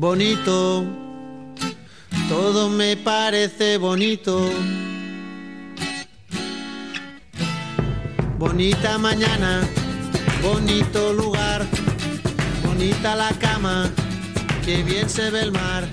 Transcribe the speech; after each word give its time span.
bonito, 0.00 0.82
todo 2.26 2.70
me 2.70 2.96
parece 2.96 3.76
bonito. 3.76 4.48
Bonita 8.38 8.96
mañana, 8.96 9.60
bonito 10.42 11.12
lugar, 11.12 11.66
bonita 12.64 13.14
la 13.14 13.28
cama, 13.38 13.90
que 14.64 14.82
bien 14.82 15.06
se 15.10 15.30
ve 15.30 15.42
el 15.42 15.52
mar, 15.52 15.84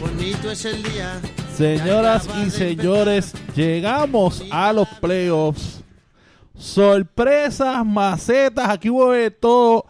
bonito 0.00 0.50
es 0.50 0.64
el 0.64 0.82
día. 0.82 1.20
Señoras 1.54 2.26
y 2.42 2.50
señores, 2.50 3.34
llegamos 3.54 4.42
a 4.50 4.72
los 4.72 4.88
playoffs. 4.98 5.84
Sorpresas, 6.56 7.84
macetas, 7.84 8.70
aquí 8.70 8.88
hubo 8.88 9.12
de 9.12 9.30
todo 9.30 9.84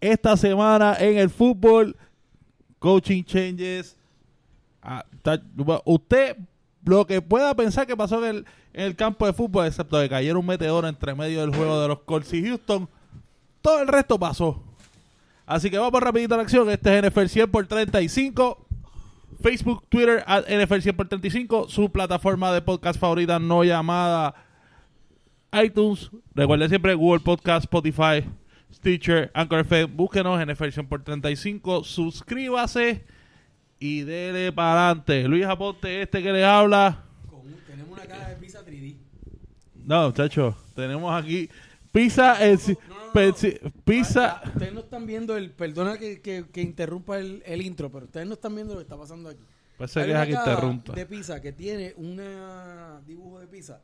esta 0.00 0.38
semana 0.38 0.96
en 0.98 1.18
el 1.18 1.28
fútbol. 1.28 1.94
Coaching 2.82 3.22
changes. 3.22 3.96
Ah, 4.82 5.04
Usted, 5.84 6.36
lo 6.84 7.06
que 7.06 7.22
pueda 7.22 7.54
pensar 7.54 7.86
que 7.86 7.96
pasó 7.96 8.18
en 8.24 8.36
el, 8.36 8.46
en 8.72 8.86
el 8.86 8.96
campo 8.96 9.24
de 9.24 9.32
fútbol, 9.32 9.66
excepto 9.66 10.00
que 10.00 10.08
cayera 10.08 10.36
un 10.36 10.44
meteoro 10.44 10.88
entre 10.88 11.14
medio 11.14 11.42
del 11.42 11.54
juego 11.54 11.80
de 11.80 11.86
los 11.86 12.00
Colts 12.00 12.32
y 12.34 12.44
Houston, 12.44 12.88
todo 13.60 13.80
el 13.82 13.86
resto 13.86 14.18
pasó. 14.18 14.64
Así 15.46 15.70
que 15.70 15.78
vamos 15.78 16.00
rapidito 16.00 16.34
a 16.34 16.38
la 16.38 16.42
acción. 16.42 16.68
Este 16.70 16.98
es 16.98 17.04
NFL 17.04 17.26
100 17.26 17.50
por 17.52 17.66
35. 17.68 18.66
Facebook, 19.40 19.84
Twitter, 19.88 20.24
NFL 20.26 20.80
100 20.80 20.96
por 20.96 21.06
35. 21.06 21.68
Su 21.68 21.88
plataforma 21.88 22.52
de 22.52 22.62
podcast 22.62 22.98
favorita 22.98 23.38
no 23.38 23.62
llamada 23.62 24.34
iTunes. 25.52 26.10
Recuerden 26.34 26.68
siempre 26.68 26.94
Google 26.94 27.20
Podcast, 27.20 27.64
Spotify, 27.64 28.28
Stitcher, 28.72 29.30
Anchor 29.34 29.60
FM. 29.60 29.84
Búsquenos 29.94 30.40
en 30.40 30.56
100 30.72 30.86
por 30.88 31.02
35. 31.02 31.84
Suscríbase 31.84 33.04
y 33.78 34.02
dele 34.02 34.52
para 34.52 34.86
adelante. 34.90 35.28
Luis 35.28 35.44
Aponte, 35.44 36.02
este 36.02 36.22
que 36.22 36.32
le 36.32 36.44
habla. 36.44 37.04
tenemos 37.66 37.92
una 37.98 38.06
caja 38.06 38.28
de 38.30 38.36
pizza 38.36 38.64
3D. 38.64 38.96
No, 39.84 40.06
muchachos, 40.06 40.54
tenemos 40.74 41.12
aquí 41.22 41.48
pizza 41.90 42.36
si- 42.56 42.76
pensi- 43.12 43.58
pizza. 43.84 44.40
Ah, 44.42 44.42
Ustedes 44.46 44.72
no 44.72 44.80
están 44.80 45.06
viendo 45.06 45.36
el. 45.36 45.50
Perdona 45.50 45.98
que, 45.98 46.20
que, 46.20 46.46
que 46.52 46.60
interrumpa 46.62 47.18
el, 47.18 47.42
el 47.44 47.60
intro, 47.62 47.90
pero 47.90 48.06
ustedes 48.06 48.26
no 48.26 48.34
están 48.34 48.54
viendo 48.54 48.74
lo 48.74 48.80
que 48.80 48.84
está 48.84 48.96
pasando 48.96 49.28
aquí. 49.28 49.42
Pues 49.76 49.90
se 49.90 50.00
Hay 50.00 50.10
una 50.12 50.24
que 50.26 50.32
interrumpa. 50.32 50.92
de 50.94 51.06
pizza 51.06 51.40
que 51.42 51.52
tiene 51.52 51.92
un 51.96 52.16
dibujo 53.06 53.40
de 53.40 53.46
pizza 53.48 53.80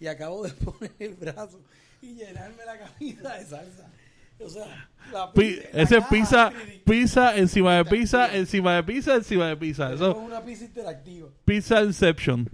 y 0.00 0.06
acabo 0.06 0.42
de 0.44 0.50
poner 0.64 0.92
el 0.98 1.14
brazo 1.14 1.60
y 2.00 2.14
llenarme 2.14 2.64
la 2.64 2.78
camisa 2.78 3.34
de 3.34 3.44
salsa. 3.44 3.90
O 4.44 4.48
sea, 4.48 4.88
la 5.12 5.32
Pi- 5.32 5.40
pi- 5.40 5.56
la 5.72 5.82
ese 5.82 5.96
es 5.98 6.04
pizza, 6.06 6.50
3D. 6.50 6.82
pizza 6.84 7.36
encima 7.36 7.74
de 7.76 7.84
pizza, 7.84 8.34
encima 8.36 8.74
de 8.76 8.82
pizza, 8.82 9.14
encima 9.14 9.46
de 9.48 9.56
pizza. 9.56 9.92
Eso, 9.92 10.14
una 10.16 10.40
pizza 10.42 10.64
interactiva. 10.64 11.28
pizza 11.44 11.82
Inception. 11.82 12.48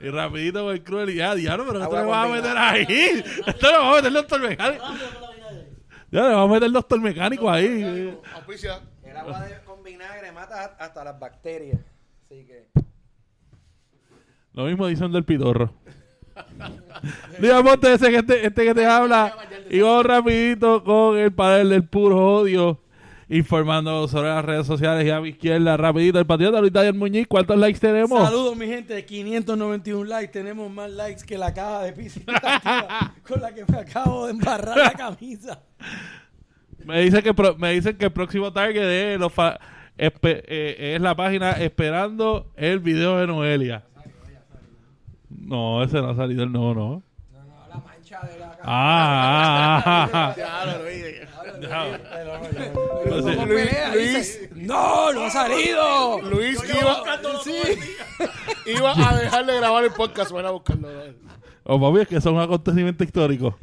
Y 0.00 0.08
rapidito 0.10 0.64
con 0.64 0.74
el 0.74 0.84
cruel 0.84 1.10
y 1.10 1.14
ya, 1.16 1.34
diablo, 1.34 1.64
pero 1.66 1.82
esto 1.82 1.96
le 1.96 2.02
vas 2.04 2.26
a 2.26 2.32
meter 2.32 2.56
ahí. 2.58 2.86
Esto 3.46 3.66
le 3.66 3.72
vamos 3.72 3.92
a 3.92 3.96
meter 3.96 4.06
el 4.08 4.12
doctor 4.14 4.40
mecánico. 4.40 4.84
Ya 6.10 6.22
le 6.22 6.28
vamos 6.34 6.50
a 6.50 6.52
meter 6.52 6.66
el 6.66 6.72
doctor 6.72 7.00
mecánico 7.00 7.50
ahí. 7.50 7.66
El 9.02 9.16
agua 9.16 9.40
de- 9.46 9.60
con 9.64 9.82
vinagre 9.82 10.30
mata 10.32 10.76
hasta 10.78 11.04
las 11.04 11.18
bacterias. 11.18 11.80
Así 12.26 12.44
que. 12.44 12.66
Lo 14.52 14.64
mismo 14.66 14.86
dicen 14.86 15.10
del 15.10 15.24
pitorro. 16.58 17.40
Digamos, 17.40 17.78
ese 17.82 18.10
que 18.10 18.16
este, 18.16 18.46
este 18.46 18.64
que 18.64 18.74
te 18.74 18.86
habla. 18.86 19.34
Y 19.70 19.80
vamos 19.80 20.06
rapidito 20.06 20.82
con 20.84 21.18
el 21.18 21.32
panel 21.32 21.68
del 21.70 21.84
puro 21.84 22.36
odio. 22.36 22.80
Informando 23.26 24.06
sobre 24.06 24.28
las 24.28 24.44
redes 24.44 24.66
sociales 24.66 25.04
y 25.06 25.10
a 25.10 25.18
mi 25.18 25.30
izquierda, 25.30 25.78
rapidito, 25.78 26.18
el 26.18 26.26
patriota 26.26 26.60
Luis 26.60 26.72
Daniel 26.72 26.92
Muñiz. 26.94 27.26
¿Cuántos 27.26 27.56
likes 27.58 27.80
tenemos? 27.80 28.22
Saludos, 28.22 28.54
mi 28.54 28.66
gente. 28.66 29.02
591 29.04 30.04
likes. 30.04 30.28
Tenemos 30.32 30.70
más 30.70 30.90
likes 30.90 31.22
que 31.24 31.38
la 31.38 31.52
caja 31.54 31.82
de 31.84 31.92
pizza 31.94 32.20
con 33.26 33.40
la 33.40 33.52
que 33.54 33.64
me 33.66 33.78
acabo 33.78 34.26
de 34.26 34.32
embarrar 34.32 34.76
la 34.76 34.92
camisa. 34.92 35.58
Me 36.84 37.00
dicen 37.00 37.22
que 37.22 37.32
pro- 37.32 37.56
me 37.56 37.72
dicen 37.72 37.96
que 37.96 38.04
el 38.04 38.12
próximo 38.12 38.52
target 38.52 38.82
de 38.86 39.18
los 39.18 39.32
fa- 39.32 39.58
espe- 39.96 40.42
eh, 40.46 40.92
es 40.94 41.00
la 41.00 41.14
página 41.16 41.52
esperando 41.52 42.52
el 42.56 42.78
video 42.80 43.16
de 43.18 43.26
Noelia. 43.26 43.84
No, 45.38 45.82
ese 45.82 46.00
no 46.00 46.10
ha 46.10 46.16
salido 46.16 46.44
el 46.44 46.52
no, 46.52 46.74
no. 46.74 47.02
La 47.68 47.76
mancha 47.78 48.20
de 48.22 48.38
la 48.38 48.58
Ah, 48.62 49.82
ah, 49.84 50.08
ah, 50.12 50.34
Ya, 50.36 50.64
lo. 50.66 50.84
¿Cómo 53.22 53.46
pelea? 53.46 53.94
Dice, 53.94 54.50
no, 54.54 55.12
no 55.12 55.24
ha 55.24 55.30
salido. 55.30 56.20
Luis 56.22 56.58
iba, 56.64 57.02
sí, 57.42 57.52
iba 58.66 59.10
a 59.10 59.16
dejar 59.16 59.46
de 59.46 59.56
grabar 59.56 59.84
el 59.84 59.92
podcast. 59.92 60.30
Van 60.32 60.46
a 60.46 60.50
buscarlo. 60.50 60.88
Oh, 61.64 61.80
papi, 61.80 62.00
es 62.02 62.08
que 62.08 62.20
son 62.20 62.38
acontecimientos 62.38 63.06
históricos. 63.06 63.54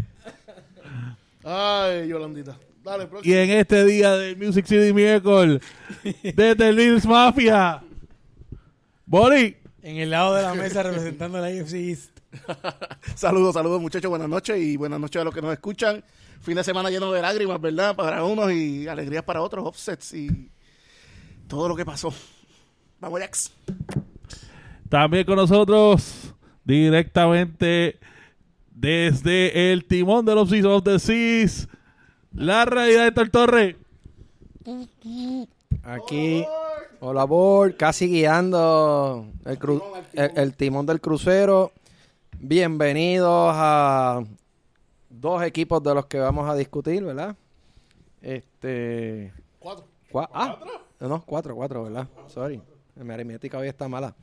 Ay, 1.43 2.07
Yolandita. 2.07 2.57
Dale, 2.83 3.03
Y 3.03 3.07
próximo. 3.07 3.35
en 3.35 3.49
este 3.51 3.85
día 3.85 4.11
del 4.15 4.37
Music 4.37 4.65
City 4.65 4.91
Miracle, 4.93 5.59
desde 6.35 6.73
Lils 6.73 7.05
Mafia, 7.05 7.81
Boli, 9.05 9.55
En 9.83 9.97
el 9.97 10.11
lado 10.11 10.35
de 10.35 10.43
la 10.43 10.53
mesa 10.53 10.83
representando 10.83 11.39
a 11.39 11.41
la 11.41 11.47
AFC 11.47 11.73
East. 11.73 12.19
Saludos, 13.15 13.55
saludos, 13.55 13.81
muchachos. 13.81 14.09
Buenas 14.09 14.29
noches 14.29 14.57
y 14.57 14.77
buenas 14.77 14.99
noches 14.99 15.21
a 15.21 15.25
los 15.25 15.33
que 15.33 15.41
nos 15.41 15.51
escuchan. 15.51 16.03
Fin 16.41 16.55
de 16.55 16.63
semana 16.63 16.89
lleno 16.89 17.11
de 17.11 17.21
lágrimas, 17.21 17.59
¿verdad? 17.59 17.95
Para 17.95 18.23
unos 18.23 18.51
y 18.51 18.87
alegrías 18.87 19.23
para 19.23 19.41
otros, 19.41 19.65
offsets 19.65 20.13
y 20.13 20.51
todo 21.47 21.67
lo 21.67 21.75
que 21.75 21.83
pasó. 21.83 22.13
Vamos, 22.99 23.19
Jax. 23.19 23.51
también 24.87 25.25
con 25.25 25.35
nosotros, 25.35 26.33
directamente 26.63 27.99
desde 28.69 29.73
el 29.73 29.85
timón 29.85 30.25
de 30.25 30.35
los 30.35 30.49
Seas 30.49 30.65
of 30.65 30.83
the 30.83 30.99
Seas, 30.99 31.67
la 32.33 32.65
realidad 32.65 33.01
de 33.01 33.07
Héctor 33.07 33.29
Torre. 33.29 33.77
Aquí. 35.83 36.45
Hola, 36.99 37.23
Bord. 37.25 37.75
Casi 37.77 38.07
guiando 38.07 39.27
el, 39.45 39.57
cru- 39.59 39.81
el, 40.13 40.31
el 40.37 40.55
timón 40.55 40.85
del 40.85 41.01
crucero. 41.01 41.71
Bienvenidos 42.39 43.51
a 43.55 44.23
dos 45.09 45.43
equipos 45.43 45.81
de 45.83 45.93
los 45.95 46.05
que 46.05 46.19
vamos 46.19 46.49
a 46.49 46.55
discutir, 46.55 47.03
¿verdad? 47.03 47.35
Este. 48.21 49.33
Cuatro. 49.59 49.85
Cua- 50.11 50.29
ah, 50.33 50.59
no, 50.99 51.23
cuatro, 51.25 51.55
cuatro, 51.55 51.83
¿verdad? 51.83 52.07
Sorry. 52.27 52.61
Mi 52.95 53.13
aritmética 53.13 53.57
hoy 53.57 53.67
está 53.67 53.87
mala. 53.87 54.15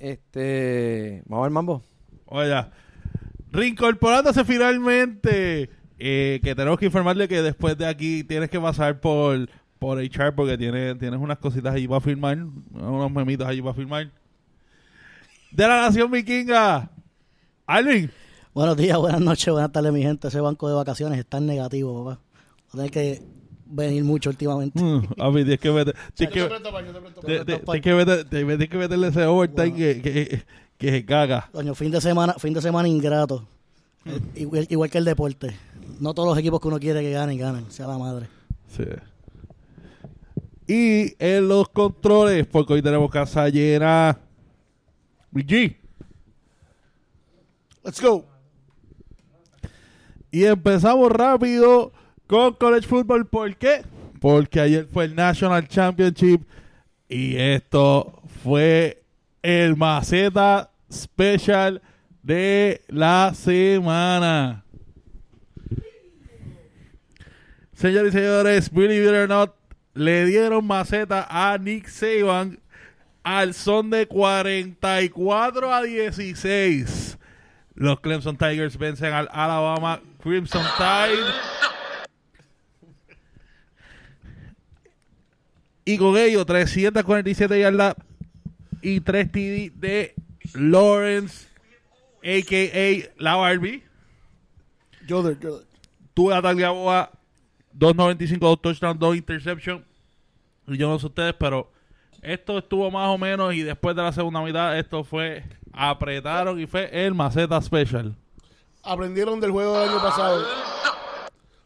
Este. 0.00 1.22
Vamos 1.26 1.44
al 1.46 1.50
mambo. 1.50 1.82
Oye, 2.26 2.64
reincorporándose 3.50 4.44
finalmente, 4.44 5.70
eh, 5.98 6.40
que 6.42 6.54
tenemos 6.54 6.78
que 6.78 6.86
informarle 6.86 7.28
que 7.28 7.42
después 7.42 7.76
de 7.76 7.86
aquí 7.86 8.22
tienes 8.24 8.50
que 8.50 8.60
pasar 8.60 9.00
por, 9.00 9.48
por 9.78 9.98
HR 9.98 10.34
porque 10.34 10.58
tiene, 10.58 10.94
tienes 10.96 11.20
unas 11.20 11.38
cositas 11.38 11.74
allí 11.74 11.86
para 11.88 12.00
firmar, 12.00 12.38
unos 12.72 13.10
memitos 13.12 13.46
allí 13.46 13.62
para 13.62 13.74
firmar. 13.74 14.10
De 15.50 15.66
la 15.66 15.82
Nación 15.82 16.10
Vikinga, 16.10 16.90
Alvin. 17.66 18.10
Buenos 18.54 18.76
días, 18.76 18.98
buenas 18.98 19.20
noches, 19.20 19.52
buenas 19.52 19.70
tardes, 19.72 19.92
mi 19.92 20.02
gente. 20.02 20.28
Ese 20.28 20.40
banco 20.40 20.68
de 20.68 20.74
vacaciones 20.74 21.18
está 21.18 21.38
en 21.38 21.46
negativo, 21.46 22.04
papá. 22.04 22.20
Voy 22.72 22.86
a 22.86 22.88
tener 22.88 22.90
que 22.90 23.22
venir 23.66 24.02
mucho 24.04 24.30
últimamente. 24.30 24.82
Mm, 24.82 25.02
tienes 25.34 25.60
que 25.60 25.70
meter, 25.70 25.94
tienes 26.14 26.34
que, 26.34 26.40
meter- 27.94 28.24
te- 28.24 28.44
tienes 28.44 28.68
que 28.68 28.76
meterle 28.76 29.08
ese 29.08 29.24
overtime 29.26 29.74
que, 29.74 30.02
que, 30.02 30.42
que 30.76 30.90
se 30.90 31.04
caga. 31.04 31.48
Coño, 31.52 31.74
fin 31.74 31.90
de 31.90 32.00
semana, 32.00 32.34
fin 32.34 32.52
de 32.52 32.60
semana 32.60 32.88
ingrato. 32.88 33.46
Eh, 34.04 34.20
igual, 34.36 34.66
igual 34.70 34.90
que 34.90 34.98
el 34.98 35.04
deporte. 35.04 35.56
No 36.00 36.14
todos 36.14 36.28
los 36.30 36.38
equipos 36.38 36.60
que 36.60 36.68
uno 36.68 36.78
quiere 36.78 37.00
que 37.00 37.10
ganen, 37.12 37.38
ganan. 37.38 37.70
Sea 37.70 37.86
la 37.86 37.98
madre. 37.98 38.28
Sí. 38.68 38.84
Y 40.68 41.16
en 41.18 41.48
los 41.48 41.68
controles, 41.70 42.46
porque 42.46 42.74
hoy 42.74 42.82
tenemos 42.82 43.10
casa 43.10 43.48
llena. 43.48 44.18
G. 45.32 45.76
Let's 47.82 48.00
go. 48.00 48.26
Y 50.30 50.44
empezamos 50.44 51.10
rápido 51.10 51.92
con 52.26 52.52
College 52.54 52.86
Football. 52.86 53.26
¿Por 53.26 53.56
qué? 53.56 53.82
Porque 54.20 54.60
ayer 54.60 54.86
fue 54.86 55.06
el 55.06 55.14
National 55.14 55.66
Championship 55.66 56.42
y 57.08 57.36
esto 57.36 58.20
fue 58.42 59.02
el 59.42 59.76
maceta 59.76 60.70
special 60.92 61.80
de 62.22 62.82
la 62.88 63.32
semana. 63.34 64.64
Señores 67.72 68.12
y 68.12 68.18
señores, 68.18 68.70
believe 68.70 69.04
it 69.04 69.14
or 69.14 69.28
not, 69.28 69.54
le 69.98 70.26
dieron 70.26 70.64
maceta 70.64 71.26
a 71.28 71.58
Nick 71.58 71.88
Saban 71.88 72.60
al 73.24 73.52
son 73.52 73.90
de 73.90 74.06
44 74.06 75.74
a 75.74 75.82
16. 75.82 77.18
Los 77.74 78.00
Clemson 78.00 78.36
Tigers 78.36 78.78
vencen 78.78 79.12
al 79.12 79.28
Alabama 79.32 80.00
Crimson 80.22 80.64
Tide. 80.76 81.24
Y 85.84 85.98
con 85.98 86.16
ello, 86.16 86.44
347 86.46 87.58
yardas 87.58 87.96
y 88.80 89.00
3 89.00 89.32
TD 89.32 89.72
de 89.74 90.14
Lawrence, 90.54 91.48
a.k.a. 92.22 93.10
la 93.20 93.34
Barbie. 93.34 93.82
Joder, 95.08 95.36
Joder. 95.42 95.66
Tuve 96.14 96.34
a 96.34 96.42
Tagliaboa, 96.42 97.10
2.95, 97.76 98.38
2 98.38 98.60
touchdowns, 98.62 98.98
2 98.98 99.16
interceptions. 99.16 99.82
Y 100.66 100.76
yo 100.76 100.88
no 100.88 100.98
sé 100.98 101.06
ustedes, 101.06 101.34
pero 101.38 101.70
esto 102.22 102.58
estuvo 102.58 102.90
más 102.90 103.08
o 103.08 103.18
menos 103.18 103.54
y 103.54 103.62
después 103.62 103.94
de 103.96 104.02
la 104.02 104.12
segunda 104.12 104.42
mitad 104.42 104.78
esto 104.78 105.02
fue, 105.04 105.44
apretaron 105.72 106.60
y 106.60 106.66
fue 106.66 106.88
el 107.06 107.14
Maceta 107.14 107.60
Special. 107.62 108.14
Aprendieron 108.82 109.40
del 109.40 109.50
juego 109.50 109.78
del 109.78 109.88
año 109.90 110.00
pasado. 110.02 110.44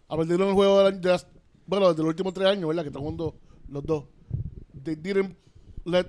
Aprendieron 0.08 0.48
el 0.48 0.54
juego 0.54 0.78
del 0.78 0.86
año, 0.94 1.00
de 1.00 1.08
las- 1.10 1.26
bueno, 1.66 1.92
de 1.94 1.98
los 2.02 2.08
últimos 2.08 2.34
tres 2.34 2.48
años, 2.48 2.68
¿verdad? 2.68 2.82
Que 2.82 2.88
están 2.88 3.02
jugando 3.02 3.34
los 3.68 3.84
dos. 3.84 4.04
They 4.84 4.94
didn't 4.96 5.36
let 5.84 6.06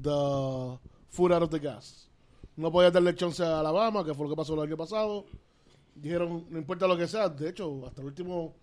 the 0.00 0.78
foot 1.10 1.32
out 1.32 1.42
of 1.42 1.50
the 1.50 1.58
gas. 1.58 2.08
No 2.56 2.70
podía 2.70 2.90
darle 2.90 3.14
chance 3.14 3.42
a 3.42 3.60
Alabama, 3.60 4.04
que 4.04 4.12
fue 4.14 4.24
lo 4.26 4.30
que 4.30 4.36
pasó 4.36 4.54
el 4.54 4.68
año 4.68 4.76
pasado. 4.76 5.24
Dijeron, 5.94 6.44
no 6.50 6.58
importa 6.58 6.86
lo 6.86 6.96
que 6.96 7.06
sea. 7.08 7.28
De 7.28 7.48
hecho, 7.48 7.86
hasta 7.86 8.00
el 8.02 8.08
último, 8.08 8.54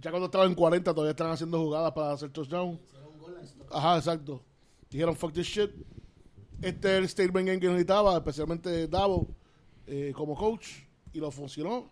ya 0.00 0.10
cuando 0.10 0.26
estaban 0.26 0.48
en 0.48 0.54
40, 0.54 0.92
todavía 0.94 1.10
estaban 1.10 1.32
haciendo 1.32 1.58
jugadas 1.58 1.92
para 1.92 2.12
hacer 2.12 2.30
touchdown. 2.30 2.78
Ajá, 3.70 3.96
exacto. 3.98 4.42
Dijeron, 4.90 5.16
fuck 5.16 5.32
this 5.32 5.46
shit. 5.46 5.70
Este 6.62 6.88
es 6.96 6.98
el 6.98 7.08
statement 7.08 7.46
game 7.46 7.60
que 7.60 7.66
necesitaba, 7.68 8.16
especialmente 8.16 8.88
Davo 8.88 9.28
eh, 9.86 10.12
como 10.14 10.34
coach, 10.34 10.68
y 11.12 11.20
lo 11.20 11.30
funcionó. 11.30 11.90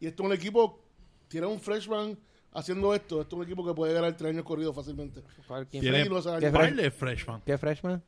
Y 0.00 0.06
esto 0.06 0.22
es 0.22 0.26
un 0.28 0.32
equipo, 0.34 0.80
tiene 1.28 1.46
un 1.46 1.60
freshman 1.60 2.16
haciendo 2.52 2.94
esto. 2.94 3.20
Esto 3.20 3.36
es 3.36 3.40
un 3.40 3.44
equipo 3.46 3.66
que 3.66 3.74
puede 3.74 3.92
ganar 3.92 4.16
tres 4.16 4.30
años 4.30 4.44
corridos 4.44 4.74
fácilmente. 4.74 5.22
¿Quién 5.70 5.82
Tiene-. 5.82 6.08
¿Qué 6.40 6.50
de 6.50 6.90
freshman. 6.90 7.42
¿Qué 7.44 7.58
freshman? 7.58 8.02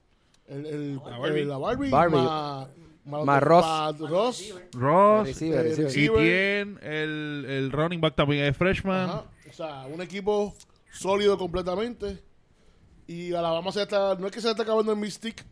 El, 0.46 0.66
el, 0.66 0.96
La 0.96 1.18
Barbie. 1.18 1.40
el- 1.40 1.48
la 1.48 1.58
Barbie, 1.58 1.90
Barbie. 1.90 2.16
más, 2.16 2.68
más, 3.10 3.24
Más 3.24 3.42
Ross. 3.42 3.98
Ross. 3.98 4.54
Ross. 4.72 5.26
Receiver, 5.26 5.58
eh, 5.58 5.62
receiver. 5.62 5.82
Y 5.82 5.84
receiver. 5.84 6.18
tiene 6.18 7.02
el, 7.02 7.44
el 7.48 7.72
running 7.72 8.00
back 8.00 8.14
también 8.14 8.44
es 8.44 8.56
freshman. 8.56 9.10
Ajá. 9.10 9.24
O 9.48 9.52
sea, 9.52 9.86
un 9.92 10.00
equipo 10.00 10.54
sólido 10.92 11.36
completamente. 11.36 12.22
Y 13.06 13.32
Alabama 13.34 13.72
se 13.72 13.82
está, 13.82 14.14
no 14.14 14.26
es 14.26 14.32
que 14.32 14.40
se 14.40 14.48
está 14.50 14.62
acabando 14.62 14.92
el 14.92 14.98
Mystic, 14.98 15.44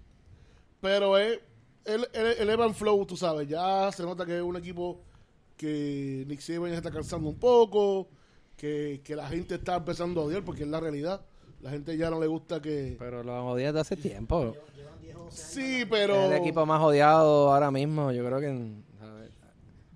pero 0.80 1.18
es 1.18 1.40
el, 1.84 2.06
el, 2.12 2.26
el 2.38 2.50
Evan 2.50 2.74
Flow, 2.74 3.04
tú 3.04 3.16
sabes. 3.16 3.48
Ya 3.48 3.90
se 3.90 4.04
nota 4.04 4.24
que 4.24 4.36
es 4.36 4.42
un 4.42 4.56
equipo 4.56 5.02
que 5.56 6.24
Nick 6.28 6.40
Saban 6.40 6.70
ya 6.70 6.76
está 6.76 6.90
cansando 6.92 7.28
un 7.28 7.38
poco, 7.38 8.08
que, 8.56 9.00
que 9.02 9.16
la 9.16 9.28
gente 9.28 9.56
está 9.56 9.74
empezando 9.74 10.20
a 10.20 10.24
odiar, 10.24 10.44
porque 10.44 10.62
es 10.62 10.68
la 10.68 10.78
realidad. 10.78 11.20
La 11.60 11.70
gente 11.70 11.96
ya 11.96 12.08
no 12.10 12.20
le 12.20 12.26
gusta 12.26 12.60
que... 12.62 12.96
Pero 12.98 13.22
lo 13.22 13.46
odias 13.46 13.74
de 13.74 13.80
hace 13.80 13.96
tiempo. 13.96 14.54
Sí, 15.30 15.84
pero... 15.90 16.14
Es 16.14 16.30
el 16.30 16.36
equipo 16.38 16.64
más 16.64 16.80
odiado 16.80 17.52
ahora 17.52 17.70
mismo, 17.70 18.12
yo 18.12 18.24
creo 18.24 18.40
que... 18.40 18.46
en- 18.48 18.84
a 19.02 19.06
ver, 19.14 19.30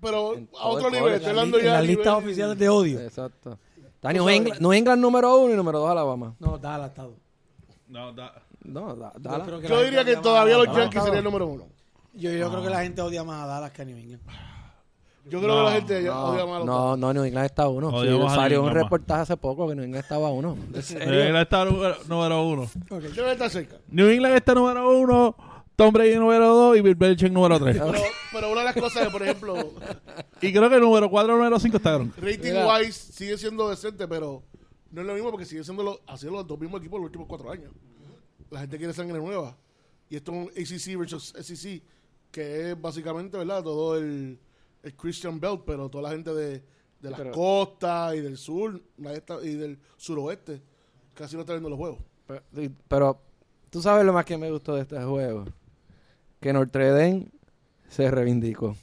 Pero 0.01 0.35
en 0.35 0.49
a 0.59 0.67
otro 0.67 0.87
el 0.89 0.93
nivel, 0.93 1.13
estoy 1.13 1.31
En 1.31 1.37
hablando 1.39 1.57
las 1.59 1.85
listas 1.85 2.13
oficiales 2.15 2.57
de 2.59 2.69
odio. 2.69 2.99
Exacto. 2.99 3.57
Está 3.95 4.11
New 4.11 4.27
England, 4.27 4.59
New 4.59 4.73
England 4.73 5.01
número 5.01 5.37
uno 5.37 5.53
y 5.53 5.55
número 5.57 5.79
dos 5.79 5.89
Alabama. 5.89 6.35
No, 6.39 6.57
Dallas 6.57 6.89
está. 6.89 7.07
No, 7.87 8.11
da- 8.11 8.33
No, 8.63 8.95
da, 8.95 9.13
Dallas. 9.17 9.47
Yo 9.69 9.81
diría 9.83 10.03
que 10.03 10.17
todavía 10.17 10.57
los 10.57 10.67
Yankees 10.75 11.01
serían 11.01 11.19
el 11.19 11.23
número 11.23 11.47
uno. 11.47 11.67
Yo, 12.13 12.29
yo 12.31 12.49
creo 12.49 12.63
que 12.63 12.69
la 12.69 12.81
gente 12.83 13.01
odia 13.01 13.23
más 13.23 13.43
a 13.43 13.47
Dallas 13.47 13.71
que 13.71 13.81
a 13.81 13.85
New 13.85 13.97
England. 13.97 14.21
Yo 15.25 15.39
creo 15.39 15.47
No, 15.55 15.57
que 15.59 15.63
la 15.63 15.71
gente 15.77 16.03
ya 16.03 16.19
odia 16.19 16.45
más 16.45 16.55
a 16.61 16.65
No, 16.65 16.65
los 16.65 16.65
no, 16.65 16.97
no, 16.97 17.13
New 17.13 17.23
England 17.23 17.45
está 17.45 17.67
uno. 17.69 17.89
Sí, 17.91 17.95
Odiamos 17.95 18.31
a 18.31 18.35
salió 18.35 18.57
New 18.57 18.63
un 18.63 18.67
England 18.69 18.75
más. 18.75 18.83
reportaje 18.83 19.21
hace 19.21 19.37
poco 19.37 19.67
que 19.69 19.75
New 19.75 19.85
England 19.85 20.03
estaba 20.03 20.29
uno. 20.31 20.57
¿En 20.73 20.83
serio? 20.83 21.07
New 21.11 21.19
England 21.21 21.43
está 21.43 21.65
número, 21.65 21.95
número 22.07 22.47
uno. 22.47 22.69
Debe 23.15 23.31
estar 23.31 23.49
cerca. 23.49 23.77
New 23.87 24.09
England 24.09 24.35
está 24.35 24.53
número 24.53 24.99
uno. 24.99 25.35
Tom 25.75 25.91
Brady 25.91 26.15
número 26.17 26.47
dos 26.53 26.77
y 26.77 26.81
Bill 26.81 26.93
Belichick 26.95 27.31
número 27.31 27.59
tres. 27.59 27.77
Pero, 27.79 27.93
pero 28.31 28.51
una 28.51 28.59
de 28.59 28.65
las 28.65 28.75
cosas 28.75 29.07
es, 29.07 29.09
por 29.11 29.23
ejemplo, 29.23 29.55
y 30.41 30.51
creo 30.53 30.69
que 30.69 30.75
el 30.75 30.81
número 30.81 31.09
cuatro 31.09 31.33
y 31.33 31.37
número 31.37 31.59
cinco 31.59 31.77
estaron. 31.77 32.13
rating 32.17 32.39
Mira. 32.51 32.67
wise 32.77 33.11
sigue 33.13 33.37
siendo 33.39 33.67
decente, 33.69 34.07
pero 34.07 34.43
no 34.91 35.01
es 35.01 35.07
lo 35.07 35.13
mismo 35.15 35.31
porque 35.31 35.45
sigue 35.45 35.63
siendo 35.63 35.81
lo, 35.81 35.99
haciendo 36.05 36.37
los 36.37 36.47
dos 36.47 36.59
mismos 36.59 36.79
equipos 36.79 36.99
los 36.99 37.05
últimos 37.05 37.27
cuatro 37.27 37.49
años. 37.49 37.71
La 38.51 38.59
gente 38.59 38.77
quiere 38.77 38.93
sangre 38.93 39.17
nueva. 39.17 39.57
Y 40.09 40.15
esto 40.17 40.31
es 40.31 40.37
un 40.37 40.93
ACC 40.93 40.99
versus 40.99 41.33
SEC, 41.41 41.81
que 42.29 42.69
es 42.71 42.79
básicamente, 42.79 43.35
¿verdad? 43.35 43.63
Todo 43.63 43.97
el, 43.97 44.37
el 44.83 44.93
Christian 44.95 45.39
Belt, 45.39 45.61
pero 45.65 45.89
toda 45.89 46.03
la 46.03 46.09
gente 46.11 46.33
de, 46.33 46.63
de 46.99 47.09
las 47.09 47.19
Pero- 47.19 47.31
costas 47.31 48.13
y 48.15 48.19
del 48.21 48.37
sur 48.37 48.81
y 49.43 49.53
del 49.55 49.79
suroeste 49.97 50.61
casi 51.13 51.35
no 51.35 51.41
está 51.41 51.53
viendo 51.53 51.69
los 51.69 51.77
juegos. 51.79 51.99
Pero, 52.87 53.19
tú 53.69 53.81
sabes 53.81 54.05
lo 54.05 54.13
más 54.13 54.25
que 54.25 54.37
me 54.37 54.49
gustó 54.51 54.75
de 54.75 54.81
este 54.81 55.01
juego. 55.03 55.45
Que 56.39 56.51
Notre 56.53 56.89
Dame 56.91 57.27
se 57.89 58.09
reivindicó. 58.11 58.75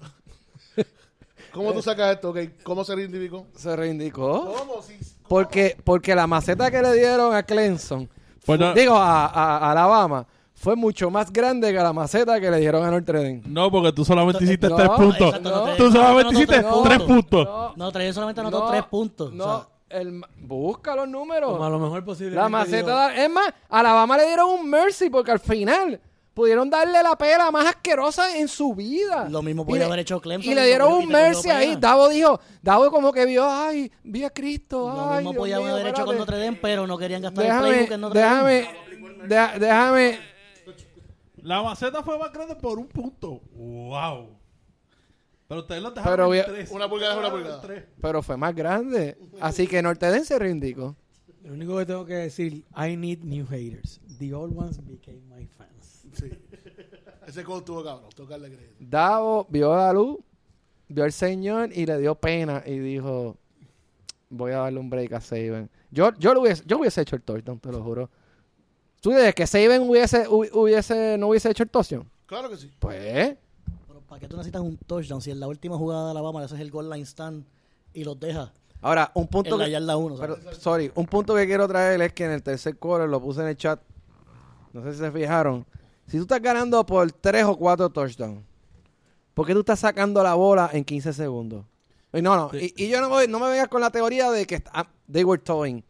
¿Cómo 1.52 1.72
tú 1.72 1.82
sacas 1.82 2.14
esto? 2.14 2.30
ok? 2.30 2.38
¿Cómo 2.62 2.84
se 2.84 2.94
identificó? 2.94 3.46
Se 3.56 3.74
reivindicó. 3.76 4.54
¿Cómo? 4.56 4.82
Sí, 4.82 4.96
Porque, 5.28 5.76
porque 5.84 6.14
la 6.14 6.26
maceta 6.26 6.70
que 6.70 6.80
le 6.82 6.94
dieron 6.94 7.34
a 7.34 7.42
Clemson, 7.42 8.08
Pues 8.46 8.58
no- 8.58 8.74
digo, 8.74 8.94
a, 8.96 9.26
a- 9.26 9.58
a 9.58 9.70
Alabama, 9.72 10.26
fue 10.62 10.76
mucho 10.76 11.10
más 11.10 11.32
grande 11.32 11.72
que 11.72 11.78
la 11.78 11.92
maceta 11.92 12.40
que 12.40 12.48
le 12.48 12.58
dieron 12.60 12.84
a 12.84 12.90
Notre 12.92 13.18
Dame. 13.18 13.42
No, 13.46 13.68
porque 13.68 13.92
tú 13.92 14.04
solamente 14.04 14.44
hiciste 14.44 14.68
No, 14.68 14.76
tres 14.76 14.88
puntos. 14.90 15.28
exacto, 15.34 15.50
no 15.50 15.74
tú 15.74 15.90
solamente 15.90 16.24
no, 16.24 16.30
no, 16.30 16.38
hiciste 16.38 16.62
no, 16.62 16.82
tres 16.82 17.02
puntos. 17.02 17.44
No, 17.44 17.72
No, 17.76 17.90
Trey 17.92 18.12
solamente 18.12 18.40
anotó 18.42 18.60
no, 18.60 18.70
tres 18.70 18.84
puntos. 18.84 19.32
No, 19.32 19.44
o 19.44 19.58
sea, 19.88 20.00
el 20.00 20.12
ma- 20.12 20.28
busca 20.38 20.94
los 20.94 21.08
números. 21.08 21.50
Como 21.50 21.64
a 21.64 21.68
lo 21.68 21.80
mejor 21.80 22.04
posible. 22.04 22.36
La 22.36 22.48
maceta, 22.48 22.94
da- 22.94 23.16
es 23.24 23.28
más, 23.28 23.48
a 23.68 23.80
Alabama 23.80 24.16
le 24.16 24.26
dieron 24.26 24.50
un 24.50 24.70
mercy 24.70 25.10
porque 25.10 25.32
al 25.32 25.40
final 25.40 26.00
pudieron 26.32 26.70
darle 26.70 27.02
la 27.02 27.16
pela 27.18 27.50
más 27.50 27.66
asquerosa 27.66 28.38
en 28.38 28.46
su 28.46 28.72
vida. 28.72 29.26
Lo 29.28 29.42
mismo 29.42 29.66
podía 29.66 29.86
haber 29.86 29.98
hecho 29.98 30.20
Clemson 30.20 30.50
Y 30.52 30.54
le 30.54 30.64
dieron 30.64 30.92
un 30.92 31.08
mercy 31.08 31.50
ahí. 31.50 31.74
Davo 31.76 32.08
dijo, 32.08 32.38
Davo 32.62 32.88
como 32.92 33.12
que 33.12 33.26
vio, 33.26 33.44
ay, 33.50 33.90
vi 34.04 34.22
a 34.22 34.30
Cristo. 34.30 34.92
Lo 34.94 35.10
ay, 35.10 35.24
mismo 35.24 35.44
Dios 35.44 35.60
mío, 35.60 35.72
haber 35.74 35.88
hecho 35.88 36.04
con. 36.06 36.16
Notre 36.16 36.38
Dame, 36.38 36.56
pero 36.62 36.86
no 36.86 36.96
querían 36.96 37.20
gastar 37.20 37.44
el 37.46 37.58
playbook 37.58 37.90
en 37.90 38.00
Notre 38.00 38.20
Dame. 38.20 38.68
déjame, 39.26 39.58
déjame. 39.58 40.31
La 41.42 41.62
maceta 41.62 42.02
fue 42.02 42.18
más 42.18 42.32
grande 42.32 42.56
por 42.56 42.78
un 42.78 42.86
punto. 42.86 43.40
¡Wow! 43.52 44.38
Pero 45.48 45.60
ustedes 45.60 45.82
lo 45.82 45.90
dejaron 45.90 46.30
Pero 46.30 46.34
en 46.34 46.44
tres. 46.54 46.70
Una 46.70 46.88
pulgada 46.88 47.12
es 47.12 47.18
una 47.18 47.26
Dejaron 47.28 47.40
en 47.40 47.44
pulgada. 47.44 47.60
tres. 47.60 47.84
Pero 48.00 48.22
fue 48.22 48.36
más 48.36 48.54
grande. 48.54 49.18
Así 49.40 49.66
que 49.66 49.82
Dame 49.82 50.24
se 50.24 50.38
reivindicó. 50.38 50.96
Lo 51.44 51.52
único 51.54 51.76
que 51.76 51.86
tengo 51.86 52.06
que 52.06 52.14
decir, 52.14 52.64
I 52.76 52.96
need 52.96 53.24
new 53.24 53.44
haters. 53.46 54.00
The 54.18 54.32
old 54.32 54.56
ones 54.56 54.78
became 54.86 55.20
my 55.28 55.46
fans. 55.46 56.06
Sí. 56.12 56.30
Ese 57.26 57.42
code 57.44 57.64
tuvo 57.64 57.82
cabrón, 57.82 58.10
darle 58.28 58.48
crédito. 58.48 58.76
Davo 58.78 59.46
vio 59.48 59.74
la 59.74 59.92
luz, 59.92 60.18
vio 60.88 61.04
al 61.04 61.12
Señor 61.12 61.70
y 61.72 61.86
le 61.86 61.98
dio 61.98 62.14
pena 62.14 62.62
y 62.64 62.78
dijo, 62.78 63.36
voy 64.30 64.52
a 64.52 64.58
darle 64.58 64.78
un 64.78 64.90
break 64.90 65.12
a 65.12 65.20
Saban. 65.20 65.68
Yo, 65.90 66.12
yo, 66.18 66.34
lo 66.34 66.42
hubiese, 66.42 66.62
yo 66.66 66.78
hubiese 66.78 67.02
hecho 67.02 67.16
el 67.16 67.22
touchdown, 67.22 67.58
te 67.58 67.70
lo 67.70 67.82
juro. 67.82 68.10
¿Tú 69.02 69.10
dices 69.10 69.34
que 69.34 69.46
Saban 69.46 69.82
hubiese, 69.82 70.26
hu- 70.28 70.48
hubiese, 70.54 71.18
no 71.18 71.26
hubiese 71.28 71.50
hecho 71.50 71.64
el 71.64 71.68
touchdown? 71.70 72.08
Claro 72.24 72.48
que 72.48 72.56
sí. 72.56 72.70
Pues, 72.78 73.36
Pero 73.88 74.00
¿para 74.08 74.20
qué 74.20 74.28
tú 74.28 74.36
necesitas 74.36 74.62
un 74.62 74.76
touchdown 74.78 75.20
si 75.20 75.30
en 75.32 75.40
la 75.40 75.48
última 75.48 75.76
jugada 75.76 76.04
de 76.06 76.10
Alabama 76.12 76.38
le 76.38 76.46
haces 76.46 76.60
el 76.60 76.70
goal 76.70 76.88
line 76.88 77.04
stand 77.04 77.44
y 77.92 78.04
los 78.04 78.18
deja 78.18 78.52
ahora, 78.80 79.10
un 79.14 79.26
punto 79.28 79.54
en 79.56 79.58
la 79.58 79.64
que, 79.66 79.70
yarda 79.72 79.96
1? 79.96 80.16
pero, 80.18 80.36
sorry, 80.54 80.90
un 80.94 81.06
punto 81.06 81.34
que 81.34 81.46
quiero 81.46 81.66
traer 81.68 82.00
es 82.00 82.12
que 82.12 82.24
en 82.24 82.30
el 82.30 82.42
tercer 82.42 82.76
quarter 82.78 83.08
lo 83.08 83.20
puse 83.20 83.40
en 83.42 83.48
el 83.48 83.56
chat. 83.56 83.80
No 84.72 84.82
sé 84.84 84.92
si 84.92 84.98
se 85.00 85.10
fijaron. 85.12 85.66
Si 86.06 86.16
tú 86.16 86.22
estás 86.22 86.40
ganando 86.40 86.84
por 86.86 87.10
3 87.12 87.44
o 87.44 87.56
4 87.56 87.90
touchdowns, 87.90 88.40
¿por 89.34 89.46
qué 89.46 89.52
tú 89.52 89.60
estás 89.60 89.80
sacando 89.80 90.22
la 90.22 90.34
bola 90.34 90.70
en 90.72 90.84
15 90.84 91.12
segundos? 91.12 91.64
Y 92.12 92.22
no, 92.22 92.36
no. 92.36 92.50
Y, 92.58 92.72
y 92.76 92.88
yo 92.88 93.00
no, 93.00 93.08
voy- 93.08 93.26
no 93.28 93.38
me 93.40 93.48
vengas 93.50 93.68
con 93.68 93.80
la 93.80 93.90
teoría 93.90 94.30
de 94.30 94.46
que 94.46 94.62
ah, 94.72 94.86
they 95.10 95.24
were 95.24 95.42
towing. 95.42 95.82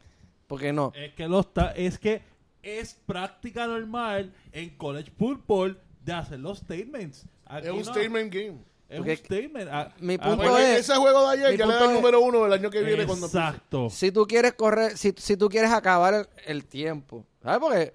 Porque 0.47 0.73
no. 0.73 0.92
Es 0.95 1.12
que, 1.14 1.28
lo 1.28 1.40
está, 1.40 1.73
es 1.73 1.99
que 1.99 2.23
es 2.62 2.95
práctica 3.07 3.66
normal 3.66 4.33
en 4.52 4.71
college 4.76 5.11
football 5.19 5.78
de 6.04 6.12
hacer 6.12 6.40
los 6.40 6.59
statements. 6.59 7.26
Aquí 7.47 7.66
Es 7.66 7.73
un 7.73 7.78
no. 7.81 7.85
statement 7.85 8.33
game. 8.33 8.59
Es 8.88 8.99
Porque 8.99 9.11
un 9.12 9.16
statement. 9.16 9.69
Ah, 9.73 9.95
mi 10.00 10.14
ah, 10.14 10.19
punto 10.23 10.59
es- 10.59 10.81
ese 10.81 10.95
juego 10.97 11.28
de 11.31 11.33
ayer 11.38 11.59
ya 11.59 11.66
le 11.66 11.75
da 11.75 11.85
el 11.87 11.95
número 11.95 12.21
uno 12.21 12.45
el 12.47 12.52
año 12.52 12.71
que 12.71 12.83
viene 12.83 13.07
cuando 13.07 13.26
empiece. 13.26 13.47
Exacto. 13.47 13.88
Si 13.90 14.12
tú 14.12 14.26
quieres 14.26 14.52
correr, 14.54 14.97
si, 14.99 15.14
si 15.16 15.37
tú 15.37 15.49
quieres 15.49 15.71
acabar 15.73 16.12
el, 16.14 16.28
el 16.47 16.64
tiempo, 16.66 17.25
¿sabes? 17.42 17.59
Porque 17.59 17.95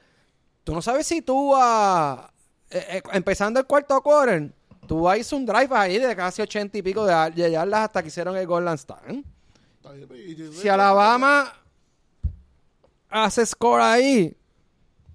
tú 0.64 0.74
no 0.74 0.82
sabes 0.82 1.06
si 1.06 1.22
tú 1.22 1.54
ah, 1.56 2.32
eh, 2.70 2.86
eh, 2.94 3.02
empezando 3.14 3.60
el 3.60 3.66
cuarto 3.68 4.02
quarter, 4.02 4.52
tú 4.88 5.12
hizo 5.14 5.36
un 5.38 5.46
drive 5.46 5.70
ahí 5.72 6.00
de 6.00 6.16
casi 6.16 6.42
ochenta 6.42 6.78
y 6.78 6.82
pico 6.82 7.06
de, 7.06 7.32
de 7.32 7.52
yardas 7.52 7.82
hasta 7.82 8.02
que 8.02 8.08
hicieron 8.08 8.36
el 8.36 8.52
and 8.52 8.80
stand. 8.80 9.26
Y- 10.16 10.52
Si 10.54 10.68
Alabama 10.68 11.54
hace 13.10 13.46
score 13.46 13.82
ahí, 13.82 14.36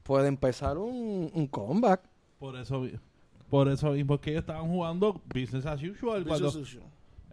puede 0.02 0.28
empezar 0.28 0.78
un, 0.78 1.30
un 1.32 1.46
comeback. 1.46 2.02
Por 2.38 2.56
eso, 2.56 2.80
vi- 2.80 2.98
por 3.48 3.68
eso 3.68 3.90
mismo 3.92 4.20
que 4.20 4.30
ellos 4.30 4.42
estaban 4.42 4.68
jugando 4.68 5.20
business 5.32 5.66
as 5.66 5.82
usual. 5.82 6.24
Cuando 6.24 6.46
Visual 6.46 6.64
Social. 6.66 6.82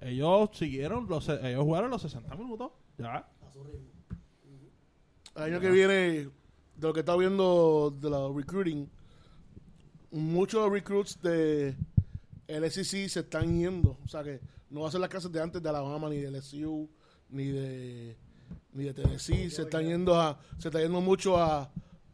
ellos 0.02 0.50
siguieron, 0.54 1.08
los, 1.08 1.28
ellos 1.30 1.64
jugaron 1.64 1.90
los 1.90 2.02
60 2.02 2.36
minutos. 2.36 2.72
Ya. 2.98 3.28
El 5.36 5.44
año 5.44 5.60
que 5.60 5.70
viene 5.70 5.94
de 5.94 6.32
lo 6.82 6.94
que 6.94 7.00
está 7.02 7.16
viendo 7.16 7.96
de 8.00 8.10
la 8.10 8.28
recruiting, 8.34 8.90
muchos 10.12 10.70
recruits 10.72 11.22
de 11.22 11.76
el 12.48 12.72
SEC 12.72 13.08
se 13.10 13.20
están 13.22 13.58
yendo. 13.58 13.98
O 14.04 14.08
sea 14.08 14.24
que 14.24 14.42
no 14.70 14.82
va 14.82 14.90
a 14.90 14.92
ser 14.92 15.00
las 15.00 15.10
clases 15.10 15.32
de 15.32 15.42
antes 15.42 15.62
de 15.62 15.70
Alabama, 15.70 16.10
ni 16.10 16.18
de 16.18 16.32
LSU, 16.32 16.90
ni 17.30 17.46
de 17.48 18.18
ni 18.74 18.84
de 18.86 18.94
Tennessee. 18.94 19.50
Se 19.50 19.64
están 19.64 19.86
yendo 19.86 20.20
a, 20.20 20.40
se 20.58 20.68
está 20.70 20.80
yendo 20.82 21.00
mucho 21.02 21.38
a, 21.38 21.72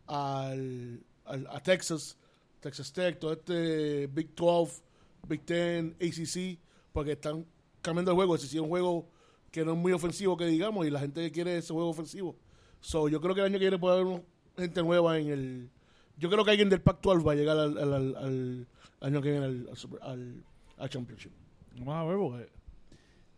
al- 0.08 1.04
al- 1.26 1.48
a 1.48 1.60
Texas, 1.62 2.18
Texas 2.60 2.92
Tech, 2.94 3.20
todo 3.20 3.34
este 3.34 4.08
Big 4.08 4.34
12, 4.36 4.82
Big 5.28 5.46
10, 5.46 5.94
ACC, 6.00 6.60
porque 6.94 7.14
están 7.14 7.46
cambiando 7.82 8.12
el 8.12 8.16
juego. 8.16 8.38
Si 8.38 8.46
es 8.56 8.62
un 8.62 8.70
juego 8.70 9.08
que 9.52 9.64
no 9.66 9.72
es 9.74 9.78
muy 9.78 9.92
ofensivo, 9.94 10.36
que 10.38 10.46
digamos, 10.46 10.86
y 10.86 10.90
la 10.90 11.00
gente 11.00 11.32
quiere 11.32 11.58
ese 11.58 11.74
juego 11.74 11.90
ofensivo. 11.90 12.36
So, 12.82 13.08
yo 13.10 13.20
creo 13.22 13.34
que 13.34 13.42
el 13.42 13.48
año 13.48 13.54
que 13.60 13.66
viene 13.66 13.80
puede 13.80 14.00
haber 14.02 14.24
gente 14.58 14.84
nueva 14.84 15.18
en 15.18 15.28
el. 15.30 15.70
Yo 16.18 16.30
creo 16.30 16.46
que 16.46 16.52
alguien 16.52 16.70
del 16.70 16.82
Pac-12 16.82 17.26
va 17.28 17.32
a 17.34 17.36
llegar 17.36 17.58
al, 17.58 17.78
al- 17.78 17.94
al- 17.94 18.16
al 18.18 18.68
año 19.02 19.22
que 19.22 19.32
viene 19.32 19.46
al- 19.46 20.44
al 20.78 20.90
Championship. 20.90 21.32
Vamos 21.80 21.96
a 21.96 22.04
ver 22.06 22.18
porque 22.18 22.50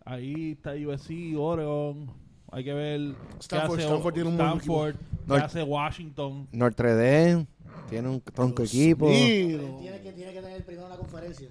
ahí 0.05 0.51
está 0.51 0.71
USC, 0.73 1.35
Oregon. 1.37 2.11
Hay 2.51 2.63
que 2.63 2.73
ver 2.73 2.99
Stanford- 3.39 3.49
qué 3.49 3.55
hace 3.57 3.83
Stanford 3.83 4.13
tiene 4.13 4.29
un 4.29 4.37
buen 4.37 4.47
Stanford, 4.49 4.95
qué 4.95 4.99
North- 5.27 5.43
hace 5.43 5.63
Washington. 5.63 6.47
Notre 6.51 6.95
Dame 6.95 7.47
tiene 7.89 8.07
un 8.09 8.21
tronco 8.21 8.63
equipo. 8.63 9.07
Tiene 9.07 10.01
que, 10.01 10.11
tiene 10.13 10.33
que 10.33 10.41
tener 10.41 10.65
primero 10.65 10.87
una 10.87 10.97
conferencia. 10.97 11.49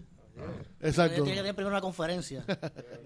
Exacto. 0.81 1.15
Tiene 1.23 1.31
que 1.31 1.37
tener 1.41 1.55
primero 1.55 1.75
una 1.75 1.81
conferencia. 1.81 2.45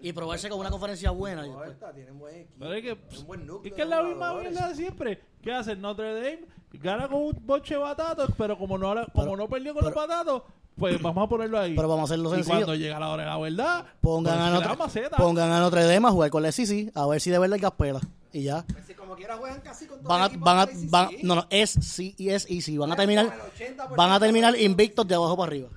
y 0.03 0.13
probarse 0.13 0.49
con 0.49 0.59
una 0.61 0.71
conferencia 0.71 1.11
buena. 1.11 1.47
y 1.47 1.51
después- 1.51 1.77
Tienen 1.95 2.19
buen 2.19 2.35
equipo. 2.35 2.55
Pero 2.59 2.75
es 2.75 2.83
que, 2.83 3.19
un 3.21 3.27
buen 3.27 3.47
núcleo 3.47 3.71
es 3.73 3.77
que 3.77 3.83
es 3.83 3.89
de 3.89 3.95
la 3.97 4.03
misma 4.03 4.15
jugadores. 4.29 4.51
mierda 4.51 4.69
de 4.69 4.75
siempre. 4.75 5.21
¿Qué 5.43 5.53
hace 5.53 5.77
Notre 5.77 6.15
Dame? 6.15 6.41
Gana 6.73 7.09
con 7.09 7.23
un 7.23 7.37
boche 7.47 7.75
de 7.75 7.81
batatos, 7.81 8.31
pero 8.39 8.57
como 8.57 8.79
no, 8.79 8.89
como 8.95 9.07
Pero- 9.25 9.37
no 9.37 9.49
perdió 9.49 9.75
con 9.75 9.85
los 9.85 9.95
batatos, 9.95 10.43
pues 10.81 11.03
vamos 11.03 11.27
a 11.27 11.29
ponerlo 11.29 11.59
ahí. 11.61 11.77
Pero 11.77 11.89
vamos 11.89 12.11
a 12.11 12.15
hacerlo 12.15 12.31
y 12.31 12.37
sencillo. 12.37 12.57
cuando 12.57 12.75
llega 12.75 12.99
la 12.99 13.11
hora 13.11 13.23
de 13.23 13.29
la 13.29 13.39
verdad, 13.39 13.85
Pongan, 14.01 14.35
pues, 14.35 14.47
a 14.47 14.51
Notre, 14.51 14.77
maceta. 14.77 15.17
pongan 15.19 15.53
a 15.53 15.61
Notre 15.61 15.85
Dame 15.85 16.09
a 16.09 16.11
jugar 16.11 16.31
con 16.31 16.43
la 16.43 16.51
SEC 16.51 16.91
a 16.95 17.07
ver 17.07 17.21
si 17.21 17.31
de 17.31 17.39
verdad 17.39 17.55
hay 17.55 17.61
gaspela. 17.61 18.01
Y 18.33 18.45
ya. 18.45 18.65
Si 18.87 18.95
como 18.95 19.15
quiera 19.15 19.37
juegan 19.37 19.61
casi 19.61 19.87
con 19.87 20.01
todos 20.03 20.09
Van 20.09 20.23
a, 20.23 20.29
van 20.39 20.59
a, 20.59 20.69
van, 20.89 21.09
no, 21.23 21.35
no, 21.35 21.47
es 21.51 21.71
sí 21.71 22.15
y 22.17 22.31
es 22.31 22.51
easy. 22.51 22.79
Van 22.79 22.91
a 22.91 22.97
terminar, 22.97 23.27
con 23.27 23.35
el 23.35 23.77
80% 23.77 23.97
van 23.97 24.11
a 24.13 24.19
terminar 24.19 24.59
invictos 24.59 25.07
de 25.07 25.15
abajo 25.15 25.37
para 25.37 25.51
arriba. 25.51 25.69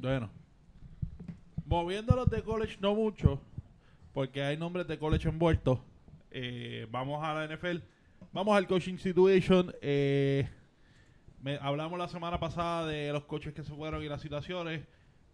Bueno. 0.00 0.30
Moviéndolos 1.66 2.30
de 2.30 2.42
college 2.42 2.78
no 2.80 2.94
mucho, 2.94 3.38
porque 4.14 4.42
hay 4.42 4.56
nombres 4.56 4.88
de 4.88 4.98
college 4.98 5.28
envueltos. 5.28 5.78
Eh, 6.30 6.86
vamos 6.90 7.22
a 7.22 7.34
la 7.34 7.54
NFL. 7.54 7.82
Vamos 8.32 8.56
al 8.56 8.66
coaching 8.66 8.96
situation. 8.96 9.74
Eh, 9.82 10.48
me- 11.42 11.58
hablamos 11.60 11.98
la 11.98 12.08
semana 12.08 12.38
pasada 12.40 12.86
de 12.86 13.12
los 13.12 13.24
coaches 13.24 13.54
que 13.54 13.62
se 13.64 13.72
fueron 13.74 14.02
y 14.02 14.08
las 14.08 14.20
situaciones. 14.20 14.86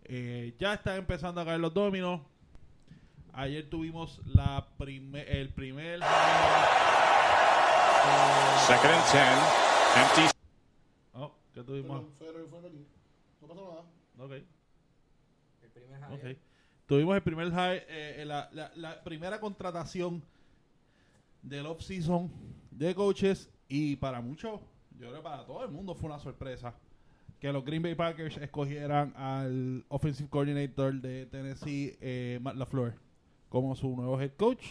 Eh, 0.04 0.54
ya 0.58 0.74
están 0.74 0.96
empezando 0.98 1.40
a 1.40 1.44
caer 1.44 1.60
los 1.60 1.72
dominos. 1.72 2.20
Ayer 3.32 3.68
tuvimos 3.68 4.20
la 4.26 4.66
prime- 4.78 5.24
el 5.28 5.48
primer... 5.50 6.00
Second 8.66 8.92
and 8.92 9.04
10. 9.12 9.24
Empty. 9.96 10.36
Oh, 11.14 11.34
¿qué 11.52 11.62
tuvimos? 11.62 12.04
Fue- 12.18 12.32
fue- 12.32 12.46
fue 12.48 12.58
aquí. 12.68 12.86
No 13.40 13.48
pasa 13.48 13.60
nada. 13.60 13.80
Ok. 14.18 14.32
Ok. 16.12 16.36
Tuvimos 16.86 17.16
el 17.16 17.22
primer 17.22 17.50
high, 17.50 17.82
eh, 17.88 18.24
la, 18.26 18.48
la- 18.52 18.70
la 18.76 19.02
primera 19.02 19.40
contratación 19.40 20.22
del 21.42 21.66
off-season 21.66 22.30
de 22.70 22.94
coaches 22.94 23.48
y 23.68 23.96
para 23.96 24.20
muchos, 24.20 24.60
yo 24.94 25.08
creo 25.08 25.14
que 25.16 25.22
para 25.22 25.44
todo 25.44 25.64
el 25.64 25.70
mundo 25.70 25.94
fue 25.94 26.08
una 26.10 26.18
sorpresa 26.18 26.74
que 27.40 27.52
los 27.52 27.64
Green 27.64 27.82
Bay 27.82 27.94
Packers 27.94 28.36
escogieran 28.38 29.12
al 29.16 29.84
offensive 29.88 30.28
coordinator 30.30 30.94
de 30.94 31.26
Tennessee, 31.26 31.96
eh, 32.00 32.38
Matt 32.40 32.56
LaFleur, 32.56 32.94
como 33.48 33.74
su 33.74 33.94
nuevo 33.94 34.18
head 34.20 34.32
coach. 34.36 34.64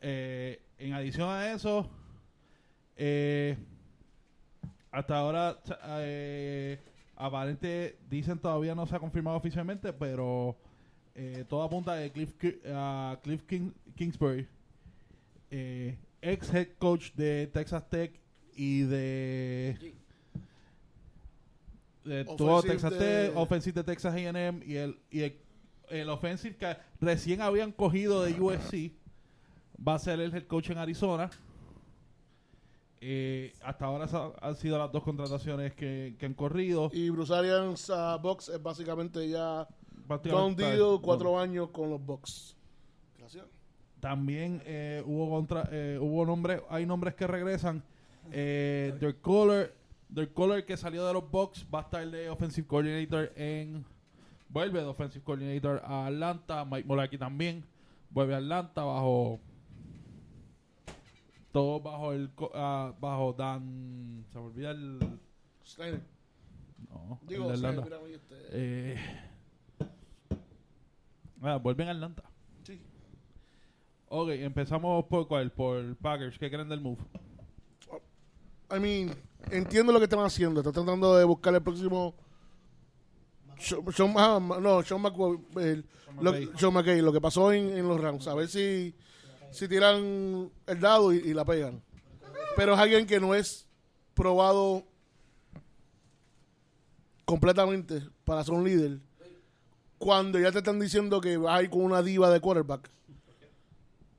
Eh, 0.00 0.62
en 0.78 0.92
adición 0.92 1.28
a 1.28 1.50
eso, 1.52 1.90
eh, 2.96 3.56
hasta 4.92 5.16
ahora, 5.18 5.58
aparente, 7.16 7.98
dicen 8.08 8.38
todavía 8.38 8.74
no 8.76 8.86
se 8.86 8.94
ha 8.94 9.00
confirmado 9.00 9.36
oficialmente, 9.36 9.92
pero 9.92 10.56
todo 11.48 11.64
apunta 11.64 11.94
a 12.00 12.08
Cliff, 12.10 12.32
a 12.72 13.18
Cliff 13.24 13.42
King- 13.42 13.72
Kingsbury, 13.96 14.46
ex 15.50 16.54
head 16.54 16.68
coach 16.78 17.12
de 17.14 17.48
Texas 17.48 17.88
Tech 17.90 18.12
y 18.58 18.80
de, 18.80 19.94
de 22.04 22.24
todo 22.24 22.60
Texas 22.60 22.98
Tech, 22.98 23.36
offensive 23.36 23.74
de 23.74 23.84
Texas 23.84 24.12
A&M 24.12 24.66
y 24.66 24.74
el, 24.74 24.98
y 25.12 25.20
el, 25.20 25.36
el 25.90 26.08
offensive 26.10 26.56
que 26.56 26.76
recién 27.00 27.40
habían 27.40 27.70
cogido 27.70 28.24
de 28.24 28.38
USC 28.38 28.92
va 29.86 29.94
a 29.94 29.98
ser 30.00 30.18
el 30.18 30.34
head 30.34 30.48
coach 30.48 30.70
en 30.70 30.78
Arizona. 30.78 31.30
Eh, 33.00 33.52
hasta 33.62 33.84
ahora 33.84 34.08
han 34.42 34.56
sido 34.56 34.76
las 34.76 34.90
dos 34.90 35.04
contrataciones 35.04 35.72
que, 35.74 36.16
que 36.18 36.26
han 36.26 36.34
corrido. 36.34 36.90
Y 36.92 37.10
Bruce 37.10 37.32
Arians 37.32 37.88
a 37.90 38.16
Box 38.16 38.48
es 38.48 38.60
básicamente 38.60 39.28
ya 39.28 39.68
Dio, 40.56 41.00
cuatro 41.00 41.38
años 41.38 41.68
con 41.70 41.90
los 41.90 42.04
Bucks. 42.04 42.56
Gracias. 43.18 43.46
También 44.00 44.62
eh, 44.64 45.00
hubo 45.06 45.30
contra, 45.30 45.68
eh, 45.70 45.96
hubo 46.00 46.26
nombres, 46.26 46.62
hay 46.68 46.86
nombres 46.86 47.14
que 47.14 47.28
regresan. 47.28 47.84
Eh, 48.32 49.14
Kohler, 49.20 49.74
Dirk 50.08 50.32
Kohler 50.32 50.64
que 50.64 50.76
salió 50.76 51.06
de 51.06 51.12
los 51.12 51.30
Bucks 51.30 51.66
va 51.72 51.80
a 51.80 51.82
estar 51.82 52.10
de 52.10 52.30
offensive 52.30 52.66
coordinator 52.66 53.32
en 53.36 53.84
vuelve 54.48 54.80
de 54.80 54.86
offensive 54.86 55.24
coordinator 55.24 55.80
a 55.84 56.06
Atlanta. 56.06 56.64
Mike 56.64 56.86
Mularkey 56.86 57.18
también 57.18 57.64
vuelve 58.10 58.34
a 58.34 58.38
Atlanta 58.38 58.84
bajo 58.84 59.40
todo 61.52 61.80
bajo 61.80 62.12
el 62.12 62.30
ah, 62.54 62.92
bajo 63.00 63.32
Dan 63.32 64.24
se 64.32 64.38
me 64.38 64.44
olvida 64.44 64.70
el 64.70 64.98
Snyder. 65.64 66.00
no, 66.88 67.18
el 67.22 67.28
Digo, 67.28 67.48
de 67.48 67.54
Atlanta. 67.54 67.96
este, 68.14 68.36
Eh, 68.52 68.96
ah, 71.42 71.56
vuelven 71.56 71.88
a 71.88 71.92
Atlanta. 71.92 72.22
sí. 72.62 72.80
Ok, 74.10 74.30
empezamos 74.30 75.04
por 75.04 75.28
cuál, 75.28 75.52
por 75.52 75.94
Packers. 75.96 76.38
¿Qué 76.38 76.50
creen 76.50 76.68
del 76.68 76.80
move? 76.80 77.02
I 78.70 78.78
mean, 78.78 79.14
entiendo 79.50 79.92
lo 79.92 79.98
que 79.98 80.04
están 80.04 80.20
haciendo. 80.20 80.60
Están 80.60 80.72
tratando 80.74 81.16
de 81.16 81.24
buscar 81.24 81.54
el 81.54 81.62
próximo. 81.62 82.14
Sean, 83.58 83.82
Sean- 83.92 84.14
ah, 84.16 84.38
no, 84.60 84.82
Sean 84.82 85.00
McCoy, 85.02 85.38
el- 85.56 85.84
lo, 86.20 86.32
McVay. 86.32 86.50
Sean 86.56 86.72
McKay, 86.74 87.00
lo 87.00 87.12
que 87.12 87.20
pasó 87.20 87.52
en, 87.52 87.76
en 87.76 87.88
los 87.88 88.00
rounds. 88.00 88.26
A 88.28 88.34
ver 88.34 88.48
si, 88.48 88.94
si 89.50 89.68
tiran 89.68 90.50
el 90.66 90.80
dado 90.80 91.12
y, 91.12 91.16
y 91.18 91.34
la 91.34 91.44
pegan. 91.44 91.82
Pero 92.56 92.74
es 92.74 92.78
alguien 92.80 93.06
que 93.06 93.20
no 93.20 93.34
es 93.34 93.66
probado 94.14 94.84
completamente 97.24 98.02
para 98.24 98.44
ser 98.44 98.54
un 98.54 98.64
líder. 98.64 98.98
Cuando 99.98 100.38
ya 100.38 100.52
te 100.52 100.58
están 100.58 100.78
diciendo 100.78 101.20
que 101.20 101.36
vas 101.36 101.58
a 101.58 101.62
ir 101.62 101.70
con 101.70 101.82
una 101.82 102.02
diva 102.02 102.30
de 102.30 102.40
quarterback 102.40 102.88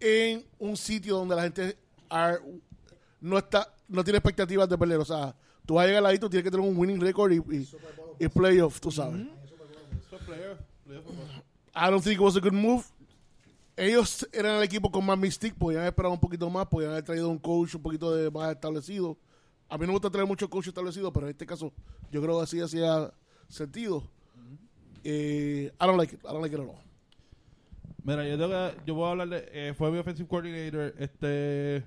en 0.01 0.45
un 0.59 0.75
sitio 0.77 1.17
donde 1.17 1.35
la 1.35 1.43
gente 1.43 1.77
are- 2.09 2.39
no 3.21 3.37
está 3.37 3.73
no 3.89 4.03
tiene 4.03 4.17
expectativas 4.17 4.69
de 4.69 4.77
perder. 4.77 4.99
O 4.99 5.05
sea, 5.05 5.35
tú 5.65 5.73
vas 5.75 5.83
a 5.83 5.87
llegar 5.87 6.05
ahí, 6.05 6.17
tú 6.17 6.29
tienes 6.29 6.43
que 6.43 6.51
tener 6.51 6.65
un 6.65 6.77
winning 6.77 7.01
record 7.01 7.31
y, 7.33 7.37
y, 7.37 7.67
y 8.19 8.27
playoff, 8.29 8.79
tú 8.79 8.91
sabes. 8.91 9.21
I 11.75 11.89
don't 11.89 12.03
think 12.03 12.15
it 12.15 12.23
was 12.23 12.35
a 12.35 12.39
good 12.39 12.53
move. 12.53 12.83
Ellos 13.77 14.27
eran 14.33 14.57
el 14.57 14.63
equipo 14.63 14.91
con 14.91 15.05
más 15.05 15.17
mystique, 15.17 15.55
podían 15.57 15.85
esperado 15.85 16.13
un 16.13 16.19
poquito 16.19 16.49
más, 16.49 16.67
podían 16.67 16.91
haber 16.91 17.03
traído 17.03 17.29
un 17.29 17.37
coach 17.37 17.75
un 17.75 17.81
poquito 17.81 18.13
más 18.31 18.51
establecido. 18.51 19.17
A 19.69 19.77
mí 19.77 19.81
no 19.81 19.87
me 19.87 19.93
gusta 19.93 20.09
traer 20.09 20.27
muchos 20.27 20.49
coaches 20.49 20.69
establecidos, 20.69 21.11
pero 21.13 21.27
en 21.27 21.31
este 21.31 21.45
caso 21.45 21.71
yo 22.11 22.21
creo 22.21 22.37
que 22.37 22.43
así 22.43 22.59
hacía 22.59 23.13
sentido. 23.47 24.03
Eh, 25.03 25.71
I 25.79 25.85
don't 25.85 25.97
like 25.97 26.13
it. 26.13 26.21
I 26.25 26.27
don't 26.27 26.41
like 26.41 26.53
it 26.53 26.59
at 26.59 26.67
all. 26.67 26.75
Mira, 28.03 28.27
yo, 28.27 28.37
tengo 28.37 28.83
yo 28.85 28.95
voy 28.95 29.07
a 29.07 29.11
hablar 29.11 29.29
de. 29.29 29.49
eh, 29.53 29.73
fue 29.73 29.91
mi 29.91 29.97
offensive 29.99 30.27
coordinator 30.27 30.93
este. 30.97 31.85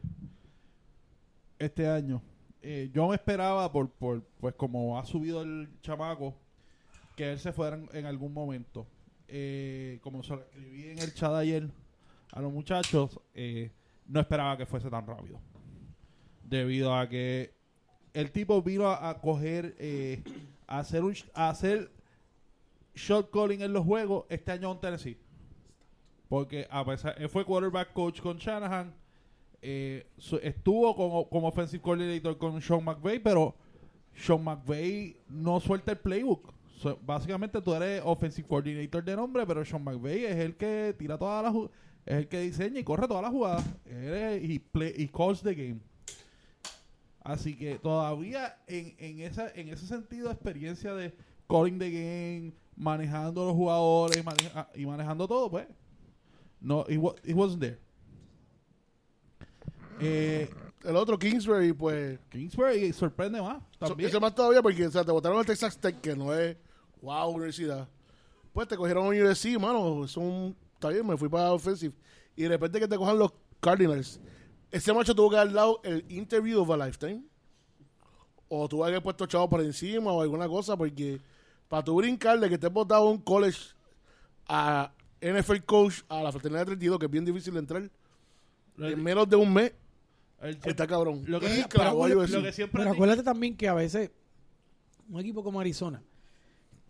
Este 1.63 1.87
año. 1.87 2.21
Eh, 2.61 2.91
yo 2.93 3.07
me 3.07 3.15
esperaba, 3.15 3.71
por, 3.71 3.89
por 3.89 4.25
pues 4.41 4.53
como 4.57 4.99
ha 4.99 5.05
subido 5.05 5.43
el 5.43 5.69
chamaco, 5.81 6.35
que 7.15 7.31
él 7.31 7.39
se 7.39 7.53
fuera 7.53 7.81
en, 7.93 8.05
algún 8.05 8.35
momento. 8.35 8.85
Eh, 9.29 10.01
como 10.03 10.25
se 10.25 10.35
lo 10.35 10.43
escribí 10.43 10.89
en 10.89 10.99
el 10.99 11.15
chat 11.15 11.33
ayer 11.33 11.71
a 12.33 12.41
los 12.41 12.53
muchachos, 12.53 13.21
eh, 13.35 13.71
no 14.09 14.19
esperaba 14.19 14.57
que 14.57 14.67
fuese 14.67 14.91
tan 14.91 15.07
rápido. 15.07 15.39
Debido 16.43 16.97
a 16.97 17.09
que 17.09 17.55
el 18.13 18.33
tipo 18.33 18.61
vino 18.61 18.89
a, 18.89 19.09
a 19.09 19.21
coger, 19.21 19.77
eh, 19.79 20.21
a 20.67 20.81
hacer 20.81 21.05
un, 21.05 21.15
a 21.33 21.49
hacer 21.49 21.93
shot 22.93 23.31
calling 23.31 23.63
en 23.63 23.73
los 23.73 23.85
juegos 23.85 24.25
este 24.31 24.51
año 24.51 24.73
en 24.73 24.81
Tennessee. 24.81 25.19
Porque 26.29 26.67
a 26.69 26.85
pesar, 26.85 27.15
él 27.19 27.29
fue 27.29 27.45
quarterback 27.45 27.93
coach 27.93 28.21
con 28.21 28.39
Shanahan. 28.39 28.93
Eh, 29.63 30.07
estuvo 30.43 30.95
como, 30.97 31.29
como 31.29 31.49
offensive 31.49 31.81
coordinator 31.81 32.37
con 32.37 32.61
Sean 32.61 32.85
McVay, 32.85 33.21
pero 33.21 33.55
Sean 34.15 34.43
McVay 34.43 35.17
no 35.29 35.61
suelta 35.61 35.93
el 35.93 35.99
playbook. 35.99 36.53
Básicamente 37.03 37.63
tú 37.63 37.73
eres 37.75 38.03
offensive 38.05 38.49
coordinator 38.49 39.05
de 39.05 39.15
nombre, 39.15 39.47
pero 39.47 39.65
Sean 39.65 39.85
McVay 39.85 40.25
es 40.25 40.37
el 40.37 40.57
que 40.57 40.95
tira 40.99 41.17
todas 41.17 41.45
las 41.45 41.55
es 42.05 42.17
el 42.17 42.27
que 42.27 42.41
diseña 42.41 42.81
y 42.81 42.85
corre 42.85 43.07
todas 43.07 43.23
las 43.23 43.31
jugadas. 43.31 43.65
Él 43.87 44.51
y 44.51 44.59
play 44.59 44.93
y 44.97 45.07
calls 45.07 45.41
the 45.43 45.55
game. 45.55 45.81
Así 47.23 47.57
que 47.57 47.79
todavía 47.79 48.59
en, 48.67 48.97
en, 48.99 49.21
esa, 49.21 49.49
en 49.55 49.69
ese 49.69 49.87
sentido, 49.87 50.31
experiencia 50.31 50.93
de 50.95 51.15
calling 51.49 51.79
the 51.79 51.91
game, 51.91 52.53
manejando 52.75 53.47
los 53.47 53.55
jugadores 53.55 54.25
y 54.75 54.87
manejando 54.87 55.29
todo, 55.29 55.49
pues, 55.49 55.69
no, 56.61 56.85
it, 56.89 56.99
it 57.25 57.37
wasn't 57.37 57.61
there. 57.61 57.79
Eh, 60.03 60.51
El 60.85 60.97
otro, 60.97 61.19
Kingsbury, 61.19 61.73
pues. 61.73 62.19
Kingsbury 62.31 62.93
sorprende 62.93 63.41
más. 63.41 63.63
También. 63.79 64.09
Ese 64.09 64.19
más 64.19 64.35
todavía 64.35 64.63
porque 64.63 64.87
o 64.87 64.91
sea, 64.91 65.05
te 65.05 65.13
votaron 65.13 65.39
al 65.39 65.47
Texas 65.47 65.79
Tech, 65.79 66.01
que 66.01 66.17
no 66.17 66.35
es 66.35 66.57
wow 67.01 67.31
universidad. 67.31 67.89
Pues 68.53 68.69
te 68.69 68.77
cogieron 68.77 69.07
a 69.07 69.09
USC, 69.09 69.59
mano. 69.59 70.07
Son, 70.09 70.57
está 70.75 70.89
bien, 70.89 71.07
me 71.07 71.17
fui 71.17 71.29
para 71.29 71.53
offensive. 71.53 71.95
Y 72.37 72.43
de 72.43 72.49
repente 72.49 72.81
que 72.81 72.89
te 72.89 72.97
cojan 72.97 73.19
los 73.19 73.33
Cardinals. 73.61 74.21
Ese 74.71 74.93
macho 74.93 75.15
tuvo 75.15 75.31
que 75.31 75.37
haber 75.37 75.53
dado 75.53 75.81
el 75.85 76.05
interview 76.09 76.61
of 76.61 76.71
a 76.71 76.87
lifetime. 76.87 77.23
O 78.49 78.69
tuvo 78.69 78.83
que 78.83 78.89
haber 78.89 79.03
puesto 79.03 79.27
chavo 79.27 79.49
por 79.49 79.63
encima 79.63 80.13
o 80.13 80.21
alguna 80.21 80.49
cosa, 80.49 80.77
porque 80.77 81.21
para 81.69 81.85
tu 81.85 81.95
brincarle 81.95 82.51
que 82.51 82.59
te 82.59 82.67
has 82.67 82.73
votado 82.73 83.09
un 83.09 83.19
college 83.19 83.75
a 84.47 84.93
NFL 85.21 85.65
coach 85.65 86.03
a 86.09 86.23
la 86.23 86.33
fraternidad 86.33 86.63
de 86.63 86.67
32, 86.67 86.99
que 86.99 87.07
es 87.07 87.11
bien 87.11 87.25
difícil 87.25 87.55
de 87.55 87.61
entrar, 87.61 87.91
en 88.79 89.03
menos 89.03 89.29
de 89.29 89.37
un 89.37 89.53
mes, 89.53 89.73
El- 90.43 90.59
está 90.65 90.87
cabrón. 90.87 91.23
Lo 91.27 91.41
que- 91.41 91.49
lo 91.49 92.43
que 92.43 92.53
siempre 92.53 92.79
Pero 92.81 92.91
acuérdate 92.91 93.23
también 93.23 93.57
que 93.57 93.69
a 93.69 93.75
veces 93.75 94.11
un 95.09 95.21
equipo 95.21 95.43
como 95.43 95.61
Arizona, 95.61 96.03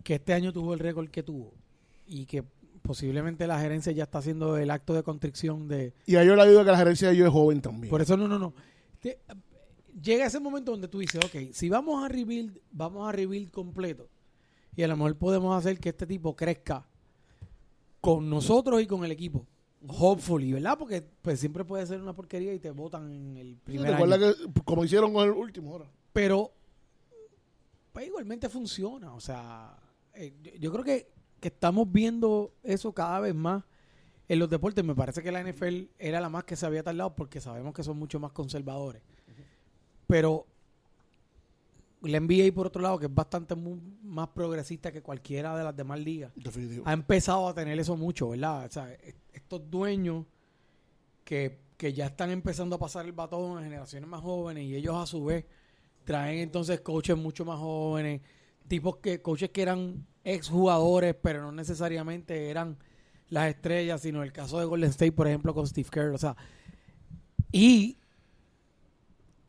que 0.03 0.15
este 0.15 0.33
año 0.33 0.53
tuvo 0.53 0.75
el 0.75 0.81
récord 0.81 1.09
que 1.11 1.23
tuvo 1.23 1.53
y 2.07 2.27
que 2.27 2.43
posiblemente 2.83 3.47
la 3.47 3.61
gerencia 3.61 3.93
ya 3.93 4.05
está 4.05 4.19
haciendo 4.19 4.57
el 4.57 4.71
acto 4.71 4.93
de 4.95 5.03
constricción 5.03 5.69
de... 5.69 5.93
Y 6.07 6.17
a 6.17 6.23
ellos 6.23 6.37
le 6.37 6.43
ayuda 6.43 6.65
que 6.65 6.71
la 6.73 6.79
gerencia 6.79 7.09
de 7.09 7.15
ellos 7.15 7.27
es 7.29 7.33
joven 7.33 7.61
también. 7.61 7.91
Por 7.91 8.03
eso 8.03 8.17
no, 8.17 8.27
no, 8.27 8.39
no. 8.39 8.55
Te- 9.01 9.21
llega 10.03 10.27
ese 10.27 10.41
momento 10.41 10.73
donde 10.73 10.89
tú 10.89 10.99
dices, 10.99 11.21
ok, 11.25 11.53
si 11.53 11.69
vamos 11.69 12.05
a 12.05 12.09
rebuild, 12.09 12.59
vamos 12.73 13.09
a 13.09 13.13
rebuild 13.13 13.51
completo. 13.51 14.09
Y 14.75 14.83
a 14.83 14.89
lo 14.89 14.97
mejor 14.97 15.17
podemos 15.17 15.57
hacer 15.57 15.79
que 15.79 15.91
este 15.91 16.07
tipo 16.07 16.35
crezca 16.35 16.85
con 18.01 18.29
nosotros 18.29 18.83
y 18.83 18.87
con 18.87 19.05
el 19.05 19.13
equipo. 19.13 19.47
Hopefully, 19.89 20.53
¿verdad? 20.53 20.79
Porque 20.79 21.03
pues 21.23 21.41
siempre 21.41 21.65
puede 21.65 21.87
ser 21.87 22.01
una 22.01 22.15
porquería 22.15 22.55
y 22.55 22.59
te 22.59 22.71
votan 22.71 23.11
en 23.11 23.37
el 23.37 23.57
primer 23.57 23.95
año. 23.95 24.05
Recuerda 24.05 24.19
que, 24.19 24.63
como 24.65 24.85
hicieron 24.85 25.13
con 25.13 25.25
el 25.25 25.35
último 25.35 25.73
ahora. 25.73 25.91
Pero 26.13 26.53
pues 27.93 28.07
igualmente 28.07 28.49
funciona. 28.49 29.15
O 29.15 29.21
sea, 29.21 29.77
eh, 30.15 30.33
yo, 30.43 30.53
yo 30.55 30.73
creo 30.73 30.85
que, 30.85 31.09
que 31.41 31.49
estamos 31.49 31.91
viendo 31.91 32.55
eso 32.63 32.93
cada 32.93 33.21
vez 33.21 33.35
más 33.35 33.65
en 34.29 34.39
los 34.39 34.49
deportes. 34.49 34.85
Me 34.85 34.95
parece 34.95 35.23
que 35.23 35.33
la 35.33 35.43
NFL 35.43 35.85
era 35.99 36.21
la 36.21 36.29
más 36.29 36.45
que 36.45 36.57
se 36.57 36.65
había 36.65 36.83
tardado 36.83 37.15
porque 37.15 37.41
sabemos 37.41 37.75
que 37.75 37.83
son 37.83 37.99
mucho 37.99 38.21
más 38.21 38.33
conservadores. 38.33 39.03
Pero 40.07 40.47
la 42.03 42.19
NBA, 42.21 42.53
por 42.55 42.67
otro 42.67 42.83
lado, 42.83 42.99
que 42.99 43.07
es 43.07 43.15
bastante 43.15 43.55
más 43.57 44.29
progresista 44.29 44.91
que 44.93 45.03
cualquiera 45.03 45.57
de 45.57 45.65
las 45.65 45.77
demás 45.77 46.01
ligas, 46.01 46.33
Definitivo. 46.35 46.83
ha 46.87 46.93
empezado 46.93 47.49
a 47.49 47.55
tener 47.55 47.79
eso 47.79 47.97
mucho, 47.97 48.31
¿verdad? 48.31 48.67
O 48.67 48.71
sea, 48.71 48.93
e- 48.93 49.15
estos 49.33 49.71
dueños 49.71 50.27
que, 51.25 51.59
que 51.77 51.93
ya 51.93 52.07
están 52.07 52.31
empezando 52.31 52.77
a 52.77 52.79
pasar 52.79 53.07
el 53.07 53.13
batón 53.13 53.59
a 53.59 53.63
generaciones 53.63 54.09
más 54.09 54.21
jóvenes 54.21 54.65
y 54.65 54.75
ellos 54.75 54.97
a 54.97 55.07
su 55.07 55.25
vez 55.25 55.45
traen 56.05 56.41
entonces 56.41 56.81
coaches 56.81 57.17
mucho 57.17 57.45
más 57.45 57.59
jóvenes, 57.59 58.21
tipos 58.69 58.97
que 58.97 59.23
coaches 59.23 59.51
que 59.51 59.63
eran 59.63 60.05
exjugadores, 60.25 61.15
pero 61.21 61.43
no 61.43 61.53
necesariamente 61.53 62.51
eran 62.51 62.77
las 63.29 63.49
estrellas, 63.49 64.01
sino 64.03 64.23
el 64.23 64.33
caso 64.33 64.59
de 64.59 64.65
Golden 64.67 64.91
State, 64.91 65.13
por 65.13 65.27
ejemplo, 65.29 65.55
con 65.55 65.67
Steve 65.67 65.89
Kerr, 65.91 66.13
o 66.15 66.19
sea, 66.19 66.37
y 67.51 67.97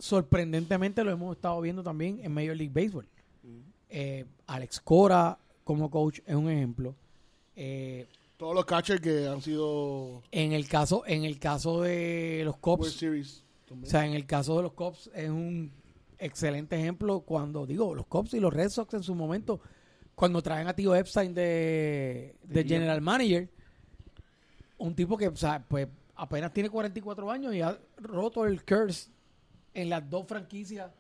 sorprendentemente 0.04 1.02
lo 1.06 1.12
hemos 1.12 1.34
estado 1.34 1.62
viendo 1.62 1.82
también 1.82 2.20
en 2.22 2.34
Major 2.34 2.58
League 2.58 2.74
Baseball. 2.74 3.08
Eh, 3.90 4.26
Alex 4.48 4.82
Cora 4.82 5.38
como 5.64 5.90
coach 5.90 6.20
es 6.26 6.36
un 6.36 6.50
ejemplo. 6.50 6.94
Eh, 7.56 8.06
Todos 8.36 8.54
los 8.54 8.66
catchers 8.66 9.00
que 9.00 9.28
han 9.28 9.42
sido 9.42 10.22
en 10.32 10.52
el 10.52 10.68
caso, 10.68 11.04
en 11.06 11.24
el 11.24 11.40
caso 11.40 11.82
de 11.82 12.42
los 12.44 12.58
Series. 12.92 13.46
o 13.70 13.86
sea, 13.86 14.06
en 14.06 14.14
el 14.14 14.26
caso 14.26 14.58
de 14.58 14.64
los 14.64 14.74
Cubs 14.74 15.10
es 15.16 15.30
un 15.30 15.72
excelente 16.20 16.78
ejemplo 16.78 17.22
cuando 17.22 17.66
digo 17.66 17.96
los 17.96 18.06
Cubs 18.08 18.34
y 18.34 18.42
los 18.42 18.54
Red 18.54 18.72
Sox 18.72 18.94
en 18.96 19.04
su 19.04 19.16
momento 19.16 19.62
cuando 20.16 20.42
traen 20.42 20.68
a 20.68 20.76
Tío 20.76 20.94
Epstein 20.96 21.34
de, 21.34 22.36
de 22.44 22.64
General 22.66 23.00
Manager, 23.00 23.50
un 24.80 24.96
tipo 24.96 25.16
que 25.16 25.30
o 25.30 25.36
sea, 25.38 25.64
pues 25.66 25.88
apenas 26.16 26.52
tiene 26.52 26.70
44 26.70 27.32
años 27.32 27.56
y 27.56 27.62
ha 27.62 27.80
roto 28.00 28.46
el 28.46 28.66
curse 28.66 29.14
en 29.74 29.90
las 29.90 30.10
dos 30.10 30.28
franquicias, 30.28 30.92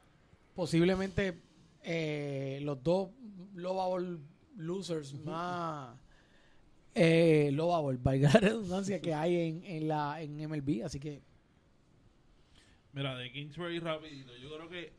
posiblemente 0.55 1.39
eh, 1.83 2.59
los 2.63 2.81
dos 2.83 3.09
lovable 3.53 4.19
losers 4.57 5.13
más 5.25 5.95
eh, 6.95 7.49
lovable, 7.53 7.99
valga 8.01 8.31
la 8.33 8.39
redundancia 8.39 9.01
que 9.01 9.13
hay 9.13 9.35
en, 9.35 9.63
en 9.63 9.87
la 9.87 10.21
en 10.21 10.37
MLB, 10.37 10.83
así 10.85 10.99
que 10.99 11.21
Mira, 12.93 13.15
de 13.17 13.31
Kingsbury 13.31 13.79
rapidito. 13.79 14.35
Yo 14.37 14.55
creo 14.55 14.69
que 14.69 14.93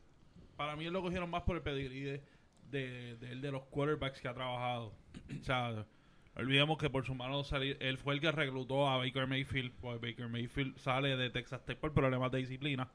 para 0.57 0.75
mí 0.75 0.85
lo 0.91 1.01
cogieron 1.01 1.31
más 1.31 1.43
por 1.45 1.57
el 1.57 1.63
pedigrí 1.63 2.01
de, 2.01 2.23
de, 2.71 3.17
de, 3.17 3.37
de 3.37 3.53
los 3.53 3.63
quarterbacks 3.67 4.21
que 4.21 4.29
ha 4.29 4.35
trabajado. 4.35 4.93
o 5.41 5.45
sea, 5.45 5.87
olvidemos 6.37 6.77
que 6.77 6.91
por 6.91 7.07
su 7.07 7.15
mano 7.15 7.45
salir, 7.45 7.77
él 7.81 7.97
fue 7.99 8.15
el 8.15 8.21
que 8.21 8.33
reclutó 8.33 8.89
a 8.89 8.97
Baker 8.97 9.29
Mayfield. 9.29 9.73
Pues 9.81 10.01
Baker 10.01 10.29
Mayfield 10.29 10.77
sale 10.79 11.17
de 11.17 11.31
Texas 11.31 11.65
Tech 11.65 11.79
por 11.79 11.93
problemas 11.93 12.33
de 12.33 12.39
disciplina. 12.39 12.91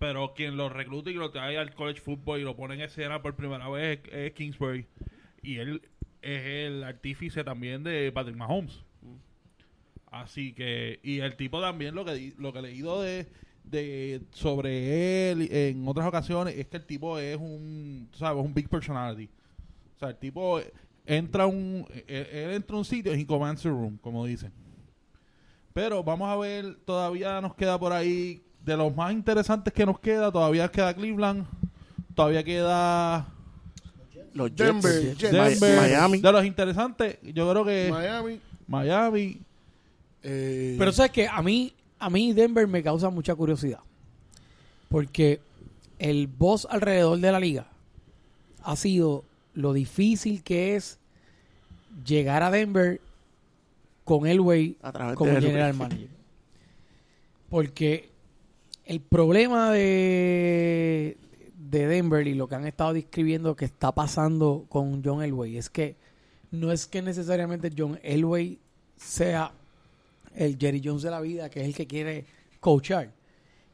Pero 0.00 0.32
quien 0.32 0.56
lo 0.56 0.70
recluta 0.70 1.10
y 1.10 1.12
lo 1.12 1.30
trae 1.30 1.58
al 1.58 1.74
college 1.74 2.00
football 2.00 2.40
y 2.40 2.42
lo 2.42 2.56
pone 2.56 2.72
en 2.72 2.80
escena 2.80 3.20
por 3.20 3.36
primera 3.36 3.68
vez 3.68 4.00
es, 4.10 4.32
Kingsbury. 4.32 4.86
Y 5.42 5.58
él 5.58 5.82
es 6.22 6.42
el 6.46 6.84
artífice 6.84 7.44
también 7.44 7.84
de 7.84 8.10
Patrick 8.10 8.34
Mahomes. 8.34 8.82
Así 10.10 10.54
que, 10.54 11.00
y 11.02 11.18
el 11.18 11.36
tipo 11.36 11.60
también 11.60 11.94
lo 11.94 12.06
que 12.06 12.32
lo 12.38 12.50
que 12.50 12.60
he 12.60 12.62
leído 12.62 13.02
de, 13.02 13.26
de 13.62 14.22
sobre 14.32 15.32
él 15.32 15.48
en 15.52 15.86
otras 15.86 16.06
ocasiones 16.06 16.56
es 16.56 16.66
que 16.66 16.78
el 16.78 16.86
tipo 16.86 17.18
es 17.18 17.36
un, 17.36 18.08
¿sabes? 18.14 18.42
Un 18.42 18.54
big 18.54 18.70
personality. 18.70 19.28
O 19.96 19.98
sea, 19.98 20.08
el 20.08 20.16
tipo 20.16 20.62
entra 21.04 21.46
un, 21.46 21.86
él, 22.06 22.26
él 22.32 22.50
entra 22.52 22.74
a 22.74 22.78
un 22.78 22.86
sitio 22.86 23.14
y 23.14 23.26
commands 23.26 23.62
the 23.62 23.68
room, 23.68 23.98
como 23.98 24.24
dicen. 24.24 24.50
Pero 25.74 26.02
vamos 26.02 26.30
a 26.30 26.36
ver, 26.36 26.76
todavía 26.86 27.38
nos 27.42 27.54
queda 27.54 27.78
por 27.78 27.92
ahí, 27.92 28.42
de 28.64 28.76
los 28.76 28.94
más 28.94 29.12
interesantes 29.12 29.72
que 29.72 29.86
nos 29.86 29.98
queda, 30.00 30.30
todavía 30.30 30.70
queda 30.70 30.94
Cleveland, 30.94 31.46
todavía 32.14 32.44
queda 32.44 33.26
Los 34.34 34.54
Denver, 34.54 35.02
Jets. 35.02 35.18
Jets. 35.18 35.32
Denver. 35.32 35.80
Miami. 35.80 36.20
De 36.20 36.32
los 36.32 36.44
interesantes, 36.44 37.18
yo 37.22 37.50
creo 37.50 37.64
que 37.64 37.88
Miami. 37.90 38.40
Miami, 38.66 39.40
eh, 40.22 40.76
Pero 40.78 40.92
sabes 40.92 41.10
que 41.10 41.26
a 41.26 41.42
mí, 41.42 41.72
a 41.98 42.10
mí 42.10 42.32
Denver 42.32 42.66
me 42.68 42.82
causa 42.82 43.10
mucha 43.10 43.34
curiosidad. 43.34 43.80
Porque 44.88 45.40
el 45.98 46.26
boss 46.26 46.66
alrededor 46.70 47.18
de 47.18 47.32
la 47.32 47.40
liga 47.40 47.66
ha 48.62 48.76
sido 48.76 49.24
lo 49.54 49.72
difícil 49.72 50.42
que 50.42 50.76
es 50.76 50.98
llegar 52.04 52.42
a 52.42 52.50
Denver 52.50 53.00
con 54.04 54.26
Elway 54.26 54.76
como 55.14 55.32
general 55.32 55.74
manager. 55.74 56.08
Porque 57.48 58.09
el 58.84 59.00
problema 59.00 59.70
de, 59.70 61.16
de 61.56 61.86
Denver 61.86 62.26
y 62.26 62.34
lo 62.34 62.48
que 62.48 62.56
han 62.56 62.66
estado 62.66 62.92
describiendo 62.92 63.56
que 63.56 63.64
está 63.64 63.92
pasando 63.92 64.66
con 64.68 65.02
John 65.04 65.22
Elway 65.22 65.56
es 65.56 65.70
que 65.70 65.96
no 66.50 66.72
es 66.72 66.86
que 66.86 67.00
necesariamente 67.00 67.70
John 67.76 67.98
Elway 68.02 68.58
sea 68.96 69.52
el 70.34 70.58
Jerry 70.58 70.80
Jones 70.84 71.02
de 71.02 71.10
la 71.10 71.20
vida, 71.20 71.48
que 71.48 71.60
es 71.60 71.66
el 71.66 71.74
que 71.74 71.86
quiere 71.86 72.24
coachar. 72.60 73.12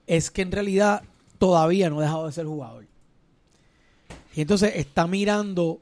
Es 0.07 0.31
que 0.31 0.43
en 0.43 0.53
realidad 0.53 1.03
todavía 1.39 1.91
no 1.91 1.99
ha 2.01 2.03
dejado 2.03 2.27
de 2.27 2.33
ser 2.33 2.47
jugador. 2.47 2.87
Y 4.35 4.43
entonces 4.43 4.73
está 4.77 5.07
mirando 5.07 5.81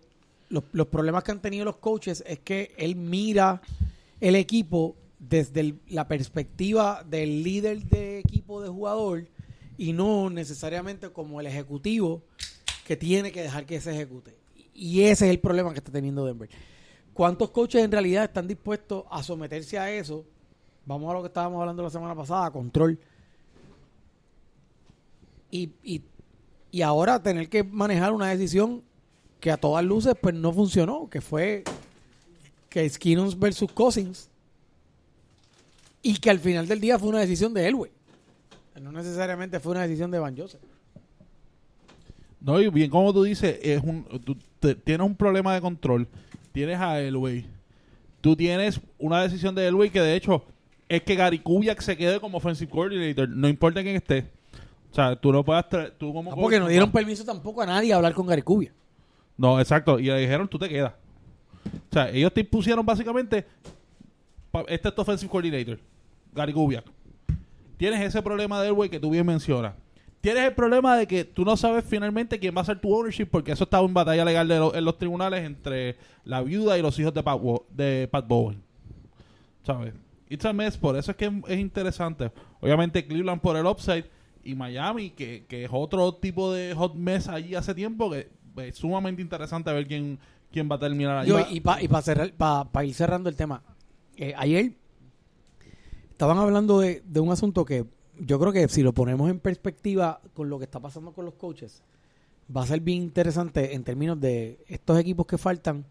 los, 0.48 0.64
los 0.72 0.86
problemas 0.86 1.24
que 1.24 1.32
han 1.32 1.42
tenido 1.42 1.64
los 1.64 1.76
coaches 1.76 2.22
es 2.26 2.38
que 2.38 2.72
él 2.76 2.94
mira 2.94 3.60
el 4.20 4.36
equipo 4.36 4.94
desde 5.28 5.76
la 5.88 6.06
perspectiva 6.06 7.04
del 7.04 7.42
líder 7.42 7.84
de 7.84 8.18
equipo 8.18 8.60
de 8.60 8.68
jugador 8.68 9.28
y 9.76 9.92
no 9.92 10.30
necesariamente 10.30 11.10
como 11.10 11.40
el 11.40 11.46
ejecutivo 11.46 12.22
que 12.86 12.96
tiene 12.96 13.32
que 13.32 13.42
dejar 13.42 13.66
que 13.66 13.80
se 13.80 13.92
ejecute. 13.92 14.36
Y 14.74 15.02
ese 15.02 15.26
es 15.26 15.30
el 15.30 15.40
problema 15.40 15.72
que 15.72 15.78
está 15.78 15.92
teniendo 15.92 16.24
Denver. 16.24 16.48
¿Cuántos 17.12 17.50
coaches 17.50 17.82
en 17.82 17.92
realidad 17.92 18.24
están 18.24 18.46
dispuestos 18.46 19.04
a 19.10 19.22
someterse 19.22 19.78
a 19.78 19.90
eso? 19.90 20.24
Vamos 20.84 21.10
a 21.10 21.14
lo 21.14 21.22
que 21.22 21.28
estábamos 21.28 21.60
hablando 21.60 21.82
la 21.82 21.90
semana 21.90 22.14
pasada, 22.14 22.50
control. 22.50 22.98
Y, 25.50 25.70
y, 25.82 26.02
y 26.70 26.82
ahora 26.82 27.22
tener 27.22 27.48
que 27.48 27.62
manejar 27.62 28.12
una 28.12 28.28
decisión 28.28 28.82
que 29.40 29.50
a 29.50 29.56
todas 29.56 29.84
luces 29.84 30.14
pues 30.20 30.34
no 30.34 30.52
funcionó, 30.52 31.08
que 31.08 31.20
fue 31.20 31.62
que 32.68 32.88
Skinnons 32.88 33.38
versus 33.38 33.70
Cousins 33.70 34.28
y 36.04 36.18
que 36.18 36.30
al 36.30 36.38
final 36.38 36.68
del 36.68 36.80
día 36.80 36.98
fue 37.00 37.08
una 37.08 37.18
decisión 37.18 37.52
de 37.52 37.66
Elway. 37.66 37.90
No 38.80 38.92
necesariamente 38.92 39.58
fue 39.58 39.72
una 39.72 39.82
decisión 39.82 40.10
de 40.12 40.18
Van 40.20 40.36
Joseph. 40.36 40.60
No, 42.40 42.60
y 42.60 42.68
bien 42.68 42.90
como 42.90 43.12
tú 43.12 43.22
dices, 43.22 43.58
es 43.62 43.82
un, 43.82 44.04
tú 44.24 44.36
te- 44.60 44.74
tienes 44.74 45.06
un 45.06 45.16
problema 45.16 45.54
de 45.54 45.60
control. 45.60 46.06
Tienes 46.52 46.78
a 46.78 47.00
Elway. 47.00 47.46
Tú 48.20 48.36
tienes 48.36 48.80
una 48.98 49.22
decisión 49.22 49.54
de 49.54 49.66
Elway 49.66 49.90
que 49.90 50.00
de 50.00 50.14
hecho 50.14 50.44
es 50.88 51.02
que 51.02 51.14
Gary 51.14 51.38
Kubiak 51.38 51.80
se 51.80 51.96
quede 51.96 52.20
como 52.20 52.36
offensive 52.38 52.70
coordinator, 52.70 53.28
no 53.28 53.48
importa 53.48 53.82
quién 53.82 53.96
esté. 53.96 54.26
O 54.92 54.94
sea, 54.94 55.16
tú 55.16 55.32
no 55.32 55.44
puedes 55.44 55.64
traer- 55.68 55.92
tú 55.98 56.12
como 56.12 56.30
No, 56.30 56.36
porque 56.36 56.60
no 56.60 56.68
dieron 56.68 56.92
permiso 56.92 57.24
tampoco 57.24 57.62
a 57.62 57.66
nadie 57.66 57.92
a 57.92 57.96
hablar 57.96 58.12
con 58.14 58.26
Gary 58.26 58.42
Kubiak. 58.42 58.72
No, 59.36 59.58
exacto, 59.58 59.98
y 59.98 60.04
le 60.04 60.18
dijeron 60.20 60.46
tú 60.46 60.58
te 60.58 60.68
quedas. 60.68 60.92
O 61.90 61.92
sea, 61.94 62.10
ellos 62.10 62.32
te 62.32 62.40
impusieron 62.42 62.84
básicamente 62.84 63.46
este 64.68 64.88
es 64.88 64.94
tu 64.94 65.00
offensive 65.02 65.30
coordinator, 65.30 65.78
Gary 66.34 66.52
Kubiak. 66.52 66.84
Tienes 67.76 68.00
ese 68.02 68.22
problema 68.22 68.60
de 68.60 68.68
Elway 68.68 68.88
que 68.88 69.00
tú 69.00 69.10
bien 69.10 69.26
mencionas. 69.26 69.74
Tienes 70.20 70.44
el 70.44 70.54
problema 70.54 70.96
de 70.96 71.06
que 71.06 71.24
tú 71.24 71.44
no 71.44 71.56
sabes 71.56 71.84
finalmente 71.86 72.38
quién 72.38 72.56
va 72.56 72.62
a 72.62 72.64
ser 72.64 72.80
tu 72.80 72.94
ownership 72.94 73.26
porque 73.26 73.52
eso 73.52 73.64
estaba 73.64 73.86
en 73.86 73.92
batalla 73.92 74.24
legal 74.24 74.48
de 74.48 74.58
lo- 74.58 74.74
en 74.74 74.84
los 74.84 74.96
tribunales 74.96 75.44
entre 75.44 75.96
la 76.24 76.40
viuda 76.42 76.78
y 76.78 76.82
los 76.82 76.98
hijos 76.98 77.12
de 77.12 77.22
Pat, 77.22 77.38
Wo- 77.40 77.66
de 77.70 78.08
Pat 78.10 78.26
Bowen. 78.26 78.62
¿Sabes? 79.62 79.92
It's 80.28 80.44
a 80.44 80.52
mess, 80.52 80.76
por 80.78 80.96
eso 80.96 81.10
es 81.10 81.16
que 81.16 81.26
es, 81.26 81.32
es 81.48 81.58
interesante. 81.58 82.30
Obviamente 82.60 83.06
Cleveland 83.06 83.40
por 83.42 83.56
el 83.56 83.66
upside 83.66 84.04
y 84.42 84.54
Miami, 84.54 85.10
que, 85.10 85.44
que 85.46 85.64
es 85.64 85.70
otro 85.72 86.14
tipo 86.14 86.52
de 86.52 86.74
hot 86.74 86.94
mess 86.94 87.28
allí 87.28 87.54
hace 87.54 87.74
tiempo, 87.74 88.10
que 88.10 88.28
es 88.56 88.76
sumamente 88.76 89.20
interesante 89.22 89.72
ver 89.72 89.86
quién, 89.86 90.18
quién 90.50 90.68
va 90.70 90.76
a 90.76 90.78
terminar 90.78 91.18
allí. 91.18 91.30
Yo, 91.30 91.40
y 91.50 91.60
para 91.60 91.82
y 91.82 91.88
pa 91.88 92.00
cerrar, 92.02 92.32
pa- 92.32 92.64
pa 92.70 92.84
ir 92.84 92.94
cerrando 92.94 93.28
el 93.28 93.36
tema, 93.36 93.62
eh, 94.16 94.32
ayer 94.36 94.72
estaban 96.14 96.38
hablando 96.38 96.78
de, 96.78 97.02
de 97.04 97.18
un 97.18 97.32
asunto 97.32 97.64
que 97.64 97.84
yo 98.20 98.38
creo 98.38 98.52
que 98.52 98.68
si 98.68 98.84
lo 98.84 98.92
ponemos 98.92 99.28
en 99.28 99.40
perspectiva 99.40 100.20
con 100.32 100.48
lo 100.48 100.58
que 100.58 100.64
está 100.64 100.78
pasando 100.78 101.12
con 101.12 101.24
los 101.24 101.34
coaches, 101.34 101.82
va 102.54 102.62
a 102.62 102.66
ser 102.66 102.80
bien 102.80 103.02
interesante 103.02 103.74
en 103.74 103.82
términos 103.82 104.20
de 104.20 104.64
estos 104.68 104.96
equipos 104.98 105.26
que 105.26 105.38
faltan, 105.38 105.84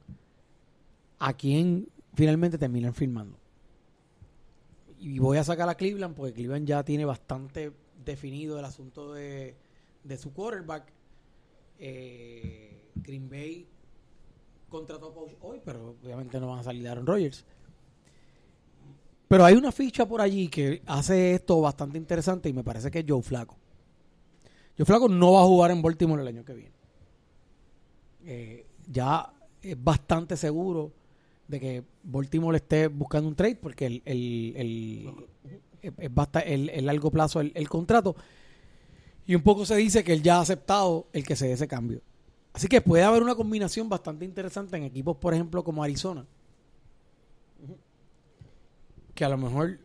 a 1.20 1.34
quién 1.34 1.90
finalmente 2.14 2.58
terminan 2.58 2.94
firmando. 2.94 3.38
Y 4.98 5.20
voy 5.20 5.38
a 5.38 5.44
sacar 5.44 5.68
a 5.68 5.76
Cleveland 5.76 6.16
porque 6.16 6.34
Cleveland 6.34 6.66
ya 6.66 6.84
tiene 6.84 7.04
bastante 7.04 7.74
definido 8.06 8.58
el 8.58 8.64
asunto 8.66 9.14
de, 9.14 9.58
de 10.06 10.18
su 10.18 10.32
quarterback. 10.32 10.86
Eh, 11.80 12.92
Green 12.96 13.30
Bay 13.30 13.68
contrató 14.70 15.08
a 15.08 15.14
Pauch 15.14 15.34
hoy, 15.42 15.62
pero 15.66 15.96
obviamente 16.02 16.40
no 16.40 16.48
van 16.48 16.60
a 16.60 16.64
salir 16.64 16.84
de 16.84 16.90
Aaron 16.90 17.06
Rodgers. 17.06 17.46
Pero 19.34 19.46
hay 19.46 19.56
una 19.56 19.72
ficha 19.72 20.08
por 20.08 20.22
allí 20.22 20.48
que 20.48 20.84
hace 20.86 21.34
esto 21.34 21.60
bastante 21.60 21.98
interesante 21.98 22.50
y 22.50 22.54
me 22.54 22.64
parece 22.64 22.92
que 22.92 23.00
es 23.00 23.06
Joe 23.08 23.24
Flaco. 23.24 23.58
Joe 24.78 24.86
Flaco 24.86 25.10
no 25.10 25.32
va 25.32 25.42
a 25.42 25.46
jugar 25.46 25.72
en 25.72 25.82
Baltimore 25.82 26.22
el 26.22 26.28
año 26.28 26.46
que 26.46 26.54
viene. 26.54 26.76
Eh, 28.24 28.64
ya 28.92 29.34
es 29.60 29.84
bastante 29.84 30.38
seguro 30.38 30.92
de 31.48 31.60
que 31.60 31.84
Baltimore 32.04 32.58
esté 32.58 32.86
buscando 32.90 33.28
un 33.28 33.34
trade 33.34 33.56
porque 33.56 33.88
el, 33.88 34.04
el, 34.06 34.54
el, 35.82 36.70
el- 36.70 36.86
largo 36.86 37.10
plazo 37.10 37.42
el 37.42 37.68
contrato. 37.70 38.16
Y 39.26 39.34
un 39.34 39.42
poco 39.42 39.66
se 39.66 39.76
dice 39.78 40.04
que 40.04 40.14
él 40.14 40.22
ya 40.22 40.38
ha 40.38 40.42
aceptado 40.42 41.08
el 41.12 41.26
que 41.26 41.36
se 41.36 41.48
dé 41.48 41.54
ese 41.54 41.68
cambio. 41.68 42.02
Así 42.54 42.68
que 42.68 42.82
puede 42.82 43.02
haber 43.02 43.24
una 43.24 43.34
combinación 43.34 43.90
bastante 43.90 44.26
interesante 44.26 44.78
en 44.78 44.84
equipos, 44.84 45.18
por 45.18 45.34
ejemplo, 45.34 45.64
como 45.64 45.84
Arizona. 45.84 46.24
Que 49.14 49.26
a 49.26 49.30
lo 49.30 49.38
mejor 49.38 49.80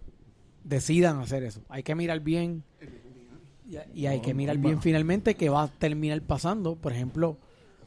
decidan 0.64 1.20
hacer 1.20 1.42
eso. 1.42 1.62
Hay 1.68 1.82
que 1.82 1.94
mirar 1.94 2.20
bien. 2.20 2.64
Y, 3.68 4.00
y 4.00 4.06
hay 4.06 4.20
que 4.20 4.32
mirar 4.32 4.56
bien 4.58 4.80
finalmente 4.80 5.34
que 5.34 5.50
va 5.50 5.64
a 5.64 5.68
terminar 5.68 6.22
pasando, 6.22 6.76
por 6.76 6.92
ejemplo, 6.92 7.36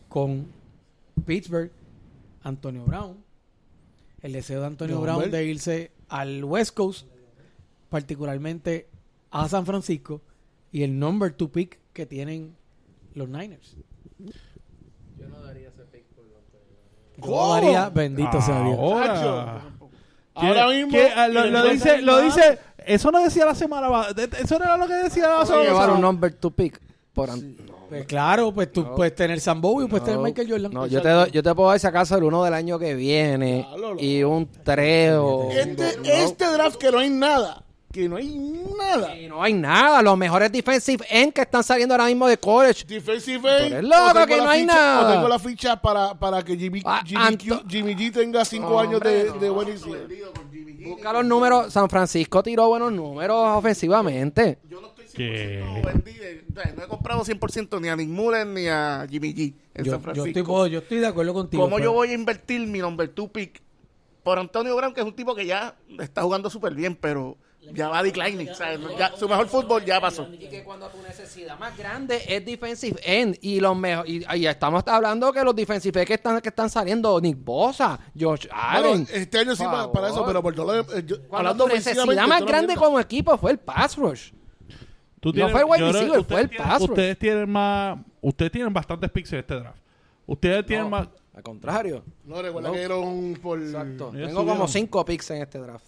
con 0.09 0.47
Pittsburgh, 1.25 1.71
Antonio 2.43 2.83
Brown. 2.85 3.17
El 4.21 4.33
deseo 4.33 4.61
de 4.61 4.67
Antonio 4.67 5.01
Brown 5.01 5.31
de 5.31 5.45
irse 5.45 5.91
al 6.07 6.43
West 6.43 6.75
Coast, 6.75 7.07
particularmente 7.89 8.87
a 9.31 9.49
San 9.49 9.65
Francisco, 9.65 10.21
y 10.71 10.83
el 10.83 10.99
number 10.99 11.33
two 11.33 11.51
pick 11.51 11.79
que 11.93 12.05
tienen 12.05 12.55
los 13.15 13.27
Niners. 13.29 13.77
Yo 15.17 15.27
no 15.27 15.41
daría 15.41 15.69
ese 15.69 15.83
pick 15.85 16.03
por 16.15 16.25
Yo 17.25 17.53
daría, 17.53 17.89
bendito 17.89 18.41
sea 18.41 18.63
Dios. 18.63 19.70
Ahora. 20.47 20.63
Ahora 20.63 20.75
¿Qué- 20.75 20.85
mismo. 20.85 20.91
qué? 20.91 21.09
Ah, 21.15 21.27
lo, 21.27 21.63
dice, 21.69 22.01
lo 22.01 22.21
dice, 22.21 22.59
eso 22.85 23.11
no 23.11 23.23
decía 23.23 23.45
la 23.45 23.55
semana 23.55 23.87
Eso 24.41 24.57
no 24.59 24.65
era 24.65 24.77
lo 24.77 24.87
que 24.87 24.93
decía 24.95 25.27
la 25.29 25.45
semana 25.45 25.63
llevar 25.63 25.89
un 25.91 26.01
number 26.01 26.33
two 26.33 26.51
pick 26.51 26.79
por 27.13 27.29
Pues 27.89 28.05
claro, 28.05 28.53
pues 28.53 28.71
tú 28.71 28.83
No. 28.83 28.95
puedes 28.95 29.13
tener 29.15 29.39
Sam 29.41 29.59
Bowie, 29.59 29.87
puedes 29.87 30.05
tener 30.05 30.19
Michael 30.19 30.49
Jordan. 30.49 30.71
No, 30.71 30.87
yo 30.87 31.01
te, 31.01 31.09
doy- 31.09 31.29
yo 31.31 31.43
te 31.43 31.53
puedo 31.53 31.69
dar 31.69 31.79
si 31.79 31.87
acaso 31.87 32.15
el 32.17 32.23
uno 32.23 32.43
del 32.43 32.53
año 32.53 32.79
que 32.79 32.95
viene 32.95 33.67
Claro, 33.75 33.95
y 33.99 34.23
un 34.23 34.47
3 34.63 35.13
o... 35.17 35.49
Este, 35.51 35.97
este 36.23 36.45
draft 36.53 36.77
que 36.77 36.89
no 36.91 36.99
hay 36.99 37.09
nada. 37.09 37.63
Que 37.91 38.07
no 38.07 38.15
hay 38.15 38.29
nada. 38.77 39.17
Y 39.17 39.27
no 39.27 39.41
hay 39.43 39.53
nada. 39.53 40.01
Los 40.01 40.17
mejores 40.17 40.51
defensive 40.51 41.05
end 41.09 41.33
que 41.33 41.41
están 41.41 41.63
saliendo 41.63 41.93
ahora 41.93 42.05
mismo 42.05 42.27
de 42.27 42.37
college. 42.37 42.85
Defensive 42.85 43.37
end. 43.65 43.73
eres 43.73 43.83
loco 43.83 44.25
que 44.25 44.37
la 44.37 44.43
no 44.43 44.49
hay 44.49 44.61
ficha- 44.61 44.73
nada. 44.73 45.09
O 45.09 45.13
tengo 45.13 45.27
la 45.27 45.39
ficha 45.39 45.81
para, 45.81 46.13
para 46.17 46.41
que 46.43 46.55
Jimmy, 46.57 46.81
Ah, 46.85 47.03
Jimmy, 47.05 47.37
Q- 47.37 47.63
Jimmy 47.67 47.95
G 47.95 48.13
tenga 48.13 48.45
5 48.45 48.67
Hombre, 48.67 48.87
años 48.87 49.01
de, 49.01 49.23
no. 49.31 49.39
de 49.39 49.49
buen 49.49 49.67
inicio. 49.69 49.95
Busca 50.89 51.13
los 51.13 51.25
números. 51.25 51.71
San 51.73 51.89
Francisco 51.89 52.41
tiró 52.41 52.67
buenos 52.69 52.91
números 52.91 53.37
ofensivamente. 53.57 54.59
Yo 54.69 54.81
no 54.81 54.87
estoy 54.87 55.05
100% 55.05 55.13
¿Qué? 55.15 55.81
vendido. 55.85 56.25
O 56.49 56.53
sea, 56.61 56.73
No 56.75 56.83
he 56.83 56.87
comprado 56.87 57.23
100% 57.23 57.79
ni 57.81 57.87
a 57.89 57.95
Nick 57.95 58.09
Mullen 58.09 58.53
ni 58.53 58.67
a 58.67 59.05
Jimmy 59.09 59.33
G 59.33 59.53
en 59.73 59.83
Yo, 59.85 59.91
San 59.91 59.99
yo 59.99 60.03
Francisco. 60.03 60.27
estoy, 60.27 60.43
puedo- 60.43 60.67
yo 60.67 60.79
estoy 60.79 60.99
de 60.99 61.07
acuerdo 61.07 61.33
contigo. 61.33 61.63
¿Cómo 61.63 61.75
pero- 61.77 61.85
yo 61.89 61.93
voy 61.93 62.09
a 62.09 62.13
invertir 62.13 62.65
mi 62.67 62.79
number 62.79 63.07
two 63.09 63.27
pick 63.31 63.61
por 64.23 64.37
Antonio 64.39 64.75
Brown, 64.75 64.93
que 64.93 65.01
es 65.01 65.05
un 65.05 65.13
tipo 65.15 65.33
que 65.35 65.45
ya 65.45 65.75
está 65.99 66.21
jugando 66.23 66.49
súper 66.49 66.73
bien, 66.73 66.95
pero 66.95 67.37
ya 67.73 67.89
va 67.89 68.01
declining? 68.03 68.49
o 68.49 68.55
sea, 68.55 68.77
ya- 68.97 69.15
su 69.15 69.29
mejor 69.29 69.47
fútbol 69.47 69.85
ya 69.85 70.01
pasó. 70.01 70.27
Y 70.31 70.37
que 70.49 70.63
cuando 70.63 70.87
tu 70.89 71.01
necesidad 71.01 71.57
más 71.59 71.77
grande 71.77 72.21
es 72.27 72.45
defensive 72.45 72.99
end 73.03 73.37
y 73.41 73.59
los 73.59 73.75
mejor 73.77 74.07
y, 74.09 74.25
y 74.35 74.45
estamos 74.47 74.83
hablando 74.87 75.31
que 75.31 75.43
los 75.43 75.55
defensive 75.55 75.99
end 75.99 76.07
que 76.07 76.13
están 76.15 76.41
que 76.41 76.49
están 76.49 76.69
saliendo 76.69 77.19
Nick 77.21 77.37
Bosa, 77.43 77.99
Josh 78.19 78.47
Allen. 78.51 79.03
Bueno, 79.05 79.07
este 79.11 79.37
año 79.39 79.55
sí 79.55 79.63
para, 79.63 79.91
para 79.91 80.09
eso, 80.09 80.25
pero 80.25 80.41
por 80.41 80.53
todo 80.55 80.75
lo- 80.75 80.97
eh, 80.97 81.03
yo- 81.05 81.17
cuando 81.27 81.37
hablando 81.49 81.65
tu 81.65 81.73
necesidad 81.73 82.27
más 82.27 82.43
grande 82.45 82.75
como 82.75 82.99
equipo 82.99 83.37
fue 83.37 83.51
el 83.51 83.59
pass 83.59 83.95
rush. 83.97 84.31
Tú 85.19 85.31
No 85.33 85.49
fue 85.49 85.59
el 85.61 85.65
wide 85.67 85.91
receiver, 85.91 86.23
fue 86.23 86.41
el 86.41 86.49
tienen- 86.49 86.67
pass 86.67 86.81
rush. 86.81 86.89
Ustedes 86.89 87.19
tienen 87.19 87.49
más, 87.49 87.99
ustedes 88.21 88.51
tienen 88.51 88.73
bastantes 88.73 89.11
picks 89.11 89.31
en 89.33 89.39
este 89.39 89.53
draft. 89.55 89.77
Ustedes 90.25 90.65
tienen 90.65 90.89
más. 90.89 91.07
Al 91.33 91.43
contrario. 91.43 92.03
No, 92.25 92.41
recuerda 92.41 92.67
No. 92.69 92.73
que 92.73 92.79
dieron 92.79 93.33
por... 93.41 93.59
Exacto. 93.61 94.11
Ellos 94.13 94.27
Tengo 94.29 94.45
como 94.45 94.67
cinco 94.67 95.05
picks 95.05 95.29
en 95.31 95.41
este 95.43 95.59
draft. 95.59 95.85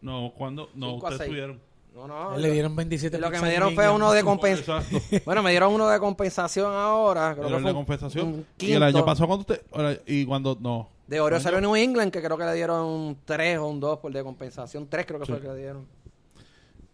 No, 0.00 0.32
cuando 0.36 0.70
no 0.74 0.94
ustedes 0.94 1.26
tuvieron. 1.26 1.60
No, 1.94 2.06
no. 2.06 2.36
Le 2.36 2.52
dieron 2.52 2.76
27 2.76 3.16
Y 3.16 3.20
lo 3.20 3.30
que 3.30 3.40
me 3.40 3.50
dieron 3.50 3.74
fue 3.74 3.88
uno 3.88 4.12
de 4.12 4.22
compensación. 4.22 5.02
Bueno, 5.24 5.42
me 5.42 5.50
dieron 5.50 5.72
uno 5.72 5.88
de 5.88 5.98
compensación 5.98 6.72
ahora. 6.72 7.34
Creo 7.34 7.48
que 7.48 7.54
fue 7.58 7.70
de 7.70 7.74
compensación. 7.74 8.26
un 8.28 8.46
Y 8.58 8.72
el 8.72 8.82
año 8.82 9.04
pasado 9.04 9.26
cuando 9.26 9.40
usted 9.40 9.62
ahora, 9.72 9.98
y 10.06 10.24
cuando 10.24 10.56
no. 10.60 10.90
De 11.08 11.18
Oreo 11.20 11.40
salió 11.40 11.60
New 11.60 11.74
England, 11.74 12.12
que 12.12 12.22
creo 12.22 12.36
que 12.36 12.44
le 12.44 12.54
dieron 12.54 12.84
un 12.86 13.18
3 13.24 13.58
o 13.58 13.66
un 13.66 13.80
2 13.80 13.98
por 13.98 14.12
de 14.12 14.22
compensación. 14.22 14.86
3 14.88 15.06
creo 15.06 15.18
que 15.18 15.26
fue 15.26 15.36
el 15.36 15.42
que 15.42 15.48
le 15.48 15.56
dieron. 15.56 15.86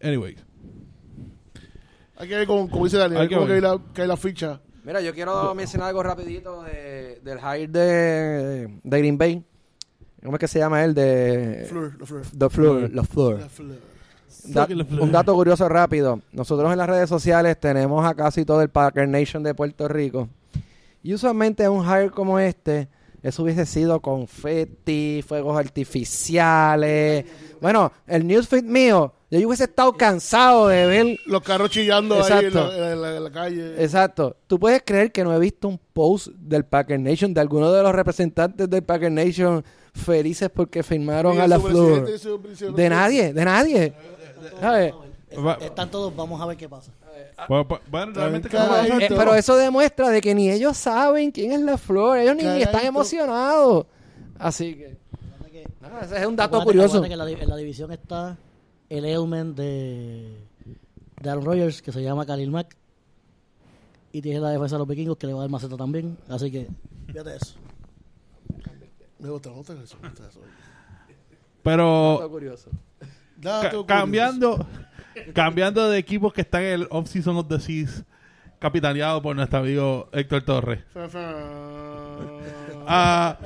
Anyways, 0.01 0.37
Hay 2.17 2.27
que 2.29 2.35
ver, 2.35 2.47
como, 2.47 2.69
como 2.69 2.85
dice 2.85 2.97
Daniel, 2.97 3.21
Hay 3.21 3.27
que 3.27 3.35
como 3.35 3.45
que 3.45 3.53
hay, 3.53 3.61
ver. 3.61 3.71
la, 3.71 3.81
que 3.93 4.01
hay 4.01 4.07
la 4.07 4.17
ficha. 4.17 4.61
Mira, 4.83 5.01
yo 5.01 5.13
quiero 5.13 5.53
mencionar 5.53 5.89
algo 5.89 6.01
rapidito 6.03 6.63
de, 6.63 7.19
del 7.23 7.39
hire 7.39 7.67
de, 7.67 8.79
de 8.83 8.99
Green 8.99 9.17
Bay. 9.17 9.43
¿Cómo 10.25 10.35
es 10.37 10.39
que 10.39 10.47
se 10.47 10.59
llama 10.59 10.83
él? 10.83 10.93
De... 10.93 11.65
Fleur, 11.69 11.93
la 11.99 12.05
Fleur. 12.05 12.23
The 12.37 12.49
Fleur. 12.49 12.91
La 12.93 13.03
Fleur. 13.03 13.39
La 13.39 13.49
Fleur. 13.49 13.79
Da- 14.47 14.67
un 15.01 15.11
dato 15.11 15.33
curioso 15.33 15.67
rápido. 15.69 16.19
Nosotros 16.31 16.71
en 16.71 16.77
las 16.77 16.87
redes 16.89 17.09
sociales 17.09 17.59
tenemos 17.59 18.05
a 18.05 18.13
casi 18.13 18.45
todo 18.45 18.61
el 18.61 18.69
Packer 18.69 19.07
Nation 19.07 19.41
de 19.43 19.55
Puerto 19.55 19.87
Rico. 19.87 20.27
Y 21.01 21.13
usualmente 21.13 21.67
un 21.69 21.83
hire 21.85 22.09
como 22.11 22.37
este, 22.39 22.87
eso 23.23 23.43
hubiese 23.43 23.65
sido 23.65 23.99
confetti, 24.01 25.23
fuegos 25.27 25.57
artificiales. 25.57 27.25
Bueno, 27.61 27.91
el 28.07 28.27
newsfeed 28.27 28.63
mío, 28.63 29.13
yo 29.39 29.47
hubiese 29.47 29.63
estado 29.65 29.93
cansado 29.93 30.67
de 30.67 30.85
ver 30.85 31.19
Los 31.25 31.41
carros 31.41 31.69
chillando 31.69 32.15
ahí 32.23 32.45
en 32.45 32.53
la, 32.53 32.91
en 32.93 33.01
la- 33.01 33.17
en 33.17 33.23
la 33.23 33.31
calle. 33.31 33.83
Exacto. 33.83 34.35
¿Tú 34.47 34.59
puedes 34.59 34.81
creer 34.85 35.11
que 35.11 35.23
no 35.23 35.33
he 35.33 35.39
visto 35.39 35.67
un 35.67 35.79
post 35.93 36.27
del 36.27 36.65
Packer 36.65 36.99
Nation, 36.99 37.33
de 37.33 37.41
alguno 37.41 37.71
de 37.71 37.81
los 37.83 37.93
representantes 37.93 38.69
del 38.69 38.83
Packer 38.83 39.11
Nation 39.11 39.63
felices 39.93 40.49
porque 40.53 40.83
firmaron 40.83 41.39
a 41.39 41.47
la 41.47 41.59
Flor? 41.59 42.07
De 42.75 42.89
nadie, 42.89 43.33
de 43.33 43.45
nadie. 43.45 43.93
¿Sabes? 44.59 44.93
Va- 45.43 45.57
Están 45.61 45.89
todos, 45.91 46.15
vamos 46.15 46.39
a 46.41 46.45
ver 46.45 46.55
qué 46.57 46.69
pasa. 46.69 46.91
Pues, 47.47 47.65
pues, 47.67 47.81
bueno, 47.91 48.13
realmente 48.13 48.47
como- 48.49 48.63
carajo. 48.67 48.99
Eh, 48.99 49.07
pero 49.09 49.35
eso 49.35 49.55
demuestra 49.57 50.09
de 50.09 50.21
que 50.21 50.33
ni 50.33 50.49
ellos 50.49 50.77
saben 50.77 51.31
quién 51.31 51.51
es 51.51 51.59
la 51.61 51.77
flor. 51.77 52.17
Ellos 52.17 52.35
ni, 52.37 52.43
ni 52.43 52.61
están 52.61 52.85
emocionados. 52.85 53.85
Así 54.39 54.75
que. 54.75 54.97
ese 56.03 56.17
es 56.21 56.25
un 56.25 56.35
dato 56.35 56.61
curioso. 56.63 56.97
acuérdate 56.97 57.07
que 57.09 57.13
en 57.13 57.19
la, 57.19 57.25
di- 57.25 57.37
en 57.43 57.49
la 57.49 57.55
división 57.57 57.91
está 57.91 58.37
el 58.89 59.05
Eumen 59.05 59.55
de, 59.55 60.37
de 61.21 61.29
Aaron 61.29 61.45
Rodgers, 61.45 61.81
que 61.81 61.91
se 61.91 62.01
llama 62.03 62.25
Khalil 62.25 62.51
Mack. 62.51 62.75
Y 64.11 64.21
tiene 64.21 64.39
la 64.39 64.49
defensa 64.51 64.75
de 64.75 64.79
los 64.79 64.87
vikingos, 64.87 65.17
que 65.17 65.27
le 65.27 65.33
va 65.33 65.39
a 65.39 65.43
dar 65.43 65.49
maceta 65.49 65.75
también. 65.75 66.17
Así 66.29 66.49
que, 66.51 66.67
fíjate 67.07 67.35
eso. 67.35 67.55
Me 69.19 69.29
gusta, 69.29 69.49
me 69.49 69.55
gusta 69.55 69.73
eso. 69.73 69.97
me 70.01 70.09
gusta 70.09 70.27
eso. 70.27 70.39
pero 71.63 72.17
Dato 72.19 72.29
curioso. 72.29 72.69
Dato 73.37 73.61
Ca- 73.61 73.69
curioso. 73.69 73.85
cambiando 73.87 74.67
cambiando 75.33 75.89
de 75.89 75.97
equipos 75.97 76.31
que 76.33 76.41
están 76.41 76.61
en 76.63 76.81
el 76.81 76.87
off-season 76.91 77.35
of 77.37 77.47
the 77.47 77.59
seas 77.59 78.03
capitaneado 78.59 79.21
por 79.21 79.35
nuestro 79.35 79.59
amigo 79.59 80.07
Héctor 80.11 80.43
Torres 80.43 80.83
a 82.87 83.37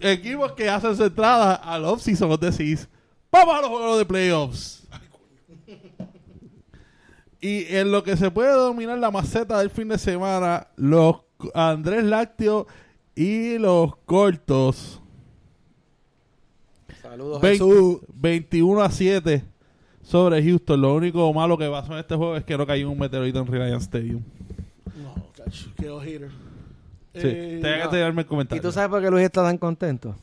equipos 0.00 0.52
que 0.52 0.68
hacen 0.68 0.96
su 0.96 1.04
entrada 1.04 1.54
al 1.54 1.84
off-season 1.84 2.30
of 2.30 2.40
the 2.40 2.52
seas 2.52 2.88
vamos 3.36 3.54
a 3.56 3.60
los 3.62 3.70
juegos 3.70 3.98
de 3.98 4.06
playoffs 4.06 4.82
y 7.40 7.64
en 7.76 7.92
lo 7.92 8.02
que 8.02 8.16
se 8.16 8.30
puede 8.30 8.52
dominar 8.52 8.98
la 8.98 9.10
maceta 9.10 9.58
del 9.58 9.70
fin 9.70 9.88
de 9.88 9.98
semana 9.98 10.68
los 10.76 11.16
Andrés 11.54 12.04
Lácteo 12.04 12.66
y 13.14 13.58
los 13.58 13.94
cortos 14.04 15.00
Saludos, 17.02 17.40
20 17.40 17.64
Jesús. 17.64 17.98
21 18.14 18.82
a 18.82 18.90
7 18.90 19.44
sobre 20.02 20.42
Houston. 20.42 20.80
Lo 20.80 20.94
único 20.94 21.32
malo 21.32 21.56
que 21.56 21.68
pasó 21.68 21.92
en 21.92 21.98
este 22.00 22.14
juego 22.16 22.36
es 22.36 22.44
que 22.44 22.56
no 22.58 22.66
cayó 22.66 22.90
un 22.90 22.98
meteorito 22.98 23.38
en 23.38 23.46
Reliance 23.46 23.84
Stadium. 23.84 24.22
No, 25.02 25.14
cacho, 25.36 25.70
quedó. 25.76 26.02
Sí, 26.02 26.18
Eh, 27.14 27.58
tenía 27.62 27.82
que 27.82 27.88
tenerme 27.88 28.22
el 28.22 28.26
¿Y 28.26 28.28
comentario. 28.28 28.62
tú 28.62 28.72
sabes 28.72 28.90
por 28.90 29.00
qué 29.02 29.10
Luis 29.10 29.24
está 29.24 29.42
tan 29.44 29.56
contento? 29.56 30.16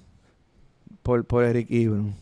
Por, 1.01 1.23
por 1.25 1.43
Eric 1.43 1.69
Ibram. 1.71 2.13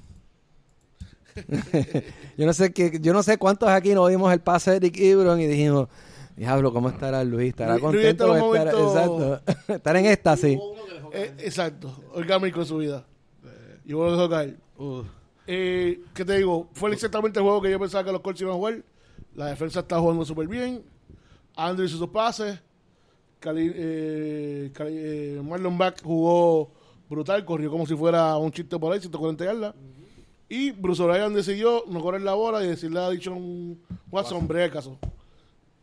yo 2.37 2.45
no 2.45 2.53
sé 2.53 2.71
que, 2.73 2.99
yo 3.01 3.13
no 3.13 3.23
sé 3.23 3.37
cuántos 3.37 3.69
aquí 3.69 3.93
no 3.93 4.05
vimos 4.05 4.31
el 4.33 4.39
pase 4.41 4.71
de 4.71 4.77
Eric 4.77 4.97
Ibram 4.97 5.39
y 5.39 5.47
dijimos, 5.47 5.87
diablo, 6.35 6.73
¿cómo 6.73 6.89
estará 6.89 7.23
Luis? 7.23 7.49
¿Estará 7.49 7.77
Luis- 7.77 7.83
Luis 7.93 7.93
contento? 8.15 8.25
o 8.25 8.49
un 8.49 8.55
estará- 8.57 8.71
momento- 8.73 9.35
Exacto. 9.39 9.51
Estar 9.73 9.95
en 9.97 10.05
éxtasis. 10.05 10.59
Eh, 11.13 11.33
exacto, 11.39 11.93
orgánico 12.13 12.59
en 12.61 12.65
su 12.65 12.77
vida. 12.77 13.05
Y 13.85 13.93
vos 13.93 14.11
lo 14.11 14.17
dejó 14.17 14.29
caer. 14.29 14.57
Uh, 14.77 15.01
Eh, 15.47 15.99
¿Qué 16.13 16.23
te 16.23 16.37
digo? 16.37 16.69
Fue 16.73 16.91
exactamente 16.93 17.39
el 17.39 17.43
juego 17.43 17.61
que 17.61 17.71
yo 17.71 17.79
pensaba 17.79 18.03
que 18.05 18.11
los 18.11 18.21
Colts 18.21 18.39
iban 18.41 18.53
a 18.53 18.57
jugar. 18.57 18.83
La 19.35 19.47
defensa 19.47 19.79
está 19.81 19.99
jugando 19.99 20.23
súper 20.23 20.47
bien. 20.47 20.83
Andrew 21.55 21.85
hizo 21.85 21.97
sus 21.97 22.07
pases. 22.09 22.59
Cali- 23.39 23.71
eh, 23.73 24.71
Cali- 24.73 24.95
eh, 24.97 25.41
Marlon 25.43 25.77
Back 25.77 26.03
jugó 26.03 26.71
brutal, 27.09 27.43
corrió 27.43 27.69
como 27.71 27.85
si 27.87 27.95
fuera 27.95 28.37
un 28.37 28.51
chiste 28.51 28.77
por 28.79 28.93
ahí, 28.93 28.99
140 29.01 29.43
yardas. 29.43 29.73
Y 30.53 30.71
Bruce 30.71 31.01
O'Brien 31.01 31.33
decidió 31.33 31.85
no 31.87 32.01
correr 32.01 32.21
la 32.23 32.33
bola 32.33 32.61
y 32.61 32.67
decirle 32.67 32.99
a 32.99 33.09
Dichon 33.09 33.77
Watson, 34.11 34.49
el 34.53 34.69
caso. 34.69 34.97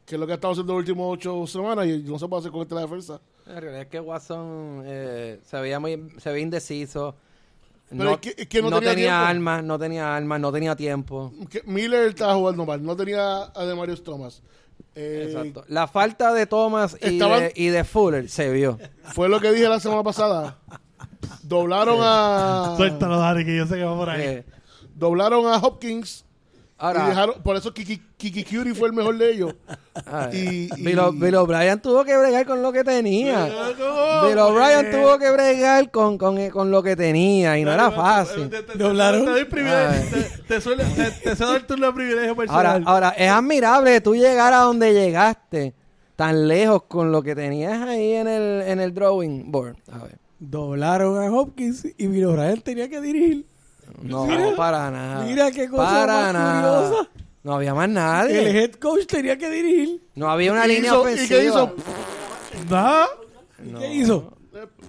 Que 0.05 0.17
es 0.17 0.21
lo 0.21 0.27
que 0.27 0.33
ha 0.33 0.35
estado 0.35 0.53
haciendo 0.53 0.75
las 0.75 0.81
últimas 0.81 1.07
ocho 1.09 1.47
semanas 1.47 1.87
y 1.87 2.03
no 2.03 2.19
se 2.19 2.29
puede 2.29 2.41
hacer 2.41 2.53
con 2.53 2.61
esta 2.61 2.79
defensa. 2.79 3.19
En 3.47 3.53
realidad 3.63 3.81
es 3.81 3.89
que 3.89 3.99
Watson 3.99 4.83
eh, 4.85 5.41
se 5.43 5.59
veía 5.59 5.81
muy 5.81 6.13
se 6.19 6.31
veía 6.31 6.43
indeciso. 6.43 7.15
Pero 7.89 8.05
no 8.05 8.11
es 8.11 8.19
que- 8.19 8.35
es 8.37 8.47
que 8.47 8.61
no 8.61 8.79
tenía 8.79 8.95
tiempo. 8.95 9.15
armas, 9.15 9.65
no 9.65 9.79
tenía 9.79 10.15
armas, 10.15 10.39
no 10.41 10.53
tenía 10.53 10.77
tiempo. 10.77 11.33
Que 11.49 11.63
Miller 11.65 12.09
estaba 12.09 12.35
jugando 12.35 12.67
mal, 12.67 12.83
no 12.85 12.95
tenía 12.95 13.45
a 13.45 13.65
Demarius 13.65 14.05
Thomas. 14.05 14.43
Eh, 14.95 15.29
Exacto. 15.29 15.65
La 15.69 15.87
falta 15.89 16.35
de 16.35 16.45
Thomas 16.47 16.95
y, 17.01 17.15
Estaban- 17.15 17.41
de, 17.41 17.53
y 17.57 17.69
de 17.69 17.85
Fuller 17.85 18.29
se 18.29 18.51
vio. 18.53 18.79
Fue 19.15 19.31
lo 19.31 19.41
que 19.41 19.51
dije 19.51 19.67
la 19.67 19.81
semana 19.81 20.03
pasada. 20.03 20.59
Doblaron 21.43 21.99
a. 22.03 22.75
Suéltalo, 22.77 23.19
Dani, 23.19 23.47
que 23.47 23.57
yo 23.57 23.67
sé 23.67 23.77
que 23.77 23.85
va 23.85 23.97
por 23.97 24.11
ahí. 24.11 24.23
Eh, 24.23 24.45
Doblaron 24.99 25.47
a 25.47 25.57
Hopkins. 25.59 26.25
ahora, 26.77 27.05
y 27.07 27.09
dejaron, 27.11 27.43
por 27.43 27.57
eso 27.57 27.73
Kiki, 27.75 28.01
Kiki 28.17 28.45
Curie 28.45 28.75
fue 28.75 28.89
el 28.89 28.95
mejor 28.95 29.17
de 29.19 29.33
ellos. 29.33 29.55
y- 30.33 30.69
y- 30.77 30.83
Bill 30.83 31.35
O'Brien 31.37 31.81
tuvo 31.81 32.05
que 32.05 32.17
bregar 32.17 32.47
con 32.47 32.63
lo 32.63 32.73
que 32.73 32.85
tenía. 32.85 33.45
Bill 34.25 34.39
O'Brien 34.39 34.91
tuvo 34.91 35.19
que 35.19 35.31
bregar 35.31 35.91
con, 35.91 36.19
con, 36.19 36.51
con 36.51 36.71
lo 36.71 36.83
que 36.83 36.97
tenía 36.97 37.59
y 37.59 37.65
no 37.65 37.73
era 37.73 37.91
fácil. 37.91 38.49
Te, 38.49 38.63
te, 38.63 38.79
Doblaron. 38.79 39.25
te 39.25 39.31
doy 39.31 39.45
privilegio, 39.45 39.89
Ay. 39.91 40.09
te, 40.11 40.43
te, 40.55 40.61
suele- 40.61 40.85
te, 40.85 41.31
el 41.57 41.67
turno 41.67 41.87
de 41.89 41.93
privilegio 41.93 42.31
Ahora, 42.31 42.37
personal. 42.37 42.83
ahora, 42.87 43.09
es 43.11 43.31
admirable 43.31 44.01
tú 44.01 44.15
llegar 44.15 44.53
a 44.53 44.59
donde 44.59 44.93
llegaste 44.93 45.75
tan 46.17 46.49
lejos 46.49 46.83
con 46.89 47.13
lo 47.13 47.23
que 47.23 47.35
tenías 47.37 47.81
ahí 47.83 48.13
en 48.15 48.27
el, 48.27 48.63
en 48.63 48.81
el 48.81 48.93
drawing 48.93 49.51
board. 49.53 49.77
A 49.93 49.99
ver. 49.99 50.19
Doblaron 50.41 51.19
a 51.23 51.31
Hopkins 51.33 51.87
y 51.97 52.07
Bill 52.07 52.25
O'Brien 52.27 52.61
tenía 52.61 52.89
que 52.89 53.01
dirigir. 53.01 53.47
No, 54.03 54.27
Mira, 54.27 54.55
para 54.57 54.91
nada. 54.91 55.25
mira 55.25 55.51
qué 55.51 55.69
cosa 55.69 55.85
para 55.85 56.13
más 56.15 56.33
nada. 56.33 56.89
curiosa. 56.89 57.11
No 57.43 57.55
había 57.55 57.75
más 57.75 57.87
El 57.89 57.95
nadie. 57.95 58.63
head 58.65 58.73
coach 58.75 59.07
tenía 59.07 59.37
que 59.39 59.49
dirigir. 59.51 60.03
No 60.15 60.31
había 60.31 60.53
una 60.53 60.67
¿Y 60.67 60.75
línea 60.77 60.91
hizo- 60.93 61.01
ofensiva. 61.03 61.25
¿Y 61.25 61.29
qué 61.29 61.45
hizo? 61.47 61.75
Nah, 62.71 63.07
¿Qué 63.79 63.95
hizo? 63.95 64.33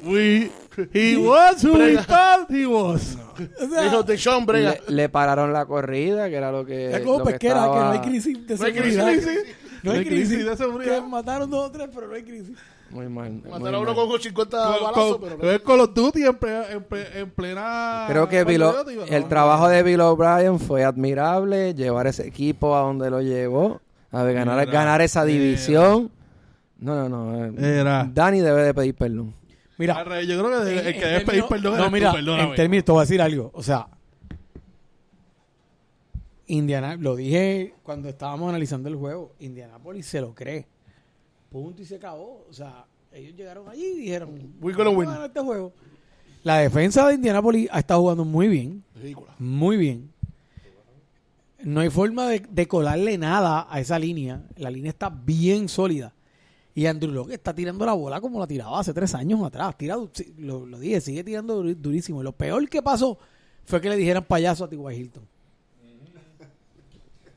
we, 0.04 0.52
he 0.94 1.16
was 1.18 1.64
who 1.64 1.74
we 1.74 1.98
thought 1.98 2.50
he 2.50 2.66
was. 2.66 3.18
O 3.40 3.68
sea, 3.70 3.84
Dijo 3.84 4.04
Deshaun 4.04 4.46
Brega. 4.46 4.76
Le, 4.88 4.96
le 4.96 5.10
pararon 5.10 5.54
la 5.54 5.66
corrida, 5.66 6.28
que 6.30 6.36
era 6.36 6.52
lo 6.52 6.66
que. 6.66 6.92
es 6.92 7.00
como 7.02 7.20
lo 7.20 7.26
que 7.26 7.32
pesquera, 7.32 7.54
que 7.54 7.60
estaba- 7.68 7.84
no 7.86 7.92
hay 7.92 8.00
crisis 8.02 8.48
de 8.48 8.56
No 8.58 8.66
hay 8.66 8.74
seguridad. 8.74 9.06
crisis. 9.08 9.40
No 9.84 9.92
hay 9.94 10.06
crisis. 10.06 10.46
de 10.46 10.58
seguridad. 10.58 10.96
Que 10.96 11.02
mataron 11.08 11.50
dos 11.50 11.68
o 11.68 11.72
tres, 11.72 11.88
pero 11.96 12.08
no 12.10 12.16
hay 12.16 12.24
crisis. 12.24 12.58
Muy 12.92 13.08
mal. 13.08 13.32
muy 13.32 13.42
Mataron 13.52 13.76
a 13.76 13.80
uno 13.80 13.94
mal. 13.96 14.08
con 14.08 14.20
50 14.22 14.58
Con, 14.58 14.74
balazos, 14.84 15.18
con, 15.18 15.30
pero 15.40 15.64
con 15.64 15.78
Call 15.78 15.80
of 15.82 15.94
Duty 15.94 16.24
en, 16.24 16.40
ple- 16.40 16.72
en, 16.72 16.90
ple- 16.90 17.16
en 17.16 17.32
plena. 17.32 18.06
Creo 18.10 18.28
que 18.28 18.44
Bill 18.44 18.64
O- 18.64 18.74
patriótica, 18.74 19.12
¿no? 19.12 19.18
el 19.18 19.28
trabajo 19.28 19.68
de 19.70 19.84
Bill 19.84 20.02
O'Brien 20.02 20.60
fue 20.60 20.84
admirable, 20.84 21.74
llevar 21.76 22.08
ese 22.08 22.28
equipo 22.28 22.76
a 22.76 22.80
donde 22.82 23.10
lo 23.10 23.22
llevó, 23.22 23.80
a 24.12 24.24
ver, 24.24 24.34
ganar, 24.36 24.60
Era, 24.60 24.72
ganar 24.72 25.02
esa 25.02 25.22
era. 25.22 25.32
división. 25.32 26.12
No, 26.80 26.96
no, 26.96 27.10
no. 27.10 27.46
eh, 27.46 27.80
Era. 27.80 28.10
Dani 28.12 28.40
debe 28.40 28.64
de 28.64 28.74
pedir 28.74 28.96
perdón. 28.96 29.36
Mira, 29.78 30.04
yo 30.24 30.44
creo 30.44 30.64
que 30.66 30.80
el 30.90 30.94
que 30.96 31.06
debe 31.06 31.22
pedir 31.26 31.46
perdón 31.48 31.78
No, 31.78 31.86
tú, 31.86 31.92
mira, 31.92 32.14
en 32.18 32.56
términos, 32.56 32.84
te 32.86 32.92
voy 32.92 33.00
a 33.00 33.04
decir 33.04 33.22
algo. 33.22 33.52
O 33.54 33.62
sea, 33.64 33.88
Indiana, 36.48 36.96
lo 36.96 37.16
dije 37.16 37.76
cuando 37.84 38.10
estábamos 38.10 38.50
analizando 38.50 38.90
el 38.90 38.96
juego. 38.96 39.36
Indianapolis 39.40 40.06
se 40.08 40.22
lo 40.22 40.34
cree. 40.34 40.68
Punto 41.50 41.82
y 41.82 41.86
se 41.86 41.96
acabó. 41.96 42.46
O 42.50 42.54
sea, 42.54 42.86
ellos 43.12 43.36
llegaron 43.36 43.68
allí 43.70 43.84
y 43.86 44.00
dijeron: 44.02 44.54
We 44.62 44.74
gonna 44.74 44.86
"Vamos 44.90 44.96
a 44.96 45.00
win". 45.00 45.10
ganar 45.10 45.28
este 45.28 45.40
juego. 45.42 45.74
La 46.44 46.58
defensa 46.60 47.08
de 47.08 47.16
Indianapolis 47.16 47.68
ha 47.72 47.80
estado 47.80 48.02
jugando 48.02 48.24
muy 48.26 48.48
bien. 48.48 48.84
Ridícula. 48.96 49.36
Muy 49.40 49.78
bien. 49.78 50.12
No 51.64 51.82
hay 51.82 51.90
forma 51.90 52.28
de, 52.30 52.40
de 52.50 52.68
colarle 52.70 53.18
nada 53.18 53.68
a 53.70 53.80
esa 53.82 54.00
línea. 54.00 54.42
La 54.56 54.70
línea 54.70 54.90
está 54.92 55.10
bien 55.10 55.68
sólida. 55.68 56.14
Y 56.74 56.86
Andrew 56.86 57.12
Locke 57.12 57.34
está 57.34 57.54
tirando 57.54 57.86
la 57.86 57.92
bola 57.92 58.22
como 58.22 58.40
la 58.40 58.48
tiraba 58.48 58.80
hace 58.80 58.94
tres 58.94 59.14
años 59.14 59.44
atrás. 59.44 59.78
Tira, 59.78 59.98
lo, 60.38 60.66
lo 60.66 60.80
dije, 60.80 61.02
sigue 61.02 61.24
tirando 61.26 61.62
durísimo. 61.62 62.22
Y 62.22 62.24
lo 62.24 62.32
peor 62.32 62.70
que 62.70 62.82
pasó 62.82 63.18
fue 63.66 63.82
que 63.82 63.90
le 63.90 63.98
dijeran 63.98 64.24
payaso 64.24 64.64
a 64.64 64.70
T.Y. 64.70 64.80
Hilton. 64.96 65.24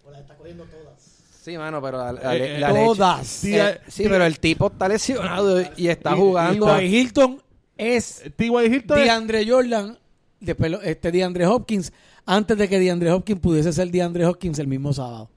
Pues 0.05 0.13
las 0.13 0.21
está 0.23 0.37
cogiendo 0.37 0.65
todas. 0.67 0.92
Sí, 1.43 1.59
mano, 1.59 1.83
pero 1.83 1.99
la, 1.99 2.13
la- 2.13 2.37
Eh, 2.37 2.61
la 2.61 2.71
eh, 2.71 2.73
leche- 2.73 2.85
Todas. 2.87 3.27
Sí, 3.27 3.57
Eh, 3.59 3.81
sí, 3.89 4.05
pero 4.05 4.25
el 4.25 4.39
tipo 4.39 4.69
está 4.69 4.87
lesionado 4.89 5.61
y 5.77 5.89
está 5.89 6.13
y- 6.15 6.19
jugando. 6.19 6.67
T.Y. 6.77 6.97
Hilton 6.97 7.43
es 7.77 8.23
T.Y. 8.37 8.67
Hilton 8.67 8.99
es- 8.99 9.05
DeAndre 9.05 9.45
Jordan, 9.51 9.99
de 10.39 10.57
pelo- 10.57 10.81
este 10.85 11.11
DeAndre 11.11 11.47
Hopkins, 11.47 11.93
antes 12.27 12.57
de 12.57 12.69
que 12.69 12.79
DeAndre 12.79 13.11
Hopkins 13.11 13.41
pudiese 13.41 13.73
ser 13.73 13.91
DeAndre 13.91 14.25
Hopkins 14.25 14.61
el 14.61 14.69
mismo 14.69 14.93
sábado. 14.93 15.31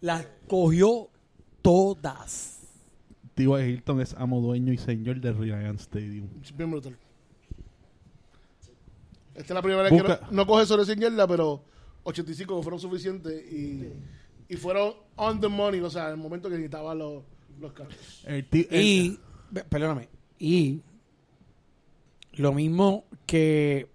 Las 0.00 0.26
cogió 0.48 1.08
todas. 1.62 2.58
T.Y. 3.34 3.46
Hilton 3.74 4.00
es 4.00 4.12
amo, 4.18 4.40
dueño 4.40 4.72
y 4.72 4.78
señor 4.78 5.20
de 5.20 5.32
Reliance 5.32 5.84
Stadium. 5.84 6.26
Bien 6.56 6.70
brutal. 6.72 6.96
Esta 9.36 9.42
es 9.42 9.50
la 9.50 9.62
primera 9.62 9.82
vez 9.84 9.92
que 10.02 10.08
no, 10.08 10.18
no 10.32 10.46
coge 10.46 10.66
sobre 10.66 10.84
100 10.84 10.98
yardas, 11.00 11.26
pero 11.28 11.62
85 12.04 12.62
fueron 12.62 12.80
suficientes 12.80 13.52
y, 13.52 13.88
y 14.54 14.56
fueron 14.56 14.94
on 15.16 15.40
the 15.40 15.48
money, 15.48 15.80
o 15.80 15.90
sea, 15.90 16.06
en 16.06 16.12
el 16.12 16.16
momento 16.16 16.48
que 16.48 16.54
necesitaban 16.54 16.96
los, 16.96 17.24
los 17.60 17.72
carros. 17.72 18.24
El 18.24 18.46
Y, 18.52 19.18
perdóname, 19.68 20.08
y 20.38 20.80
lo 22.34 22.52
mismo 22.52 23.04
que 23.26 23.88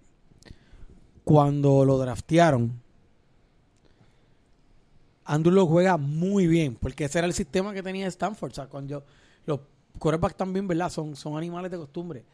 cuando 1.24 1.84
lo 1.86 1.96
draftearon, 1.96 2.78
Andrew 5.24 5.54
lo 5.54 5.66
juega 5.66 5.96
muy 5.96 6.46
bien, 6.46 6.74
porque 6.74 7.04
ese 7.04 7.18
era 7.18 7.26
el 7.26 7.32
sistema 7.32 7.72
que 7.72 7.82
tenía 7.82 8.06
Stanford. 8.08 8.50
O 8.50 8.54
sea, 8.54 8.66
cuando 8.66 9.04
los 9.46 9.60
quarterbacks 9.98 10.36
también, 10.36 10.68
¿verdad? 10.68 10.90
Son, 10.90 11.16
son 11.16 11.38
animales 11.38 11.70
de 11.70 11.78
costumbre. 11.78 12.24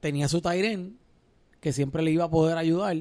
Tenía 0.00 0.26
su 0.26 0.40
Tyren, 0.40 0.98
que 1.60 1.72
siempre 1.72 2.02
le 2.02 2.10
iba 2.10 2.24
a 2.24 2.30
poder 2.30 2.56
ayudar. 2.56 2.96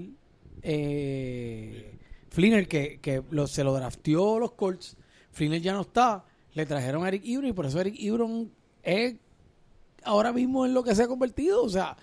Eh, 0.61 1.97
Flinner, 2.33 2.67
que, 2.67 2.99
que 2.99 3.21
lo- 3.29 3.45
se 3.45 3.63
lo 3.63 3.73
drafteó 3.73 4.39
los 4.39 4.53
Colts. 4.53 4.97
Flinner 5.31 5.61
ya 5.61 5.73
no 5.73 5.81
está, 5.81 6.25
le 6.53 6.65
trajeron 6.65 7.05
a 7.05 7.07
Eric 7.07 7.23
Ibron 7.25 7.47
y 7.47 7.53
por 7.53 7.67
eso 7.67 7.79
Eric 7.79 7.93
Ibron 7.97 8.51
es 8.81 9.15
ahora 10.03 10.33
mismo 10.33 10.65
en 10.65 10.73
lo 10.73 10.83
que 10.83 10.95
se 10.95 11.03
ha 11.03 11.07
convertido. 11.07 11.63
O 11.63 11.69
sea, 11.69 11.95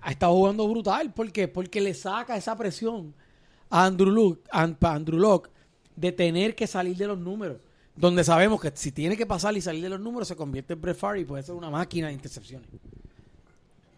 ha 0.00 0.10
estado 0.10 0.32
jugando 0.34 0.66
brutal. 0.66 1.12
¿Por 1.12 1.30
qué? 1.30 1.46
Porque 1.46 1.80
le 1.82 1.92
saca 1.92 2.36
esa 2.38 2.56
presión 2.56 3.14
a 3.68 3.84
Andrew 3.84 4.10
Luck, 4.10 4.40
a 4.50 4.62
Andrew 4.62 5.18
Locke 5.20 5.50
de 5.94 6.10
tener 6.12 6.54
que 6.54 6.66
salir 6.66 6.96
de 6.96 7.06
los 7.06 7.18
números. 7.18 7.58
Donde 7.94 8.24
sabemos 8.24 8.62
que 8.62 8.72
si 8.74 8.92
tiene 8.92 9.14
que 9.14 9.26
pasar 9.26 9.54
y 9.58 9.60
salir 9.60 9.82
de 9.82 9.90
los 9.90 10.00
números, 10.00 10.26
se 10.26 10.36
convierte 10.36 10.72
en 10.72 10.80
Brett 10.80 10.98
y 11.18 11.24
puede 11.26 11.42
ser 11.42 11.54
una 11.54 11.68
máquina 11.68 12.06
de 12.06 12.14
intercepciones. 12.14 12.66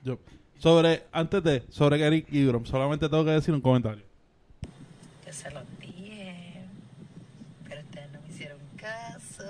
Yo- 0.03 0.19
sobre, 0.59 1.05
antes 1.13 1.43
de, 1.43 1.65
sobre 1.71 2.05
Eric 2.05 2.33
Ibram, 2.33 2.65
solamente 2.67 3.09
tengo 3.09 3.25
que 3.25 3.31
decir 3.31 3.55
un 3.55 3.61
comentario. 3.61 4.05
Yo 5.33 5.39
se 5.39 5.51
los 5.51 5.63
dije, 5.81 6.35
pero 7.67 7.81
ustedes 7.81 8.13
no 8.13 8.21
me 8.21 8.29
hicieron 8.29 8.59
caso. 8.77 9.45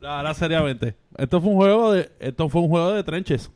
Ahora 0.06 0.32
seriamente, 0.34 0.94
esto 1.18 1.40
fue 1.40 1.50
un 1.50 1.56
juego 1.56 1.92
de, 1.92 2.08
esto 2.20 2.48
fue 2.48 2.60
un 2.60 2.68
juego 2.68 2.92
de 2.92 3.02
trenches. 3.02 3.50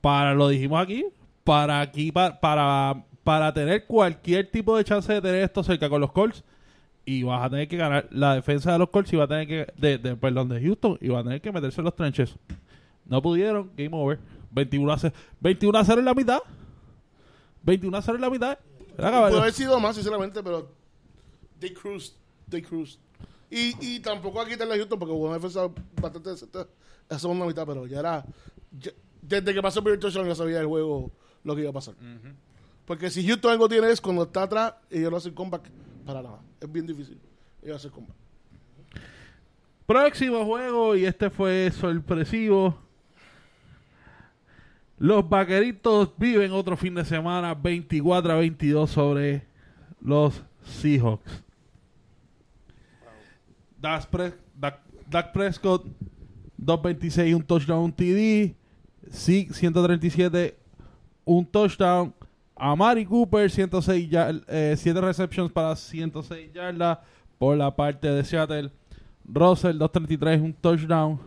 Para, 0.00 0.34
lo 0.34 0.48
dijimos 0.48 0.82
aquí, 0.82 1.04
para 1.44 1.80
aquí, 1.80 2.10
pa- 2.10 2.40
para, 2.40 3.04
para 3.22 3.52
tener 3.54 3.86
cualquier 3.86 4.50
tipo 4.50 4.76
de 4.76 4.82
chance 4.82 5.12
de 5.12 5.20
tener 5.22 5.44
esto 5.44 5.62
cerca 5.62 5.88
con 5.88 6.00
los 6.00 6.10
Colts, 6.10 6.42
y 7.04 7.22
vas 7.22 7.44
a 7.44 7.50
tener 7.50 7.68
que 7.68 7.76
ganar 7.76 8.08
la 8.10 8.34
defensa 8.34 8.72
de 8.72 8.78
los 8.80 8.88
Colts 8.90 9.12
y 9.12 9.16
va 9.16 9.24
a 9.24 9.28
tener 9.28 9.46
que, 9.46 9.72
de, 9.76 9.98
de- 9.98 10.16
perdón, 10.16 10.48
de 10.48 10.60
Houston, 10.60 10.98
y 11.00 11.08
va 11.08 11.20
a 11.20 11.22
tener 11.22 11.40
que 11.40 11.52
meterse 11.52 11.80
en 11.80 11.84
los 11.84 11.94
trenches. 11.94 12.34
No 13.06 13.22
pudieron, 13.22 13.70
game 13.76 13.90
over. 13.92 14.18
21 14.50 14.92
a 14.92 14.98
0, 14.98 15.14
21 15.40 15.78
a 15.78 15.84
0 15.84 16.00
en 16.00 16.04
la 16.04 16.14
mitad. 16.14 16.38
21 17.68 17.96
a 17.96 18.02
0 18.02 18.16
en 18.16 18.20
la 18.22 18.30
mitad. 18.30 18.58
Puede 19.30 19.40
haber 19.42 19.52
sido 19.52 19.78
más, 19.80 19.94
sinceramente, 19.94 20.42
pero 20.42 20.70
they 21.60 21.72
cruised, 21.72 22.14
they 22.50 22.60
cruised. 22.62 22.98
Y, 23.50 23.74
y 23.80 24.00
tampoco 24.00 24.40
aquí 24.40 24.52
quitarle 24.52 24.74
a 24.74 24.76
Houston 24.76 24.98
porque 24.98 25.12
hubo 25.14 25.26
una 25.26 25.34
defensa 25.34 25.68
bastante 26.00 26.30
decente 26.30 26.66
la 27.08 27.18
segunda 27.18 27.46
mitad, 27.46 27.66
pero 27.66 27.86
ya 27.86 28.00
era... 28.00 28.24
ya- 28.78 28.90
desde 29.22 29.52
que 29.54 29.62
pasó 29.62 29.78
el 29.80 29.84
primer 29.84 30.00
touchdown 30.00 30.26
ya 30.28 30.34
sabía 30.34 30.60
el 30.60 30.66
juego 30.66 31.10
lo 31.44 31.54
que 31.54 31.62
iba 31.62 31.70
a 31.70 31.72
pasar. 31.72 31.94
Porque 32.86 33.10
si 33.10 33.26
Houston 33.26 33.52
algo 33.52 33.68
tiene 33.68 33.90
es 33.90 34.00
cuando 34.00 34.22
está 34.24 34.42
atrás, 34.44 34.74
ellos 34.90 35.10
no 35.10 35.16
hacen 35.18 35.34
comeback 35.34 35.68
para 36.06 36.22
nada. 36.22 36.40
Es 36.60 36.70
bien 36.70 36.86
difícil. 36.86 37.18
Ellos 37.62 37.76
hacen 37.76 37.90
comeback. 37.90 38.16
Próximo 39.86 40.44
juego, 40.44 40.96
y 40.96 41.06
este 41.06 41.30
fue 41.30 41.70
sorpresivo. 41.70 42.76
Los 44.98 45.28
vaqueritos 45.28 46.10
viven 46.18 46.52
otro 46.52 46.76
fin 46.76 46.94
de 46.94 47.04
semana 47.04 47.54
24 47.54 48.32
a 48.32 48.36
22 48.36 48.90
sobre 48.90 49.42
los 50.00 50.42
Seahawks. 50.64 51.44
Dak, 53.80 54.10
Pres- 54.10 54.34
Dak- 54.58 54.80
Dak 55.08 55.32
Prescott, 55.32 55.84
226, 56.56 57.34
un 57.34 57.42
touchdown, 57.42 57.84
un 57.84 57.92
TD. 57.92 58.54
Zeke, 59.10 59.54
137, 59.54 60.56
un 61.24 61.46
touchdown. 61.46 62.12
Amari 62.56 63.06
Cooper, 63.06 63.48
106 63.50 64.10
yard- 64.10 64.44
eh, 64.48 64.74
7 64.76 65.00
receptions 65.00 65.50
para 65.52 65.76
106 65.76 66.52
yardas 66.52 66.98
por 67.38 67.56
la 67.56 67.74
parte 67.74 68.08
de 68.08 68.24
Seattle. 68.24 68.72
Russell, 69.24 69.78
233, 69.78 70.40
un 70.40 70.52
touchdown. 70.52 71.20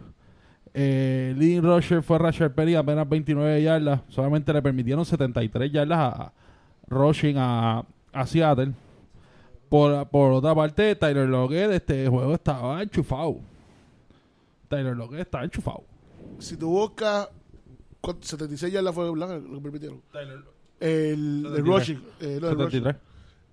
Eh, 0.74 1.34
Lee 1.38 1.60
Rusher 1.60 2.02
fue 2.02 2.18
Rusher 2.18 2.54
Perry, 2.54 2.76
apenas 2.76 3.08
29 3.08 3.62
yardas. 3.62 4.02
Solamente 4.10 4.54
le 4.54 4.62
permitieron 4.62 5.04
73 5.06 5.72
yardas 5.72 5.98
a, 5.98 6.08
a 6.24 6.34
rushing 6.88 7.36
a, 7.38 7.84
a 8.14 8.26
Seattle. 8.28 8.74
Por, 9.70 10.08
por 10.10 10.34
otra 10.34 10.54
parte, 10.54 10.96
Tyler 10.96 11.28
Lockett, 11.30 11.72
este 11.72 12.08
juego 12.08 12.34
estaba 12.34 12.82
enchufado. 12.82 13.38
Tyler 14.68 14.96
Lockett 14.96 15.22
estaba 15.22 15.44
enchufado. 15.46 15.84
Si 16.40 16.58
tu 16.58 16.70
buscas, 16.70 17.30
¿cuánto? 18.02 18.26
76 18.28 18.72
ya 18.74 18.82
la 18.82 18.92
fue 18.94 19.10
blanca 19.12 19.38
lo 19.38 19.56
que 19.56 19.62
permitieron. 19.62 20.02
Tyler 20.12 20.40
El, 20.80 21.46
el 21.46 21.56
73. 21.56 21.66
rushing. 21.66 22.02
eh, 22.22 22.40
no, 22.42 22.50
el 22.50 22.58
rushing. 22.60 22.84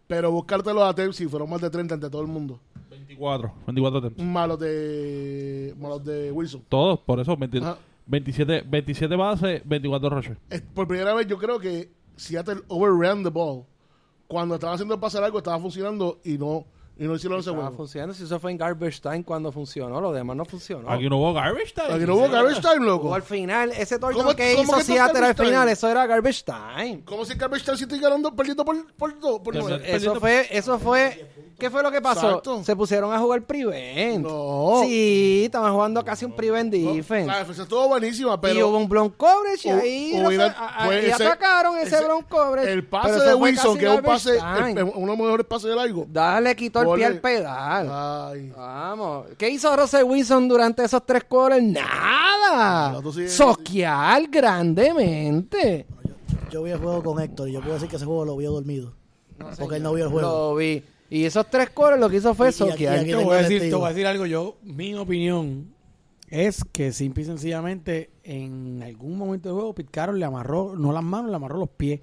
73. 0.09 0.23
Pero 0.23 0.31
buscártelo 0.33 0.85
a 0.85 0.95
Tennessee 0.95 1.27
fueron 1.29 1.51
más 1.51 1.61
de 1.61 1.71
30 1.71 1.95
ante 1.95 2.11
todo 2.11 2.23
el 2.23 2.29
mundo. 2.29 2.59
24. 2.91 3.53
24 3.67 3.99
attempts. 3.99 4.23
Malos 4.25 4.59
de, 4.59 5.75
malos 5.79 6.05
de 6.05 6.33
Wilson. 6.33 6.63
Todos, 6.69 6.99
por 7.01 7.21
eso, 7.21 7.37
20 7.37 7.59
Ajá. 7.59 7.79
27, 8.07 8.65
27 8.67 9.17
bases, 9.17 9.63
24 9.65 10.11
rushes. 10.11 10.37
Es- 10.51 10.63
por 10.63 10.89
primera 10.89 11.13
vez 11.15 11.27
yo 11.27 11.37
creo 11.39 11.59
que 11.59 11.91
Seattle 12.17 12.63
overran 12.69 13.23
the 13.23 13.29
ball. 13.31 13.65
Cuando 14.27 14.55
estaba 14.57 14.75
haciendo 14.75 14.95
el 14.95 15.01
pase 15.01 15.21
largo 15.21 15.39
estaba 15.39 15.59
funcionando 15.59 16.19
y 16.25 16.37
no, 16.39 16.65
y 16.99 17.05
no 17.05 17.15
hicieron 17.15 17.39
ese 17.39 17.51
Estaba 17.51 17.67
juego. 17.69 17.77
funcionando. 17.77 18.15
Si 18.15 18.25
eso 18.25 18.41
fue 18.41 18.51
en 18.51 18.59
Garbage 18.59 19.01
Time 19.01 19.23
cuando 19.25 19.53
funcionó, 19.53 20.01
lo 20.01 20.13
demás 20.13 20.37
no 20.37 20.45
funcionó. 20.45 20.91
Aquí 20.91 21.09
no 21.09 21.17
hubo 21.19 21.33
garbage 21.33 21.73
time. 21.75 21.95
Aquí 21.95 22.05
no 22.05 22.17
hubo 22.17 22.29
garbage 22.29 22.61
time, 22.61 22.85
loco. 22.85 23.15
al 23.15 23.23
final, 23.23 23.71
ese 23.73 23.99
¿Cómo- 24.01 24.13
touchdown 24.13 24.37
que 24.37 24.53
cómo 24.57 24.63
hizo 24.65 24.77
que 24.79 24.85
Seattle 24.85 25.27
al 25.27 25.35
final, 25.35 25.69
eso 25.69 25.89
era 25.89 26.07
Garbage 26.07 26.43
Time. 26.45 27.03
¿Cómo 27.05 27.25
si 27.25 27.35
garbage 27.35 27.65
time 27.65 27.77
si 27.77 27.85
estoy 27.85 28.01
ganando, 28.01 28.35
perdiendo 28.35 28.65
por, 28.65 28.93
por, 28.95 29.19
dos, 29.21 29.41
por 29.41 29.55
nueve? 29.55 29.83
Eso 29.87 30.17
fue, 30.17 30.47
eso 30.51 30.79
fue, 30.79 31.31
¿qué 31.59 31.71
fue 31.71 31.83
lo 31.83 31.91
que 31.93 32.01
pasó? 32.01 32.27
Exacto. 32.29 32.65
Se 32.65 32.75
pusieron 32.75 33.13
a 33.13 33.19
jugar 33.19 33.43
prevent. 33.43 34.25
No. 34.27 34.81
Sí, 34.85 35.43
estaban 35.47 35.73
jugando 35.73 36.05
casi 36.05 36.25
un 36.25 36.33
prevent 36.33 36.75
No, 36.75 36.95
defense. 36.95 37.27
La 37.27 37.39
defensa 37.39 37.63
estuvo 37.63 37.87
buenísima, 37.89 38.31
y 38.31 38.33
hubo 38.33 38.41
pero 38.41 38.69
un 38.77 38.89
blown 38.89 39.11
coverage 39.11 39.69
y 39.69 39.71
Hu- 39.73 39.81
ahí 39.81 40.13
no 40.17 40.29
a- 40.45 40.85
fue 40.87 41.03
y 41.03 41.07
ese- 41.11 41.25
atacaron 41.25 41.79
ese, 41.79 41.95
ese- 41.97 42.05
blown 42.05 42.23
coverage. 42.25 42.73
el 42.73 42.85
Pero 42.85 42.91
pase 43.03 43.21
de 43.25 43.35
Wilson, 43.35 43.79
que 43.79 43.85
es 43.87 43.91
un 43.99 44.03
pase, 44.03 44.39
uno 44.39 44.67
de 44.75 45.07
los 45.07 45.19
mejores 45.19 45.47
pases 45.47 45.71
de 45.71 45.77
largo. 45.77 46.07
Dale, 46.09 46.57
quitó 46.57 46.81
el 46.83 46.88
Ponle- 46.91 47.05
al 47.07 47.21
pedal. 47.21 47.89
Ay. 47.91 48.53
Vamos. 48.57 49.27
¿Qué 49.37 49.49
hizo 49.51 49.75
Russell 49.77 50.05
Wilson 50.05 50.49
durante 50.49 50.85
esos 50.85 51.05
tres 51.07 51.25
quarters? 51.25 51.63
Nada. 51.65 53.01
Sigues- 53.13 53.33
Soquear 53.33 54.27
grandemente. 54.29 55.87
Yo 56.51 56.63
vi 56.63 56.71
el 56.71 56.79
juego 56.79 57.03
con 57.03 57.23
Héctor 57.23 57.49
y 57.49 57.53
yo 57.53 57.61
puedo 57.61 57.75
decir 57.75 57.89
que 57.89 57.97
ese 57.97 58.05
juego 58.05 58.25
lo 58.25 58.37
vio 58.37 58.53
dormido. 58.53 58.95
porque 59.59 59.77
él 59.77 59.83
no 59.83 59.93
vio 59.93 60.05
el 60.07 60.11
juego. 60.11 60.29
Lo 60.29 60.55
vi. 60.57 60.83
Y 61.11 61.25
esos 61.25 61.49
tres 61.49 61.71
quarters 61.71 62.01
lo 62.01 62.11
que 62.11 62.17
hizo 62.17 62.35
fue 62.35 62.49
Y- 62.49 62.51
y 62.51 62.53
aquí- 62.53 62.71
soquear. 62.71 62.97
y 62.97 63.01
aquí 63.01 63.11
Te 63.11 63.15
voy, 63.25 63.35
a 63.37 63.41
el 63.41 63.49
decir, 63.49 63.71
te 63.71 63.75
voy 63.77 63.85
a 63.87 63.89
decir 63.91 64.07
algo. 64.07 64.27
Yo, 64.27 64.57
mi 64.63 64.95
opinión 64.95 65.73
es 66.29 66.65
que 66.73 66.93
simple 66.93 67.23
y 67.23 67.27
sencillamente 67.27 68.11
en 68.25 68.83
algún 68.83 69.17
momento 69.17 69.49
del 69.49 69.55
juego 69.57 69.75
Pete 69.75 69.91
Carroll 69.93 70.19
le 70.19 70.25
amarró, 70.27 70.75
no 70.77 70.93
las 70.93 71.03
manos, 71.05 71.31
le 71.31 71.37
amarró 71.37 71.59
los 71.59 71.69
pies 71.71 72.01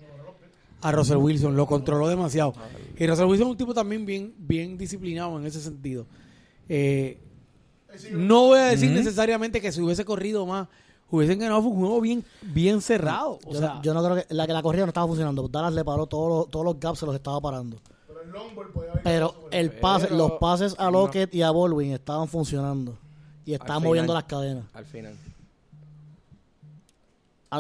a 0.82 0.92
Russell 0.92 1.18
Wilson. 1.18 1.56
Lo 1.56 1.66
controló 1.66 2.08
demasiado. 2.08 2.54
Y 2.98 3.08
Russell 3.08 3.26
Wilson 3.26 3.48
es 3.48 3.52
un 3.52 3.58
tipo 3.58 3.74
también 3.74 4.06
bien, 4.06 4.34
bien 4.38 4.78
disciplinado 4.78 5.38
en 5.40 5.46
ese 5.46 5.62
sentido. 5.62 6.06
Eh, 6.70 7.20
no 8.12 8.48
voy 8.48 8.60
a 8.60 8.66
decir 8.66 8.92
necesariamente 8.92 9.62
que 9.62 9.72
si 9.72 9.82
hubiese 9.82 10.04
corrido 10.06 10.46
más, 10.46 10.68
hubiesen 11.10 11.40
ganado. 11.40 11.62
Un 11.62 11.80
juego 11.80 12.02
bien, 12.02 12.24
bien 12.42 12.82
cerrado. 12.82 13.40
O 13.46 13.54
Yo, 13.54 13.60
sea, 13.60 13.74
no, 13.76 13.82
yo 13.82 13.94
no 13.94 14.04
creo 14.04 14.16
que 14.16 14.34
la, 14.34 14.48
que 14.48 14.54
la 14.54 14.62
corrida 14.62 14.84
no 14.86 14.90
estaba 14.90 15.08
funcionando. 15.08 15.48
Dallas 15.48 15.74
le 15.74 15.84
paró 15.84 16.06
todos 16.08 16.30
los, 16.30 16.52
todos 16.52 16.66
los 16.66 16.80
gaps, 16.80 17.00
se 17.00 17.06
los 17.06 17.16
estaba 17.16 17.40
parando. 17.42 17.80
Pero 19.04 19.48
el 19.52 19.72
pase, 19.72 20.10
los 20.10 20.34
pases 20.34 20.76
a 20.78 20.90
Lockett 20.90 21.34
y 21.34 21.42
a 21.42 21.52
Baldwin 21.52 21.94
estaban 21.94 22.28
funcionando. 22.28 22.98
Y 23.46 23.54
estaban 23.54 23.84
moviendo 23.84 24.14
las 24.14 24.24
cadenas. 24.24 24.66
Al 24.74 24.86
final. 24.86 25.16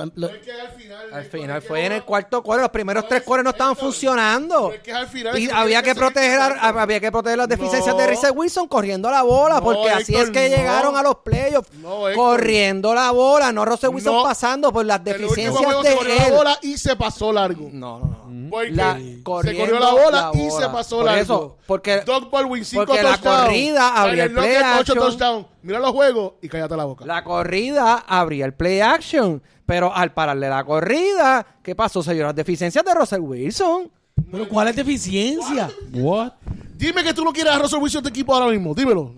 Es 0.03 0.11
que 0.45 0.51
al 0.51 0.69
final, 0.71 1.13
Al 1.13 1.29
que 1.29 1.61
fue 1.67 1.85
en 1.85 1.91
el 1.93 2.03
cuarto 2.03 2.41
quarter. 2.43 2.63
Los 2.63 2.71
primeros 2.71 3.03
no 3.03 3.07
tres 3.09 3.21
es- 3.21 3.25
quarters 3.27 3.43
no 3.43 3.49
estaban 3.51 3.75
funcionando. 3.75 4.71
es 4.71 4.79
que 4.81 4.91
al 4.93 5.07
final 5.07 5.37
Y 5.39 5.49
había 5.49 5.81
que 5.83 5.95
proteger 5.95 6.39
a- 6.41 6.81
había 6.81 6.99
que 6.99 7.11
proteger 7.11 7.37
las 7.37 7.47
deficiencias 7.49 7.95
de. 7.97 8.07
Russell 8.07 8.31
Wilson 8.35 8.67
corriendo 8.67 9.09
la 9.09 9.23
bola, 9.23 9.55
No, 9.55 9.63
porque 9.63 9.89
así 9.89 10.15
es 10.15 10.29
que 10.29 10.49
no. 10.49 10.55
llegaron 10.55 10.95
a 10.97 11.01
los 11.03 11.15
playoffs. 11.17 11.69
Corriendo 12.15 12.93
la 12.93 13.11
bola, 13.11 13.51
no 13.51 13.65
Russell 13.65 13.89
Wilson 13.89 14.15
No. 14.15 14.23
pasando 14.23 14.71
por 14.71 14.85
las 14.85 15.03
deficiencias 15.03 15.81
de 15.83 15.89
se 15.89 15.95
corrió 15.95 16.13
él. 16.13 16.19
la 16.31 16.37
bola 16.37 16.59
y 16.61 16.77
se 16.77 16.95
pasó 16.95 17.31
largo. 17.33 17.69
No, 17.71 17.99
no, 17.99 18.25
no. 18.27 18.49
Porque 18.49 18.71
La- 18.71 18.95
se 18.97 19.21
corrió 19.23 19.79
la 19.79 19.91
bola 19.91 20.31
la 20.33 20.39
y 20.39 20.49
se 20.51 20.69
pasó 20.69 20.97
Por 20.97 21.05
largo. 21.05 21.21
eso, 21.21 21.57
porque- 21.65 22.01
Doug 22.01 22.29
Baldwin, 22.29 22.63
cinco 22.63 22.85
porque 22.85 23.01
la 23.03 23.13
touchdowns. 23.17 23.41
corrida 23.43 24.01
abría 24.01 24.23
el 24.25 24.33
play 24.33 24.55
action. 24.55 24.97
touchdowns. 24.97 25.45
Mira 25.63 25.79
los 25.79 25.91
juegos 25.91 26.33
y 26.41 26.47
cállate 26.49 26.77
la 26.77 26.85
boca. 26.85 27.05
La 27.05 27.23
corrida 27.23 28.03
abría 28.07 28.45
el 28.45 28.53
play 28.53 28.81
action, 28.81 29.41
pero 29.65 29.93
al 29.93 30.13
pararle 30.13 30.49
la 30.49 30.63
corrida, 30.63 31.45
¿qué 31.63 31.75
pasó? 31.75 32.03
Se 32.03 32.13
dio 32.13 32.23
las 32.23 32.35
deficiencias 32.35 32.83
de 32.83 32.93
Russell 32.93 33.21
Wilson. 33.21 33.91
pero 34.31 34.47
¿cuál 34.47 34.67
es 34.69 34.75
deficiencia? 34.75 35.69
What? 35.93 36.33
Dime 36.77 37.03
que 37.03 37.13
tú 37.13 37.23
no 37.23 37.31
quieres 37.31 37.53
a 37.53 37.59
Russell 37.59 37.79
Wilson 37.81 38.03
de 38.03 38.09
equipo 38.09 38.33
ahora 38.35 38.51
mismo. 38.51 38.73
Dímelo. 38.73 39.13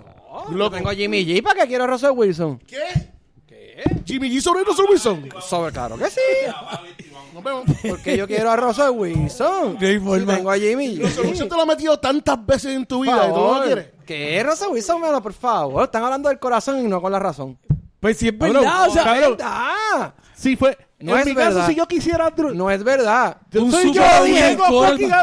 Yo 0.50 0.56
Loco. 0.56 0.76
tengo 0.76 0.90
a 0.90 0.94
Jimmy 0.96 1.26
G, 1.26 1.42
¿para 1.42 1.62
qué 1.62 1.68
quiero 1.68 1.84
a 1.86 1.88
Russell 1.88 2.12
Wilson? 2.12 2.60
¿Qué? 2.60 3.18
Jimmy 4.06 4.30
G 4.30 4.42
sobre 4.42 4.64
Russell 4.64 4.86
Wilson. 4.90 5.30
Sobre, 5.42 5.72
claro 5.72 5.98
que 5.98 6.10
sí. 6.10 6.20
Nos 7.34 7.44
vemos. 7.44 7.64
Porque 7.88 8.18
yo 8.18 8.26
quiero 8.26 8.50
a 8.50 8.56
Russell 8.56 8.90
Wilson. 8.92 9.78
No 9.80 10.02
forma. 10.04 10.36
tengo 10.36 10.52
a 10.52 10.58
Jimmy 10.58 10.98
Russell 10.98 11.26
G. 11.26 11.30
Wilson 11.30 11.50
te 11.50 11.56
lo 11.56 11.62
ha 11.62 11.66
metido 11.66 12.00
tantas 12.00 12.44
veces 12.46 12.76
en 12.76 12.86
tu 12.86 13.02
vida 13.02 13.28
y 13.28 13.30
tú 13.30 13.36
no 13.36 13.60
lo 13.60 13.64
quieres. 13.66 13.88
¿Qué? 14.06 14.44
Russell 14.44 14.70
Wilson, 14.72 15.02
mano, 15.02 15.22
por 15.22 15.34
favor. 15.34 15.84
Están 15.84 16.04
hablando 16.04 16.30
del 16.30 16.40
corazón 16.40 16.80
y 16.80 16.88
no 16.88 17.02
con 17.02 17.12
la 17.12 17.20
razón. 17.20 17.58
Pues 18.00 18.18
sí 18.18 18.28
es 18.28 18.34
Cabrón, 18.34 18.54
verdad, 18.64 18.88
o 18.88 18.94
sea, 18.94 19.04
cabrón. 19.04 19.38
¡Verdad! 19.38 20.14
Sí, 20.36 20.56
fue. 20.56 20.78
No 21.00 21.14
en 21.14 21.20
es 21.20 21.26
mi 21.28 21.34
verdad. 21.34 21.56
caso, 21.62 21.68
si 21.70 21.76
yo 21.76 21.88
quisiera... 21.88 22.30
Drew- 22.36 22.54
No 22.54 22.70
es 22.72 22.84
verdad. 22.84 23.38
Un 23.56 23.72
soy 23.72 23.94
yo, 23.94 24.02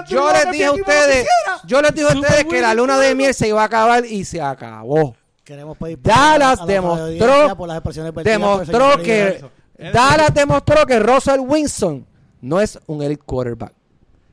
Yo 0.09 0.33
les 0.33 0.51
dije 0.53 0.65
a 0.67 0.73
ustedes, 0.73 1.27
yo 1.67 1.81
les 1.83 1.95
dije 1.95 2.09
a 2.09 2.15
ustedes 2.19 2.45
que 2.45 2.61
la 2.61 2.75
luna 2.75 2.99
de 2.99 3.15
miel 3.15 3.35
se 3.35 3.49
iba 3.49 3.63
a 3.63 3.65
acabar 3.67 4.05
y 4.05 4.25
se 4.25 4.41
acabó. 4.41 5.17
Queremos 5.45 5.77
pedir 5.77 6.01
Dallas 6.01 6.61
a 6.61 6.67
demostró, 6.67 7.57
por 7.57 7.69
las 7.69 7.83
demostró 8.25 9.03
que. 9.03 9.45
Dallas 9.93 10.33
demostró 10.33 10.87
que 10.87 10.99
Russell 11.01 11.41
Wilson 11.41 12.07
no 12.41 12.61
es 12.61 12.79
un 12.87 13.03
elite 13.03 13.23
quarterback. 13.25 13.73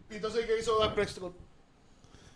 ¿Y 0.10 0.16
entonces 0.16 0.46
qué 0.46 0.60
hizo 0.60 0.78
Dak 0.80 0.94
Prescott? 0.94 1.34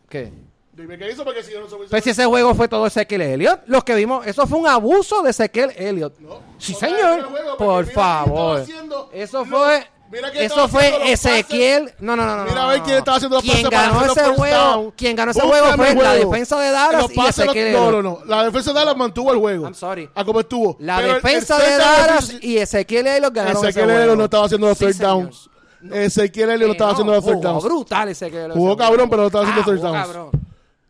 ¿Qué? 0.10 0.32
Dime 0.76 0.98
qué 0.98 1.10
hizo 1.12 1.24
porque 1.24 1.42
si 1.42 1.54
yo 1.54 1.62
no 1.62 1.70
se 1.70 1.76
Pues 1.90 2.04
si 2.04 2.10
ese 2.10 2.26
juego 2.26 2.54
fue 2.54 2.68
todo 2.68 2.86
Ezequiel 2.86 3.22
Elliott, 3.22 3.62
los 3.68 3.84
que 3.86 3.96
vimos, 3.96 4.28
eso 4.28 4.46
fue 4.46 4.60
un 4.60 4.68
abuso 4.68 5.22
de 5.22 5.30
Ezequiel 5.30 5.72
Elliott. 5.78 6.20
No. 6.20 6.40
Sí, 6.58 6.74
No, 6.74 6.80
señor. 6.80 7.24
juego, 7.30 7.58
Por 7.58 7.84
estaba 7.86 8.26
favor. 8.26 8.66
Eso 9.14 9.46
fue 9.46 9.88
mira 10.12 10.28
eso 10.30 10.42
estaba 10.42 10.68
fue 10.68 11.12
Ezequiel. 11.14 11.94
No, 12.00 12.16
no, 12.18 12.26
no, 12.26 12.36
no. 12.38 12.44
Mira 12.46 12.66
a 12.66 12.68
ver 12.68 12.82
quién 12.82 12.98
estaba 12.98 13.16
haciendo 13.18 13.38
los 13.38 13.46
pases 13.46 13.64
para 13.64 13.82
ganó 13.88 14.06
ese 14.06 14.24
juego, 14.36 14.94
quien 14.98 15.16
ganó 15.16 15.32
ese 15.32 15.40
juego 15.42 15.66
fue 15.78 15.92
el 15.92 15.98
la 15.98 16.10
juego. 16.12 16.32
defensa 16.32 16.60
de 16.60 16.72
Dallas 16.72 17.06
y 17.10 17.16
pases 17.16 17.46
los- 17.46 17.56
Ezequiel 17.56 17.74
No, 17.74 17.92
no, 17.92 18.02
no. 18.02 18.20
La 18.26 18.44
defensa 18.44 18.74
de 18.74 18.80
Dallas 18.80 18.98
mantuvo 18.98 19.32
el 19.32 19.40
juego. 19.40 19.64
I'm 19.66 19.74
sorry. 19.76 20.10
A 20.14 20.26
como 20.26 20.42
estuvo. 20.42 20.76
La 20.80 20.98
Pero 20.98 21.14
defensa 21.16 21.58
el 21.58 21.64
de 21.72 21.78
Dallas 21.78 22.34
y 22.42 22.58
Ezequiel 22.58 23.08
Elliott 23.08 23.34
ganaron 23.34 23.64
Ezequiel 23.64 23.86
juego. 23.86 24.00
Elliott 24.02 24.18
no 24.18 24.24
estaba 24.26 24.46
haciendo 24.46 24.68
los 24.68 24.78
Sí, 24.78 24.86
third 24.86 24.96
señor. 24.96 25.10
downs. 25.12 25.50
Ezequiel 25.90 26.50
Elliott 26.50 26.68
no 26.68 26.72
estaba 26.74 26.90
Eh, 26.90 26.94
haciendo 26.94 27.14
los 27.14 27.24
third 27.24 27.34
jugó 27.36 27.48
downs. 27.48 27.64
brutal 27.64 28.10
Ezequiel 28.10 28.42
Elliott. 28.44 28.58
Jugó 28.58 28.76
cabrón, 28.78 29.10
pero 29.10 29.22
no 29.22 29.28
estaba 29.28 29.44
haciendo 29.46 29.62
Ah, 29.62 29.66
third 29.66 29.78
jugó 29.80 29.92
downs. 29.94 30.45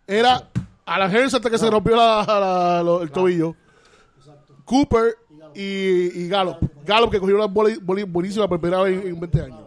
Era 0.08 0.49
a 0.86 0.99
la 0.99 1.06
Harris 1.06 1.34
hasta 1.34 1.49
que 1.49 1.58
se 1.58 1.70
rompió 1.70 1.95
la- 1.95 2.24
la- 2.28 2.84
lo- 2.84 3.01
el 3.01 3.12
tobillo. 3.12 3.56
Cooper 4.66 5.16
y, 5.53 5.62
y 6.24 6.28
Gallup. 6.28 6.58
Gallup 6.86 7.12
que 7.12 7.20
cogió 7.20 7.36
una 7.36 7.45
bola, 7.45 7.76
bola 7.82 8.03
buenísima 8.06 8.47
por 8.47 8.60
primera 8.60 8.82
vez 8.84 9.01
en, 9.03 9.08
en 9.14 9.20
20 9.20 9.41
años. 9.41 9.60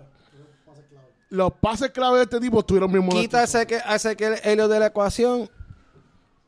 Los 1.30 1.52
pases 1.54 1.90
clave 1.90 2.16
de 2.18 2.22
este 2.24 2.40
tipo 2.40 2.60
estuvieron 2.60 2.90
bien 2.90 3.06
Quita 3.08 3.40
a 3.40 3.44
Ezequiel, 3.44 3.80
a 3.84 3.96
Ezequiel 3.96 4.36
Elliott 4.42 4.70
de 4.70 4.80
la 4.80 4.86
ecuación. 4.86 5.48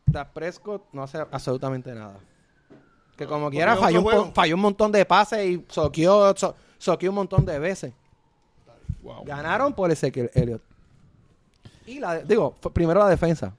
Dak 0.07 0.33
Prescott 0.33 0.83
no 0.93 1.03
hace 1.03 1.19
absolutamente 1.19 1.95
nada. 1.95 2.19
Que 3.17 3.27
como 3.27 3.51
quiera 3.51 3.75
falló 3.77 4.01
un, 4.01 4.35
falló 4.35 4.55
un 4.55 4.61
montón 4.63 4.91
de 4.91 5.05
pases 5.05 5.47
y 5.47 5.65
soqueó, 5.69 6.35
so- 6.37 6.55
soqueó 6.79 7.11
un 7.11 7.17
montón 7.17 7.45
de 7.45 7.59
veces. 7.59 7.93
Ganaron 9.25 9.73
por 9.75 9.91
Ezequiel 9.91 10.31
Elliott. 10.35 10.63
Y 11.87 11.99
la, 11.99 12.15
de- 12.15 12.25
digo, 12.25 12.55
primero 12.73 13.01
la 13.01 13.09
defensa. 13.09 13.55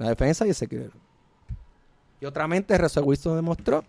La 0.00 0.08
defensa 0.08 0.46
y 0.46 0.50
Ezequiel. 0.50 0.90
Y 2.20 2.24
otra 2.26 2.48
mente, 2.48 2.76
Russell 2.78 3.04
Wilson 3.04 3.36
demostró 3.36 3.84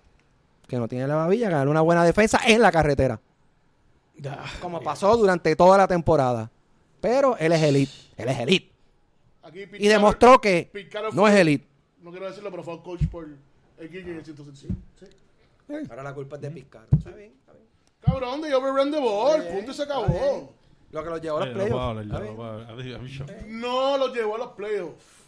que 0.67 0.77
no 0.77 0.87
tiene 0.87 1.07
la 1.07 1.15
babilla, 1.15 1.49
ganar 1.49 1.67
una 1.69 1.81
buena 1.81 2.03
defensa 2.03 2.39
en 2.45 2.61
la 2.61 2.71
carretera. 2.71 3.19
Como 4.61 4.81
pasó 4.81 5.15
durante 5.17 5.55
toda 5.55 5.77
la 5.77 5.87
temporada. 5.87 6.51
Pero 6.99 7.35
él 7.37 7.51
es 7.53 7.61
elite. 7.63 7.91
Él 8.17 8.29
es 8.29 8.39
elite. 8.39 8.71
Aquí 9.43 9.65
Y 9.79 9.87
demostró 9.87 10.39
que 10.39 10.69
no 11.13 11.21
fue- 11.23 11.31
es 11.33 11.37
elite. 11.39 11.65
No 12.01 12.11
quiero 12.11 12.27
decirlo, 12.27 12.51
pero 12.51 12.63
fue 12.63 12.75
un 12.75 12.81
coach 12.81 13.07
por 13.09 13.23
el 13.25 13.37
el 13.79 13.89
165. 13.89 14.75
Sí. 14.99 15.07
Ahora 15.89 16.03
la 16.03 16.13
culpa 16.13 16.35
es 16.35 16.41
de 16.41 16.51
Pizcarro. 16.51 16.87
Está 16.95 17.09
bien, 17.11 17.31
está 17.39 17.53
bien. 17.53 17.65
Cabrón, 18.01 18.41
de 18.41 18.53
overrun 18.53 18.91
the 18.91 18.99
ball. 18.99 19.43
Punto 19.47 19.71
y 19.71 19.73
se 19.73 19.83
acabó. 19.83 20.53
Lo 20.91 21.03
que 21.03 21.09
los 21.09 21.21
llevó 21.21 21.37
a 21.37 21.45
los 21.45 21.53
playoffs. 21.55 22.05
no 22.05 22.19
bien. 22.21 22.35
puedo 22.35 22.49
hablar. 22.49 22.69
A 22.69 22.73
mí- 22.75 22.93
a 22.93 22.97
mí 22.99 23.09
yo- 23.09 23.25
No 23.47 23.97
lo 23.97 24.13
llevó 24.13 24.35
a 24.35 24.37
los 24.39 24.51
playoffs. 24.51 25.20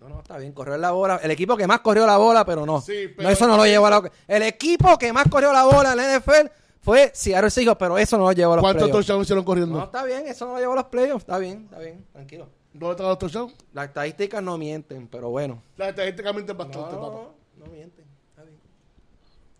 No, 0.00 0.08
no, 0.08 0.20
está 0.20 0.38
bien. 0.38 0.52
Corrió 0.52 0.76
la 0.78 0.90
bola. 0.92 1.20
El 1.22 1.30
equipo 1.30 1.56
que 1.56 1.66
más 1.66 1.80
corrió 1.80 2.06
la 2.06 2.16
bola, 2.16 2.44
pero 2.44 2.64
no. 2.64 2.80
Sí, 2.80 3.08
pero- 3.14 3.22
no, 3.22 3.28
eso 3.30 3.46
no 3.46 3.56
lo 3.56 3.66
llevó 3.66 3.86
a 3.86 3.90
la... 3.90 4.12
El 4.26 4.42
equipo 4.44 4.96
que 4.98 5.12
más 5.12 5.28
corrió 5.28 5.52
la 5.52 5.64
bola 5.64 5.92
en 5.92 5.96
la 5.98 6.18
NFL 6.18 6.50
fue 6.80 7.10
Seattle 7.14 7.50
Seahawks, 7.50 7.78
pero 7.78 7.98
eso 7.98 8.16
no 8.16 8.24
lo 8.24 8.32
llevó 8.32 8.54
a 8.54 8.56
los 8.56 8.62
¿Cuántos 8.62 8.84
playoffs. 8.84 9.06
touchdowns 9.06 9.26
hicieron 9.26 9.44
corriendo? 9.44 9.76
No, 9.78 9.84
está 9.84 10.02
bien. 10.04 10.26
Eso 10.26 10.46
no 10.46 10.54
lo 10.54 10.58
llevó 10.58 10.72
a 10.72 10.76
los 10.76 10.84
playoffs. 10.86 11.22
Está 11.24 11.36
bien, 11.38 11.64
está 11.64 11.78
bien. 11.78 12.06
Tranquilo. 12.12 12.48
¿Dónde 12.72 12.90
están 12.92 13.06
los 13.08 13.18
touchdowns? 13.18 13.54
Las 13.74 13.88
estadísticas 13.88 14.42
no 14.42 14.56
mienten, 14.56 15.06
pero 15.08 15.28
bueno. 15.28 15.62
Las 15.76 15.90
estadísticas 15.90 16.32
mienten 16.34 16.56
No, 16.56 16.64
bastante, 16.64 16.96
papá. 16.96 17.06
no, 17.08 17.34
no 17.58 17.66
mienten. 17.66 18.04
Está 18.30 18.42
bien. 18.44 18.58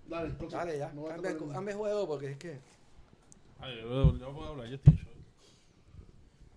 Dale, 0.06 0.30
próximo. 0.30 0.58
Dale, 0.58 0.78
ya. 0.78 0.92
No 0.94 1.04
Cambia, 1.04 1.36
cambia 1.52 1.76
juego 1.76 2.06
porque 2.08 2.30
es 2.30 2.36
que... 2.38 2.58
Ay, 3.60 3.74
yo, 3.82 4.16
yo 4.16 4.32
puedo 4.32 4.48
hablar, 4.52 4.68
yo 4.68 4.76
estoy 4.76 4.94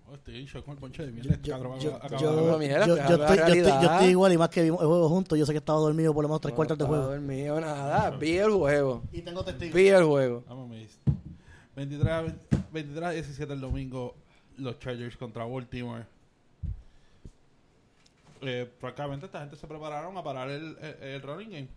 shock. 0.05 0.15
Estoy 0.15 0.45
shock 0.45 0.65
con 0.65 0.73
el 0.75 0.79
ponche 0.79 1.05
de 1.05 1.11
mierda. 1.11 1.35
Yo, 1.79 1.95
estoy, 2.95 3.57
yo, 4.01 4.09
igual 4.09 4.33
y 4.33 4.37
más 4.37 4.49
que 4.49 4.61
vimos 4.63 4.81
el 4.81 4.87
juego 4.87 5.09
juntos. 5.09 5.37
Yo 5.37 5.45
sé 5.45 5.51
que 5.53 5.57
estaba 5.59 5.79
dormido 5.79 6.13
por 6.13 6.23
lo 6.23 6.29
menos 6.29 6.41
tres 6.41 6.53
cuartos 6.53 6.77
del 6.77 6.87
juego. 6.87 7.07
dormido, 7.09 7.59
nada. 7.59 8.11
Vi 8.11 8.37
el 8.37 8.51
juego. 8.51 9.01
Y 9.11 9.21
tengo 9.21 9.43
testigos. 9.43 9.73
Vi 9.75 9.87
el 9.87 10.03
juego. 10.03 10.43
Vamos, 10.47 10.69
me 10.69 10.77
dice. 10.77 10.97
23 11.75 12.11
a 12.13 12.21
20 12.21 12.57
23 12.71 13.03
a 13.05 13.09
17 13.11 13.53
el 13.53 13.61
domingo, 13.61 14.15
los 14.57 14.79
Chargers 14.79 15.15
contra 15.17 15.45
Baltimore. 15.45 16.05
Eh, 18.41 18.69
francamente, 18.79 19.25
esta 19.25 19.39
gente 19.39 19.55
se 19.55 19.65
prepararon 19.67 20.17
a 20.17 20.23
parar 20.23 20.49
el, 20.49 20.75
el, 20.81 21.03
el 21.07 21.21
running 21.21 21.49
game. 21.49 21.67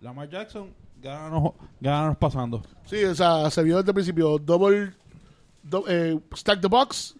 Lamar 0.00 0.28
Jackson, 0.28 0.70
gánanos, 1.02 1.52
gánanos 1.80 2.16
pasando. 2.18 2.62
Sí, 2.84 3.02
o 3.04 3.14
sea, 3.14 3.50
se 3.50 3.62
vio 3.62 3.78
desde 3.78 3.90
el 3.90 3.94
principio. 3.94 4.38
Double, 4.38 4.92
do- 5.62 5.84
eh, 5.88 6.18
stack 6.36 6.60
the 6.60 6.68
box, 6.68 7.16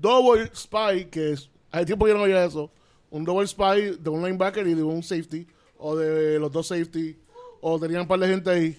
double 0.00 0.50
spy, 0.54 1.06
que 1.06 1.32
es, 1.32 1.50
hace 1.70 1.86
tiempo 1.86 2.06
yo 2.06 2.14
no 2.14 2.22
veía 2.22 2.44
eso. 2.44 2.70
Un 3.10 3.24
double 3.24 3.46
spy 3.46 3.96
de 3.98 4.10
un 4.10 4.22
linebacker 4.22 4.66
y 4.66 4.74
de 4.74 4.82
un 4.82 5.02
safety, 5.02 5.46
o 5.78 5.96
de 5.96 6.38
los 6.38 6.50
dos 6.50 6.66
safety, 6.66 7.16
o 7.60 7.78
tenían 7.78 8.02
un 8.02 8.08
par 8.08 8.18
de 8.18 8.28
gente 8.28 8.50
ahí. 8.50 8.76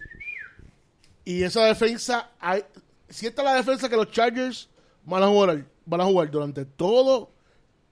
Y 1.24 1.43
esa 1.43 1.66
defensa, 1.66 2.32
hay, 2.39 2.63
si 3.09 3.26
esta 3.28 3.41
es 3.41 3.45
la 3.45 3.55
defensa 3.55 3.89
que 3.89 3.95
los 3.95 4.11
Chargers 4.11 4.70
van 5.03 5.24
a 5.24 5.28
jugar, 5.28 5.66
van 5.86 6.01
a 6.01 6.05
jugar 6.05 6.30
durante 6.30 6.66
todo 6.66 7.32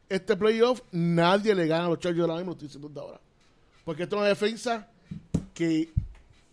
este 0.09 0.35
playoff, 0.35 0.81
nadie 0.91 1.55
le 1.55 1.65
gana 1.65 1.85
a 1.85 1.89
los 1.89 1.99
Chargers 1.99 2.21
ahora 2.21 2.35
mismo, 2.35 2.51
lo 2.51 2.53
estoy 2.53 2.67
diciendo 2.67 3.01
ahora. 3.01 3.19
Porque 3.83 4.03
esta 4.03 4.15
es 4.15 4.19
una 4.19 4.29
defensa 4.29 4.87
que 5.53 5.91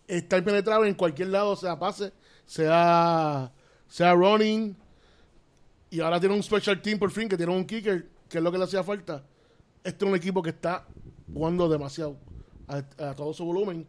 está 0.07 0.37
impenetrable 0.37 0.89
en 0.89 0.95
cualquier 0.95 1.29
lado, 1.29 1.55
sea 1.55 1.77
pase, 1.77 2.11
sea, 2.45 3.51
sea 3.87 4.13
running. 4.13 4.75
Y 5.91 5.99
ahora 5.99 6.19
tiene 6.19 6.33
un 6.33 6.41
special 6.41 6.81
team 6.81 6.97
por 6.97 7.11
fin, 7.11 7.29
que 7.29 7.37
tiene 7.37 7.53
un 7.55 7.65
kicker, 7.65 8.07
que 8.27 8.37
es 8.39 8.43
lo 8.43 8.51
que 8.51 8.57
le 8.57 8.63
hacía 8.63 8.81
falta. 8.83 9.23
Este 9.83 10.03
es 10.05 10.09
un 10.09 10.15
equipo 10.15 10.41
que 10.41 10.49
está 10.51 10.87
jugando 11.31 11.69
demasiado 11.69 12.17
a, 12.67 12.77
a 12.77 13.13
todo 13.13 13.33
su 13.33 13.45
volumen. 13.45 13.85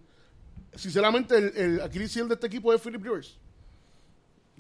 Sinceramente, 0.74 1.38
el, 1.38 1.52
el 1.56 1.80
heel 1.80 2.28
de 2.28 2.34
este 2.34 2.46
equipo 2.48 2.72
es 2.74 2.80
Philip 2.82 3.02
Rivers. 3.02 3.38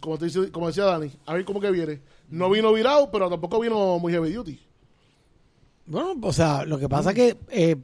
Como, 0.00 0.18
te 0.18 0.26
dice- 0.26 0.50
como 0.50 0.68
decía 0.68 0.84
Dani, 0.84 1.12
a 1.26 1.34
ver 1.34 1.44
cómo 1.44 1.60
que 1.60 1.70
viene. 1.70 2.00
No 2.30 2.48
vino 2.48 2.72
virado, 2.72 3.10
pero 3.10 3.28
tampoco 3.28 3.60
vino 3.60 3.98
muy 3.98 4.12
heavy 4.12 4.32
duty. 4.32 4.60
Bueno, 5.86 6.14
o 6.22 6.32
sea, 6.32 6.64
lo 6.64 6.78
que 6.78 6.88
pasa 6.88 7.10
es 7.10 7.16
que... 7.16 7.36
eh, 7.50 7.76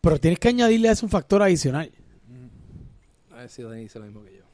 pero 0.00 0.20
tienes 0.20 0.38
que 0.38 0.48
añadirle 0.48 0.88
a 0.88 0.92
eso 0.92 1.04
un 1.04 1.10
factor 1.10 1.42
adicional. 1.42 1.90
A 3.32 3.36
ver 3.38 3.48
si 3.50 3.62
Dani 3.62 3.82
dice 3.82 3.98
lo 3.98 4.04
mismo 4.04 4.22
que 4.22 4.36
yo. 4.36 4.44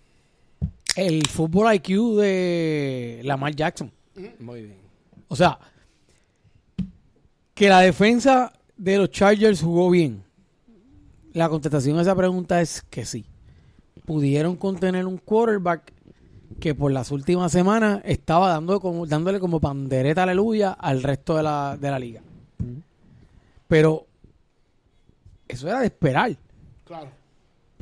El 0.96 1.26
fútbol 1.26 1.74
IQ 1.74 2.16
de 2.16 3.20
Lamar 3.24 3.54
Jackson. 3.54 3.90
Muy 4.38 4.62
bien. 4.62 4.76
O 5.28 5.36
sea, 5.36 5.58
que 7.54 7.68
la 7.68 7.80
defensa 7.80 8.52
de 8.76 8.98
los 8.98 9.10
Chargers 9.10 9.62
jugó 9.62 9.90
bien. 9.90 10.22
La 11.32 11.48
contestación 11.48 11.98
a 11.98 12.02
esa 12.02 12.14
pregunta 12.14 12.60
es 12.60 12.82
que 12.82 13.06
sí. 13.06 13.24
Pudieron 14.04 14.56
contener 14.56 15.06
un 15.06 15.16
quarterback 15.16 15.92
que 16.60 16.74
por 16.74 16.92
las 16.92 17.10
últimas 17.10 17.50
semanas 17.50 18.02
estaba 18.04 18.48
dando 18.48 18.80
como, 18.80 19.06
dándole 19.06 19.40
como 19.40 19.60
pandereta 19.60 20.24
aleluya 20.24 20.72
al 20.72 21.02
resto 21.02 21.36
de 21.36 21.42
la, 21.42 21.78
de 21.80 21.90
la 21.90 21.98
liga. 21.98 22.20
Pero 23.68 24.06
eso 25.48 25.68
era 25.68 25.80
de 25.80 25.86
esperar. 25.86 26.36
Claro. 26.84 27.21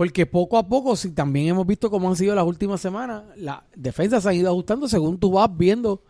Porque 0.01 0.25
poco 0.25 0.57
a 0.57 0.67
poco, 0.67 0.97
si 0.97 1.11
también 1.11 1.49
hemos 1.49 1.67
visto 1.67 1.91
cómo 1.91 2.09
han 2.09 2.17
sido 2.17 2.35
las 2.35 2.47
últimas 2.47 2.81
semanas, 2.81 3.23
las 3.37 3.59
defensas 3.77 4.23
se 4.23 4.31
han 4.31 4.35
ido 4.35 4.49
ajustando 4.49 4.89
según 4.89 5.19
tú 5.19 5.33
vas 5.33 5.55
viendo 5.55 6.01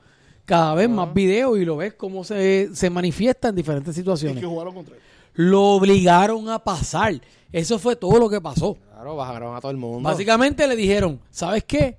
cada 0.44 0.76
vez 0.76 0.88
más 0.88 1.12
videos 1.12 1.58
y 1.58 1.64
lo 1.64 1.76
ves 1.76 1.94
cómo 1.94 2.22
se, 2.22 2.70
se 2.72 2.88
manifiesta 2.88 3.48
en 3.48 3.56
diferentes 3.56 3.90
Es 3.90 3.96
situaciones. 3.96 4.38
que 4.38 4.46
jugaron 4.46 4.74
contra 4.74 4.94
él. 4.94 5.02
Lo 5.34 5.70
obligaron 5.70 6.48
a 6.50 6.60
pasar. 6.60 7.20
Eso 7.50 7.80
fue 7.80 7.96
todo 7.96 8.20
lo 8.20 8.30
que 8.30 8.40
pasó. 8.40 8.76
Claro, 8.92 9.16
bajaron 9.16 9.56
a 9.56 9.60
todo 9.60 9.72
el 9.72 9.76
mundo. 9.76 10.08
Básicamente 10.08 10.68
le 10.68 10.76
dijeron, 10.76 11.18
¿sabes 11.28 11.64
qué? 11.64 11.98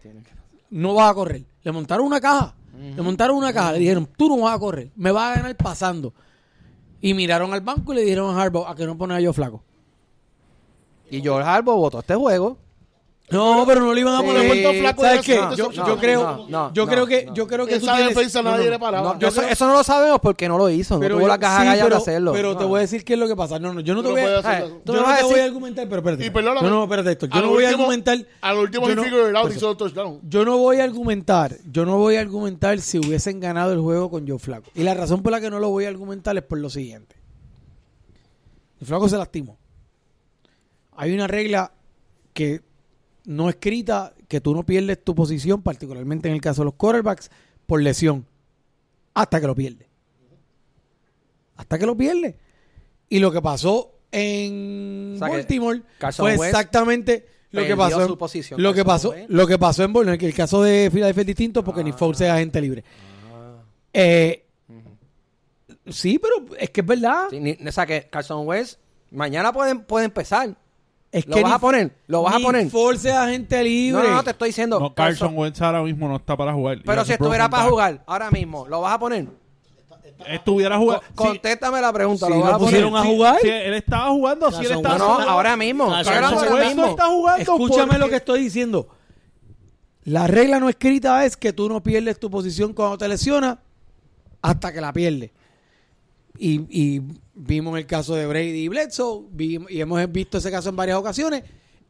No 0.70 0.94
vas 0.94 1.12
a 1.12 1.14
correr. 1.14 1.44
Le 1.62 1.74
montaron 1.74 2.06
una 2.06 2.22
caja. 2.22 2.56
Le 2.96 3.02
montaron 3.02 3.36
una 3.36 3.52
caja. 3.52 3.74
Le 3.74 3.80
dijeron, 3.80 4.08
tú 4.16 4.30
no 4.30 4.44
vas 4.44 4.56
a 4.56 4.60
correr. 4.60 4.92
Me 4.96 5.12
vas 5.12 5.34
a 5.36 5.42
ganar 5.42 5.58
pasando. 5.58 6.14
Y 7.02 7.14
miraron 7.14 7.54
al 7.54 7.60
banco 7.60 7.92
y 7.92 7.98
le 7.98 8.04
dijeron 8.04 8.34
a 8.34 8.42
Harbaugh 8.42 8.66
a 8.66 8.76
que 8.78 8.86
no 8.86 8.98
pone 8.98 9.14
a 9.14 9.20
yo 9.20 9.34
flaco. 9.34 9.62
Y 11.12 11.22
George 11.22 11.48
Harbaugh 11.48 11.76
votó 11.78 12.00
este 12.00 12.16
juego. 12.16 12.58
No, 13.30 13.64
pero 13.66 13.80
no 13.80 13.94
le 13.94 14.02
iban 14.02 14.14
a 14.16 14.20
Sí, 14.20 14.26
poner 14.26 14.46
puesto 14.48 14.72
flaco 14.74 15.02
¿Sabes 15.04 15.22
qué? 15.22 15.36
la- 15.38 15.56
Yo, 15.56 15.72
no, 15.72 15.88
yo 15.88 15.98
creo, 15.98 16.22
no, 16.24 16.48
no, 16.50 16.74
yo 16.74 16.86
no, 16.86 16.92
creo 16.92 17.08
que, 17.08 17.26
no. 17.28 17.34
yo 17.34 17.48
creo 17.48 17.66
que 17.66 17.76
Esa 17.76 17.96
tienes- 17.96 18.14
defensa 18.14 18.42
no, 18.42 18.52
nadie 18.52 18.66
no. 18.66 18.72
le 18.72 18.80
paraba. 18.80 19.16
No, 19.18 19.26
eso, 19.26 19.42
eso 19.44 19.68
no 19.68 19.72
lo 19.74 19.84
sabemos 19.86 20.20
porque 20.22 20.50
no 20.50 20.58
lo 20.58 20.70
hizo. 20.70 21.00
No 21.00 21.08
tuvo 21.08 21.22
yo- 21.22 21.28
la 21.28 21.38
caja 21.40 21.62
sí, 21.72 21.78
de 21.78 21.84
pero, 21.86 21.96
hacerlo. 21.96 22.34
pero 22.34 22.58
te 22.58 22.66
voy 22.66 22.80
a 22.80 22.82
decir 22.82 23.06
qué 23.06 23.14
es 23.14 23.20
lo 23.20 23.30
que 23.30 23.36
pasa. 23.38 23.58
No, 23.58 23.74
no, 23.74 23.80
yo 23.80 23.94
no 23.96 24.04
te 24.04 24.10
voy 24.10 24.20
a, 24.20 24.26
yo 24.26 24.42
no 24.84 25.16
te 25.16 25.24
voy 25.24 25.40
a 25.40 25.46
argumentar, 25.46 25.88
pero 25.88 26.00
espérate. 26.00 26.26
Y 26.26 26.30
perdóname. 26.30 26.68
No, 26.70 26.76
no, 26.76 26.84
espérate, 26.84 27.12
Héctor. 27.12 27.30
Yo 27.30 27.42
no 27.42 27.50
voy 27.52 27.64
a 27.64 27.70
argumentar. 27.70 28.18
A 28.42 28.54
lo 28.54 28.62
último 28.64 28.90
hizo 28.90 29.68
dos 29.68 29.78
touchdowns. 29.78 30.20
Yo 30.28 30.44
no 30.44 30.58
voy 30.58 30.82
a 30.82 30.84
argumentar, 30.84 31.56
yo 31.72 31.86
no 31.86 31.98
voy 32.00 32.18
a 32.18 32.20
argumentar 32.20 32.82
si 32.82 32.98
hubiesen 33.00 33.40
ganado 33.40 33.72
el 33.72 33.80
juego 33.80 34.10
con 34.10 34.28
Joe 34.28 34.40
Flaco. 34.40 34.70
Y 34.76 34.84
la 34.84 34.94
razón 34.94 35.24
por 35.24 35.32
la 35.32 35.40
que 35.40 35.50
no 35.50 35.60
lo 35.60 35.70
voy 35.70 35.86
a 35.86 35.88
argumentar 35.88 36.36
es 36.36 36.44
por 36.44 36.58
lo 36.58 36.70
siguiente. 36.70 37.16
El 38.82 38.88
Flaco 38.88 39.08
se 39.08 39.16
lastimó. 39.16 39.58
Hay 40.96 41.14
una 41.14 41.28
regla 41.28 41.74
que 42.34 42.62
no 43.26 43.50
escrita 43.50 44.14
que 44.28 44.42
tú 44.42 44.54
no 44.54 44.64
pierdes 44.66 45.04
tu 45.04 45.14
posición, 45.16 45.62
particularmente 45.62 46.28
en 46.30 46.36
el 46.36 46.42
caso 46.42 46.62
de 46.62 46.66
los 46.66 46.74
quarterbacks, 46.76 47.30
por 47.66 47.82
lesión. 47.82 48.26
Hasta 49.14 49.40
que 49.42 49.48
lo 49.48 49.56
pierdes. 49.56 49.88
Hasta 51.56 51.78
que 51.78 51.86
lo 51.86 51.96
pierdes. 51.96 52.36
Y 53.10 53.20
lo 53.20 53.32
que 53.32 53.42
pasó 53.42 53.94
en 54.12 55.14
O 55.16 55.20
sea 55.20 55.28
Baltimore 55.30 55.82
fue 56.18 56.34
exactamente 56.48 57.28
lo 57.52 57.66
que 57.66 57.76
pasó. 57.76 58.06
en- 58.06 58.18
posición, 58.18 58.62
lo 58.62 58.74
que 58.74 58.84
pasó, 58.86 59.14
lo 59.28 59.48
que 59.48 59.58
pasó 59.60 59.84
en 59.84 59.94
Baltimore, 59.94 60.18
que 60.18 60.26
el 60.28 60.34
caso 60.34 60.64
de 60.64 60.90
Philadelphia 60.92 61.22
es 61.22 61.28
distinto 61.28 61.64
porque 61.64 61.84
ni 61.84 61.92
Foles 61.92 62.22
es 62.22 62.30
agente 62.30 62.62
libre. 62.62 62.84
Eh, 63.94 64.46
sí, 65.88 66.18
pero 66.20 66.56
es 66.58 66.70
que 66.70 66.82
es 66.82 66.88
verdad. 66.88 67.28
Sí, 67.30 67.40
ni- 67.40 67.58
o 67.68 67.72
sea 67.72 67.86
que 67.86 68.08
Carson 68.10 68.48
Wentz 68.48 68.78
mañana 69.12 69.52
puede, 69.52 69.76
puede 69.76 70.06
empezar. 70.06 70.56
Es 71.12 71.28
¿Lo 71.28 71.36
que 71.36 71.42
vas 71.44 71.52
ni- 71.52 71.56
a 71.56 71.60
poner? 71.60 71.96
¿Lo 72.08 72.22
vas 72.24 72.36
a 72.36 72.40
poner? 72.40 72.70
Foles 72.70 73.04
es 73.04 73.12
agente 73.14 73.58
No, 73.58 73.64
libre. 73.64 74.04
no, 74.10 74.16
no, 74.16 74.24
te 74.24 74.32
estoy 74.32 74.50
diciendo. 74.50 74.80
No, 74.80 74.94
Carson 74.94 75.38
Wentz 75.38 75.62
ahora 75.62 75.84
mismo 75.84 76.08
no 76.08 76.16
está 76.16 76.38
para 76.38 76.54
jugar. 76.54 76.80
Pero 76.86 77.04
si 77.06 77.12
estuviera 77.14 77.50
para 77.50 77.64
jugar 77.70 78.04
ahora 78.08 78.32
mismo, 78.32 78.66
¿lo 78.68 78.80
vas 78.82 78.94
a 78.94 79.00
poner? 79.00 79.28
Estuviera 80.28 80.78
jugando. 80.78 81.04
Co- 81.16 81.26
Contéstame 81.26 81.82
la 81.82 81.92
pregunta. 81.92 82.28
Sí, 82.28 82.32
¿Lo 82.32 82.40
vas 82.40 82.50
lo 82.52 82.56
a 82.56 82.60
poner? 82.60 82.72
pusieron 82.84 82.96
a 82.96 83.04
jugar. 83.04 83.38
Si 83.42 83.50
él 83.50 83.74
estaba 83.74 84.10
jugando, 84.12 84.52
si 84.52 84.66
él 84.66 84.72
estaba. 84.72 84.98
No, 84.98 85.20
no, 85.20 85.30
ahora 85.30 85.58
mismo. 85.58 85.90
Carson 85.90 86.14
ahora 86.14 86.30
no 86.60 86.66
mismo. 86.68 86.86
está 86.86 87.06
jugando. 87.08 87.42
Escúchame 87.42 87.86
porque- 87.88 87.98
lo 88.00 88.10
que 88.10 88.16
estoy 88.18 88.44
diciendo. 88.44 88.88
La 90.04 90.28
regla 90.28 90.60
no 90.60 90.70
escrita 90.70 91.26
es 91.26 91.36
que 91.36 91.54
tú 91.54 91.68
no 91.70 91.82
pierdes 91.84 92.20
tu 92.20 92.30
posición 92.30 92.74
cuando 92.74 92.98
te 92.98 93.08
lesionas 93.08 93.58
hasta 94.42 94.72
que 94.72 94.80
la 94.82 94.94
pierdes. 94.94 95.32
Y, 96.38 96.62
y 96.70 97.02
vimos 97.44 97.78
el 97.78 97.86
caso 97.86 98.16
de 98.16 98.26
Brady 98.28 98.64
y 98.64 98.68
Bledsoe, 98.68 99.26
vi- 99.32 99.60
y 99.70 99.82
hemos 99.82 100.12
visto 100.12 100.38
ese 100.38 100.52
caso 100.52 100.70
en 100.70 100.76
varias 100.76 100.98
ocasiones, 100.98 101.44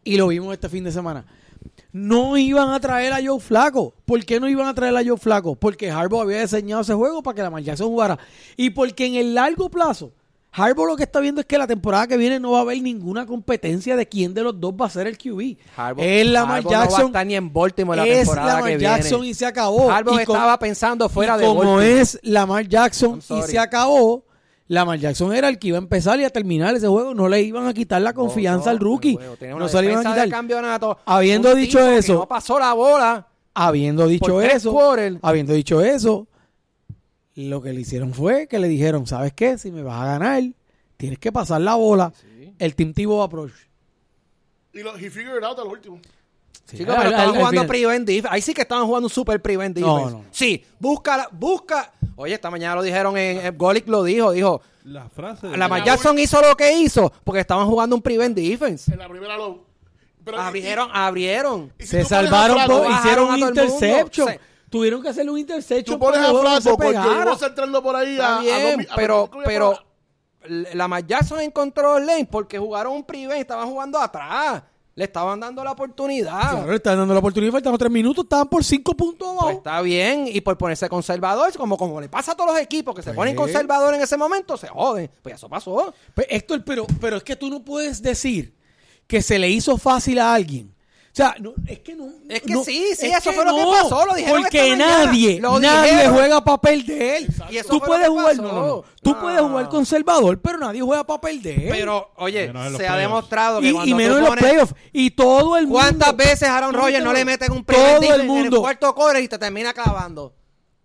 y 0.04 0.18
lo 0.18 0.28
vimos 0.28 0.54
este 0.54 0.70
fin 0.70 0.84
de 0.84 0.92
semana. 0.92 1.26
No 1.92 2.38
iban 2.38 2.70
a 2.72 2.80
traer 2.80 3.12
a 3.14 3.20
Joe 3.24 3.40
Flaco. 3.40 3.94
¿Por 4.06 4.24
qué 4.26 4.40
no 4.40 4.48
iban 4.50 4.68
a 4.68 4.74
traer 4.74 4.96
a 4.96 5.04
Joe 5.06 5.18
Flaco? 5.18 5.56
Porque 5.56 5.92
Harbaugh 5.92 6.22
había 6.22 6.42
diseñado 6.42 6.82
ese 6.82 6.94
juego 6.94 7.22
para 7.22 7.36
que 7.36 7.44
la 7.44 7.60
Jackson 7.62 7.88
jugara. 7.88 8.18
Y 8.56 8.70
porque 8.72 9.06
en 9.06 9.16
el 9.16 9.36
largo 9.36 9.70
plazo, 9.70 10.12
Harbaugh 10.54 10.88
lo 10.88 10.96
que 10.96 11.04
está 11.04 11.20
viendo 11.20 11.42
es 11.42 11.48
que 11.48 11.58
la 11.58 11.68
temporada 11.68 12.08
que 12.08 12.18
viene 12.18 12.40
no 12.40 12.52
va 12.52 12.60
a 12.60 12.62
haber 12.62 12.82
ninguna 12.82 13.26
competencia 13.26 13.96
de 13.96 14.08
quién 14.08 14.34
de 14.34 14.42
los 14.44 14.60
dos 14.60 14.74
va 14.74 14.86
a 14.86 14.90
ser 14.90 15.06
el 15.08 15.18
QB. 15.18 15.58
Harbaugh- 15.78 16.02
es 16.04 16.26
Lamar 16.28 16.58
Harbaugh 16.58 16.72
no 16.72 16.78
va 16.80 16.84
a 16.84 16.88
Jackson. 16.88 17.06
estar 17.08 17.28
ni 17.28 17.36
en 17.36 17.54
Baltimore 17.54 17.98
la 17.98 18.08
es 18.08 18.18
temporada 18.20 18.54
Lamar 18.56 18.72
que 18.72 18.80
Jackson 18.80 19.22
viene. 19.22 19.32
y 19.32 19.34
se 19.34 19.46
acabó. 19.46 19.92
Harbaugh 19.92 20.14
Y 20.22 20.26
con- 20.26 20.36
estaba 20.36 20.60
pensando 20.60 21.10
fuera 21.10 21.36
y 21.36 21.40
de 21.42 21.46
como 21.46 21.60
Baltimore. 21.60 22.02
es 22.02 22.20
Lamar 22.24 22.68
Jackson 22.68 23.20
y 23.30 23.42
se 23.44 23.60
acabó, 23.60 24.24
Lamar 24.72 24.98
Jackson 25.00 25.34
era 25.36 25.50
el 25.50 25.60
que 25.60 25.68
iba 25.68 25.78
a 25.78 25.82
empezar 25.82 26.18
y 26.22 26.24
a 26.24 26.30
terminar 26.30 26.74
ese 26.76 26.88
juego. 26.88 27.14
No 27.14 27.28
le 27.28 27.42
iban 27.42 27.68
a 27.68 27.74
quitar 27.74 28.02
la 28.02 28.14
confianza 28.14 28.68
No, 28.68 28.72
al 28.72 28.80
rookie. 28.80 29.16
bueno, 29.16 29.60
No 29.60 29.68
se 29.68 29.82
le 29.82 29.92
iban 29.92 30.08
a 30.08 30.12
quitar. 30.14 30.30
campeonato. 30.30 30.98
Habiendo 31.06 31.52
Un 31.52 31.58
dicho 31.58 31.78
tipo 31.80 31.90
que 31.92 31.98
eso- 31.98 32.14
no 32.14 32.28
pasó 32.28 32.58
la 32.58 32.72
bola. 32.74 33.28
Habiendo 33.54 34.08
dicho 34.08 34.42
eso, 34.42 34.74
habiendo 35.22 35.52
dicho 35.54 35.82
eso, 35.82 36.26
lo 37.36 37.62
que 37.62 37.74
le 37.74 37.82
hicieron 37.82 38.14
fue 38.14 38.48
que 38.48 38.60
le 38.60 38.70
dijeron, 38.70 39.06
¿sabes 39.08 39.34
qué? 39.34 39.58
Si 39.58 39.72
me 39.72 39.84
vas 39.84 40.02
a 40.02 40.06
ganar, 40.06 40.42
tienes 40.96 41.20
que 41.20 41.34
pasar 41.34 41.60
la 41.60 41.76
bola. 41.76 42.14
El 42.58 42.74
Team 42.76 42.94
Tivo 42.94 43.22
approach. 43.24 43.52
Y 44.74 44.80
lo, 44.84 44.96
he 44.96 45.10
figured 45.10 45.44
out 45.44 45.60
al 45.60 45.68
último. 45.68 46.00
Chicos, 46.78 46.96
pero 46.98 47.10
estaban 47.10 47.36
jugando 47.36 47.68
prevent 47.68 48.06
defense. 48.08 48.28
Ahí 48.32 48.42
sí 48.42 48.54
que 48.54 48.62
estaban 48.62 48.86
jugando 48.86 49.08
un 49.08 49.14
super 49.14 49.42
prevent 49.42 49.78
No, 49.78 49.96
defense. 49.98 50.16
no. 50.18 50.26
Sí, 50.32 50.64
busca, 50.80 51.18
la- 51.18 51.30
busca. 51.32 51.92
Oye, 52.16 52.34
esta 52.34 52.50
mañana 52.52 52.76
lo 52.76 52.82
dijeron 52.84 53.18
en, 53.18 53.46
en 53.46 53.58
Golic 53.58 53.88
lo 53.88 54.04
dijo, 54.04 54.32
dijo, 54.32 54.62
La 54.86 55.10
frase. 55.10 55.48
de- 55.48 55.58
Lamar 55.58 55.84
Jackson 55.84 56.18
hizo 56.20 56.42
lo 56.42 56.56
que 56.56 56.72
hizo 56.80 57.12
porque 57.24 57.40
estaban 57.42 57.66
jugando 57.68 57.96
un 57.96 58.02
prevent 58.02 58.36
defense. 58.38 58.92
En 58.92 59.00
la 59.00 59.08
primera 59.10 59.38
lo. 59.38 59.66
pero- 60.24 60.40
Abrieron, 60.40 60.90
abrieron. 60.94 61.74
y- 61.80 61.84
y 61.84 61.86
si 61.88 61.92
Se 61.98 62.06
salvaron, 62.06 62.58
hicieron 63.00 63.30
un 63.32 63.40
interception. 63.40 64.28
Se- 64.28 64.40
Tuvieron 64.70 65.02
que 65.02 65.10
hacerle 65.10 65.32
un 65.32 65.38
interception. 65.40 66.00
Tú 66.00 66.06
pones 66.06 66.22
a 66.22 66.32
Flaco 66.34 66.78
porque 66.78 66.94
pegara. 66.94 67.26
vos 67.32 67.42
entrando 67.42 67.84
por 67.84 67.94
ahí 67.96 68.12
a. 68.12 68.12
Está 68.14 68.38
a 68.38 68.42
bien, 68.42 68.78
dos- 68.78 68.88
a- 68.92 68.96
pero, 68.96 69.30
a- 69.34 69.44
pero 69.44 69.78
Lamar 70.74 71.06
Jackson 71.06 71.40
encontró 71.42 71.98
el 71.98 72.06
lane 72.06 72.26
porque 72.30 72.58
jugaron 72.58 72.94
un 72.94 73.04
prevent 73.04 73.38
y 73.38 73.42
estaban 73.42 73.68
jugando 73.70 74.00
atrás. 74.00 74.64
Le 74.94 75.06
estaban 75.06 75.40
dando 75.40 75.64
la 75.64 75.72
oportunidad. 75.72 76.40
Claro, 76.52 76.70
le 76.70 76.76
estaban 76.76 77.00
dando 77.00 77.14
la 77.14 77.20
oportunidad, 77.22 77.54
faltaban 77.54 77.78
tres 77.80 77.92
minutos, 77.92 78.26
estaban 78.26 78.50
por 78.50 78.62
cinco 78.64 78.94
puntos 78.94 79.28
abajo. 79.30 79.46
Pues 79.46 79.58
está 79.58 79.82
bien, 79.82 80.26
y 80.28 80.42
por 80.42 80.58
ponerse 80.58 80.90
conservador, 80.90 81.52
como, 81.58 81.78
como 81.78 82.02
le 82.02 82.10
pasa 82.10 82.34
a 82.34 82.36
todos 82.36 82.52
los 82.54 82.60
equipos 82.62 82.94
que 82.94 83.02
se 83.02 83.10
Pues. 83.12 83.16
ponen 83.16 83.36
conservadores 83.36 83.98
en 83.98 84.04
ese 84.04 84.18
momento, 84.18 84.58
se 84.58 84.68
joden. 84.68 85.10
Pues 85.22 85.36
eso 85.36 85.48
pasó. 85.48 85.94
Pues, 86.14 86.28
Héctor, 86.30 86.64
pero, 86.66 86.86
pero 87.00 87.18
es 87.18 87.24
que 87.24 87.38
tú 87.38 87.50
no 87.50 87.64
puedes 87.64 88.02
decir 88.02 88.54
que 89.08 89.22
se 89.22 89.40
le 89.40 89.50
hizo 89.50 89.78
fácil 89.78 90.20
a 90.20 90.34
alguien. 90.34 90.71
O 91.12 91.14
sea, 91.14 91.36
no, 91.40 91.54
es 91.68 91.80
que 91.80 91.94
no. 91.94 92.08
Es 92.30 92.42
que 92.42 92.54
no, 92.54 92.64
sí, 92.64 92.86
sí, 92.98 93.08
es 93.08 93.18
eso 93.18 93.34
fue 93.34 93.44
lo 93.44 93.54
que 93.54 93.64
pasó, 93.64 94.06
lo 94.06 94.14
dijeron 94.14 94.42
Porque 94.44 94.78
nadie, 94.78 95.42
Lo 95.42 95.60
nadie 95.60 95.92
dijeron. 95.92 96.14
juega 96.16 96.42
perder. 96.62 97.28
Y 97.50 97.58
eso 97.58 97.68
Tú 97.68 97.82
puedes 97.82 98.04
que 98.04 98.10
jugar, 98.10 98.38
no. 98.38 98.84
Tú 99.04 99.10
No. 99.12 99.20
puedes 99.20 99.42
jugar 99.42 99.68
conservador, 99.70 100.40
pero 100.40 100.58
nadie 100.60 100.82
juega 100.82 101.04
para 101.06 101.20
perder. 101.20 101.68
Pero, 101.70 102.12
oye, 102.16 102.50
se 102.78 102.88
ha 102.88 102.96
demostrado 102.96 103.60
que 103.60 103.68
y, 103.68 103.74
cuando 103.74 103.90
y 103.92 103.94
menos 103.94 104.14
tú 104.14 104.18
en 104.20 104.26
los 104.26 104.36
playoffs. 104.38 104.74
Y 104.94 105.12
todo 105.12 105.58
el 105.58 105.68
mundo. 105.68 105.80
¿Cuántas 105.82 106.16
veces 106.16 106.44
Aaron 106.48 106.74
Rodgers 106.74 107.04
no 107.04 107.12
le 107.12 107.26
meten 107.26 107.52
un 107.52 107.66
Todo 107.66 107.76
prevent 107.76 107.94
el 107.96 108.02
defense 108.04 108.16
en 108.16 108.22
el 108.22 108.28
mundo. 108.44 108.62
cuarto 108.62 108.96
core 108.96 109.20
y 109.22 109.28
te 109.28 109.38
termina 109.38 109.74
clavando? 109.74 110.34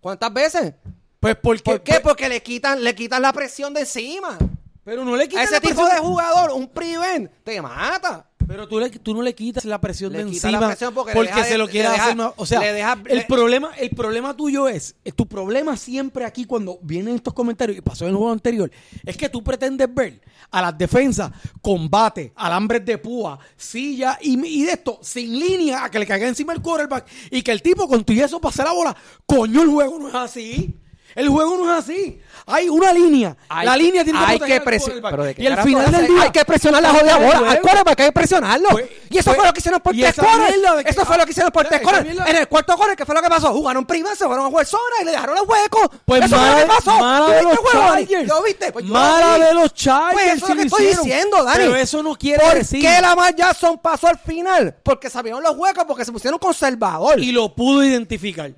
¿Cuántas 0.01 0.33
veces? 0.33 0.73
Pues 1.21 1.37
porque. 1.41 1.63
¿Por 1.63 1.81
qué? 1.83 1.91
pues- 1.93 2.01
Porque 2.01 2.27
le 2.27 2.43
quitan, 2.43 2.83
le 2.83 2.93
quitan 2.95 3.21
la 3.21 3.31
presión 3.31 3.73
de 3.73 3.79
encima. 3.81 4.37
pero 4.83 5.05
no 5.05 5.15
le 5.15 5.23
A 5.23 5.27
quitas 5.27 5.43
ese 5.45 5.53
la 5.53 5.59
tipo 5.61 5.81
presión- 5.83 5.95
de 5.95 5.99
jugador, 6.01 6.51
un 6.51 6.67
prevent, 6.67 7.31
te 7.45 7.61
mata. 7.61 8.25
Pero 8.47 8.67
tú, 8.67 8.79
le, 8.79 8.89
tú 8.89 9.13
no 9.13 9.21
le 9.21 9.35
quitas 9.35 9.65
la 9.65 9.81
presión 9.81 10.13
Le 10.13 10.19
de 10.19 10.23
encima 10.29 10.51
la 10.59 10.67
presión 10.67 10.93
porque 10.93 11.13
deja 11.13 11.43
se 11.43 11.57
lo 11.57 11.67
quiere 11.67 11.89
deja- 11.89 12.03
hacer 12.05 12.15
más. 12.15 12.31
O 12.37 12.45
sea, 12.45 12.59
le 12.61 12.71
deja- 12.73 12.97
el, 13.07 13.17
le- 13.17 13.25
problema, 13.25 13.71
el 13.77 13.89
problema 13.89 14.35
tuyo 14.37 14.67
es, 14.69 14.95
tu 15.15 15.27
problema 15.27 15.75
siempre 15.75 16.23
aquí 16.23 16.45
cuando 16.45 16.79
vienen 16.81 17.15
estos 17.15 17.33
comentarios, 17.33 17.77
y 17.77 17.81
pasó 17.81 18.05
en 18.05 18.11
el 18.11 18.15
juego 18.15 18.31
anterior, 18.31 18.71
es 19.05 19.17
que 19.17 19.27
tú 19.27 19.43
pretendes 19.43 19.93
ver 19.93 20.21
a 20.49 20.61
las 20.61 20.77
defensas 20.77 21.31
combate, 21.61 22.31
alambres 22.35 22.85
de 22.85 22.97
púa, 22.97 23.37
silla 23.57 24.17
y, 24.21 24.39
y 24.47 24.63
de 24.63 24.71
esto, 24.71 24.99
sin 25.01 25.37
línea, 25.37 25.83
a 25.83 25.91
que 25.91 25.99
le 25.99 26.07
caiga 26.07 26.27
encima 26.27 26.53
el 26.53 26.61
quarterback 26.61 27.05
y 27.31 27.41
que 27.41 27.51
el 27.51 27.61
tipo 27.61 27.87
con 27.87 28.05
tu 28.05 28.13
y 28.13 28.21
eso 28.21 28.39
pase 28.39 28.63
la 28.63 28.71
bola. 28.71 28.95
Coño, 29.25 29.61
el 29.61 29.67
juego 29.69 29.99
no 29.99 30.07
es 30.07 30.15
así. 30.15 30.73
El 31.15 31.29
juego 31.29 31.57
no 31.57 31.71
es 31.73 31.83
así. 31.83 32.19
Hay 32.45 32.69
una 32.69 32.93
línea. 32.93 33.35
Hay- 33.49 33.65
la 33.65 33.75
línea 33.75 34.03
tiene 34.03 34.19
que 34.19 34.25
hay 34.25 34.39
que 34.39 34.53
al 34.53 34.63
presi- 34.63 34.83
quarterback. 34.83 35.11
pero 35.11 35.23
¿de 35.25 35.35
qué 35.35 35.41
Y 35.43 35.47
al 35.47 35.63
final 35.63 35.91
del 35.91 36.07
día 36.07 36.21
hay 36.23 36.31
que 36.31 36.45
presionar 36.45 36.81
la 36.81 36.89
jodida 36.93 37.17
el 37.17 37.25
bola 37.25 37.51
al 37.51 37.61
quarterback, 37.61 37.99
hay 37.99 38.05
que 38.05 38.11
presionarlo. 38.11 38.69
Pues- 38.69 38.85
y 39.09 39.17
eso 39.17 39.25
pues- 39.25 39.37
fue 39.37 39.45
lo 39.47 39.53
que 39.53 39.59
hicieron 39.59 39.81
por 39.81 39.93
tres 39.95 40.15
quarters. 40.15 40.53
que- 40.83 40.89
Eso 40.89 41.05
fue 41.05 41.17
lo 41.17 41.25
que 41.25 41.31
hicieron 41.31 41.51
por 41.51 41.65
esa 41.65 41.69
tres 41.69 41.81
quarters. 41.81 42.29
En 42.29 42.35
el 42.35 42.47
cuarto 42.47 42.75
quarter, 42.77 42.95
¿qué 42.95 43.05
fue 43.05 43.15
lo 43.15 43.21
que 43.21 43.29
pasó? 43.29 43.51
Jugaron 43.51 43.85
privado, 43.85 44.15
se 44.15 44.25
fueron 44.25 44.45
a 44.45 44.49
jugar 44.49 44.65
zona 44.65 44.81
y 45.01 45.05
le 45.05 45.11
dejaron 45.11 45.35
los 45.35 45.47
huecos. 45.47 45.89
Pues 46.05 46.23
eso 46.25 46.37
mala, 46.37 46.51
fue 46.51 46.61
lo 46.61 46.67
que 46.67 46.73
pasó. 46.75 46.99
mala 46.99 47.25
¿Tú 47.25 47.31
de 47.31 47.43
los 47.43 47.51
el? 47.53 47.71
Chargers. 48.07 48.27
¿Lo 48.27 48.43
viste? 48.43 48.71
Pues 48.71 48.85
mala 48.85 49.39
de 49.45 49.53
los 49.53 49.73
Chargers. 49.73 50.13
Pues 50.13 50.25
eso 50.27 50.45
es 50.45 50.49
lo 50.49 50.55
que 50.55 50.61
estoy 50.67 50.85
diciendo, 50.87 51.43
Dani. 51.43 51.57
Pero 51.57 51.75
eso 51.75 52.03
no 52.03 52.15
quiere 52.15 52.43
¿Por 52.45 52.53
decir. 52.53 52.81
qué 52.81 53.01
Lamar 53.01 53.35
Jackson 53.35 53.79
pasó 53.79 54.07
al 54.07 54.19
final? 54.19 54.75
Porque 54.83 55.09
sabieron 55.09 55.41
los 55.43 55.55
huecos, 55.57 55.83
porque 55.87 56.05
se 56.05 56.11
pusieron 56.11 56.39
conservador. 56.39 57.19
Y 57.19 57.31
lo 57.31 57.53
pudo 57.53 57.83
identificar. 57.83 58.51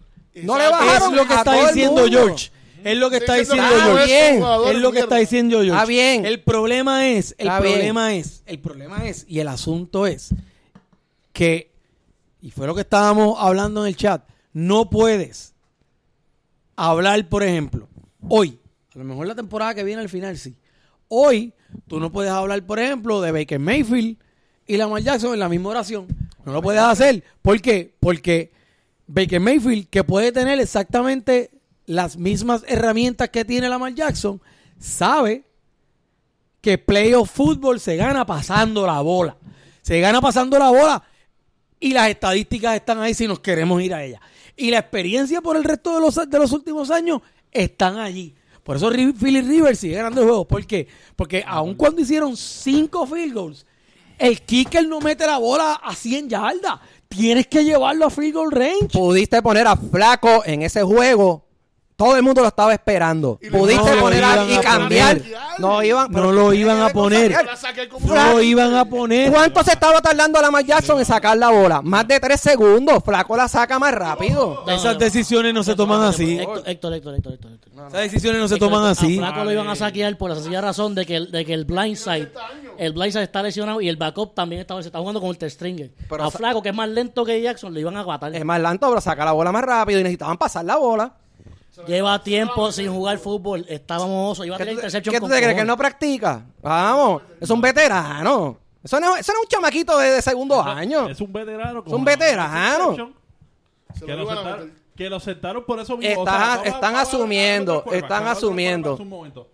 No 0.43 0.57
le 0.57 0.69
bajaron 0.69 1.11
Es 1.11 1.17
lo 1.17 1.27
que 1.27 1.33
está 1.33 1.67
diciendo. 1.67 2.05
George. 2.07 2.51
Es 2.83 2.97
lo 2.97 3.09
que 3.09 3.17
está 3.17 3.35
diciendo 3.35 3.63
George. 3.63 4.71
Es 4.71 4.77
lo 4.79 4.91
que 4.91 4.99
está 4.99 5.15
diciendo 5.17 5.57
George. 5.57 5.71
Está 5.71 5.85
bien. 5.85 6.25
El 6.25 6.41
problema 6.41 7.09
es, 7.09 7.35
el 7.37 7.47
Está 7.47 7.59
bien. 7.59 7.73
problema 7.73 8.13
es, 8.15 8.43
el 8.45 8.59
problema 8.59 9.07
es, 9.07 9.25
y 9.27 9.39
el 9.39 9.47
asunto 9.47 10.07
es 10.07 10.29
que, 11.33 11.71
y 12.41 12.51
fue 12.51 12.67
lo 12.67 12.75
que 12.75 12.81
estábamos 12.81 13.35
hablando 13.39 13.81
en 13.81 13.87
el 13.89 13.95
chat, 13.97 14.23
no 14.53 14.89
puedes 14.89 15.53
hablar, 16.75 17.27
por 17.27 17.43
ejemplo, 17.43 17.87
hoy, 18.27 18.59
a 18.95 18.97
lo 18.99 19.03
mejor 19.03 19.27
la 19.27 19.35
temporada 19.35 19.75
que 19.75 19.83
viene 19.83 20.01
al 20.01 20.09
final 20.09 20.37
sí, 20.37 20.55
hoy 21.09 21.53
tú 21.87 21.99
no 21.99 22.11
puedes 22.11 22.31
hablar, 22.31 22.65
por 22.65 22.79
ejemplo, 22.79 23.21
de 23.21 23.31
Baker 23.31 23.59
Mayfield 23.59 24.17
y 24.65 24.77
Lamar 24.77 25.01
Jackson 25.01 25.33
en 25.33 25.39
la 25.39 25.49
misma 25.49 25.69
oración. 25.69 26.07
No 26.45 26.53
lo 26.53 26.61
puedes 26.61 26.81
hacer. 26.81 27.23
¿Por 27.41 27.59
qué? 27.61 27.93
Porque 27.99 28.51
Baker 29.11 29.39
Mayfield, 29.39 29.89
que 29.89 30.03
puede 30.03 30.31
tener 30.31 30.59
exactamente 30.59 31.49
las 31.87 32.15
mismas 32.15 32.63
herramientas 32.67 33.29
que 33.29 33.43
tiene 33.43 33.67
Lamar 33.67 33.95
Jackson, 33.95 34.39
sabe 34.77 35.45
que 36.61 36.77
playoff 36.77 37.31
fútbol 37.31 37.79
se 37.79 37.95
gana 37.95 38.23
pasando 38.23 38.85
la 38.85 39.01
bola. 39.01 39.35
Se 39.81 39.99
gana 39.99 40.21
pasando 40.21 40.59
la 40.59 40.69
bola. 40.69 41.03
Y 41.79 41.93
las 41.93 42.09
estadísticas 42.09 42.75
están 42.75 42.99
ahí 42.99 43.15
si 43.15 43.27
nos 43.27 43.39
queremos 43.39 43.81
ir 43.81 43.95
a 43.95 44.03
ellas. 44.03 44.21
Y 44.55 44.69
la 44.69 44.77
experiencia 44.77 45.41
por 45.41 45.57
el 45.57 45.63
resto 45.63 45.95
de 45.95 46.01
los, 46.01 46.29
de 46.29 46.37
los 46.37 46.51
últimos 46.51 46.91
años 46.91 47.21
están 47.51 47.97
allí. 47.97 48.35
Por 48.61 48.75
eso 48.75 48.91
Philly 48.91 49.41
Rivers 49.41 49.79
sigue 49.79 49.95
ganando 49.95 50.21
juegos. 50.21 50.45
¿Por 50.45 50.67
qué? 50.67 50.87
Porque 51.15 51.43
aun 51.47 51.73
cuando 51.73 52.01
hicieron 52.01 52.37
cinco 52.37 53.07
field 53.07 53.33
goals, 53.33 53.65
el 54.19 54.41
kicker 54.41 54.87
no 54.87 54.99
mete 54.99 55.25
la 55.25 55.39
bola 55.39 55.79
a 55.81 55.95
100 55.95 56.29
yardas. 56.29 56.79
Tienes 57.09 57.47
que 57.47 57.63
llevarlo 57.63 58.05
a 58.05 58.09
field 58.11 58.35
goal 58.35 58.51
range. 58.51 58.89
Pudiste 58.93 59.41
poner 59.41 59.65
a 59.65 59.75
Flaco 59.75 60.43
en 60.45 60.61
ese 60.61 60.83
juego. 60.83 61.48
Todo 61.99 62.15
el 62.15 62.23
mundo 62.23 62.39
lo 62.41 62.47
estaba 62.47 62.71
esperando. 62.73 63.37
Y 63.41 63.49
Pudiste 63.49 63.93
No 63.93 64.01
poner 64.01 64.23
a, 64.23 64.45
y 64.45 64.53
a 64.55 64.61
cambiar. 64.61 65.17
poner. 65.17 65.35
No 65.57 65.83
iban, 65.83 66.09
No 66.09 66.31
lo 66.31 66.53
iban 66.53 66.79
a 66.81 66.87
poner. 66.91 67.35
No 68.05 68.31
lo 68.31 68.41
iban 68.41 68.73
a 68.73 68.85
poner. 68.85 69.29
¿Cuánto 69.29 69.61
se 69.65 69.73
estaba 69.73 69.99
tardando 69.99 70.41
la 70.41 70.61
Jackson 70.61 70.97
en 70.99 71.03
sacar 71.03 71.37
la 71.37 71.49
bola? 71.49 71.81
Más 71.81 72.07
de 72.07 72.17
tres 72.21 72.39
segundos. 72.39 73.03
Flaco 73.03 73.35
la 73.35 73.49
saca 73.49 73.77
más 73.79 73.93
rápido. 73.93 74.63
No, 74.65 74.71
Esas 74.71 74.97
decisiones 74.97 75.53
no 75.53 75.61
se 75.61 75.75
toman 75.75 76.01
así. 76.03 76.39
Héctor, 76.39 76.63
Héctor, 76.65 76.93
Héctor, 76.93 77.15
Héctor, 77.15 77.33
Héctor. 77.33 77.51
Esas 77.89 77.91
decisiones 78.01 78.41
no 78.41 78.47
se 78.47 78.55
toman 78.55 78.85
a 78.85 78.91
así. 78.91 79.17
Flaco 79.17 79.43
lo 79.43 79.51
iban 79.51 79.67
a 79.67 79.75
saquear 79.75 80.17
por 80.17 80.29
la 80.29 80.35
sencilla 80.37 80.61
razón 80.61 80.95
de 80.95 81.05
que, 81.05 81.17
el- 81.17 81.31
de 81.31 81.43
que 81.43 81.53
el 81.53 81.65
blindside, 81.65 82.29
el 82.77 82.93
blindside 82.93 83.23
está 83.23 83.43
lesionado 83.43 83.81
y 83.81 83.89
el 83.89 83.97
backup 83.97 84.33
también 84.33 84.61
está, 84.61 84.81
se 84.81 84.87
está 84.87 84.99
jugando 84.99 85.19
con 85.19 85.31
el 85.31 85.37
third 85.37 85.49
stringer. 85.51 85.91
Pero 86.07 86.23
a 86.23 86.31
Flaco, 86.31 86.61
que 86.61 86.69
es 86.69 86.75
más 86.75 86.87
lento 86.87 87.25
que 87.25 87.41
Jackson, 87.41 87.73
le 87.73 87.81
iban 87.81 87.97
a 87.97 87.99
aguatar. 87.99 88.33
Es 88.33 88.45
más 88.45 88.61
lento, 88.61 88.87
pero 88.87 89.01
saca 89.01 89.25
la 89.25 89.33
bola 89.33 89.51
más 89.51 89.65
rápido 89.65 89.99
y 89.99 90.03
necesitaban 90.03 90.37
pasar 90.37 90.63
la 90.63 90.77
bola. 90.77 91.13
Lleva 91.87 92.21
tiempo 92.23 92.71
sin 92.71 92.91
jugar 92.91 93.17
fútbol. 93.17 93.65
Estábamos 93.69 94.31
oso. 94.33 94.45
Iba 94.45 94.55
a 94.55 94.57
¿Qué 94.57 94.65
tener 94.65 94.77
tú, 95.03 95.11
qué 95.11 95.19
te 95.21 95.27
crees? 95.27 95.53
¿Que 95.55 95.61
él 95.61 95.67
no 95.67 95.77
practica? 95.77 96.45
Vamos, 96.61 97.21
es 97.39 97.49
un 97.49 97.61
veterano. 97.61 98.57
Eso 98.83 98.99
no, 98.99 99.15
eso 99.17 99.33
no 99.33 99.39
es 99.39 99.43
un 99.45 99.49
chamaquito 99.49 99.97
de, 99.97 100.09
de 100.11 100.21
segundo 100.21 100.61
año. 100.61 101.09
Es 101.09 101.19
un 101.21 101.31
veterano. 101.33 101.83
Es 101.85 101.91
un 101.93 102.03
veterano. 102.05 103.13
Se 103.93 104.05
Que 104.05 104.13
lo 104.15 104.25
sentaron, 104.27 104.73
que 104.95 105.09
lo 105.09 105.19
sentaron 105.19 105.65
por 105.65 105.79
eso 105.79 105.97
mismo. 105.97 106.19
Están- 106.21 106.39
vamos 106.39 106.57
a- 106.59 106.63
están 106.67 106.81
vamos 106.81 106.99
a- 106.99 107.01
asumiendo, 107.01 107.83
están 107.91 108.27
asumiendo. 108.27 108.95
Un 108.95 109.09
momento. 109.09 109.47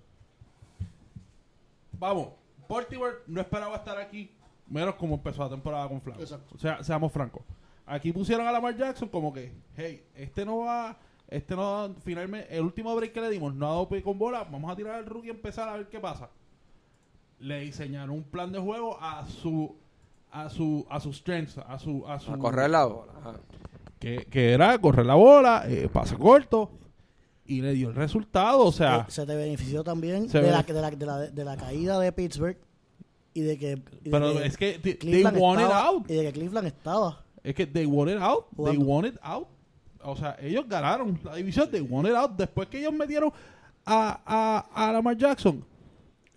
Vamos, 1.93 2.29
Baltimore 2.67 3.13
no 3.27 3.41
esperaba 3.41 3.75
estar 3.77 3.97
aquí, 3.97 4.29
menos 4.67 4.95
como 4.95 5.15
empezó 5.15 5.43
la 5.43 5.49
temporada 5.49 5.87
con 5.87 6.01
Flaco. 6.01 6.21
Exacto. 6.21 6.55
O 6.55 6.59
sea, 6.59 6.83
seamos 6.83 7.11
francos. 7.11 7.41
Aquí 7.85 8.11
pusieron 8.11 8.47
a 8.47 8.51
Lamar 8.51 8.75
Jackson 8.75 9.07
como 9.07 9.31
que, 9.33 9.53
hey, 9.77 10.03
este 10.15 10.43
no 10.45 10.59
va, 10.59 10.97
este 11.27 11.55
no, 11.55 11.93
finalmente, 12.03 12.55
el 12.55 12.61
último 12.63 12.95
break 12.95 13.11
que 13.13 13.21
le 13.21 13.29
dimos 13.29 13.53
no 13.55 13.65
ha 13.67 13.69
dado 13.69 13.89
pie 13.89 14.01
con 14.03 14.17
bola, 14.19 14.43
vamos 14.51 14.71
a 14.71 14.75
tirar 14.75 14.95
al 14.95 15.05
rookie 15.05 15.27
y 15.27 15.31
empezar 15.31 15.67
a 15.69 15.77
ver 15.77 15.87
qué 15.87 15.99
pasa. 15.99 16.29
Le 17.39 17.59
diseñaron 17.61 18.11
un 18.15 18.23
plan 18.23 18.51
de 18.51 18.59
juego 18.59 18.97
a 19.01 19.25
su, 19.27 19.75
a 20.31 20.49
su, 20.49 20.85
a 20.89 20.99
sus 20.99 21.17
strengths, 21.17 21.57
a 21.57 21.77
su, 21.79 22.05
a 22.07 22.19
su, 22.19 22.31
A 22.33 22.37
correr 22.39 22.69
la 22.69 22.85
bola. 22.85 23.11
ajá. 23.19 23.33
que, 23.99 24.25
que 24.29 24.51
era 24.53 24.77
correr 24.79 25.05
la 25.05 25.15
bola, 25.15 25.63
eh, 25.67 25.89
pase 25.91 26.15
corto, 26.17 26.71
y 27.45 27.61
le 27.61 27.73
dio 27.73 27.89
el 27.89 27.95
resultado, 27.95 28.65
o 28.65 28.71
sea, 28.71 29.05
Eh, 29.07 29.11
se 29.11 29.25
te 29.25 29.35
benefició 29.35 29.83
también 29.83 30.27
de 30.27 30.41
la, 30.41 30.63
de, 30.63 30.73
la, 30.81 30.91
de, 30.91 31.05
la, 31.05 31.17
de 31.27 31.43
la 31.45 31.57
caída 31.57 31.99
de 31.99 32.11
Pittsburgh 32.11 32.57
y 33.33 33.41
de 33.41 33.57
que, 33.57 33.71
y 33.71 33.75
de 34.05 34.11
pero 34.11 34.33
que 34.33 34.45
es 34.45 34.57
que 34.57 34.79
they, 34.79 35.23
want 35.25 35.59
it 35.59 35.65
estaba- 35.67 35.87
out, 35.87 36.09
y 36.09 36.13
de 36.15 36.23
que 36.23 36.31
Cleveland 36.33 36.67
estaba 36.67 37.23
es 37.43 37.53
que 37.53 37.67
they 37.67 37.85
want 37.85 38.09
it 38.11 38.17
out, 38.19 38.45
they 38.63 38.77
want 38.77 39.05
it 39.07 39.15
out, 39.21 39.47
o 40.05 40.15
sea, 40.15 40.35
ellos 40.41 40.65
ganaron 40.67 41.19
la 41.23 41.35
división, 41.35 41.69
they 41.69 41.81
want 41.81 42.07
it 42.07 42.15
out, 42.15 42.31
después 42.31 42.67
que 42.69 42.79
ellos 42.79 42.93
metieron 42.93 43.31
a, 43.85 44.19
a, 44.73 44.87
a 44.87 44.91
Lamar 44.91 45.17
Jackson, 45.17 45.63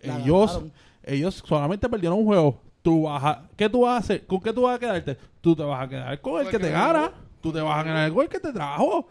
La 0.01 0.19
ellos, 0.19 0.51
ganaron. 0.53 0.73
ellos 1.03 1.43
solamente 1.45 1.87
perdieron 1.89 2.19
un 2.19 2.25
juego, 2.25 2.59
tú 2.81 3.03
vas 3.03 3.23
a, 3.23 3.43
¿qué 3.55 3.69
tú 3.69 3.81
vas 3.81 3.93
a 3.95 3.97
hacer? 3.97 4.25
¿Con 4.25 4.39
qué 4.41 4.53
tú 4.53 4.63
vas 4.63 4.75
a 4.75 4.79
quedarte? 4.79 5.17
Tú 5.41 5.55
te 5.55 5.63
vas 5.63 5.83
a 5.83 5.87
quedar 5.89 6.21
con 6.21 6.41
el 6.41 6.49
que 6.49 6.59
te 6.59 6.71
gana, 6.71 7.11
tú 7.41 7.51
te 7.51 7.61
vas 7.61 7.79
a 7.79 7.83
quedar 7.83 8.11
con 8.11 8.23
el 8.23 8.29
que 8.29 8.39
te 8.39 8.53
trajo, 8.53 9.07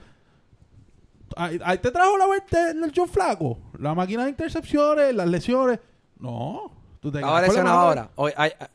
Ahí, 1.37 1.61
ahí 1.63 1.77
te 1.79 1.91
trajo 1.91 2.17
la 2.17 2.27
vuelta 2.27 2.71
el 2.71 2.93
John 2.97 3.07
Flaco. 3.09 3.59
La 3.79 3.95
máquina 3.95 4.25
de 4.25 4.31
intercepciones, 4.31 5.15
las 5.15 5.29
lesiones. 5.29 5.79
No. 6.19 6.73
Tú 7.01 7.13
te 7.13 7.21
la 7.21 7.43
lesionado 7.43 7.79
ahora. 7.79 8.11
Hoy, 8.17 8.33
ay, 8.37 8.51
ay, 8.59 8.67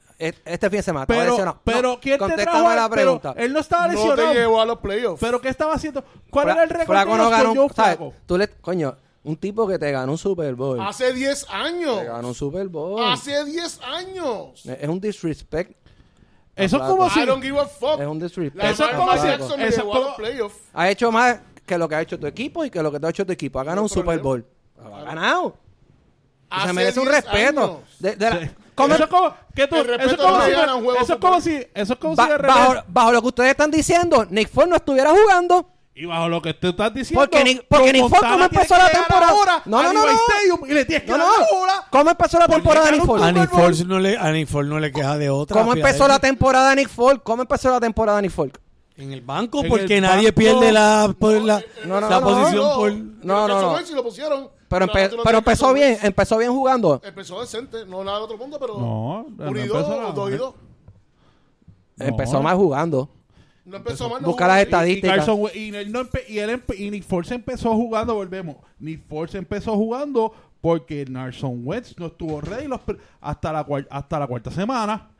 este 0.46 0.70
fin 0.70 0.78
de 0.78 0.84
semana. 0.84 1.06
Pero, 1.08 1.32
lesionado. 1.32 1.60
pero 1.64 1.82
No, 1.94 2.00
¿quién 2.00 2.16
te 2.16 2.20
contéstame 2.20 2.60
trajo? 2.60 2.76
la 2.76 2.90
Pero 2.90 3.02
pregunta. 3.20 3.34
él 3.38 3.54
no 3.54 3.60
estaba 3.60 3.88
No 3.88 3.94
lesionado. 3.94 4.16
te 4.32 4.34
llevó 4.40 4.62
a 4.62 4.66
los 4.66 4.78
playoffs. 4.80 5.20
pero 5.22 5.42
¿qué 5.42 5.50
estaba 5.50 5.74
haciendo? 5.74 6.04
¿Cuál 6.30 6.46
Fla- 6.46 6.54
era 6.54 6.64
el 6.64 6.70
récord 6.70 6.86
Flaco 6.98 7.18
no 7.18 7.30
ganó. 7.30 7.54
¿sabes? 7.54 7.74
Flaco? 7.98 8.14
Tú 8.26 8.38
le, 8.38 8.48
coño, 8.50 8.96
un 9.24 9.38
tipo 9.38 9.68
que 9.68 9.80
te 9.80 9.92
ganó 9.92 10.12
un 10.12 10.18
Super 10.18 10.54
Bowl. 10.56 10.80
Hace 10.82 11.14
10 11.14 11.46
años. 11.50 12.00
Te 12.00 12.06
ganó 12.06 12.28
un 12.30 12.36
Super 12.36 12.68
Bowl. 12.68 13.04
Hace 13.12 13.46
10 13.46 13.80
años. 13.82 14.66
Es 14.66 14.88
un 14.90 15.00
disrespect. 15.00 15.78
Eso 16.56 16.78
es 16.78 16.84
como 16.84 17.10
si... 17.10 17.20
I 17.22 17.26
don't 17.26 17.42
give 17.44 17.60
a 17.60 17.66
fuck. 17.66 18.00
Es 18.00 18.06
un 18.08 18.20
disrespect. 18.20 18.64
La 18.64 18.70
Eso 18.72 18.86
es 18.88 18.96
como 18.96 19.12
si- 19.14 19.28
eso 19.28 19.56
es 19.58 19.78
llevó 19.78 19.94
a 19.96 19.98
los 20.00 20.06
como- 20.06 20.16
playoffs. 20.18 20.58
Ha 20.74 20.90
hecho 20.90 21.12
más 21.12 21.40
que 21.66 21.78
lo 21.78 21.88
que 21.90 21.96
ha 21.96 22.02
hecho 22.02 22.20
tu 22.20 22.28
equipo 22.28 22.64
y 22.66 22.70
que 22.70 22.84
lo 22.84 22.92
que 22.92 23.00
te 23.00 23.08
ha 23.08 23.10
hecho 23.10 23.26
tu 23.26 23.32
equipo. 23.32 23.60
Ha 23.60 23.64
ganado 23.64 23.82
un 23.84 23.90
No 23.90 23.94
Super. 23.94 24.20
Bowl. 24.20 24.46
Ha 24.84 25.02
ganado. 25.04 25.56
Hace 26.50 26.68
se 26.68 26.74
merece 26.74 27.00
un 27.00 27.06
10 27.08 27.24
respeto. 27.24 27.82
De- 28.00 28.16
de 28.16 28.30
la- 28.30 28.40
Sí. 28.40 28.50
¿Cómo- 28.76 28.94
Eso 28.94 29.04
es 29.04 29.10
como... 29.10 29.34
que 29.56 29.68
tú- 29.68 29.76
eso 29.76 29.94
es 29.94 30.18
como 30.18 30.38
no 30.38 30.44
si... 30.46 30.52
Eso 30.52 31.14
es 31.14 31.20
como 31.20 31.42
si... 31.42 31.68
Eso 31.74 31.94
es 31.94 32.00
como 32.00 32.16
ba- 32.16 32.26
si 32.26 32.32
de 32.32 32.38
bajo, 32.38 32.74
bajo 32.88 33.12
lo 33.12 33.22
que 33.22 33.28
ustedes 33.28 33.50
están 33.52 33.72
diciendo, 33.72 34.26
Nick 34.30 34.50
Ford 34.50 34.68
no 34.68 34.76
estuviera 34.76 35.12
jugando. 35.12 35.70
Y 35.96 36.06
bajo 36.06 36.28
lo 36.28 36.42
que 36.42 36.56
tú 36.56 36.70
estás 36.70 36.92
diciendo... 36.94 37.22
Porque 37.22 37.44
Nick- 37.44 37.66
porque 37.70 37.94
Nick 37.94 38.02
Foles, 38.04 38.12
Montana 38.22 38.34
¿cómo 38.34 38.44
empezó 38.46 38.78
la 38.78 38.90
temporada? 38.90 39.30
ahora 39.30 39.62
No, 39.66 39.84
no, 39.84 39.90
a 39.90 39.94
no. 39.94 40.02
Stadium 40.10 40.60
y 40.68 40.74
le 40.74 40.86
tienes 40.86 41.04
que 41.06 41.12
No, 41.12 41.18
dar 41.20 41.28
no. 41.28 41.66
la. 41.68 41.86
¿Cómo 41.92 42.10
empezó 42.10 42.40
la 42.40 42.48
temporada 42.48 42.86
de 42.88 42.92
Nick 42.94 43.06
Foles? 43.06 43.26
A 43.26 43.32
Nick. 43.32 43.50
Foles 43.52 43.86
no 43.86 44.00
le, 44.00 44.18
a 44.18 44.32
Nick 44.32 44.48
Foles 44.48 44.70
no 44.72 44.80
le 44.80 44.92
queja 44.92 45.18
de 45.20 45.30
otra. 45.30 45.60
¿Cómo 45.60 45.74
empezó 45.74 46.08
la 46.08 46.18
temporada 46.20 46.72
de 46.72 46.76
Nick 46.78 46.90
Foles? 46.90 47.22
¿Cómo 47.24 47.44
empezó 47.44 47.70
la 47.70 47.80
temporada 47.80 48.18
de 48.18 48.22
Nick 48.24 48.32
Foles? 48.32 48.54
En 48.98 49.12
el 49.12 49.22
banco, 49.22 49.62
En 49.64 49.70
porque 49.70 49.98
el 49.98 50.02
nadie 50.04 50.28
banco. 50.32 50.36
pierde 50.40 50.72
la, 50.72 51.14
por 51.18 51.34
la, 51.42 51.62
No, 51.86 52.00
no, 52.02 52.10
la 52.10 52.20
no, 52.20 52.28
posición 52.28 52.64
no. 52.64 52.76
por... 52.76 52.92
No, 52.94 53.48
no, 53.48 53.62
no. 53.62 54.50
Pero, 54.74 54.88
empe- 54.88 55.16
no 55.18 55.24
pero 55.24 55.38
empezó 55.40 55.74
bien, 55.74 55.94
eso. 55.94 56.08
empezó 56.08 56.38
bien 56.38 56.52
jugando. 56.52 57.02
Empezó 57.04 57.42
decente. 57.42 57.86
No 57.86 58.04
nada 58.04 58.18
de 58.20 58.24
otro 58.26 58.38
mundo, 58.38 58.58
pero. 58.60 58.80
No, 58.80 59.26
no 59.30 59.50
uno 59.52 59.60
y 59.64 59.68
dos, 59.68 59.88
nada 59.88 60.12
dos 60.12 60.28
y 60.28 60.32
mal. 60.32 60.40
dos. 60.40 60.56
No. 61.96 62.06
Empezó 62.06 62.42
mal 62.42 62.58
jugando. 62.58 63.10
No 63.66 63.78
empezó 63.78 64.10
mal. 64.10 64.22
no 64.22 64.28
Busca 64.28 64.48
las 64.48 64.62
estadísticas. 64.62 65.14
Y, 65.14 65.18
Carson 65.18 65.40
y 65.54 65.76
él 65.76 65.92
no 65.92 66.02
y 66.28 66.40
él 66.40 66.62
y 66.78 66.90
Nick 66.92 67.04
Foles 67.04 67.32
empezó 67.32 67.74
jugando, 67.76 68.16
volvemos. 68.16 68.58
Nick 68.80 69.08
Foles 69.08 69.36
empezó 69.36 69.76
jugando 69.76 70.34
porque 70.60 71.06
Narson 71.06 71.62
Wentz 71.66 71.98
no 71.98 72.08
estuvo 72.08 72.42
ready 72.42 72.68
los 72.68 72.82
hasta 73.22 73.54
la 73.54 73.66
hasta 73.90 74.20
la 74.20 74.28
cuarta 74.28 74.52
semana. 74.52 75.12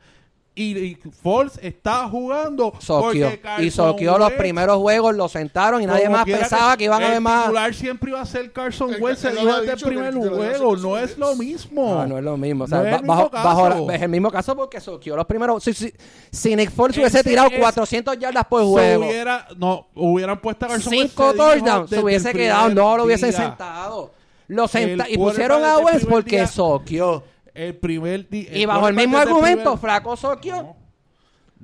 Y, 0.56 0.78
y 0.78 0.94
Foles 1.20 1.58
está 1.60 2.08
jugando 2.08 2.74
Soquio. 2.78 3.28
Y 3.58 3.72
soquio 3.72 4.16
los 4.18 4.30
primeros 4.34 4.76
juegos, 4.78 5.12
lo 5.16 5.28
sentaron 5.28 5.82
y 5.82 5.86
nadie 5.86 6.04
como 6.04 6.18
más 6.18 6.24
pensaba 6.26 6.76
que 6.76 6.84
iban 6.84 7.02
a 7.02 7.06
el 7.06 7.10
haber 7.10 7.20
más. 7.22 7.42
titular 7.46 7.74
siempre 7.74 8.10
iba 8.10 8.20
a 8.20 8.24
ser 8.24 8.52
Carson 8.52 8.94
El- 8.94 9.02
Wentz 9.02 9.24
el 9.24 9.32
primer 9.32 10.14
el 10.14 10.22
ser 10.22 10.30
juego. 10.30 10.76
No 10.76 10.96
es 10.96 11.18
lo 11.18 11.34
mismo. 11.34 11.94
No, 11.96 12.06
no 12.06 12.18
es 12.18 12.22
lo 12.24 12.36
mismo. 12.36 12.64
O 12.64 12.66
sea, 12.68 12.78
No 12.78 12.84
es 12.84 13.00
el 13.00 13.02
bajo, 13.04 13.22
mismo 13.24 13.30
bajo 13.42 13.68
la- 13.88 13.94
es 13.96 14.02
el 14.02 14.08
mismo 14.08 14.30
caso 14.30 14.54
porque 14.54 14.80
soquio 14.80 15.16
los 15.16 15.26
primeros. 15.26 15.64
Si, 15.64 15.72
si, 15.74 15.92
si 16.30 16.54
Nick 16.54 16.70
Ese 16.70 17.00
hubiese 17.00 17.24
tirado 17.24 17.48
es- 17.50 17.58
400 17.58 18.16
yardas 18.16 18.44
por 18.46 18.62
juego, 18.62 19.06
hubiera, 19.06 19.48
no, 19.56 19.88
hubieran 19.96 20.40
puesto 20.40 20.66
a 20.66 20.68
Carson 20.68 20.92
Wentz. 20.92 21.10
cinco 21.10 21.34
touchdowns, 21.34 21.90
se 21.90 21.96
desde 21.96 22.04
hubiese 22.04 22.30
el 22.30 22.36
quedado, 22.36 22.66
primer 22.66 22.84
no 22.84 22.96
lo 22.96 23.04
hubiesen 23.06 23.30
día. 23.30 23.38
sentado. 23.40 24.12
Lo 24.46 24.68
senta 24.68 25.04
El 25.06 25.14
y 25.14 25.16
pusieron 25.16 25.64
a 25.64 25.68
desde 25.70 25.80
el 25.80 25.84
Wentz 25.84 25.98
primer 26.04 26.14
porque 26.22 26.46
soquio. 26.46 27.24
El 27.54 27.76
primer 27.76 28.28
día. 28.28 28.56
Y 28.56 28.66
bajo 28.66 28.88
el 28.88 28.94
mismo 28.94 29.16
argumento, 29.16 29.76
flaco 29.76 30.16
soquio. 30.16 30.62
No, 30.62 30.76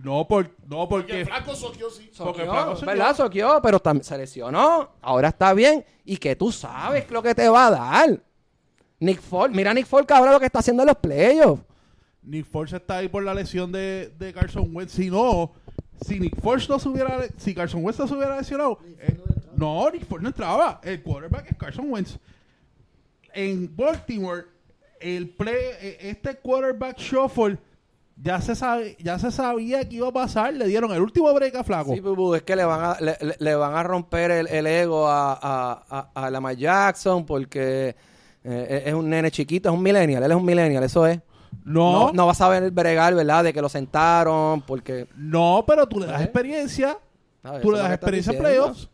no, 0.03 0.29
por, 0.29 0.51
no 0.67 0.89
porque. 0.89 1.13
Que 1.13 1.25
Flaco 1.27 1.55
soqueó, 1.55 1.91
sí. 1.91 2.11
porque 2.17 2.45
Soquio, 2.47 2.77
Flaco 2.77 2.87
¿verdad? 2.87 3.17
Soquio, 3.17 3.61
pero 3.63 3.83
se 4.01 4.17
lesionó. 4.17 4.91
Ahora 5.03 5.29
está 5.29 5.53
bien. 5.53 5.85
Y 6.05 6.17
que 6.17 6.37
tú 6.37 6.53
sabes 6.53 7.11
lo 7.11 7.23
que 7.23 7.35
te 7.35 7.49
va 7.49 7.67
a 7.67 7.71
dar. 7.71 8.23
Nick 9.01 9.21
Ford, 9.21 9.51
mira 9.51 9.71
a 9.71 9.75
Nick 9.75 9.87
Ford, 9.87 10.07
ahora 10.11 10.33
lo 10.33 10.41
que 10.41 10.47
está 10.47 10.61
haciendo 10.61 10.83
en 10.83 10.89
los 10.89 10.97
playoffs. 10.97 11.63
Nick 12.23 12.47
Foles 12.47 12.73
está 12.75 12.99
ahí 12.99 13.09
por 13.09 13.23
la 13.23 13.33
lesión 13.33 13.73
de, 13.73 14.13
de 14.19 14.33
Carson 14.33 14.69
Wentz. 14.75 14.93
Si 14.93 15.11
no, 15.11 15.53
si 16.07 16.21
Nick 16.21 16.39
Foles 16.41 16.69
no 16.69 16.79
se 16.79 16.89
hubiera, 16.89 17.27
si 17.39 17.55
Carson 17.55 17.83
Wentz 17.83 17.99
no 17.99 18.07
se 18.07 18.15
hubiera 18.15 18.37
lesionado, 18.37 18.79
eh, 18.99 19.19
no, 19.57 19.91
Nick 19.91 20.07
Foles 20.07 20.23
no 20.23 20.29
entraba. 20.29 20.81
El 20.85 21.03
quarterback 21.03 21.51
es 21.51 21.57
Carson 21.57 21.91
Wentz. 21.91 22.19
En 23.33 23.75
Baltimore, 23.75 24.45
el 25.01 25.29
play, 25.31 25.55
eh, 25.81 25.99
este 26.03 26.37
quarterback 26.37 26.99
shuffle 26.99 27.59
ya 28.23 28.41
se 28.41 28.55
sabe, 28.55 28.97
ya 29.01 29.19
se 29.19 29.31
sabía 29.31 29.89
que 29.89 29.97
iba 29.97 30.09
a 30.09 30.13
pasar. 30.13 30.53
Le 30.55 30.67
dieron 30.67 30.93
el 30.93 31.01
último 31.01 31.33
break 31.33 31.55
a 31.57 31.65
Flaco. 31.65 31.95
Sí, 31.95 32.01
Bubu, 32.01 32.35
es 32.35 32.43
que 32.43 32.55
le 32.55 32.65
van 32.65 32.81
a, 32.85 32.97
le, 33.39 33.55
van 33.55 33.75
a 33.75 33.83
romper 33.83 34.31
el, 34.31 34.47
el 34.49 34.67
ego 34.67 35.09
a, 35.09 35.33
a, 35.33 35.85
a, 36.15 36.27
a 36.27 36.31
Lamar 36.31 36.55
Jackson 36.57 37.25
porque 37.25 37.97
eh, 38.45 38.83
es 38.87 38.93
un 38.95 39.09
nene 39.09 39.31
chiquito, 39.31 39.71
es 39.71 39.75
un 39.75 39.83
millennial, 39.83 40.23
él 40.23 40.31
es 40.31 40.37
un 40.37 40.45
millennial, 40.45 40.83
eso 40.85 41.07
es. 41.07 41.19
no, 41.65 41.93
No, 42.09 42.13
no 42.13 42.27
va 42.27 42.33
a 42.33 42.35
saber 42.35 42.71
bregar, 42.71 43.15
¿verdad? 43.15 43.45
De 43.45 43.53
que 43.55 43.63
lo 43.63 43.69
sentaron, 43.71 44.61
porque... 44.63 45.07
no, 45.17 45.65
pero 45.67 45.87
tú 45.89 45.99
le 46.01 46.07
das 46.07 46.21
¿Eh? 46.21 46.25
experiencia. 46.25 46.99
Tú 47.63 47.73
le 47.73 47.79
das 47.79 47.93
experiencia 47.93 48.33
en 48.35 48.39
playoffs. 48.39 48.91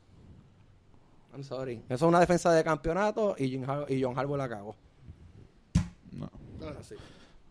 I'm 1.32 1.42
sorry. 1.42 1.82
Eso 1.88 1.94
es 1.94 2.02
una 2.02 2.20
defensa 2.20 2.52
de 2.52 2.62
campeonato 2.64 3.34
y 3.38 3.56
Har- 3.58 3.86
y 3.90 4.00
John 4.02 4.16
Harbaugh 4.18 4.36
la 4.38 4.48
cagó. 4.48 4.74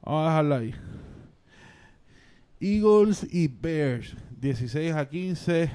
Vamos 0.04 0.22
a 0.22 0.30
dejarlo 0.30 0.56
ahí. 0.56 0.74
Eagles 2.60 3.26
y 3.32 3.48
Bears, 3.48 4.16
16 4.40 4.94
a 4.94 5.08
15, 5.08 5.70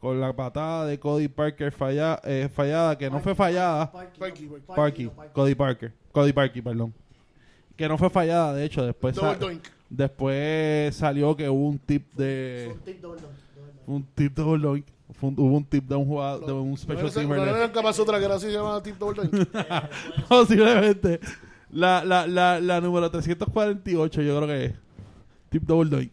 con 0.00 0.20
la 0.20 0.34
patada 0.34 0.86
de 0.86 0.98
Cody 0.98 1.28
Parker 1.28 1.72
falla- 1.72 2.20
eh, 2.24 2.48
fallada, 2.52 2.96
que 2.96 3.10
no 3.10 3.20
fue 3.20 3.34
fallada. 3.34 3.90
Parky, 3.90 4.18
Parky. 4.18 4.46
Parky, 4.66 5.10
Cody 5.32 5.54
Parker, 5.54 5.92
Cody 6.12 6.32
Parky, 6.32 6.62
perdón. 6.62 6.94
Que 7.76 7.88
no 7.88 7.98
fue 7.98 8.08
fallada, 8.08 8.54
de 8.54 8.64
hecho, 8.64 8.84
después, 8.84 9.14
después 9.90 10.94
salió 10.94 11.34
que 11.36 11.48
hubo 11.48 11.68
un 11.68 11.78
tip 11.78 12.06
de... 12.14 12.72
Un 13.86 14.02
tip. 14.14 14.34
Fue 15.14 15.28
un- 15.28 15.34
hubo 15.38 15.56
un 15.56 15.64
tip 15.64 15.84
de 15.88 15.94
un 15.96 16.06
jugador, 16.06 16.46
de 16.46 16.52
un 16.52 16.76
special 16.76 17.04
teamer. 17.12 17.38
no 17.38 17.44
que 18.18 18.24
era 18.24 18.34
así 18.36 18.46
se 18.46 18.52
llamaba 18.52 18.82
Tip 18.82 18.96
Doink. 18.98 19.18
Posiblemente. 20.28 21.20
La, 21.74 22.04
la, 22.04 22.26
la, 22.26 22.60
la 22.60 22.80
número 22.80 23.10
348, 23.10 24.22
yo 24.22 24.36
creo 24.36 24.48
que 24.48 24.64
es. 24.66 24.74
Tip 25.50 25.62
double 25.64 25.90
doink. 25.90 26.12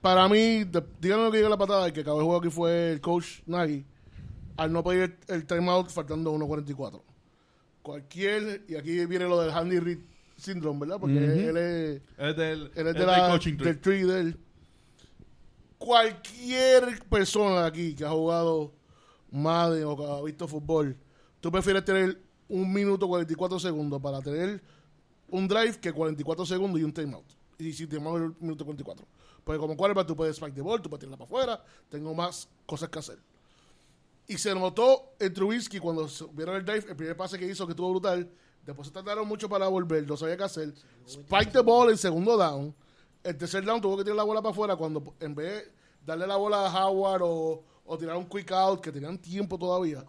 Para 0.00 0.28
mí, 0.28 0.64
de- 0.64 0.84
díganme 1.00 1.24
lo 1.24 1.30
que 1.30 1.38
diga 1.38 1.48
la 1.48 1.56
patada, 1.56 1.86
el 1.86 1.92
que 1.92 2.00
acabó 2.00 2.18
el 2.20 2.24
juego 2.26 2.40
aquí 2.40 2.50
fue 2.50 2.92
el 2.92 3.00
coach 3.00 3.40
Nagy, 3.46 3.84
al 4.56 4.72
no 4.72 4.82
pedir 4.84 5.16
el, 5.28 5.34
el 5.36 5.46
timeout 5.46 5.88
faltando 5.90 6.32
1.44. 6.34 7.00
Cualquier, 7.82 8.64
y 8.68 8.74
aquí 8.76 9.06
viene 9.06 9.26
lo 9.28 9.40
del 9.40 9.50
Handy 9.50 9.78
Reid 9.78 9.98
Syndrome, 10.36 10.80
¿verdad? 10.80 10.98
Porque 11.00 11.16
él 11.48 11.56
es, 11.56 12.02
Es 12.18 12.36
del, 12.36 12.70
él 12.74 12.86
es 12.88 12.94
es 12.94 12.94
de 12.94 13.06
la, 13.06 13.28
coaching 13.28 13.56
del 13.56 13.80
tree. 13.80 14.34
Cualquier 15.78 17.00
persona 17.08 17.66
aquí 17.66 17.94
que 17.94 18.04
ha 18.04 18.10
jugado 18.10 18.72
Madden 19.30 19.84
o 19.84 19.96
que 19.96 20.04
ha 20.04 20.22
visto 20.22 20.48
fútbol, 20.48 20.96
tú 21.40 21.50
prefieres 21.52 21.84
tener 21.84 22.18
un 22.48 22.72
minuto 22.72 23.08
44 23.08 23.58
segundos 23.58 24.00
para 24.00 24.20
tener 24.20 24.62
un 25.28 25.48
drive 25.48 25.78
que 25.80 25.92
44 25.92 26.46
segundos 26.46 26.80
y 26.80 26.84
un 26.84 26.92
timeout. 26.92 27.26
Y 27.58 27.72
si 27.72 27.86
te 27.86 27.96
el 27.96 28.34
minuto 28.40 28.64
44. 28.64 29.06
Porque 29.44 29.58
como 29.58 29.76
quarterback 29.76 30.06
tú 30.06 30.16
puedes 30.16 30.36
spike 30.36 30.54
the 30.54 30.60
ball, 30.60 30.80
tú 30.82 30.90
puedes 30.90 31.00
tirarla 31.00 31.16
para 31.16 31.26
afuera, 31.26 31.64
tengo 31.88 32.14
más 32.14 32.48
cosas 32.66 32.88
que 32.88 32.98
hacer. 32.98 33.18
Y 34.28 34.38
se 34.38 34.54
notó 34.54 35.14
en 35.20 35.32
Trubisky 35.32 35.78
cuando 35.78 36.08
vieron 36.32 36.56
el 36.56 36.64
drive, 36.64 36.84
el 36.88 36.96
primer 36.96 37.16
pase 37.16 37.38
que 37.38 37.46
hizo 37.46 37.64
que 37.64 37.72
estuvo 37.72 37.90
brutal. 37.90 38.28
Después 38.64 38.88
se 38.88 38.92
tardaron 38.92 39.26
mucho 39.28 39.48
para 39.48 39.68
volver, 39.68 40.06
no 40.06 40.16
sabía 40.16 40.36
qué 40.36 40.42
hacer. 40.42 40.74
Spike 41.06 41.52
the 41.52 41.60
ball 41.60 41.90
en 41.90 41.96
segundo 41.96 42.36
down. 42.36 42.74
El 43.22 43.36
tercer 43.36 43.64
down 43.64 43.80
tuvo 43.80 43.96
que 43.96 44.02
tirar 44.02 44.16
la 44.16 44.24
bola 44.24 44.42
para 44.42 44.50
afuera 44.50 44.76
cuando 44.76 45.14
en 45.20 45.34
vez 45.34 45.64
de 45.64 45.72
darle 46.04 46.26
la 46.26 46.36
bola 46.36 46.66
a 46.66 46.88
Howard 46.88 47.22
o 47.22 47.98
tirar 47.98 48.16
un 48.16 48.26
quick 48.26 48.50
out, 48.50 48.80
que 48.80 48.90
tenían 48.90 49.16
tiempo 49.18 49.56
todavía. 49.56 50.04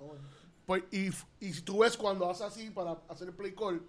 Pues, 0.67 0.83
y, 0.91 1.07
y 1.39 1.53
si 1.53 1.61
tú 1.61 1.79
ves 1.79 1.95
cuando 1.95 2.29
hace 2.29 2.43
así 2.43 2.69
para 2.69 2.99
hacer 3.07 3.29
el 3.29 3.33
play 3.33 3.55
call 3.55 3.81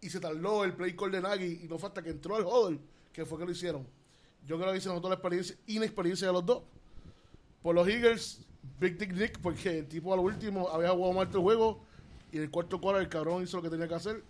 y 0.00 0.08
se 0.08 0.18
tardó 0.18 0.64
el 0.64 0.72
play 0.72 0.96
call 0.96 1.12
de 1.12 1.20
Nagy 1.20 1.60
y 1.62 1.68
no 1.68 1.78
fue 1.78 1.90
hasta 1.90 2.02
que 2.02 2.08
entró 2.08 2.38
el 2.38 2.46
huddle 2.46 2.80
que 3.12 3.26
fue 3.26 3.38
que 3.38 3.44
lo 3.44 3.52
hicieron. 3.52 3.86
Yo 4.46 4.58
creo 4.58 4.72
que 4.72 4.80
se 4.80 4.88
notó 4.88 5.10
la 5.10 5.16
experiencia, 5.16 5.54
inexperiencia 5.66 6.26
de 6.26 6.32
los 6.32 6.46
dos. 6.46 6.62
Por 7.62 7.74
los 7.74 7.86
Eagles, 7.86 8.40
Big 8.80 8.96
Dick 8.96 9.12
Nick, 9.12 9.38
porque 9.40 9.80
el 9.80 9.86
tipo 9.86 10.14
al 10.14 10.20
último 10.20 10.70
había 10.70 10.88
jugado 10.90 11.12
mal 11.12 11.28
el 11.30 11.38
juego 11.38 11.84
y 12.32 12.38
en 12.38 12.44
el 12.44 12.50
cuarto 12.50 12.80
quarter 12.80 13.02
el 13.02 13.08
cabrón 13.10 13.42
hizo 13.42 13.58
lo 13.58 13.62
que 13.62 13.68
tenía 13.68 13.86
que 13.86 13.94
hacer. 13.94 14.24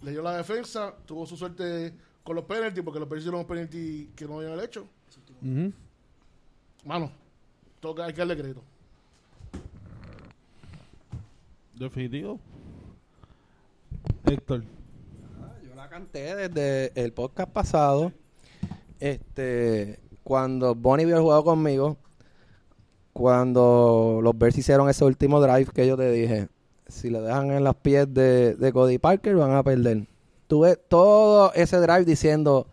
Le 0.00 0.12
dio 0.12 0.22
la 0.22 0.38
defensa, 0.38 0.96
tuvo 1.04 1.26
su 1.26 1.36
suerte 1.36 1.94
con 2.24 2.34
los 2.34 2.46
penalties, 2.46 2.82
porque 2.82 2.98
los 2.98 3.06
Bears 3.06 3.22
hicieron 3.22 3.40
un 3.40 3.46
penalty 3.46 4.10
que 4.16 4.24
no 4.24 4.40
habían 4.40 4.58
hecho. 4.58 4.88
Mano, 6.86 7.12
toca, 7.78 8.06
hay 8.06 8.12
que 8.14 8.18
darle 8.18 8.38
crédito. 8.38 8.64
Definitivo. 11.80 12.38
Héctor. 14.26 14.64
Yo 15.66 15.74
la 15.74 15.88
canté 15.88 16.36
desde 16.36 16.92
el 16.94 17.14
podcast 17.14 17.50
pasado. 17.50 18.12
Este, 19.00 19.98
cuando 20.22 20.74
Bonnie 20.74 21.04
había 21.04 21.20
jugado 21.20 21.42
conmigo, 21.42 21.96
cuando 23.14 24.20
los 24.22 24.36
Bears 24.36 24.58
hicieron 24.58 24.90
ese 24.90 25.06
último 25.06 25.40
drive 25.40 25.70
que 25.72 25.86
yo 25.86 25.96
te 25.96 26.12
dije, 26.12 26.48
si 26.86 27.08
le 27.08 27.22
dejan 27.22 27.50
en 27.50 27.64
las 27.64 27.76
pies 27.76 28.12
de, 28.12 28.56
de 28.56 28.72
Cody 28.74 28.98
Parker, 28.98 29.36
van 29.36 29.52
a 29.52 29.62
perder. 29.62 30.06
Tuve 30.48 30.76
todo 30.76 31.50
ese 31.54 31.78
drive 31.78 32.04
diciendo, 32.04 32.66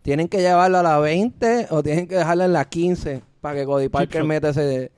tienen 0.00 0.26
que 0.26 0.40
llevarlo 0.40 0.78
a 0.78 0.82
la 0.82 0.98
20 1.00 1.66
o 1.68 1.82
tienen 1.82 2.08
que 2.08 2.16
dejarla 2.16 2.46
en 2.46 2.54
la 2.54 2.64
15 2.64 3.22
para 3.42 3.56
que 3.56 3.66
Cody 3.66 3.90
Parker 3.90 4.24
meta 4.24 4.48
ese, 4.48 4.90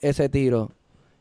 ese 0.00 0.28
tiro. 0.28 0.70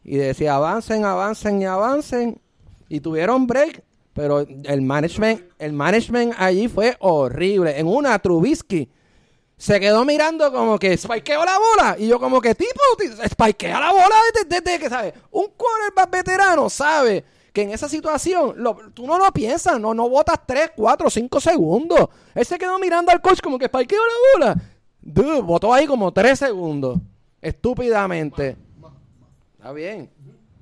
Y 0.03 0.17
decía, 0.17 0.55
avancen, 0.55 1.05
avancen 1.05 1.61
y 1.61 1.65
avancen. 1.65 2.41
Y 2.87 2.99
tuvieron 3.01 3.45
break, 3.47 3.83
pero 4.13 4.39
el 4.39 4.81
management, 4.81 5.41
el 5.59 5.73
management 5.73 6.33
allí 6.37 6.67
fue 6.67 6.95
horrible. 6.99 7.77
En 7.79 7.87
una, 7.87 8.17
Trubisky 8.19 8.89
se 9.57 9.79
quedó 9.79 10.05
mirando 10.05 10.51
como 10.51 10.79
que 10.79 10.95
spikeó 10.97 11.43
la 11.45 11.57
bola. 11.59 11.95
Y 11.99 12.07
yo 12.07 12.19
como 12.19 12.39
que, 12.41 12.55
tipo, 12.55 12.79
ti- 12.97 13.09
spikea 13.29 13.79
la 13.79 13.91
bola 13.91 14.15
desde, 14.33 14.61
desde 14.61 14.79
que, 14.79 14.89
¿sabes? 14.89 15.13
Un 15.31 15.47
quarterback 15.55 16.09
veterano 16.11 16.69
sabe 16.69 17.23
que 17.53 17.63
en 17.63 17.71
esa 17.71 17.89
situación 17.89 18.53
lo- 18.57 18.77
tú 18.93 19.05
no 19.05 19.17
lo 19.19 19.29
piensas, 19.31 19.79
no, 19.79 19.93
no 19.93 20.07
botas 20.09 20.39
3, 20.45 20.71
4, 20.75 21.09
5 21.09 21.39
segundos. 21.41 22.07
Él 22.33 22.45
se 22.45 22.57
quedó 22.57 22.79
mirando 22.79 23.11
al 23.11 23.21
coach 23.21 23.41
como 23.41 23.59
que 23.59 23.65
spikeó 23.67 23.97
la 23.97 24.45
bola. 24.47 24.61
Dude, 25.01 25.41
botó 25.41 25.73
ahí 25.73 25.85
como 25.85 26.11
3 26.11 26.39
segundos. 26.39 26.97
Estúpidamente. 27.41 28.55
Está 29.59 29.73
bien. 29.73 30.09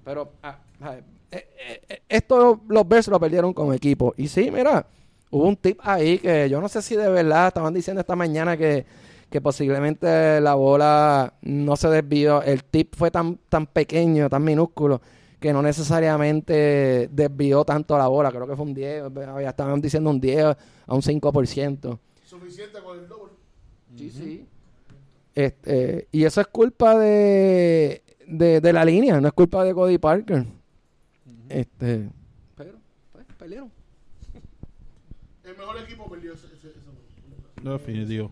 Pero 0.04 0.32
ah, 0.42 0.58
ah, 0.82 0.96
eh, 1.30 1.48
eh, 1.60 1.82
eh, 1.88 2.02
esto 2.10 2.62
los 2.68 2.88
Bears 2.88 3.08
lo 3.10 3.20
perdieron 3.20 3.54
como 3.54 3.72
equipo. 3.72 4.16
Y 4.18 4.28
sí, 4.28 4.50
mira, 4.50 4.88
hubo 5.30 5.48
un 5.48 5.56
tip 5.56 5.80
ahí 5.84 6.18
que 6.18 6.50
yo 6.50 6.60
no 6.60 6.68
sé 6.68 6.82
si 6.82 6.96
de 6.96 7.08
verdad 7.08 7.50
estaban 7.50 7.76
diciendo 7.76 8.02
esta 8.02 8.16
mañana 8.16 8.58
que, 8.58 8.88
que 9.30 9.40
posiblemente 9.40 10.42
la 10.42 10.56
bola 10.56 11.32
no 11.44 11.76
se 11.76 11.90
desvió. 11.90 12.42
El 12.42 12.64
tip 12.64 12.96
fue 12.96 13.12
tan, 13.12 13.38
tan 13.50 13.68
pequeño, 13.68 14.30
tan 14.30 14.44
minúsculo, 14.44 15.00
que 15.40 15.54
no 15.54 15.62
necesariamente 15.62 17.08
desvió 17.12 17.64
tanto 17.64 18.00
la 18.00 18.08
bola. 18.08 18.32
Creo 18.32 18.48
que 18.48 18.56
fue 18.56 18.66
un 18.66 18.74
10, 18.74 19.04
ya 19.14 19.50
estaban 19.50 19.80
diciendo 19.80 20.10
un 20.10 20.20
10 20.20 20.44
a 20.44 20.56
un 20.88 21.02
5%. 21.04 22.00
Suficiente 22.24 22.80
con 22.82 22.98
el 22.98 23.08
doble. 23.08 23.34
Sí, 23.96 24.10
sí. 24.10 24.48
Este, 25.36 26.08
y 26.12 26.24
eso 26.24 26.42
es 26.42 26.48
culpa 26.48 26.98
de, 26.98 28.02
de, 28.28 28.62
de 28.62 28.74
la 28.74 28.86
línea, 28.86 29.20
no 29.20 29.28
es 29.28 29.34
culpa 29.34 29.64
de 29.64 29.74
Cody 29.74 29.98
Parker. 29.98 30.46
Este, 31.50 32.10
pero, 32.56 32.74
pues, 33.14 33.26
perdieron. 33.38 33.72
El 35.44 35.58
mejor 35.58 35.78
equipo 35.82 36.10
perdió 36.10 36.34
ese, 36.34 36.48
ese, 36.48 36.68
ese 36.68 36.80
juego. 36.82 37.78
Definitivo. 37.78 38.32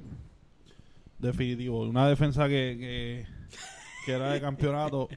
Definitivo. 1.17 1.81
Una 1.83 2.07
defensa 2.09 2.47
que, 2.47 2.75
que, 2.77 3.25
que 4.05 4.11
era 4.11 4.33
de 4.33 4.41
campeonato 4.41 5.07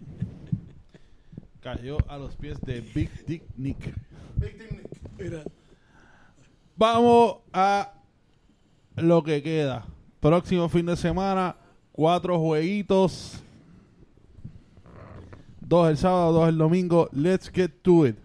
cayó 1.61 1.99
a 2.09 2.17
los 2.17 2.37
pies 2.37 2.61
de 2.61 2.81
Big 2.81 3.11
Dick 3.27 3.43
Nick. 3.57 3.95
Big 4.37 4.57
Team 4.57 4.81
Nick. 5.19 5.43
Vamos 6.77 7.39
a 7.53 7.93
lo 8.95 9.25
que 9.25 9.43
queda. 9.43 9.85
Próximo 10.21 10.69
fin 10.69 10.87
de 10.87 10.97
semana, 10.97 11.57
cuatro 11.91 12.39
jueguitos. 12.39 13.43
Dos 15.69 15.91
el 15.91 15.99
sábado, 15.99 16.33
dos 16.33 16.49
el 16.49 16.57
domingo. 16.57 17.11
Let's 17.13 17.51
get 17.51 17.71
to 17.83 18.07
it. 18.07 18.17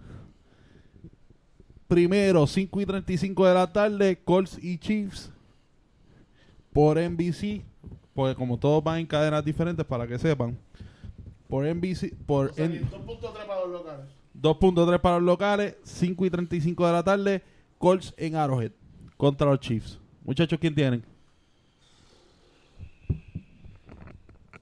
Primero, 1.90 2.48
5 2.48 2.80
y 2.82 2.86
35 2.86 3.46
de 3.46 3.54
la 3.54 3.72
tarde, 3.74 4.18
Colts 4.24 4.58
y 4.64 4.78
Chiefs. 4.78 5.30
Por 6.72 6.98
NBC. 6.98 7.62
Porque 8.14 8.36
como 8.36 8.58
todos 8.58 8.82
van 8.84 9.00
en 9.00 9.06
cadenas 9.08 9.44
diferentes, 9.44 9.86
para 9.86 10.08
que 10.08 10.18
sepan. 10.18 10.58
Por 11.50 11.66
NBC. 11.66 12.16
Por 12.26 12.52
O 12.52 12.54
sea, 12.54 12.66
N- 12.66 12.82
2.3 12.90 13.46
para 13.46 13.60
los 13.62 13.72
locales. 13.72 14.06
2.3 14.42 15.02
para 15.02 15.16
los 15.18 15.26
locales, 15.26 15.76
5 15.84 16.26
y 16.26 16.30
35 16.30 16.88
de 16.88 16.94
la 16.94 17.04
tarde, 17.04 17.44
Colts 17.78 18.14
en 18.18 18.36
Arrowhead 18.36 18.72
contra 19.18 19.48
los 19.48 19.60
Chiefs. 19.60 20.00
Muchachos, 20.24 20.58
¿quién 20.60 20.74
tienen? 20.74 21.04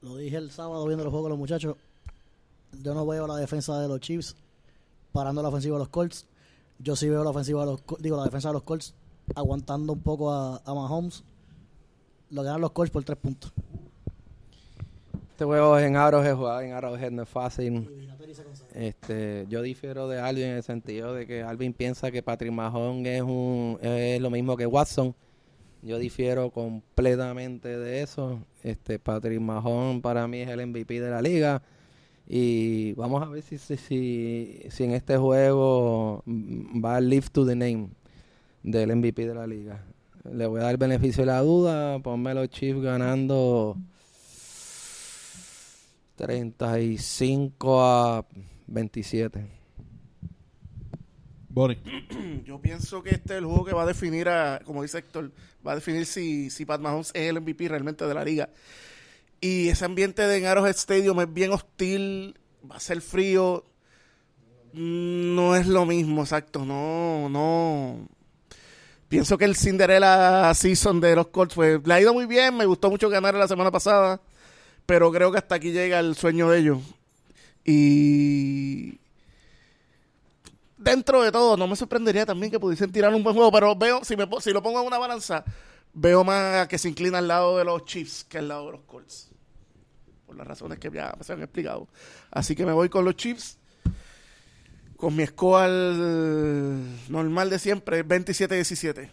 Lo 0.02 0.18
dije 0.18 0.38
el 0.38 0.50
sábado 0.52 0.86
viendo 0.88 1.04
los 1.04 1.12
juegos 1.12 1.28
de 1.28 1.30
los 1.30 1.38
muchachos. 1.40 1.78
Yo 2.82 2.94
no 2.94 3.06
veo 3.06 3.28
la 3.28 3.36
defensa 3.36 3.80
de 3.80 3.88
los 3.88 4.00
Chiefs 4.00 4.36
parando 5.12 5.42
la 5.42 5.50
ofensiva 5.50 5.76
de 5.76 5.80
los 5.80 5.90
Colts. 5.90 6.26
Yo 6.80 6.96
sí 6.96 7.10
veo 7.10 7.24
la 7.24 7.30
ofensiva 7.30 7.66
de 7.66 7.72
los 7.72 7.84
digo 8.00 8.18
la 8.18 8.24
defensa 8.24 8.50
de 8.50 8.54
los 8.54 8.64
Colts 8.64 8.94
aguantando 9.36 9.94
un 9.94 10.02
poco 10.02 10.32
a, 10.32 10.62
a 10.66 10.74
Mahomes. 10.74 11.24
Lo 12.30 12.44
ganan 12.44 12.62
los 12.62 12.72
Colts 12.72 12.92
por 12.92 13.04
tres 13.04 13.18
puntos. 13.18 13.52
Este 15.32 15.46
juego 15.46 15.78
en 15.80 15.96
Arrowhead, 15.96 16.36
jugar 16.36 16.64
en 16.64 16.74
Arrowhead 16.74 17.12
no 17.12 17.24
es 17.24 17.30
fácil. 17.30 17.90
Este, 18.74 19.46
yo 19.50 19.62
difiero 19.62 20.08
de 20.08 20.20
Alvin 20.20 20.46
en 20.46 20.56
el 20.58 20.64
sentido 20.64 21.14
de 21.14 21.28
que 21.28 21.44
Alvin 21.44 21.74
piensa 21.74 22.12
que 22.12 22.24
Patrick 22.24 22.52
Mahomes 22.52 23.08
es 23.08 23.22
un 23.22 23.78
es 23.82 24.22
lo 24.22 24.30
mismo 24.30 24.56
que 24.56 24.66
Watson. 24.66 25.14
Yo 25.82 25.98
difiero 25.98 26.52
completamente 26.52 27.78
de 27.78 28.02
eso. 28.02 28.40
Este 28.64 29.00
Patrick 29.00 29.42
Mahomes 29.42 30.02
para 30.02 30.28
mí 30.28 30.42
es 30.42 30.50
el 30.50 30.66
MVP 30.68 31.02
de 31.02 31.10
la 31.10 31.22
liga 31.22 31.62
y 32.34 32.94
vamos 32.94 33.22
a 33.22 33.26
ver 33.26 33.44
si 33.44 33.58
si, 33.58 33.76
si, 33.76 34.62
si 34.70 34.84
en 34.86 34.92
este 34.92 35.18
juego 35.18 36.24
mm, 36.26 36.82
va 36.82 36.96
a 36.96 37.02
live 37.02 37.28
to 37.30 37.46
the 37.46 37.58
name 37.58 37.90
del 38.64 38.96
MVP 38.96 39.28
de 39.28 39.36
la 39.36 39.46
liga. 39.46 39.84
Le 40.24 40.46
voy 40.46 40.62
a 40.62 40.64
dar 40.64 40.72
el 40.72 40.78
beneficio 40.78 41.24
de 41.24 41.26
la 41.26 41.42
duda. 41.42 42.00
Ponme 42.00 42.34
los 42.34 42.48
Chiefs 42.48 42.82
ganando 42.82 43.76
35 46.16 47.84
a 47.84 48.26
27. 48.68 49.46
Bonnie. 51.50 51.80
Yo 52.46 52.62
pienso 52.62 53.04
que 53.04 53.10
este 53.10 53.34
es 53.34 53.40
el 53.40 53.46
juego 53.46 53.66
que 53.66 53.74
va 53.74 53.84
a 53.84 53.88
definir, 53.88 54.30
a, 54.30 54.62
como 54.64 54.84
dice 54.84 55.00
Héctor, 55.00 55.34
va 55.68 55.74
a 55.74 55.76
definir 55.76 56.06
si, 56.06 56.50
si 56.50 56.64
Pat 56.64 56.80
Mahomes 56.80 57.12
es 57.14 57.30
el 57.30 57.42
MVP 57.42 57.68
realmente 57.68 58.06
de 58.06 58.14
la 58.14 58.24
liga. 58.24 58.48
Y 59.42 59.70
ese 59.70 59.86
ambiente 59.86 60.22
de 60.28 60.48
Arrowhead 60.48 60.76
Stadium 60.76 61.20
es 61.20 61.34
bien 61.34 61.52
hostil, 61.52 62.40
va 62.70 62.76
a 62.76 62.80
ser 62.80 63.02
frío. 63.02 63.66
No 64.74 65.56
es 65.56 65.66
lo 65.66 65.86
mismo, 65.86 66.22
exacto. 66.22 66.64
No, 66.64 67.28
no. 67.28 68.08
Pienso 69.10 69.38
que 69.38 69.46
el 69.46 69.56
Cinderella 69.56 70.54
Season 70.54 71.02
de 71.02 71.16
los 71.16 71.28
Colts 71.28 71.56
fue, 71.56 71.82
le 71.84 71.94
ha 71.94 72.00
ido 72.00 72.14
muy 72.14 72.28
bien. 72.28 72.56
Me 72.56 72.66
gustó 72.66 72.90
mucho 72.92 73.10
ganar 73.10 73.34
la 73.34 73.48
semana 73.48 73.72
pasada. 73.72 74.22
Pero 74.86 75.12
creo 75.12 75.32
que 75.32 75.40
hasta 75.40 75.56
aquí 75.56 75.72
llega 75.72 76.00
el 76.00 76.16
sueño 76.16 76.50
de 76.50 76.60
ellos. 76.60 76.78
Y 77.66 79.00
dentro 80.78 81.24
de 81.24 81.32
todo, 81.32 81.58
no 81.58 81.68
me 81.68 81.76
sorprendería 81.76 82.26
también 82.26 82.52
que 82.52 82.60
pudiesen 82.60 82.92
tirar 82.92 83.14
un 83.14 83.24
buen 83.24 83.36
juego, 83.36 83.52
pero 83.52 83.76
veo, 83.76 84.04
si, 84.04 84.16
me, 84.16 84.28
si 84.40 84.52
lo 84.52 84.62
pongo 84.62 84.82
en 84.82 84.88
una 84.88 84.98
balanza, 84.98 85.44
veo 85.94 86.24
más 86.24 86.68
que 86.68 86.78
se 86.78 86.90
inclina 86.90 87.20
al 87.20 87.28
lado 87.28 87.58
de 87.58 87.66
los 87.66 87.86
Chiefs 87.86 88.24
que 88.24 88.38
al 88.40 88.48
lado 88.48 88.68
de 88.68 88.72
los 88.74 88.82
Colts. 88.82 89.31
Por 90.32 90.38
las 90.38 90.48
razones 90.48 90.80
que 90.80 90.90
ya 90.90 91.14
se 91.20 91.34
han 91.34 91.42
explicado. 91.42 91.90
Así 92.32 92.56
que 92.56 92.66
me 92.66 92.72
voy 92.72 92.88
con 92.88 93.04
los 93.04 93.18
Chiefs. 93.18 93.58
Con 94.96 95.14
mi 95.14 95.26
score 95.26 95.74
normal 97.10 97.50
de 97.50 97.60
siempre, 97.60 98.06
27-17. 98.06 99.10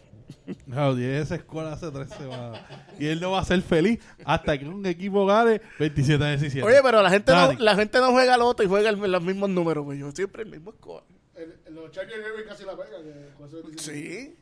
Claro, 0.66 0.94
tiene 0.94 1.18
esa 1.18 1.34
escuela 1.34 1.72
hace 1.72 1.90
tres 1.90 2.08
semanas. 2.10 2.60
Y 3.00 3.06
él 3.06 3.20
no 3.20 3.32
va 3.32 3.40
a 3.40 3.44
ser 3.44 3.60
feliz 3.62 3.98
hasta 4.24 4.56
que 4.56 4.66
un 4.68 4.86
equipo 4.86 5.26
gane 5.26 5.60
27 5.80 6.22
a 6.24 6.28
17. 6.28 6.62
Oye, 6.64 6.78
pero 6.84 7.02
la 7.02 7.10
gente, 7.10 7.32
no, 7.32 7.52
la 7.54 7.74
gente 7.74 7.98
no 7.98 8.12
juega 8.12 8.36
loto 8.36 8.62
y 8.62 8.66
juega 8.66 8.90
el- 8.90 9.10
los 9.10 9.22
mismos 9.22 9.50
números. 9.50 9.84
pues 9.84 9.98
Yo 9.98 10.12
siempre 10.12 10.42
el 10.44 10.50
mismo 10.50 10.70
score. 10.70 11.02
El, 11.34 11.56
el- 11.66 11.74
los 11.74 11.90
Chargers 11.90 12.22
casi 12.46 12.64
la 12.64 12.76
pega. 12.76 13.02
Que, 13.02 13.30
con 13.36 13.48
eso 13.48 13.62
dice- 13.62 13.92
Sí. 13.92 14.36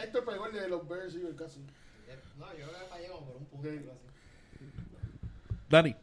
Héctor 0.00 0.24
pegó 0.24 0.46
el 0.46 0.52
de 0.52 0.68
los 0.68 0.88
Bears 0.88 1.14
y 1.16 1.26
el 1.26 1.34
casi. 1.34 1.58
No, 2.38 2.46
yo 2.56 2.68
creo 2.68 2.78
que 2.80 2.86
fallamos 2.88 3.22
por 3.24 3.36
un 3.38 3.44
punto. 3.46 3.92
Dani. 5.68 5.96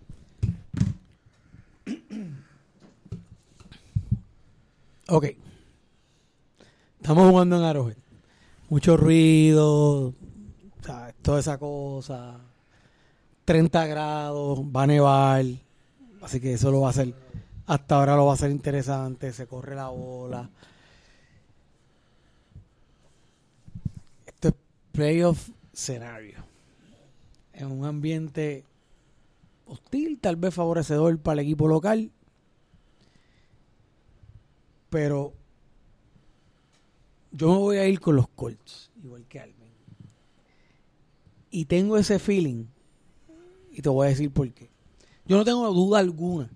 Ok. 5.11 5.25
Estamos 7.01 7.29
jugando 7.31 7.57
en 7.57 7.63
Arrowhead. 7.63 7.97
Mucho 8.69 8.95
ruido, 8.95 10.13
toda 11.23 11.39
esa 11.39 11.57
cosa. 11.57 12.39
30 13.45 13.87
grados, 13.87 14.59
va 14.59 14.83
a 14.83 14.87
nevar. 14.87 15.45
Así 16.21 16.39
que 16.39 16.53
eso 16.53 16.69
lo 16.69 16.81
va 16.81 16.87
a 16.87 16.89
hacer. 16.91 17.15
Hasta 17.65 17.95
ahora 17.95 18.15
lo 18.15 18.25
va 18.25 18.31
a 18.31 18.35
hacer 18.35 18.51
interesante. 18.51 19.33
Se 19.33 19.47
corre 19.47 19.75
la 19.75 19.89
bola. 19.89 20.47
Esto 24.27 24.49
es 24.49 24.53
playoff 24.91 25.49
scenario. 25.73 26.43
En 27.53 27.71
un 27.71 27.85
ambiente 27.85 28.63
hostil, 29.65 30.19
tal 30.19 30.35
vez 30.35 30.53
favorecedor 30.53 31.17
para 31.17 31.41
el 31.41 31.47
equipo 31.47 31.67
local. 31.67 32.11
Pero 34.89 35.33
yo 37.31 37.51
me 37.51 37.57
voy 37.57 37.77
a 37.77 37.87
ir 37.87 37.99
con 37.99 38.15
los 38.15 38.27
Colts, 38.29 38.91
igual 39.03 39.25
que 39.27 39.39
Alvin. 39.39 39.69
Y 41.51 41.65
tengo 41.65 41.97
ese 41.97 42.19
feeling, 42.19 42.65
y 43.71 43.81
te 43.81 43.89
voy 43.89 44.07
a 44.07 44.09
decir 44.09 44.31
por 44.31 44.51
qué. 44.51 44.69
Yo 45.25 45.37
no 45.37 45.45
tengo 45.45 45.71
duda 45.71 45.99
alguna 45.99 46.49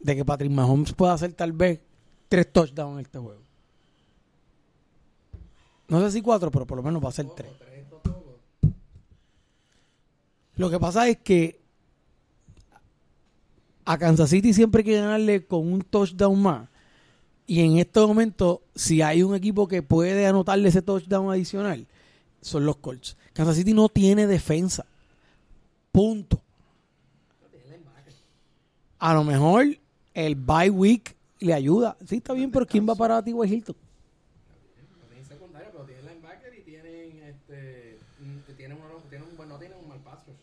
de 0.00 0.16
que 0.16 0.24
Patrick 0.24 0.50
Mahomes 0.50 0.92
pueda 0.92 1.14
hacer 1.14 1.32
tal 1.32 1.52
vez 1.52 1.80
tres 2.28 2.52
touchdowns 2.52 2.94
en 2.94 3.00
este 3.06 3.18
juego. 3.18 3.42
No 5.88 6.00
sé 6.00 6.10
si 6.10 6.22
cuatro, 6.22 6.50
pero 6.50 6.66
por 6.66 6.76
lo 6.76 6.82
menos 6.82 7.02
va 7.02 7.08
a 7.08 7.12
ser 7.12 7.28
tres. 7.30 7.52
Lo 10.56 10.70
que 10.70 10.78
pasa 10.78 11.08
es 11.08 11.18
que 11.18 11.61
a 13.84 13.98
Kansas 13.98 14.30
City 14.30 14.52
siempre 14.52 14.80
hay 14.80 14.84
que 14.84 14.96
ganarle 14.96 15.44
con 15.44 15.72
un 15.72 15.82
touchdown 15.82 16.40
más. 16.40 16.68
Y 17.46 17.60
en 17.60 17.78
este 17.78 18.00
momento, 18.00 18.62
si 18.74 19.02
hay 19.02 19.22
un 19.22 19.34
equipo 19.34 19.66
que 19.66 19.82
puede 19.82 20.26
anotarle 20.26 20.68
ese 20.68 20.82
touchdown 20.82 21.30
adicional, 21.30 21.86
son 22.40 22.64
los 22.64 22.76
Colts. 22.76 23.16
Kansas 23.32 23.56
City 23.56 23.74
no 23.74 23.88
tiene 23.88 24.26
defensa. 24.26 24.86
Punto. 25.90 26.40
A 28.98 29.14
lo 29.14 29.24
mejor 29.24 29.66
el 30.14 30.36
bye 30.36 30.70
week 30.70 31.16
le 31.40 31.52
ayuda. 31.52 31.96
Sí, 32.06 32.16
está 32.16 32.32
bien, 32.32 32.50
pero 32.52 32.66
¿quién 32.66 32.88
va 32.88 32.94
para 32.94 33.22
ti, 33.22 33.32
Hilton? 33.32 33.74
Tienen 35.08 35.26
secundaria, 35.26 35.70
pero 35.72 35.84
tienen 35.84 36.06
linebacker 36.06 36.54
y 36.56 36.62
tienen 36.62 37.22
este 37.24 37.98
tienen 38.56 38.78
uno, 38.78 39.02
tienen 39.10 39.28
un, 39.28 39.48
no 39.48 39.58
tienen 39.58 39.78
un 39.78 39.88
mal 39.88 39.98
pass 39.98 40.20
rush. 40.26 40.36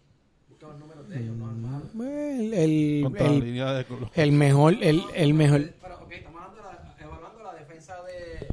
Busca 0.49 0.67
los 0.67 0.79
números 0.79 1.07
de 1.07 1.19
ellos, 1.21 1.37
no 1.37 1.49
es 1.49 1.57
malo. 1.57 1.88
El, 2.03 2.53
el- 2.53 3.15
el- 3.17 3.39
línea 3.39 3.73
de 3.73 3.85
los- 3.89 4.09
el 4.15 4.31
mejor, 4.31 4.75
el, 4.81 5.03
el 5.15 5.33
mejor. 5.33 5.71
Pero, 5.81 5.95
ok, 6.03 6.11
estamos 6.11 6.41
hablando 6.41 6.57
de 6.69 6.75
la, 6.75 7.03
evaluando 7.05 7.43
la 7.43 7.53
defensa 7.53 7.95
de, 8.03 8.47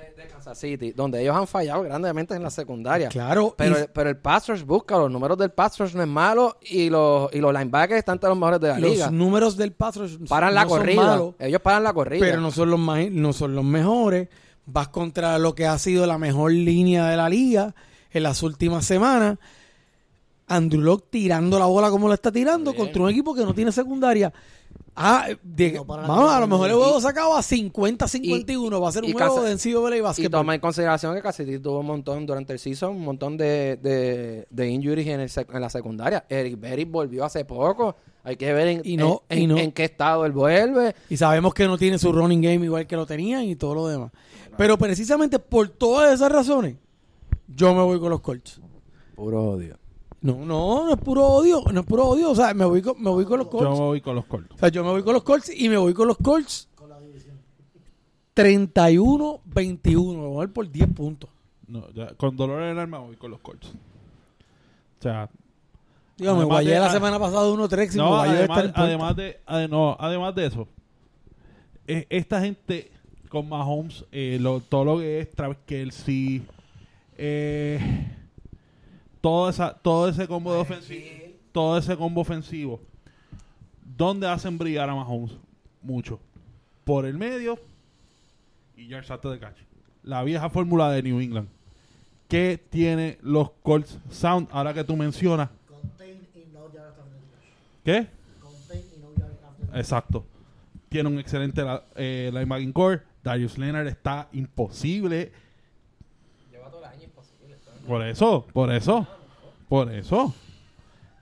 de, 0.00 0.22
de 0.22 0.28
Kansas 0.28 0.58
City, 0.58 0.92
donde 0.92 1.22
ellos 1.22 1.36
han 1.36 1.46
fallado 1.46 1.82
grandemente 1.82 2.34
en 2.34 2.42
la 2.42 2.50
secundaria. 2.50 3.08
Claro, 3.08 3.54
Pero, 3.56 3.76
y- 3.78 3.80
el- 3.82 3.88
pero 3.88 4.10
el 4.10 4.16
pass 4.18 4.48
rush 4.48 4.62
busca, 4.64 4.96
los 4.98 5.10
números 5.10 5.38
del 5.38 5.50
pass 5.50 5.78
rush 5.78 5.94
no 5.94 6.02
es 6.02 6.08
malo 6.08 6.56
y 6.62 6.90
los, 6.90 7.32
y 7.34 7.38
los 7.38 7.52
linebackers 7.52 7.98
están 7.98 8.14
entre 8.16 8.28
los 8.28 8.38
mejores 8.38 8.60
de 8.60 8.68
la 8.68 8.78
liga. 8.78 9.06
los 9.06 9.12
números 9.14 9.56
del 9.56 9.72
pass 9.72 9.96
rush 9.96 10.18
Paran 10.28 10.54
la 10.54 10.64
no 10.64 10.68
son 10.70 10.78
corrida. 10.78 11.02
malos, 11.06 11.34
Ellos 11.38 11.60
paran 11.60 11.84
la 11.84 11.92
corrida. 11.92 12.20
pero 12.24 12.40
no 12.40 12.50
son 12.50 12.70
los 12.70 12.78
más, 12.80 13.10
no 13.10 13.32
son 13.32 13.54
los 13.54 13.64
mejores. 13.64 14.28
Vas 14.64 14.88
contra 14.88 15.38
lo 15.38 15.54
que 15.56 15.66
ha 15.66 15.76
sido 15.78 16.06
la 16.06 16.18
mejor 16.18 16.52
línea 16.52 17.08
de 17.08 17.16
la 17.16 17.28
liga 17.28 17.74
en 18.12 18.22
las 18.22 18.42
últimas 18.44 18.84
semanas. 18.84 19.38
Andrew 20.48 20.80
Locke 20.82 21.06
tirando 21.10 21.58
la 21.58 21.66
bola 21.66 21.90
como 21.90 22.08
la 22.08 22.14
está 22.14 22.30
tirando 22.32 22.72
Bien. 22.72 22.84
contra 22.84 23.02
un 23.02 23.10
equipo 23.10 23.34
que 23.34 23.44
no 23.44 23.54
tiene 23.54 23.72
secundaria. 23.72 24.32
Ah, 24.94 25.28
de- 25.42 25.72
No 25.72 25.84
vamos, 25.86 26.32
a 26.32 26.40
lo 26.40 26.46
mejor 26.46 26.68
el 26.68 26.76
juego 26.76 27.00
se 27.00 27.08
acaba 27.08 27.40
50-51. 27.40 28.78
Va 28.80 28.88
a 28.88 28.92
ser 28.92 29.04
un 29.04 29.08
y 29.10 29.12
juego 29.12 29.42
de 29.42 29.52
NCAA 29.54 29.96
Y 29.96 30.00
básquetbol. 30.02 30.30
toma 30.30 30.54
en 30.54 30.60
consideración 30.60 31.14
que 31.14 31.22
Cassidy 31.22 31.58
tuvo 31.58 31.80
un 31.80 31.86
montón 31.86 32.26
durante 32.26 32.52
el 32.52 32.58
season, 32.58 32.96
un 32.96 33.02
montón 33.04 33.36
de, 33.38 33.78
de, 33.82 34.46
de 34.50 34.68
injuries 34.68 35.06
en, 35.06 35.20
el 35.20 35.28
sec- 35.30 35.54
en 35.54 35.60
la 35.62 35.70
secundaria. 35.70 36.26
Eric 36.28 36.60
Berry 36.60 36.84
volvió 36.84 37.24
hace 37.24 37.44
poco. 37.46 37.96
Hay 38.24 38.36
que 38.36 38.52
ver 38.52 38.68
en, 38.68 38.82
Y 38.84 38.96
no- 38.98 39.22
en, 39.30 39.38
y 39.38 39.42
en- 39.44 39.48
no- 39.50 39.56
en 39.58 39.72
qué 39.72 39.84
estado 39.84 40.26
él 40.26 40.32
vuelve. 40.32 40.94
Y 41.08 41.16
sabemos 41.16 41.54
que 41.54 41.66
no 41.66 41.78
tiene 41.78 41.98
su 41.98 42.12
running 42.12 42.42
game 42.42 42.64
igual 42.66 42.86
que 42.86 42.96
lo 42.96 43.06
tenían 43.06 43.44
y 43.44 43.56
todo 43.56 43.74
lo 43.74 43.88
demás. 43.88 44.10
Pero 44.58 44.76
precisamente 44.76 45.38
por 45.38 45.70
todas 45.70 46.12
esas 46.12 46.30
razones, 46.30 46.76
yo 47.48 47.74
me 47.74 47.82
voy 47.82 47.98
con 47.98 48.10
los 48.10 48.20
Colts. 48.20 48.60
Puro 49.14 49.42
odio. 49.52 49.78
No, 50.22 50.36
no, 50.44 50.86
no 50.86 50.92
es 50.92 51.00
puro 51.00 51.26
odio, 51.26 51.62
no 51.72 51.80
es 51.80 51.86
puro 51.86 52.06
odio. 52.06 52.30
O 52.30 52.34
sea, 52.34 52.54
me 52.54 52.64
voy 52.64 52.80
con, 52.80 53.00
me 53.02 53.10
voy 53.10 53.24
con 53.24 53.38
los 53.38 53.46
Yo 53.48 53.50
Colts. 53.50 53.70
me 53.78 53.84
voy 53.84 54.00
con 54.00 54.14
los 54.14 54.24
Colts. 54.26 54.54
O 54.54 54.58
sea, 54.58 54.68
yo 54.68 54.84
me 54.84 54.90
voy 54.90 55.02
con 55.02 55.14
los 55.14 55.22
Colts 55.24 55.52
y 55.54 55.68
me 55.68 55.76
voy 55.76 55.92
con 55.94 56.06
los 56.08 56.16
Colts 56.16 56.68
31-21. 58.34 60.14
Me 60.16 60.26
voy 60.26 60.46
por 60.46 60.70
10 60.70 60.88
puntos. 60.94 61.30
No, 61.66 61.90
ya, 61.92 62.08
con 62.14 62.36
dolor 62.36 62.62
en 62.62 62.70
el 62.70 62.78
alma 62.78 63.00
me 63.00 63.06
voy 63.08 63.16
con 63.16 63.30
los 63.30 63.40
Colts. 63.40 63.68
O 63.68 65.02
sea, 65.02 65.28
Digo, 66.16 66.36
me 66.36 66.44
guayé 66.44 66.78
la 66.78 66.90
semana 66.90 67.18
pasada 67.18 67.48
1-3 67.48 67.94
y 67.94 67.96
me 67.96 68.02
no, 68.02 68.24
esta 68.24 68.32
además, 68.32 68.40
en 68.40 68.46
puerta. 68.46 68.82
además 68.82 69.16
de, 69.16 69.40
no, 69.68 69.96
además 69.98 70.34
de 70.34 70.46
eso, 70.46 70.68
eh, 71.86 72.06
esta 72.10 72.40
gente 72.40 72.92
con 73.28 73.48
Mahomes, 73.48 74.04
eh, 74.12 74.38
lo, 74.40 74.60
todo 74.60 74.84
lo 74.84 74.98
que 74.98 75.20
es 75.20 75.30
Travis 75.32 75.58
Kelsey, 75.66 76.42
eh, 77.16 77.80
todo, 79.22 79.48
esa, 79.48 79.72
todo 79.74 80.08
ese 80.10 80.28
combo 80.28 80.52
de 80.52 80.60
ofensivo, 80.60 81.06
todo 81.52 81.78
ese 81.78 81.96
combo 81.96 82.20
ofensivo, 82.20 82.80
¿dónde 83.96 84.26
hacen 84.28 84.58
brillar 84.58 84.90
a 84.90 84.94
Mahomes? 84.94 85.32
Mucho. 85.82 86.20
Por 86.84 87.06
el 87.06 87.16
medio 87.16 87.58
y 88.76 88.86
yards 88.88 89.10
after 89.10 89.32
the 89.32 89.38
catch. 89.38 89.56
La 90.02 90.22
vieja 90.24 90.50
fórmula 90.50 90.90
de 90.90 91.02
New 91.02 91.20
England. 91.20 91.48
¿Qué 92.28 92.60
tiene 92.70 93.18
los 93.22 93.50
Colts 93.62 93.98
Sound? 94.10 94.48
Ahora 94.50 94.72
que 94.74 94.82
tú 94.84 94.96
mencionas. 94.96 95.48
Contain 95.68 96.16
y 96.34 96.52
no. 96.52 96.60
¿Qué? 97.84 98.06
Contain 98.40 98.80
y 98.96 99.00
no. 99.00 99.78
Exacto. 99.78 100.24
Tiene 100.88 101.08
un 101.08 101.18
excelente 101.18 101.62
la- 101.62 101.84
eh, 101.94 102.30
linebacking 102.32 102.72
core. 102.72 103.02
Darius 103.22 103.56
Leonard 103.58 103.86
está 103.86 104.28
imposible. 104.32 105.30
Lleva 106.50 106.68
todo 106.70 106.80
el 106.80 106.86
año 106.90 107.04
imposible. 107.04 107.56
Por 107.86 108.02
eso, 108.02 108.46
por 108.52 108.72
eso, 108.72 109.06
por 109.68 109.92
eso. 109.92 110.34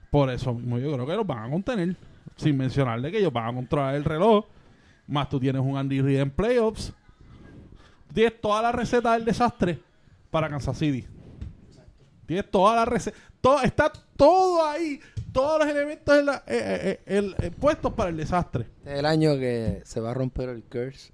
Por 0.09 0.29
eso 0.29 0.53
mismo 0.53 0.77
yo 0.77 0.93
creo 0.93 1.07
que 1.07 1.15
los 1.15 1.25
van 1.25 1.45
a 1.45 1.49
contener. 1.49 1.95
Sin 2.35 2.57
mencionarle 2.57 3.11
que 3.11 3.19
ellos 3.19 3.31
van 3.31 3.49
a 3.49 3.53
controlar 3.53 3.95
el 3.95 4.03
reloj. 4.03 4.45
Más 5.07 5.29
tú 5.29 5.39
tienes 5.39 5.61
un 5.61 5.77
Andy 5.77 6.01
Reid 6.01 6.19
en 6.19 6.31
playoffs. 6.31 6.93
Tienes 8.13 8.39
toda 8.41 8.61
la 8.61 8.71
receta 8.71 9.13
del 9.13 9.25
desastre 9.25 9.79
para 10.29 10.49
Kansas 10.49 10.77
City. 10.77 11.05
Tienes 12.25 12.49
toda 12.49 12.75
la 12.75 12.85
receta, 12.85 13.17
todo, 13.41 13.61
está 13.61 13.91
todo 14.15 14.65
ahí, 14.65 14.99
todos 15.33 15.59
los 15.59 15.67
elementos 15.67 16.17
eh, 16.47 16.99
eh, 17.05 17.33
eh, 17.39 17.51
puestos 17.51 17.93
para 17.93 18.09
el 18.09 18.17
desastre. 18.17 18.67
Este 18.77 18.93
es 18.93 18.99
el 18.99 19.05
año 19.05 19.37
que 19.37 19.81
se 19.85 19.99
va 19.99 20.11
a 20.11 20.13
romper 20.13 20.49
el 20.49 20.63
curse 20.63 21.11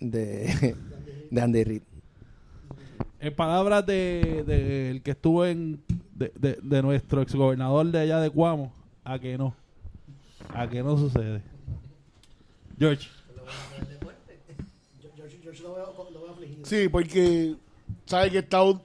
de, 0.00 0.76
de 1.30 1.40
Andy 1.40 1.64
Reid. 1.64 1.82
En 3.22 3.34
palabras 3.34 3.86
de, 3.86 4.42
de 4.44 4.90
el 4.90 5.02
que 5.02 5.12
estuvo 5.12 5.46
en 5.46 5.80
de, 6.14 6.32
de, 6.34 6.58
de 6.60 6.82
nuestro 6.82 7.22
exgobernador 7.22 7.86
de 7.86 8.00
allá 8.00 8.20
de 8.20 8.28
Cuamo, 8.30 8.72
a 9.04 9.18
que 9.18 9.38
no, 9.38 9.54
a 10.48 10.68
que 10.68 10.82
no 10.82 10.98
sucede. 10.98 11.40
George, 12.78 13.08
Sí, 16.64 16.88
porque 16.88 17.54
sabe 18.06 18.30
que 18.30 18.40
Stout 18.42 18.82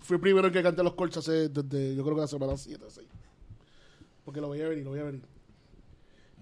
fue 0.00 0.18
primero 0.18 0.48
en 0.48 0.52
que 0.52 0.62
canté 0.62 0.82
los 0.82 0.94
Colts 0.94 1.18
hace 1.18 1.48
desde, 1.48 1.94
yo 1.94 2.02
creo 2.02 2.14
que 2.14 2.22
la 2.22 2.26
semana 2.26 2.56
7 2.56 2.84
6. 2.88 3.06
Porque 4.24 4.40
lo 4.40 4.48
voy 4.48 4.60
a 4.60 4.68
venir, 4.68 4.84
lo 4.84 4.90
voy 4.90 5.00
a 5.00 5.04
venir. 5.04 5.22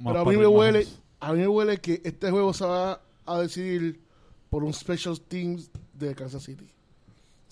más 0.00 0.12
Pero 0.12 0.20
a 0.20 0.24
mí 0.24 0.36
me 0.36 0.46
huele, 0.46 0.86
a 1.20 1.32
mí 1.32 1.40
me 1.40 1.48
huele 1.48 1.78
que 1.78 2.00
este 2.04 2.30
juego 2.30 2.52
se 2.54 2.64
va 2.64 3.00
a 3.24 3.38
decidir 3.40 4.00
por 4.48 4.64
un 4.64 4.72
special 4.72 5.20
teams 5.20 5.70
de 5.92 6.14
Kansas 6.14 6.42
City. 6.42 6.66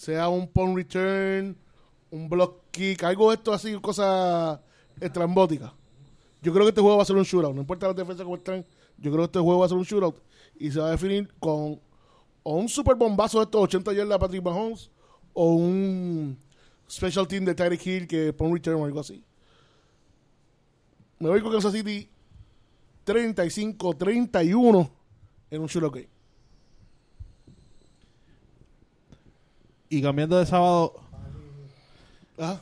Sea 0.05 0.29
un 0.29 0.47
punt 0.47 0.77
return, 0.77 1.57
un 2.11 2.29
block 2.29 2.71
kick, 2.71 3.03
algo 3.05 3.31
de 3.31 3.37
esto 3.37 3.55
así, 3.55 3.75
cosa 3.81 4.61
estrambótica. 5.01 5.73
Yo 6.43 6.53
creo 6.53 6.67
que 6.67 6.69
este 6.69 6.83
juego 6.83 6.99
va 6.99 7.05
a 7.05 7.07
ser 7.07 7.17
un 7.17 7.23
shootout. 7.23 7.55
No 7.55 7.63
importa 7.63 7.87
las 7.87 7.97
defensas 7.97 8.23
como 8.23 8.37
están, 8.37 8.67
yo 8.99 9.11
creo 9.11 9.23
que 9.23 9.25
este 9.25 9.39
juego 9.39 9.61
va 9.61 9.65
a 9.65 9.69
ser 9.71 9.79
un 9.79 9.85
shootout. 9.85 10.17
Y 10.59 10.71
se 10.71 10.79
va 10.79 10.89
a 10.89 10.91
definir 10.91 11.33
con 11.41 11.81
o 12.43 12.57
un 12.57 12.69
super 12.69 12.97
bombazo 12.97 13.39
de 13.39 13.45
estos 13.45 13.63
80 13.63 13.95
yardas 13.95 14.17
de 14.17 14.19
Patrick 14.19 14.45
Mahomes 14.45 14.91
o 15.33 15.55
un 15.55 16.39
special 16.87 17.27
team 17.27 17.47
de 17.47 17.55
Tyreek 17.55 17.87
Hill 17.87 18.07
que 18.07 18.31
punt 18.35 18.53
return 18.53 18.83
o 18.83 18.85
algo 18.85 19.01
así. 19.01 19.25
Me 21.19 21.31
voy 21.31 21.41
con 21.41 21.51
Kansas 21.51 21.73
City 21.73 22.11
35-31 23.07 24.91
en 25.51 25.63
un 25.63 25.67
shootout 25.67 25.95
game. 25.95 26.14
Y 29.99 30.03
cambiando 30.03 30.39
de 30.39 30.47
sábado 30.47 30.95
Ajá. 32.39 32.61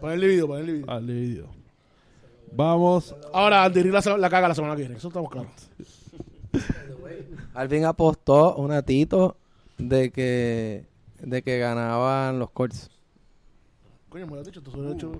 Para 0.00 0.14
el 0.14 0.20
dividido, 0.20 0.46
para 0.48 0.60
el 0.60 0.66
dividido. 0.66 0.90
al 0.92 1.04
vídeo. 1.06 1.46
Vamos, 2.52 3.14
Ahora, 3.32 3.64
Andy 3.64 3.82
Reid 3.82 3.92
la, 3.92 4.16
la 4.18 4.30
caga 4.30 4.48
la 4.48 4.54
semana 4.54 4.74
que 4.74 4.82
viene. 4.82 4.96
Eso 4.96 5.08
estamos 5.08 5.30
claros. 5.30 5.50
Alvin 7.54 7.84
apostó 7.84 8.54
un 8.56 8.72
atito 8.72 9.36
de 9.78 10.10
que 10.10 10.86
de 11.20 11.42
que 11.42 11.58
ganaban 11.58 12.38
los 12.38 12.50
Colts. 12.50 12.90
Coño, 14.08 14.26
me 14.26 14.34
lo 14.34 14.40
has 14.40 14.46
dicho. 14.46 14.62
Tú 14.62 14.70
has 14.86 14.94
hecho... 14.94 15.12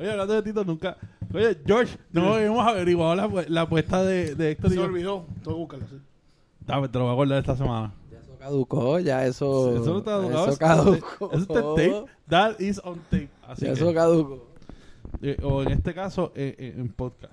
oye, 0.00 0.10
hablando 0.10 0.34
de 0.34 0.42
Tito, 0.42 0.64
nunca. 0.64 0.96
Oye, 1.32 1.58
George, 1.66 1.96
no 2.12 2.38
hemos 2.38 2.66
averiguado 2.66 3.14
la, 3.14 3.44
la 3.48 3.60
apuesta 3.62 4.02
de, 4.02 4.34
de 4.34 4.52
Héctor 4.52 4.70
Se 4.70 4.76
y 4.76 4.78
me 4.78 4.82
yo. 4.84 4.88
olvidó. 4.90 5.26
Tengo 5.42 5.56
que 5.56 5.60
buscarla, 5.76 5.86
sí. 5.88 6.00
Dame, 6.66 6.88
te 6.88 6.98
lo 6.98 7.04
voy 7.04 7.10
a 7.10 7.14
acordar 7.14 7.38
esta 7.38 7.56
semana. 7.56 7.92
Eso 8.44 8.50
caducó, 8.50 8.98
ya 9.00 9.24
eso 9.26 9.74
Eso 9.76 9.92
no 9.92 9.98
está 9.98 10.10
caducado, 10.12 10.42
eso 10.44 10.50
eso 10.50 10.58
caducó. 10.58 11.32
Eso 11.32 11.42
está 11.42 11.58
en 11.60 11.74
tape. 11.76 12.12
That 12.28 12.60
is 12.60 12.80
on 12.84 12.98
tape. 13.10 13.28
Así 13.46 13.62
Ya 13.64 13.72
que- 13.72 13.80
eso 13.80 13.94
caducó. 13.94 14.46
Eh, 15.22 15.36
o 15.42 15.62
en 15.62 15.70
este 15.72 15.94
caso 15.94 16.32
eh, 16.34 16.54
eh, 16.58 16.74
en 16.76 16.88
podcast. 16.90 17.32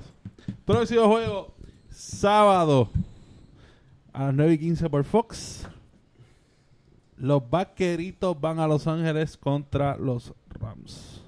Próximo 0.65 1.07
juego, 1.07 1.53
sábado 1.89 2.89
a 4.13 4.25
las 4.25 4.33
9 4.35 4.53
y 4.53 4.57
15 4.59 4.89
por 4.89 5.03
Fox. 5.03 5.67
Los 7.17 7.47
vaqueritos 7.49 8.39
van 8.39 8.59
a 8.59 8.67
Los 8.67 8.87
Ángeles 8.87 9.35
contra 9.37 9.97
los 9.97 10.33
Rams. 10.59 11.21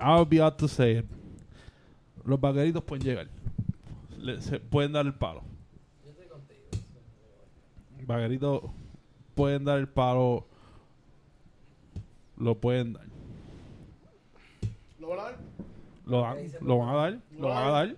I'll 0.00 0.26
be 0.26 0.40
out 0.42 0.56
to 0.58 0.66
say 0.68 0.98
it. 0.98 1.06
Los 2.24 2.40
vaqueritos 2.40 2.82
pueden 2.82 3.04
llegar. 3.04 3.28
Le- 4.18 4.40
se 4.40 4.58
pueden 4.58 4.92
dar 4.92 5.06
el 5.06 5.14
palo. 5.14 5.42
Vaqueritos 8.06 8.62
pueden 9.34 9.64
dar 9.64 9.78
el 9.78 9.88
palo. 9.88 10.46
Lo 12.36 12.54
pueden 12.60 12.92
dar. 12.94 13.06
¿Lo 14.98 15.08
van 15.08 15.18
a 15.18 15.22
dar? 15.24 15.38
Lo, 16.06 16.20
dan- 16.20 16.48
lo 16.60 16.78
van 16.78 16.88
a 16.88 16.96
dar, 16.96 17.18
lo 17.38 17.48
van 17.48 17.66
a 17.66 17.70
dar, 17.70 17.96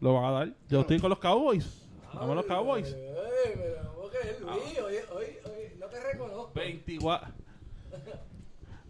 lo 0.00 0.14
van 0.14 0.24
a 0.24 0.30
dar. 0.32 0.52
Yo 0.68 0.80
estoy 0.80 0.98
con 1.00 1.10
los 1.10 1.18
Cowboys. 1.18 1.86
Vamos 2.12 2.30
a 2.30 2.34
los 2.34 2.46
Cowboys. 2.46 2.96
no 5.78 5.86
te 5.88 6.00
reconozco. 6.12 6.50
24, 6.54 7.28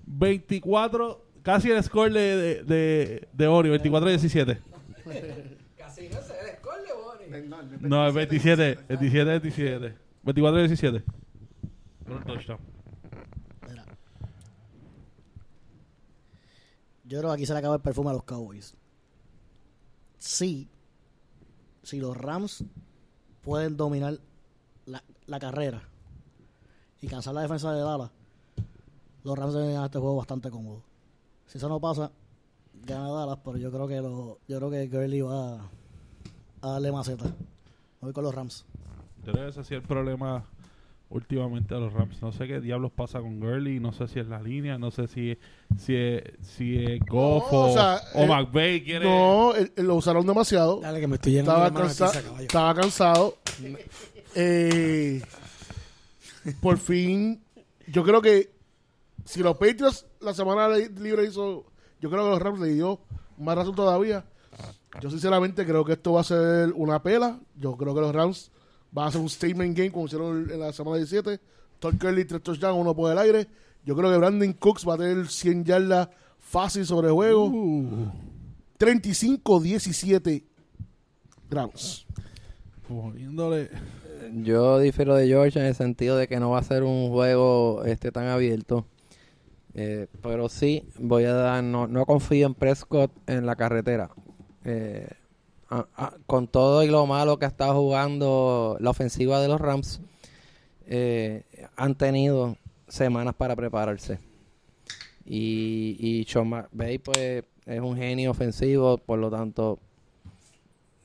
24 0.06 1.24
casi 1.42 1.70
el 1.70 1.82
score 1.82 2.12
de, 2.12 2.36
de, 2.36 2.62
de, 2.64 3.28
de 3.32 3.46
Ori, 3.46 3.70
24-17. 3.70 4.58
Casi 5.76 6.08
no 6.08 6.20
sé 6.20 6.34
el 6.40 6.56
score 6.56 6.82
de 6.82 6.92
Bonnie. 6.92 7.48
No, 7.80 8.06
es 8.08 8.14
27, 8.14 8.78
27, 8.88 9.24
27. 9.30 9.94
24-17. 10.26 11.04
Un 12.08 12.24
touchdown. 12.24 12.58
Mira. 13.68 13.84
Yo 17.04 17.18
creo 17.18 17.30
que 17.30 17.34
aquí 17.34 17.46
se 17.46 17.52
le 17.52 17.60
acaba 17.60 17.76
el 17.76 17.80
perfume 17.80 18.10
a 18.10 18.14
los 18.14 18.24
Cowboys. 18.24 18.76
Sí, 20.18 20.68
si 21.84 22.00
los 22.00 22.16
Rams 22.16 22.64
pueden 23.42 23.76
dominar 23.76 24.18
la, 24.86 25.02
la 25.26 25.38
carrera 25.38 25.82
y 27.00 27.06
cansar 27.06 27.34
la 27.34 27.42
defensa 27.42 27.72
de 27.72 27.80
Dallas, 27.80 28.10
los 29.22 29.38
Rams 29.38 29.54
deben 29.54 29.70
ganar 29.72 29.86
este 29.86 29.98
juego 29.98 30.16
bastante 30.16 30.50
cómodo. 30.50 30.82
Si 31.46 31.58
eso 31.58 31.68
no 31.68 31.78
pasa, 31.78 32.10
gana 32.84 33.08
Dallas, 33.10 33.38
pero 33.44 33.58
yo 33.58 33.70
creo 33.70 33.86
que 33.86 34.00
lo, 34.00 34.38
yo 34.48 34.56
creo 34.58 34.70
que 34.70 34.88
Gurley 34.88 35.20
va 35.20 35.54
a, 35.60 35.70
a 36.62 36.70
darle 36.72 36.90
maceta. 36.90 37.32
Voy 38.00 38.12
con 38.12 38.24
los 38.24 38.34
Rams. 38.34 38.64
Yo 39.26 39.32
creo 39.32 39.44
que 39.44 39.50
ese 39.50 39.60
ha 39.60 39.64
sido 39.64 39.80
el 39.80 39.86
problema 39.86 40.44
últimamente 41.08 41.74
a 41.74 41.78
los 41.78 41.92
Rams. 41.92 42.20
No 42.22 42.32
sé 42.32 42.46
qué 42.46 42.60
diablos 42.60 42.90
pasa 42.92 43.20
con 43.20 43.38
Gurley, 43.40 43.78
no 43.80 43.92
sé 43.92 44.08
si 44.08 44.18
es 44.20 44.26
la 44.28 44.40
línea, 44.42 44.78
no 44.78 44.90
sé 44.90 45.06
si 45.08 45.36
si 45.78 45.94
es, 45.94 46.22
si 46.42 46.76
es 46.84 47.00
Goff 47.06 47.50
No, 47.52 47.58
o, 47.58 47.70
o 47.70 47.72
sea, 47.72 48.00
o 48.14 48.22
eh, 48.22 48.26
McVay 48.26 48.82
quiere... 48.84 49.04
No, 49.04 49.52
lo 49.76 49.94
usaron 49.96 50.26
demasiado. 50.26 50.80
Dale, 50.80 51.00
que 51.00 51.06
me 51.06 51.14
estoy 51.16 51.32
llenando 51.32 51.66
Estaba, 51.86 52.10
de 52.14 52.20
cansa- 52.22 52.40
estaba 52.42 52.74
cansado. 52.74 53.36
Eh, 54.38 55.22
por 56.60 56.76
fin, 56.76 57.42
yo 57.86 58.04
creo 58.04 58.20
que 58.20 58.50
si 59.24 59.40
los 59.42 59.56
Patriots 59.56 60.04
la 60.20 60.34
semana 60.34 60.68
li- 60.68 60.90
libre 61.00 61.24
hizo, 61.24 61.64
yo 62.02 62.10
creo 62.10 62.24
que 62.24 62.30
los 62.30 62.42
Rams 62.42 62.60
le 62.60 62.74
dio 62.74 63.00
más 63.38 63.56
razón 63.56 63.74
todavía. 63.74 64.26
Yo 65.00 65.10
sinceramente 65.10 65.64
creo 65.64 65.86
que 65.86 65.94
esto 65.94 66.12
va 66.12 66.20
a 66.20 66.24
ser 66.24 66.70
una 66.74 67.02
pela. 67.02 67.38
Yo 67.58 67.76
creo 67.78 67.94
que 67.94 68.00
los 68.02 68.14
Rams 68.14 68.50
van 68.96 69.04
a 69.04 69.08
hacer 69.08 69.20
un 69.20 69.28
statement 69.28 69.76
game 69.76 69.92
como 69.92 70.06
hicieron 70.06 70.50
en 70.50 70.58
la 70.58 70.72
semana 70.72 70.96
17. 70.96 71.38
Todd 71.78 71.98
Curley, 72.00 72.24
tres 72.24 72.42
touchdowns, 72.42 72.80
uno 72.80 72.96
por 72.96 73.12
el 73.12 73.18
aire. 73.18 73.46
Yo 73.84 73.94
creo 73.94 74.10
que 74.10 74.16
Brandon 74.16 74.54
Cooks 74.54 74.88
va 74.88 74.94
a 74.94 74.96
tener 74.96 75.28
100 75.28 75.64
yardas 75.66 76.08
fácil 76.38 76.86
sobre 76.86 77.10
juego. 77.10 77.52
35-17 78.78 80.42
Rams. 81.50 82.06
Poniéndole... 82.88 83.68
Yo 84.42 84.78
difiero 84.80 85.14
de 85.14 85.28
George 85.28 85.60
en 85.60 85.66
el 85.66 85.74
sentido 85.74 86.16
de 86.16 86.26
que 86.26 86.40
no 86.40 86.50
va 86.50 86.60
a 86.60 86.64
ser 86.64 86.82
un 86.82 87.10
juego 87.10 87.84
este 87.84 88.10
tan 88.10 88.28
abierto. 88.28 88.86
Eh, 89.74 90.06
pero 90.22 90.48
sí, 90.48 90.88
voy 90.98 91.24
a 91.24 91.34
dar, 91.34 91.62
no, 91.62 91.86
no 91.86 92.06
confío 92.06 92.46
en 92.46 92.54
Prescott 92.54 93.12
en 93.26 93.44
la 93.44 93.56
carretera. 93.56 94.10
Eh, 94.64 95.06
a- 95.68 95.86
a- 95.96 96.14
con 96.26 96.46
todo 96.48 96.82
y 96.84 96.88
lo 96.88 97.06
malo 97.06 97.38
que 97.38 97.44
ha 97.44 97.48
estado 97.48 97.74
jugando 97.74 98.76
la 98.80 98.90
ofensiva 98.90 99.40
de 99.40 99.48
los 99.48 99.60
Rams, 99.60 100.00
eh, 100.86 101.42
han 101.76 101.94
tenido 101.96 102.56
semanas 102.88 103.34
para 103.34 103.56
prepararse. 103.56 104.18
Y, 105.24 105.96
y 105.98 106.24
Sean 106.24 106.48
McVay, 106.48 106.98
pues, 106.98 107.44
es 107.66 107.80
un 107.80 107.96
genio 107.96 108.30
ofensivo, 108.30 108.96
por 108.98 109.18
lo 109.18 109.30
tanto, 109.30 109.80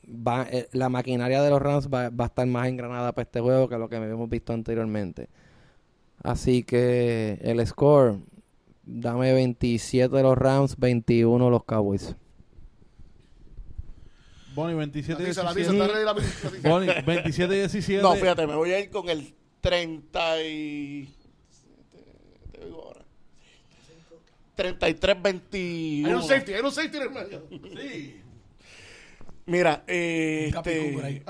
va, 0.08 0.48
eh, 0.52 0.68
la 0.74 0.90
maquinaria 0.90 1.42
de 1.42 1.50
los 1.50 1.62
Rams 1.62 1.90
va, 1.90 2.06
a 2.06 2.26
estar 2.26 2.46
más 2.48 2.68
engranada 2.68 3.12
para 3.14 3.24
este 3.24 3.40
juego 3.40 3.68
que 3.68 3.78
lo 3.78 3.90
que 3.90 3.96
hemos 3.96 4.30
visto 4.30 4.54
anteriormente. 4.54 5.28
Así 6.24 6.64
que 6.64 7.40
el 7.42 7.66
score, 7.66 8.20
dame 8.84 9.34
27 9.34 10.16
de 10.16 10.24
los 10.24 10.38
Rams, 10.38 10.78
21 10.78 11.50
los 11.50 11.64
Cowboys. 11.64 12.16
Bonnie 14.54 14.76
27 14.76 15.22
La 15.22 15.28
tiza, 15.30 15.44
la 15.44 15.54
tiza, 15.54 15.72
17. 15.72 15.84
está 15.84 15.94
ready 15.94 16.06
la 16.06 16.16
tiza, 16.16 16.44
la 16.46 16.52
tiza. 16.56 16.70
Bonnie 16.70 17.02
27 17.06 17.54
17. 17.56 18.02
No, 18.02 18.16
fíjate, 18.16 18.48
me 18.48 18.56
voy 18.56 18.72
a 18.72 18.80
ir 18.80 18.90
con 18.90 19.10
el 19.10 19.34
30 19.62 20.44
y... 20.44 21.10
Te, 22.54 22.66
digo 22.66 22.84
ahora. 22.84 23.06
33-21. 24.58 26.06
Hay 26.06 26.14
un 26.14 26.24
safety, 26.24 26.54
hay 26.54 26.62
un 26.62 26.72
safety 26.72 26.98
en 26.98 27.04
el 27.04 27.10
medio. 27.12 27.48
Mira, 29.46 29.84
eh, 29.88 30.52
este, 30.56 31.24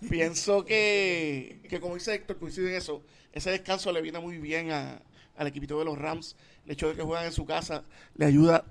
pienso 0.10 0.64
que, 0.64 1.60
que 1.68 1.80
como 1.80 1.94
dice 1.94 2.14
Héctor, 2.14 2.38
coincide 2.38 2.70
en 2.70 2.76
eso. 2.76 3.02
Ese 3.32 3.50
descanso 3.50 3.92
le 3.92 4.02
viene 4.02 4.18
muy 4.18 4.38
bien 4.38 4.72
a- 4.72 5.00
al 5.36 5.46
equipito 5.46 5.78
de 5.78 5.84
los 5.84 5.96
Rams. 5.96 6.34
El 6.66 6.72
hecho 6.72 6.88
de 6.88 6.96
que 6.96 7.02
juegan 7.02 7.26
en 7.26 7.32
su 7.32 7.46
casa 7.46 7.84
le 8.16 8.26
ayuda 8.26 8.64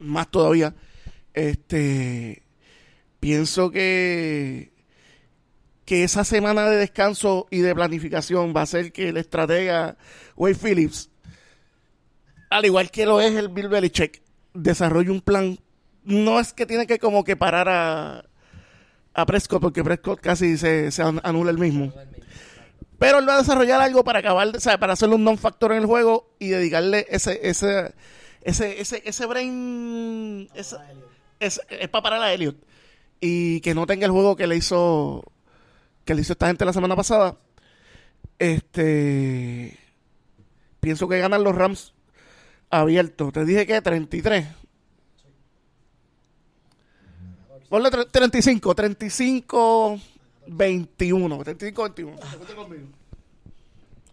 más 0.00 0.30
todavía. 0.30 0.74
Este, 1.32 2.42
pienso 3.20 3.70
que 3.70 4.72
que 5.84 6.04
esa 6.04 6.22
semana 6.24 6.66
de 6.70 6.76
descanso 6.76 7.48
y 7.50 7.58
de 7.60 7.74
planificación 7.74 8.54
va 8.56 8.62
a 8.62 8.66
ser 8.66 8.92
que 8.92 9.08
el 9.08 9.16
estratega 9.16 9.96
Wade 10.36 10.54
Phillips, 10.54 11.10
al 12.48 12.64
igual 12.64 12.90
que 12.92 13.06
lo 13.06 13.20
es 13.20 13.34
el 13.34 13.48
Bill 13.48 13.68
Belichick, 13.68 14.22
desarrolle 14.54 15.10
un 15.10 15.20
plan. 15.20 15.58
No 16.04 16.38
es 16.38 16.52
que 16.52 16.64
tiene 16.66 16.86
que 16.86 16.98
como 17.00 17.24
que 17.24 17.36
parar 17.36 17.68
a, 17.68 18.24
a 19.14 19.26
Prescott, 19.26 19.60
porque 19.60 19.82
Prescott 19.82 20.20
casi 20.20 20.56
se, 20.58 20.92
se 20.92 21.02
an- 21.02 21.20
anula 21.24 21.50
el 21.50 21.58
mismo. 21.58 21.92
Pero 22.98 23.18
él 23.18 23.28
va 23.28 23.34
a 23.34 23.38
desarrollar 23.38 23.80
algo 23.80 24.04
para 24.04 24.20
acabar, 24.20 24.48
o 24.56 24.60
sea, 24.60 24.78
para 24.78 24.92
hacerle 24.92 25.16
un 25.16 25.24
non-factor 25.24 25.72
en 25.72 25.78
el 25.78 25.86
juego 25.86 26.34
y 26.38 26.48
dedicarle 26.50 27.06
ese, 27.10 27.40
ese, 27.42 27.94
ese, 28.42 28.80
ese, 28.80 29.02
ese 29.04 29.26
brain, 29.26 30.48
ese- 30.54 30.76
es, 31.40 31.60
es 31.68 31.88
para 31.88 32.02
parar 32.02 32.22
a 32.22 32.32
Elliot. 32.32 32.56
Y 33.20 33.60
que 33.60 33.74
no 33.74 33.86
tenga 33.86 34.06
el 34.06 34.12
juego 34.12 34.34
que 34.36 34.46
le 34.46 34.56
hizo, 34.56 35.22
que 36.04 36.14
le 36.14 36.22
hizo 36.22 36.32
esta 36.32 36.46
gente 36.46 36.64
la 36.64 36.72
semana 36.72 36.96
pasada. 36.96 37.36
Este, 38.38 39.78
pienso 40.80 41.06
que 41.08 41.18
ganan 41.18 41.44
los 41.44 41.54
Rams 41.54 41.92
abiertos. 42.70 43.32
Te 43.32 43.44
dije 43.44 43.66
que 43.66 43.80
33. 43.82 44.46
Ponle 47.68 47.90
tre- 47.90 48.08
35, 48.10 48.74
35, 48.74 50.00
21. 50.48 51.38
35, 51.44 51.82
21. 51.82 52.16
Vete 52.40 52.54
conmigo. 52.54 52.86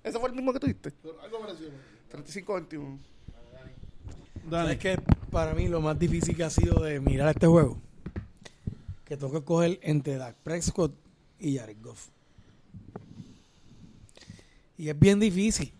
Ese 0.04 0.20
fue 0.20 0.30
el 0.30 0.36
mismo 0.36 0.54
que 0.54 0.60
tuviste. 0.60 0.94
Algo 1.24 1.40
parecido. 1.42 1.72
35, 2.10 2.54
21. 2.54 3.00
Dani. 4.50 4.64
¿Sabes 4.64 4.78
qué? 4.78 5.00
Para 5.32 5.54
mí 5.54 5.68
lo 5.68 5.82
más 5.82 5.98
difícil 5.98 6.36
que 6.36 6.44
ha 6.44 6.50
sido 6.50 6.84
de 6.84 7.00
mirar 7.00 7.30
este 7.30 7.48
juego, 7.48 7.78
que 9.08 9.16
tengo 9.16 9.32
que 9.32 9.38
escoger 9.38 9.80
entre 9.84 10.18
Dak 10.18 10.36
Prescott 10.44 10.94
y 11.40 11.58
Jared 11.58 11.78
Goff. 11.82 12.10
Y 14.78 14.90
es 14.90 15.00
bien 15.00 15.18
difícil. 15.18 15.72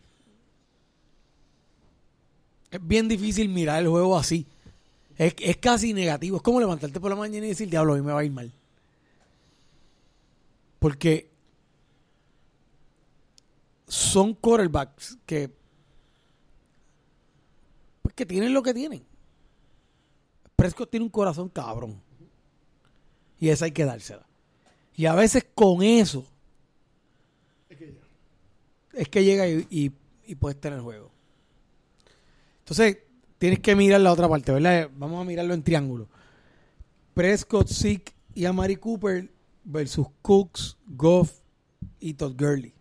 Es 2.72 2.88
bien 2.88 3.10
difícil 3.10 3.50
mirar 3.50 3.82
el 3.82 3.90
juego 3.90 4.18
así. 4.18 4.48
Es, 5.18 5.36
es 5.40 5.58
casi 5.58 5.94
negativo. 5.94 6.38
Es 6.38 6.44
como 6.44 6.62
levantarte 6.62 7.02
por 7.02 7.10
la 7.10 7.18
mañana 7.18 7.46
y 7.46 7.50
decir, 7.50 7.70
diablo, 7.70 7.94
hoy 7.94 8.02
me 8.02 8.14
va 8.14 8.22
a 8.22 8.24
ir 8.24 8.32
mal. 8.32 8.50
Porque 10.80 11.30
son 13.90 14.34
quarterbacks 14.34 15.18
que 15.26 15.54
pues 18.02 18.16
que 18.16 18.26
tienen 18.26 18.54
lo 18.54 18.64
que 18.64 18.74
tienen. 18.74 19.04
Prescott 20.56 20.90
tiene 20.90 21.04
un 21.04 21.12
corazón 21.12 21.50
cabrón. 21.50 22.07
Y 23.40 23.50
esa 23.50 23.66
hay 23.66 23.72
que 23.72 23.86
dársela. 23.86 24.26
Y 24.96 25.06
a 25.06 25.14
veces 25.14 25.46
con 25.54 25.84
eso 25.84 26.26
Es 28.98 29.10
que 29.10 29.24
llega 29.24 29.48
y, 29.48 29.68
y, 29.70 29.92
y 30.26 30.36
puedes 30.36 30.60
tener 30.60 30.80
juego. 30.80 31.12
Entonces, 32.60 32.98
tienes 33.38 33.60
que 33.60 33.76
mirar 33.76 34.02
la 34.02 34.12
otra 34.12 34.28
parte, 34.28 34.52
¿verdad? 34.52 34.90
Vamos 34.98 35.22
a 35.22 35.24
mirarlo 35.24 35.54
en 35.54 35.62
triángulo. 35.62 36.10
Prescott, 37.14 37.70
Zeke 37.70 38.14
y 38.34 38.46
Amari 38.46 38.76
Cooper 38.76 39.32
versus 39.64 40.08
Cooks, 40.24 40.78
Goff 40.88 41.40
y 42.00 42.16
Todd 42.16 42.34
Gurley. 42.36 42.74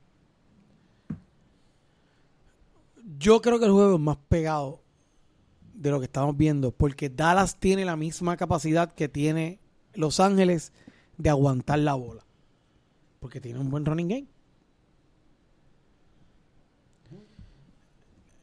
Yo 3.19 3.43
creo 3.43 3.59
que 3.59 3.67
el 3.67 3.73
juego 3.73 3.95
es 3.95 4.01
más 4.01 4.19
pegado 4.29 4.83
de 5.75 5.91
lo 5.91 5.99
que 5.99 6.07
estamos 6.07 6.35
viendo, 6.35 6.71
porque 6.73 7.11
Dallas 7.11 7.61
tiene 7.61 7.85
la 7.85 7.97
misma 7.97 8.39
capacidad 8.39 8.91
que 8.93 9.09
tiene 9.09 9.61
Los 9.97 10.21
Ángeles 10.21 10.73
de 11.19 11.31
aguantar 11.31 11.79
la 11.79 11.95
bola, 11.95 12.25
porque 13.21 13.41
tiene 13.41 13.59
un 13.59 13.71
buen 13.71 13.85
running 13.85 14.09
game. 14.09 14.27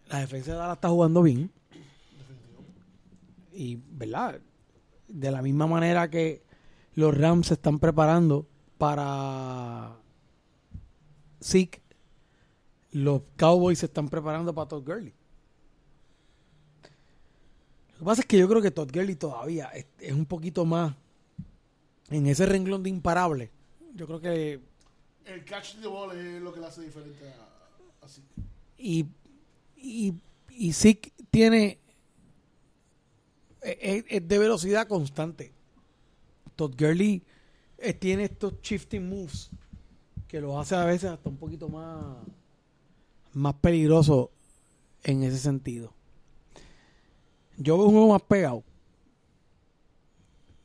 La 0.10 0.20
defensa 0.20 0.52
de 0.52 0.58
Dallas 0.58 0.78
está 0.78 0.90
jugando 0.90 1.24
bien. 1.24 1.52
Y, 3.52 3.80
¿verdad? 3.92 4.40
De 5.08 5.32
la 5.32 5.42
misma 5.42 5.68
manera 5.68 6.10
que 6.10 6.44
los 6.96 7.16
Rams 7.16 7.48
se 7.48 7.54
están 7.56 7.80
preparando 7.80 8.48
para 8.78 9.96
Zeke, 11.42 11.82
los 12.92 13.22
Cowboys 13.38 13.80
se 13.80 13.88
están 13.88 14.10
preparando 14.10 14.54
para 14.54 14.68
Todd 14.68 14.84
Gurley. 14.84 15.14
Lo 17.94 18.00
que 18.00 18.06
pasa 18.06 18.22
es 18.22 18.28
que 18.28 18.38
yo 18.38 18.48
creo 18.48 18.62
que 18.62 18.72
Todd 18.72 18.92
Gurley 18.92 19.16
todavía 19.16 19.68
es, 19.68 19.86
es 20.00 20.14
un 20.14 20.26
poquito 20.26 20.66
más 20.66 20.96
en 22.14 22.28
ese 22.28 22.46
renglón 22.46 22.84
de 22.84 22.90
imparable. 22.90 23.52
Yo 23.96 24.06
creo 24.08 24.20
que 24.22 24.60
El 25.26 25.46
catch 25.46 25.76
the 25.82 25.88
ball 25.88 26.18
es 26.18 26.42
lo 26.42 26.54
que 26.54 26.60
le 26.60 26.66
hace 26.68 26.82
diferente 26.82 27.26
a, 27.30 28.06
así. 28.06 28.22
y, 28.78 29.06
y, 29.78 30.14
y 30.50 30.74
Zeke 30.74 31.12
tiene 31.32 31.80
es, 33.62 34.04
es 34.10 34.28
de 34.28 34.38
velocidad 34.40 34.88
constante. 34.88 35.54
Todd 36.56 36.76
Gurley 36.78 37.24
eh, 37.78 37.94
tiene 37.94 38.26
estos 38.26 38.62
shifting 38.62 39.08
moves 39.08 39.50
que 40.28 40.42
lo 40.42 40.60
hace 40.60 40.76
a 40.76 40.86
veces 40.86 41.10
hasta 41.12 41.30
un 41.30 41.38
poquito 41.38 41.70
más 41.70 42.18
más 43.34 43.54
peligroso 43.56 44.30
en 45.04 45.24
ese 45.24 45.40
sentido. 45.40 45.94
Yo 47.58 47.78
veo 47.78 47.86
un 47.88 47.92
juego 47.94 48.10
más 48.14 48.22
pegado. 48.24 48.64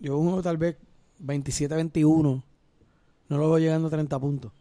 Yo 0.00 0.12
veo 0.12 0.18
un 0.18 0.26
juego 0.26 0.42
tal 0.42 0.56
vez 0.58 0.76
27-21. 1.22 2.42
No 3.28 3.36
lo 3.36 3.50
veo 3.50 3.58
llegando 3.58 3.88
a 3.88 3.90
30 3.90 4.18
puntos. 4.18 4.52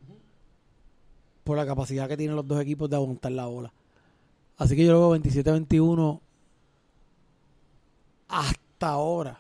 Por 1.44 1.58
la 1.58 1.66
capacidad 1.66 2.08
que 2.08 2.18
tienen 2.18 2.36
los 2.36 2.48
dos 2.48 2.62
equipos 2.62 2.90
de 2.90 2.98
aguantar 2.98 3.32
la 3.32 3.46
bola. 3.46 3.74
Así 4.58 4.76
que 4.76 4.86
yo 4.86 4.92
lo 4.94 5.10
veo 5.10 5.22
27-21 5.22 6.20
hasta 8.28 8.88
ahora 8.88 9.40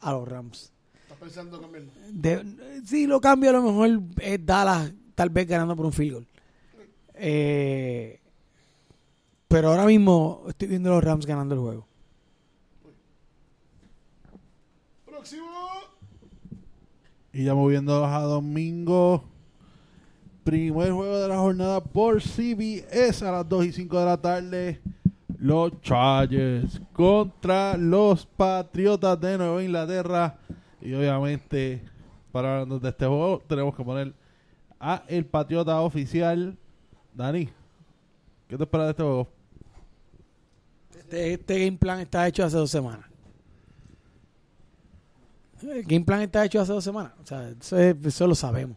a 0.00 0.12
los 0.12 0.28
Rams. 0.28 0.72
¿Estás 1.02 1.18
pensando 1.18 1.56
en 1.56 1.62
cambiarlo? 1.62 1.90
De, 2.10 2.82
si 2.84 3.06
lo 3.06 3.20
cambio, 3.20 3.50
a 3.50 3.54
lo 3.54 3.62
mejor 3.62 4.02
es 4.20 4.44
Dallas, 4.44 4.92
tal 5.14 5.30
vez 5.30 5.46
ganando 5.46 5.76
por 5.76 5.86
un 5.86 5.92
field 5.92 6.12
goal. 6.12 6.26
Eh, 7.14 8.20
pero 9.48 9.70
ahora 9.70 9.86
mismo 9.86 10.44
estoy 10.48 10.68
viendo 10.68 10.90
a 10.90 10.94
los 10.96 11.04
Rams 11.04 11.26
ganando 11.26 11.54
el 11.54 11.60
juego. 11.60 11.86
Próximo. 15.06 15.57
Y 17.38 17.44
ya 17.44 17.54
moviéndonos 17.54 18.10
a 18.10 18.22
domingo. 18.22 19.22
Primer 20.42 20.90
juego 20.90 21.20
de 21.20 21.28
la 21.28 21.38
jornada 21.38 21.80
por 21.80 22.20
CBS 22.20 23.24
a 23.24 23.30
las 23.30 23.48
2 23.48 23.66
y 23.66 23.72
5 23.74 23.96
de 23.96 24.04
la 24.04 24.20
tarde. 24.20 24.80
Los 25.38 25.80
Chargers 25.80 26.82
contra 26.92 27.76
los 27.76 28.26
Patriotas 28.26 29.20
de 29.20 29.38
Nueva 29.38 29.62
Inglaterra. 29.62 30.36
Y 30.80 30.92
obviamente, 30.94 31.80
para 32.32 32.54
hablarnos 32.54 32.82
de 32.82 32.88
este 32.88 33.06
juego, 33.06 33.40
tenemos 33.46 33.76
que 33.76 33.84
poner 33.84 34.12
a 34.80 35.04
el 35.06 35.24
Patriota 35.24 35.80
oficial. 35.80 36.58
Dani, 37.14 37.48
¿qué 38.48 38.56
te 38.56 38.64
esperas 38.64 38.86
de 38.86 38.90
este 38.90 39.02
juego? 39.04 39.28
Este, 40.90 41.34
este 41.34 41.66
game 41.66 41.78
plan 41.78 42.00
está 42.00 42.26
hecho 42.26 42.44
hace 42.44 42.56
dos 42.56 42.72
semanas. 42.72 43.07
El 45.62 45.82
game 45.84 46.04
plan 46.04 46.20
está 46.22 46.44
hecho 46.44 46.60
hace 46.60 46.72
dos 46.72 46.84
semanas. 46.84 47.12
O 47.22 47.26
sea, 47.26 47.48
eso, 47.50 47.78
es- 47.78 47.96
eso 48.04 48.26
lo 48.26 48.34
sabemos. 48.34 48.76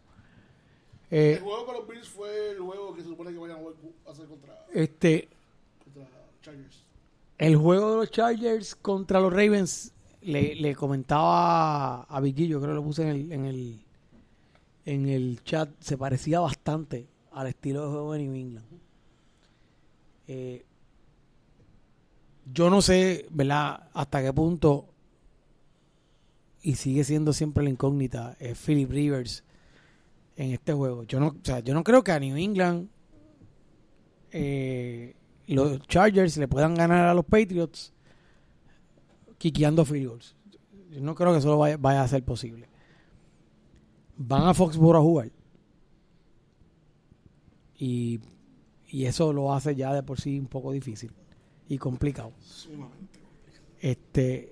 Eh, 1.10 1.34
El 1.36 1.42
juego 1.42 1.66
con 1.66 1.74
los 1.76 1.88
Bills 1.88 2.08
fue 2.08 2.50
el 2.52 2.60
juego 2.60 2.94
que 2.94 3.02
se 3.02 3.08
supone 3.08 3.32
que 3.32 3.38
vayan 3.38 3.58
a 3.58 4.10
hacer 4.10 4.26
contra, 4.26 4.66
este, 4.72 5.28
contra 5.84 6.08
Chargers. 6.42 6.84
el 7.38 7.56
juego 7.56 7.90
de 7.90 7.96
los 7.98 8.10
Chargers 8.10 8.74
contra 8.74 9.20
los 9.20 9.30
Ravens, 9.32 9.92
le, 10.22 10.54
le 10.54 10.74
comentaba 10.74 11.96
a, 11.96 12.02
a 12.04 12.20
Vicky, 12.20 12.46
yo 12.48 12.60
creo 12.60 12.70
que 12.70 12.76
lo 12.76 12.82
puse 12.84 13.02
en 13.02 13.08
el, 13.08 13.32
en 13.32 13.44
el 13.46 13.80
en 14.84 15.08
el 15.08 15.40
chat, 15.44 15.68
se 15.80 15.96
parecía 15.98 16.40
bastante 16.40 17.06
al 17.32 17.46
estilo 17.46 17.82
de 17.84 17.88
juego 17.92 18.12
de 18.14 18.18
New 18.20 18.34
England. 18.34 18.66
Eh, 20.26 20.64
yo 22.52 22.68
no 22.70 22.82
sé, 22.82 23.26
¿verdad?, 23.30 23.88
hasta 23.92 24.22
qué 24.22 24.32
punto, 24.32 24.86
y 26.62 26.76
sigue 26.76 27.04
siendo 27.04 27.32
siempre 27.32 27.64
la 27.64 27.70
incógnita, 27.70 28.36
es 28.38 28.58
Philip 28.58 28.90
Rivers 28.90 29.44
en 30.36 30.52
este 30.52 30.72
juego. 30.72 31.02
Yo 31.04 31.20
no, 31.20 31.28
o 31.28 31.36
sea, 31.42 31.60
yo 31.60 31.74
no 31.74 31.82
creo 31.82 32.04
que 32.04 32.12
a 32.12 32.20
New 32.20 32.36
England 32.36 32.88
eh, 34.30 35.14
los 35.46 35.80
Chargers 35.88 36.36
le 36.36 36.48
puedan 36.48 36.74
ganar 36.74 37.08
a 37.08 37.14
los 37.14 37.24
Patriots 37.24 37.92
quiqueando 39.38 39.84
field 39.84 40.08
goals. 40.08 40.36
Yo 40.90 41.00
no 41.00 41.14
creo 41.14 41.32
que 41.32 41.38
eso 41.38 41.48
lo 41.48 41.58
vaya, 41.58 41.76
vaya 41.76 42.02
a 42.02 42.08
ser 42.08 42.22
posible. 42.24 42.68
Van 44.16 44.46
a 44.46 44.54
Foxborough 44.54 44.98
a 44.98 45.02
jugar. 45.02 45.32
Y, 47.76 48.20
y 48.88 49.06
eso 49.06 49.32
lo 49.32 49.52
hace 49.52 49.74
ya 49.74 49.92
de 49.92 50.02
por 50.02 50.20
sí 50.20 50.38
un 50.38 50.46
poco 50.46 50.70
difícil 50.70 51.10
y 51.68 51.78
complicado. 51.78 52.32
Este, 53.80 54.51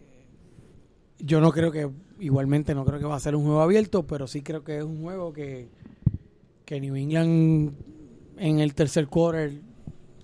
yo 1.25 1.41
no 1.41 1.53
creo 1.53 1.71
que, 1.73 1.91
igualmente 2.21 2.75
no 2.75 2.85
creo 2.85 2.99
que 2.99 3.07
va 3.07 3.17
a 3.17 3.21
ser 3.21 3.35
un 3.35 3.45
juego 3.45 3.61
abierto, 3.61 4.07
pero 4.07 4.27
sí 4.27 4.43
creo 4.43 4.63
que 4.63 4.79
es 4.79 4.85
un 4.85 5.03
juego 5.03 5.33
que, 5.33 5.69
que 6.65 6.81
New 6.81 6.95
England 6.97 7.73
en 8.37 8.61
el 8.61 8.75
tercer 8.75 9.07
quarter 9.09 9.53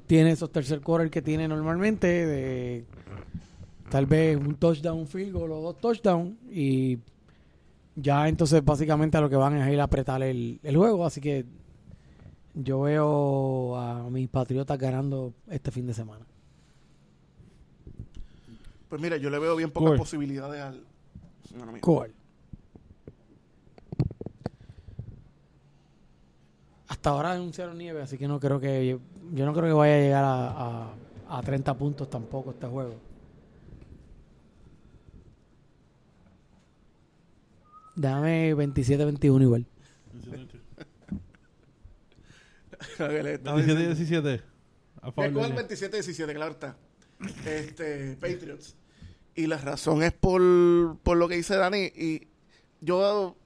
tiene 0.06 0.30
esos 0.30 0.50
tercer 0.52 0.80
quarter 0.80 1.10
que 1.10 1.22
tiene 1.22 1.48
normalmente 1.48 2.06
de 2.06 2.84
tal 3.90 4.06
vez 4.06 4.36
un 4.36 4.54
touchdown, 4.54 4.98
un 4.98 5.06
field 5.06 5.32
goal 5.32 5.52
o 5.52 5.60
dos 5.60 5.78
touchdowns 5.78 6.36
y 6.50 6.98
ya 7.94 8.28
entonces 8.28 8.64
básicamente 8.64 9.16
a 9.16 9.20
lo 9.20 9.28
que 9.28 9.36
van 9.36 9.56
es 9.56 9.72
ir 9.72 9.80
a 9.80 9.84
apretar 9.84 10.22
el, 10.22 10.60
el 10.62 10.76
juego, 10.76 11.04
así 11.04 11.20
que 11.20 11.44
yo 12.54 12.80
veo 12.80 13.76
a 13.76 14.08
mis 14.10 14.28
patriotas 14.28 14.78
ganando 14.78 15.34
este 15.48 15.70
fin 15.70 15.86
de 15.86 15.94
semana. 15.94 16.26
Pues 18.96 19.02
mira, 19.02 19.18
yo 19.18 19.28
le 19.28 19.38
veo 19.38 19.54
bien 19.54 19.70
pocas 19.70 19.88
Cool. 19.90 19.98
posibilidades 19.98 20.62
al. 20.62 20.82
señor 21.46 21.68
amigo. 21.68 21.82
Cool. 21.84 22.14
Hasta 26.88 27.10
ahora 27.10 27.32
anunciaron 27.32 27.76
nieve, 27.76 28.00
así 28.00 28.16
que 28.16 28.26
no 28.26 28.40
creo 28.40 28.58
que 28.58 28.86
yo 28.86 29.44
no 29.44 29.52
creo 29.52 29.64
que 29.66 29.72
vaya 29.74 29.96
a 29.96 30.00
llegar 30.00 30.24
a, 30.24 30.48
a, 31.28 31.38
a 31.38 31.42
30 31.42 31.74
puntos 31.76 32.08
tampoco 32.08 32.52
este 32.52 32.66
juego. 32.68 32.94
Dame 37.96 38.54
27-21 38.56 39.42
igual. 39.42 39.66
Que 42.96 43.22
le 43.22 43.34
estaba 43.34 43.58
diciendo. 43.60 43.94
17-17. 43.94 44.42
A 45.02 45.12
favor 45.12 45.32
Voy 45.32 45.44
a 45.44 45.48
de 45.48 45.54
coger 45.54 45.70
ellos. 45.70 46.08
27-17, 46.18 46.34
claro 46.34 46.52
está. 46.52 46.76
Este, 47.44 48.16
Patriots. 48.16 48.74
Y 49.36 49.46
la 49.46 49.58
razón 49.58 50.02
es 50.02 50.12
por, 50.12 50.40
por 51.02 51.18
lo 51.18 51.28
que 51.28 51.36
dice 51.36 51.56
Dani. 51.56 51.92
Y 51.94 52.26
yo, 52.80 53.36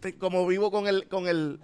te- 0.00 0.16
como 0.16 0.46
vivo 0.46 0.70
con 0.70 0.86
el, 0.86 1.08
con 1.08 1.26
el, 1.26 1.58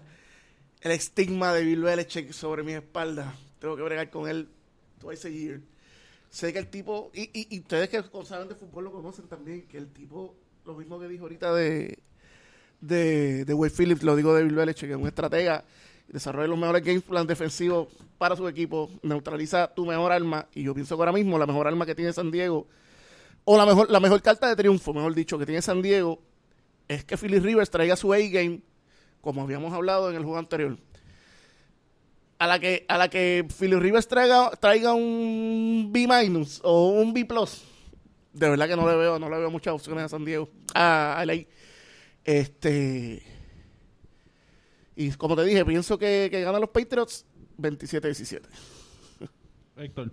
el 0.81 0.91
estigma 0.91 1.53
de 1.53 1.63
Bill 1.63 1.83
Belichick 1.83 2.33
sobre 2.33 2.63
mi 2.63 2.73
espalda, 2.73 3.35
tengo 3.59 3.77
que 3.77 3.83
bregar 3.83 4.11
con 4.11 4.29
él 4.29 4.49
twice 4.99 5.29
a 5.29 5.31
year. 5.31 5.61
Sé 6.31 6.51
que 6.55 6.59
el 6.59 6.69
tipo, 6.69 7.11
y, 7.13 7.29
y, 7.55 7.61
ustedes 7.61 7.91
que 7.91 8.03
saben 8.25 8.49
de 8.49 8.55
fútbol 8.55 8.85
lo 8.85 8.93
conocen 8.93 9.29
también, 9.29 9.67
que 9.69 9.77
el 9.77 9.89
tipo, 9.89 10.35
lo 10.65 10.75
mismo 10.75 10.99
que 10.99 11.07
dijo 11.07 11.25
ahorita 11.25 11.53
de, 11.53 11.99
de, 12.81 13.45
de 13.45 13.55
Wade 13.55 13.75
Phillips, 13.77 14.03
lo 14.03 14.17
digo 14.17 14.35
de 14.35 14.43
Bill 14.45 14.55
Belichick, 14.55 14.89
que 14.89 14.93
es 14.95 14.99
un 14.99 15.07
estratega, 15.07 15.63
desarrolla 16.09 16.49
los 16.49 16.59
mejores 16.59 16.83
game 16.83 17.03
plan 17.03 17.27
defensivos 17.27 17.89
para 18.17 18.35
su 18.35 18.49
equipo, 18.49 18.89
neutraliza 19.03 19.75
tu 19.75 19.85
mejor 19.85 20.11
arma, 20.11 20.47
y 20.55 20.63
yo 20.63 20.73
pienso 20.73 20.97
que 20.97 21.03
ahora 21.03 21.13
mismo 21.13 21.39
la 21.39 21.47
mejor 21.47 21.67
arma 21.67 21.85
que 21.85 21.95
tiene 21.95 22.15
San 22.15 22.31
Diego, 22.31 22.67
o 23.45 23.57
la 23.57 23.67
mejor, 23.67 23.91
la 23.91 24.01
mejor 24.01 24.23
carta 24.23 24.49
de 24.49 24.57
triunfo, 24.57 24.93
mejor 24.93 25.15
dicho, 25.15 25.39
que 25.39 25.47
tiene 25.47 25.63
San 25.63 25.83
Diego, 25.83 26.21
es 26.89 27.05
que 27.05 27.17
Philly 27.17 27.39
Rivers 27.39 27.71
traiga 27.71 27.97
su 27.97 28.13
A-game, 28.13 28.61
como 29.21 29.43
habíamos 29.43 29.73
hablado 29.73 30.11
en 30.11 30.17
el 30.17 30.23
juego 30.23 30.39
anterior. 30.39 30.79
A 32.39 32.47
la 32.47 32.59
que, 32.59 32.85
a 32.89 32.99
la 32.99 33.09
que 33.09 33.47
Philly 33.59 33.77
Rivers 33.77 34.09
traiga, 34.09 34.51
traiga 34.61 34.95
un 34.95 35.91
B 35.93 36.09
o 36.63 36.89
un 36.89 37.13
B 37.13 37.25
plus, 37.25 37.63
de 38.33 38.49
verdad 38.49 38.69
que 38.69 38.77
no 38.77 38.89
le 38.89 38.97
veo, 38.97 39.19
no 39.19 39.29
le 39.29 39.39
veo 39.39 39.51
muchas 39.51 39.75
opciones 39.75 40.05
a 40.05 40.09
San 40.09 40.25
Diego, 40.25 40.49
a, 40.75 41.19
a 41.19 41.27
LA. 41.27 41.45
Este. 42.25 43.23
Y 44.97 45.11
como 45.13 45.37
te 45.37 45.45
dije, 45.45 45.65
pienso 45.65 45.99
que, 45.99 46.29
que 46.31 46.43
ganan 46.43 46.61
los 46.61 46.71
Patriots 46.71 47.27
27-17. 47.59 48.43
Héctor. 49.77 50.13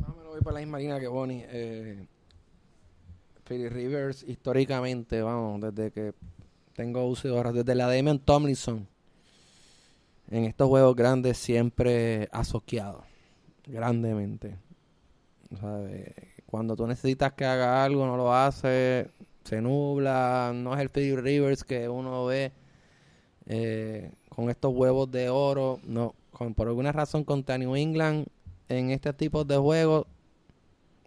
Más 0.00 0.10
o 0.10 0.14
menos 0.14 0.32
voy 0.32 0.33
por 0.44 0.52
la 0.52 0.60
misma 0.60 0.78
línea 0.78 1.00
que 1.00 1.08
Bonnie. 1.08 1.44
Eh, 1.48 2.06
Philly 3.48 3.68
Rivers, 3.68 4.22
históricamente, 4.22 5.20
vamos, 5.22 5.60
desde 5.60 5.90
que 5.90 6.14
tengo 6.74 7.06
uso 7.06 7.28
de 7.28 7.34
horas, 7.34 7.54
desde 7.54 7.74
la 7.74 7.86
Damian 7.86 8.18
Tomlinson, 8.18 8.86
en 10.30 10.44
estos 10.44 10.68
juegos 10.68 10.94
grandes 10.96 11.36
siempre 11.38 12.28
ha 12.32 12.44
soqueado, 12.44 13.04
grandemente. 13.66 14.56
De- 15.50 16.14
cuando 16.46 16.76
tú 16.76 16.86
necesitas 16.86 17.32
que 17.32 17.44
haga 17.44 17.84
algo, 17.84 18.06
no 18.06 18.16
lo 18.16 18.32
hace, 18.32 19.10
se 19.44 19.60
nubla, 19.60 20.52
no 20.54 20.74
es 20.74 20.80
el 20.80 20.88
Philly 20.88 21.16
Rivers 21.16 21.64
que 21.64 21.88
uno 21.88 22.26
ve 22.26 22.52
eh, 23.46 24.12
con 24.28 24.48
estos 24.48 24.72
huevos 24.74 25.10
de 25.10 25.28
oro, 25.28 25.80
no, 25.84 26.14
con, 26.30 26.54
por 26.54 26.68
alguna 26.68 26.92
razón 26.92 27.24
contra 27.24 27.58
New 27.58 27.76
England 27.76 28.26
en 28.68 28.90
este 28.90 29.12
tipo 29.12 29.44
de 29.44 29.58
juegos 29.58 30.06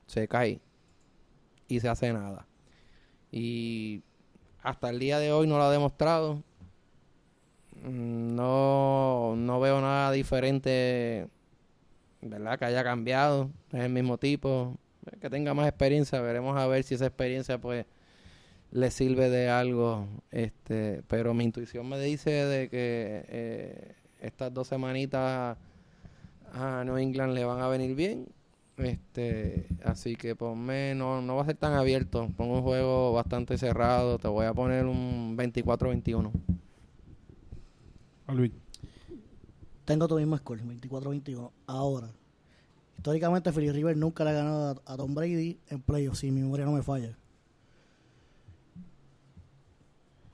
se 0.08 0.28
cae 0.28 0.62
y 1.68 1.80
se 1.80 1.90
hace 1.90 2.12
nada. 2.14 2.48
Y 3.32 4.02
hasta 4.64 4.90
el 4.90 5.00
día 5.00 5.20
de 5.20 5.32
hoy 5.32 5.48
no 5.48 5.58
lo 5.58 5.64
ha 5.64 5.72
demostrado. 5.72 6.44
No, 7.84 9.36
no 9.38 9.60
veo 9.60 9.82
nada 9.82 10.12
diferente, 10.12 11.28
¿verdad? 12.22 12.58
Que 12.58 12.66
haya 12.66 12.84
cambiado. 12.84 13.52
Es 13.72 13.82
el 13.84 13.92
mismo 13.92 14.18
tipo. 14.18 14.78
Que 15.22 15.30
tenga 15.30 15.54
más 15.54 15.68
experiencia. 15.68 16.20
Veremos 16.22 16.58
a 16.58 16.68
ver 16.68 16.84
si 16.84 16.96
esa 16.96 17.06
experiencia, 17.06 17.60
pues, 17.60 17.86
le 18.72 18.92
sirve 18.92 19.30
de 19.30 19.50
algo. 19.50 20.08
Este, 20.32 21.04
pero 21.08 21.34
mi 21.34 21.44
intuición 21.44 21.88
me 21.88 22.00
dice 22.00 22.32
de 22.32 22.70
que 22.70 23.26
eh, 23.28 23.96
estas 24.22 24.54
dos 24.54 24.68
semanitas 24.68 25.58
a 26.54 26.84
New 26.84 26.98
England 26.98 27.34
le 27.34 27.46
van 27.46 27.62
a 27.62 27.68
venir 27.68 27.96
bien. 27.96 28.28
Este, 28.78 29.68
así 29.84 30.16
que 30.16 30.36
ponme, 30.36 30.94
no, 30.94 31.22
no 31.22 31.36
va 31.36 31.42
a 31.42 31.46
ser 31.46 31.58
tan 31.58 31.74
abierto. 31.74 32.30
Pongo 32.38 32.58
un 32.58 32.62
juego 32.62 33.14
bastante 33.14 33.58
cerrado. 33.58 34.20
Te 34.20 34.28
voy 34.28 34.46
a 34.46 34.54
poner 34.54 34.86
un 34.86 35.36
24-21. 35.36 36.32
A 38.28 38.34
Luis. 38.34 38.52
Tengo 39.86 40.08
tu 40.08 40.16
mismo 40.18 40.38
score, 40.38 40.62
24-21. 40.64 41.50
Ahora, 41.66 42.12
históricamente 42.98 43.52
Philly 43.52 43.72
Rivers 43.72 43.98
nunca 43.98 44.24
le 44.24 44.32
ha 44.32 44.34
ganado 44.34 44.82
a, 44.86 44.94
a 44.94 44.98
Tom 44.98 45.16
Brady 45.16 45.60
en 45.70 45.82
playoffs, 45.82 46.20
si 46.20 46.30
mi 46.30 46.42
memoria 46.42 46.66
no 46.66 46.74
me 46.74 46.84
falla. 46.84 47.18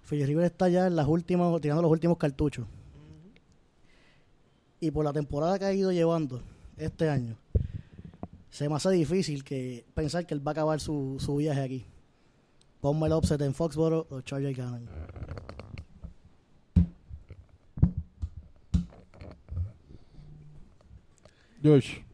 Philly 0.09 0.25
Rivers 0.25 0.51
está 0.51 0.69
ya 0.69 0.87
en 0.87 0.95
las 0.95 1.07
últimas, 1.07 1.61
tirando 1.61 1.83
los 1.83 1.91
últimos 1.91 2.17
cartuchos. 2.17 2.67
Y 4.79 4.91
por 4.91 5.05
la 5.05 5.13
temporada 5.13 5.57
que 5.59 5.65
ha 5.65 5.73
ido 5.73 5.91
llevando 5.91 6.41
este 6.77 7.09
año, 7.09 7.37
se 8.53 8.69
me 8.69 8.75
hace 8.75 8.91
difícil 8.91 9.43
que 9.43 9.83
pensar 9.95 10.27
que 10.27 10.35
él 10.35 10.47
va 10.47 10.51
a 10.51 10.53
acabar 10.53 10.79
su, 10.79 11.17
su 11.19 11.37
viaje 11.37 11.59
aquí. 11.59 11.85
Ponme 12.81 13.07
el 13.07 13.13
offset 13.13 13.41
en 13.41 13.55
Foxboro, 13.55 14.05
los 14.11 14.23
Chargers 14.25 14.55
ganan. 14.55 14.87
George. 21.63 22.05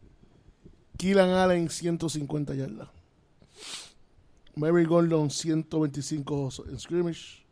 Keelan 0.96 1.28
Allen 1.28 1.68
150 1.68 2.54
yardas. 2.54 2.88
Mary 4.56 4.86
Gordon 4.86 5.28
125 5.28 6.48
en 6.70 6.80
scrimmage. 6.80 7.44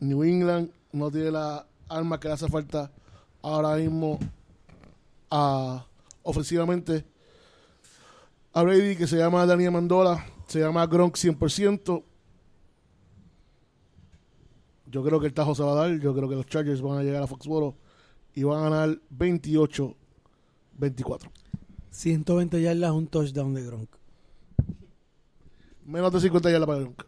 New 0.00 0.24
England 0.24 0.70
no 0.92 1.10
tiene 1.10 1.32
la 1.32 1.66
arma 1.86 2.18
que 2.18 2.28
le 2.28 2.34
hace 2.34 2.48
falta 2.48 2.90
ahora 3.42 3.76
mismo 3.76 4.18
a, 5.30 5.84
ofensivamente 6.22 7.04
a 8.52 8.62
Brady 8.62 8.96
que 8.96 9.06
se 9.06 9.16
llama 9.16 9.46
Daniel 9.46 9.72
Mandola, 9.72 10.26
se 10.46 10.60
llama 10.60 10.86
Gronk 10.86 11.16
100%. 11.16 12.04
Yo 14.86 15.04
creo 15.04 15.20
que 15.20 15.26
el 15.26 15.34
tajo 15.34 15.54
se 15.54 15.62
va 15.62 15.72
a 15.72 15.74
dar, 15.74 16.00
yo 16.00 16.14
creo 16.14 16.28
que 16.28 16.34
los 16.34 16.46
Chargers 16.46 16.82
van 16.82 16.98
a 16.98 17.02
llegar 17.02 17.22
a 17.22 17.26
Foxboro 17.28 17.76
y 18.34 18.42
van 18.42 18.58
a 18.58 18.70
ganar 18.70 18.98
28 19.10 19.96
24. 20.80 21.30
120 21.90 22.62
yardas, 22.62 22.90
un 22.90 23.06
touchdown 23.06 23.54
de 23.54 23.64
Gronk. 23.64 23.90
Menos 25.84 26.12
de 26.12 26.20
50 26.20 26.50
yardas 26.50 26.66
para 26.66 26.80
Gronk. 26.80 27.04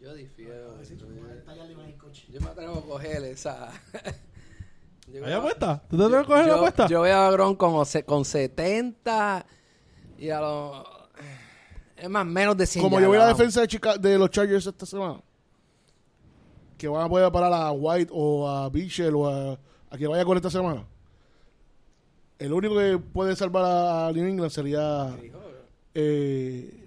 Yo 0.00 0.14
difiero. 0.14 0.78
Yo 2.30 2.40
me 2.40 2.46
atrevo 2.46 2.78
a 2.78 2.82
coger 2.82 3.24
esa. 3.24 3.72
Yo 5.12 5.24
¿Hay 5.24 5.32
apuesta? 5.32 5.82
¿Tú 5.88 5.96
te 5.96 6.04
atreves 6.04 6.24
a 6.24 6.26
coger 6.26 6.42
la 6.44 6.48
yo, 6.48 6.56
apuesta? 6.56 6.86
yo 6.88 7.00
veo 7.02 7.16
a 7.18 7.30
Gron 7.30 7.56
con, 7.56 7.84
con 8.06 8.24
70 8.24 9.46
y 10.18 10.30
a 10.30 10.40
los. 10.40 10.86
Es 11.96 12.08
más, 12.08 12.24
menos 12.26 12.56
de 12.56 12.66
100 12.66 12.82
Como 12.84 13.00
yo 13.00 13.08
voy 13.08 13.16
a 13.16 13.20
la 13.20 13.28
defensa 13.28 13.60
de, 13.60 13.66
Chica- 13.68 13.96
de 13.98 14.16
los 14.18 14.30
Chargers 14.30 14.66
esta 14.66 14.86
semana, 14.86 15.20
que 16.76 16.86
van 16.86 17.02
a 17.04 17.08
poder 17.08 17.32
parar 17.32 17.52
a 17.52 17.72
White 17.72 18.10
o 18.14 18.48
a 18.48 18.68
Bichel 18.68 19.14
o 19.16 19.26
a, 19.28 19.58
a 19.90 19.98
que 19.98 20.06
vaya 20.06 20.24
con 20.24 20.36
esta 20.36 20.48
semana, 20.50 20.84
el 22.38 22.52
único 22.52 22.76
que 22.76 22.98
puede 22.98 23.34
salvar 23.34 23.64
a 23.64 24.12
New 24.12 24.24
England 24.26 24.50
sería 24.52 25.16
Eh, 25.94 26.86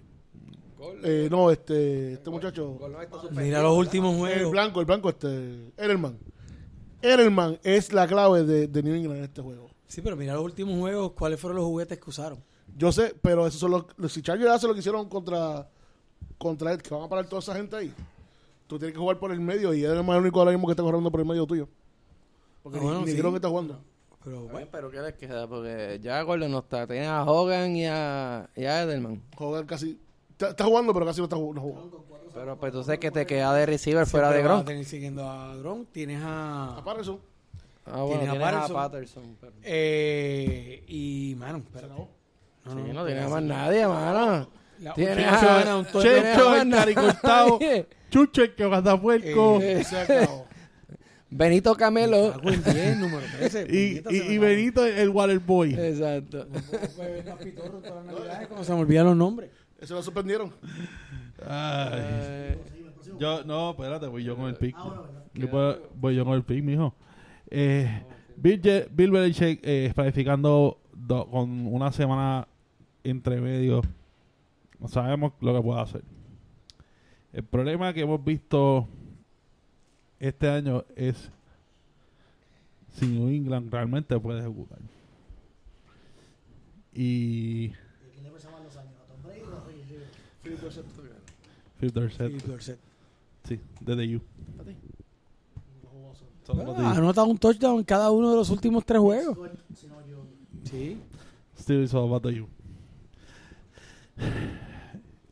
eh, 1.03 1.27
no, 1.29 1.51
este, 1.51 2.13
este 2.13 2.29
muchacho. 2.29 2.79
Mira 3.31 3.61
los 3.61 3.75
últimos 3.77 4.13
El 4.13 4.19
juegos. 4.19 4.51
blanco, 4.51 4.79
el 4.79 4.85
blanco, 4.85 5.09
este. 5.09 5.71
Edelman. 5.75 6.17
Edelman 7.01 7.59
es 7.63 7.91
la 7.93 8.07
clave 8.07 8.43
de, 8.43 8.67
de 8.67 8.83
New 8.83 8.95
England 8.95 9.17
en 9.19 9.23
este 9.25 9.41
juego. 9.41 9.69
Sí, 9.87 10.01
pero 10.01 10.15
mira 10.15 10.33
los 10.33 10.43
últimos 10.43 10.77
juegos. 10.79 11.11
¿Cuáles 11.13 11.39
fueron 11.39 11.57
los 11.57 11.65
juguetes 11.65 11.99
que 11.99 12.09
usaron? 12.09 12.43
Yo 12.77 12.91
sé, 12.91 13.15
pero 13.21 13.45
eso 13.47 13.57
son 13.57 13.71
los, 13.71 13.85
los 13.97 14.13
si 14.13 14.21
Chargers 14.21 14.51
hace 14.51 14.67
lo 14.67 14.73
que 14.73 14.79
hicieron 14.79 15.09
contra 15.09 15.69
contra 16.37 16.71
él, 16.71 16.81
que 16.81 16.93
van 16.93 17.03
a 17.03 17.09
parar 17.09 17.25
toda 17.27 17.39
esa 17.41 17.53
gente 17.55 17.75
ahí. 17.75 17.93
Tú 18.67 18.77
tienes 18.79 18.93
que 18.93 18.99
jugar 18.99 19.19
por 19.19 19.31
el 19.31 19.39
medio 19.41 19.73
y 19.73 19.83
Edelman 19.83 20.09
es 20.09 20.15
el 20.15 20.21
único 20.21 20.39
ahora 20.39 20.51
mismo 20.51 20.65
que 20.67 20.71
está 20.71 20.81
corriendo 20.83 21.11
por 21.11 21.19
el 21.19 21.25
medio 21.27 21.45
tuyo. 21.45 21.67
Porque 22.63 22.77
Ah, 22.77 22.81
ni- 22.81 22.87
bueno, 22.87 23.01
ni, 23.05 23.11
sí. 23.11 23.17
creo 23.17 23.29
que 23.31 23.35
está 23.35 23.49
jugando. 23.49 23.79
Pero 24.23 24.41
Bueno, 24.47 24.67
pero 24.71 24.89
¿qué 24.91 24.99
les 25.01 25.13
queda? 25.15 25.47
Porque 25.47 25.99
ya 26.01 26.21
Gordon 26.21 26.51
no 26.51 26.59
está. 26.59 26.87
Tiene 26.87 27.07
a 27.07 27.23
Hogan 27.25 27.75
y 27.75 27.85
a, 27.87 28.49
y 28.55 28.63
a 28.65 28.83
Edelman. 28.83 29.21
Jugar 29.35 29.65
casi. 29.65 29.99
Está, 30.31 30.49
está 30.51 30.63
jugando, 30.63 30.93
pero 30.93 31.05
casi 31.05 31.19
no 31.19 31.25
está 31.25 31.35
jugando. 31.35 31.61
no. 31.61 32.01
Pero 32.33 32.57
pues 32.57 32.71
tú 32.71 32.83
sabes 32.83 32.99
que 32.99 33.11
te 33.11 33.25
queda 33.25 33.53
de 33.53 33.65
receiver 33.65 34.05
fuera 34.05 34.27
de 34.29 34.35
siempre 34.35 34.49
vas 34.49 34.51
a 34.51 34.55
Gronk. 34.63 34.67
tener 34.67 34.85
siguiendo 34.85 35.29
a 35.29 35.55
Gronk. 35.57 35.87
Tienes 35.91 36.21
a... 36.23 36.77
A 36.77 36.83
Patterson, 36.83 37.19
Ah, 37.85 38.03
bueno, 38.03 38.19
Tienes 38.21 38.29
a 38.29 38.31
tienes 38.31 38.47
a 38.47 38.73
Patterson. 38.73 38.75
Patterson. 38.75 39.37
pero- 39.41 39.53
Eh, 39.63 40.83
y, 40.87 41.35
mano, 41.37 41.57
espérate. 41.59 41.85
acabó. 41.93 42.09
No, 42.65 42.71
Sí, 42.71 42.77
no, 42.87 42.93
no 42.93 43.05
tiene 43.05 43.27
más 43.27 43.41
nadie, 43.43 43.87
mano. 43.87 44.49
La 44.79 44.93
Tienes 44.93 45.27
a-. 45.27 45.63
Tienes 45.91 45.91
Checho, 45.91 46.55
el 46.55 46.69
caricortado. 46.69 47.59
Chucho, 48.11 48.43
el 48.43 48.55
que 48.55 48.67
manda 48.67 48.99
puerco. 49.01 49.59
Eh, 49.61 49.83
se 49.83 49.97
acabó. 49.97 50.45
Benito 51.33 51.73
Camelo. 51.75 52.33
10, 52.41 52.97
número 52.97 53.25
13. 53.37 53.65
y, 53.69 54.03
y, 54.15 54.33
y. 54.33 54.37
Benito, 54.37 54.85
el 54.85 55.09
Waterboy. 55.09 55.73
Exacto. 55.73 56.45
Navidades, 58.05 58.47
como 58.47 58.63
se 58.63 58.73
me 58.73 58.79
olvidan 58.81 59.05
los 59.07 59.15
nombres. 59.17 59.49
Eso 59.79 59.95
lo 59.95 60.03
suspendieron. 60.03 60.53
Ay. 61.47 62.57
Yo, 63.19 63.43
no, 63.43 63.71
espérate, 63.71 64.07
voy 64.07 64.23
yo 64.23 64.35
con 64.35 64.45
el 64.47 64.55
pick. 64.55 64.75
Yo 65.33 65.49
puedo- 65.49 65.89
voy 65.95 66.15
yo 66.15 66.25
con 66.25 66.33
el 66.35 66.43
pick, 66.43 66.63
mijo. 66.63 66.93
Eh, 67.49 68.03
Bill, 68.37 68.61
Je- 68.61 68.87
Bill 68.91 69.11
Belichick 69.11 69.59
eh, 69.63 69.91
planificando 69.93 70.79
do- 70.93 71.29
con 71.29 71.67
una 71.67 71.91
semana 71.91 72.47
entre 73.03 73.39
medio. 73.41 73.81
No 74.79 74.87
sabemos 74.87 75.33
lo 75.41 75.53
que 75.55 75.61
puede 75.61 75.81
hacer. 75.81 76.03
El 77.33 77.43
problema 77.43 77.93
que 77.93 78.01
hemos 78.01 78.23
visto 78.23 78.87
este 80.19 80.49
año 80.49 80.83
es 80.95 81.31
si 82.93 83.07
New 83.07 83.29
England 83.29 83.71
realmente 83.71 84.19
puede 84.19 84.39
ejecutar. 84.39 84.79
Y 86.93 87.71
Phil 91.81 91.91
Dorsett, 91.91 92.31
Y 92.31 92.47
Dorset. 92.47 92.79
sí, 93.43 93.59
desde 93.81 94.15
U. 94.15 94.21
Solo 96.45 96.63
los 96.63 96.77
de 96.77 96.83
Ah, 96.85 96.91
U. 96.93 96.97
anota 96.97 97.23
un 97.23 97.37
touchdown 97.37 97.79
en 97.79 97.83
cada 97.83 98.11
uno 98.11 98.29
de 98.31 98.35
los 98.37 98.49
últimos 98.51 98.85
tres 98.85 98.99
juegos. 98.99 99.37
Sí. 100.63 100.97
Still 101.57 101.83
it's 101.83 101.93
all 101.93 102.05
about 102.07 102.23
the 102.23 102.33
you. 102.33 102.47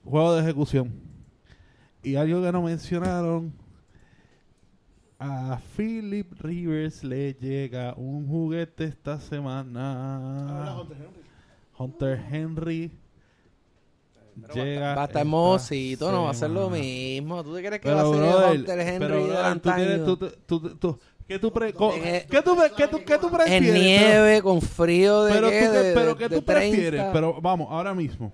Juego 0.03 0.33
de 0.35 0.41
ejecución. 0.41 0.91
Y 2.03 2.15
algo 2.15 2.41
que 2.41 2.51
no 2.51 2.61
mencionaron. 2.63 3.53
A 5.19 5.59
Philip 5.75 6.31
Rivers 6.41 7.03
le 7.03 7.33
llega 7.33 7.93
un 7.95 8.25
juguete 8.27 8.85
esta 8.85 9.19
semana. 9.19 10.81
Hunter 11.77 12.19
Henry. 12.31 12.79
Llega 12.79 12.95
Va 12.95 12.98
a 14.45 14.91
estar 14.91 15.09
esta 15.09 15.23
mocito, 15.23 16.11
no 16.11 16.23
va 16.23 16.31
a 16.31 16.33
ser 16.33 16.49
lo 16.49 16.69
mismo. 16.69 17.43
¿Tú 17.43 17.55
te 17.55 17.59
crees 17.63 17.81
que 17.81 17.87
Pero, 17.89 17.95
va 17.95 18.01
a 18.01 18.49
ser 18.51 18.59
Hunter 18.59 18.79
Henry 18.79 18.99
pero, 18.99 19.15
del 19.15 19.27
brother, 19.27 19.59
tú 19.59 19.71
tienes- 19.75 20.05
tú- 20.05 20.17
tú- 20.17 20.31
tú- 20.45 20.75
tú- 20.77 20.99
¿Qué 21.27 21.37
tú 21.37 21.53
pre- 21.53 21.73
co- 21.73 21.93
En 21.93 22.05
el- 22.07 22.25
qué 22.25 22.41
tú 22.41 22.57
qué 22.75 22.87
tú- 22.87 23.03
qué 23.05 23.17
tú 23.19 23.27
En 23.27 23.33
prefieres? 23.33 23.69
Pero- 23.69 23.83
nieve, 23.83 24.41
con 24.41 24.61
frío 24.63 25.23
de 25.25 25.33
pero 25.33 25.49
qué, 25.51 25.59
tú, 25.59 25.71
qué- 25.71 25.77
de- 25.77 25.93
pero 25.93 26.09
de- 26.09 26.15
¿qué 26.17 26.29
de 26.29 26.35
tú 26.37 26.41
30. 26.41 26.53
prefieres? 26.75 27.05
Pero 27.13 27.39
vamos, 27.41 27.67
ahora 27.69 27.93
mismo. 27.93 28.33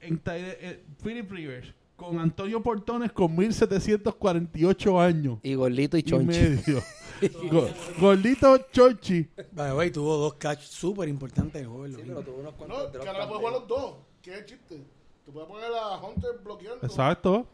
En 0.00 0.20
eh, 0.26 0.82
Philip 1.04 1.30
Rivers 1.30 1.72
con 2.02 2.18
Antonio 2.18 2.62
Portones 2.62 3.12
con 3.12 3.34
1748 3.36 5.00
años 5.00 5.38
Y 5.42 5.54
gordito 5.54 5.96
y 5.96 6.00
y 6.00 6.02
chonchi. 6.02 6.26
medio. 6.38 6.82
Go- 7.50 7.68
Gordito 8.00 8.58
Chochi. 8.72 9.28
Vale, 9.52 9.72
güey, 9.74 9.90
tuvo 9.92 10.16
dos 10.16 10.34
catch 10.34 10.60
súper 10.62 11.08
importantes 11.08 11.62
el 11.62 11.68
juego. 11.68 11.86
No, 11.86 12.90
que 12.90 13.08
ahora 13.08 13.28
puedes 13.28 13.36
jugar 13.38 13.52
los 13.52 13.68
dos. 13.68 13.94
¿Qué 14.20 14.44
chiste? 14.44 14.82
Tú 15.24 15.32
puedes 15.32 15.48
poner 15.48 15.70
a 15.72 15.98
Hunter 15.98 16.30
bloqueando. 16.42 16.84
Exacto. 16.84 17.46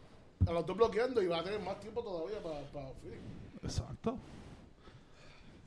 A 0.46 0.52
los 0.52 0.64
dos 0.64 0.76
bloqueando 0.76 1.20
y 1.22 1.26
vas 1.26 1.40
a 1.40 1.44
tener 1.44 1.60
más 1.60 1.78
tiempo 1.80 2.02
todavía 2.02 2.42
para, 2.42 2.60
para 2.72 2.86
Philly. 3.02 3.16
Exacto. 3.62 4.16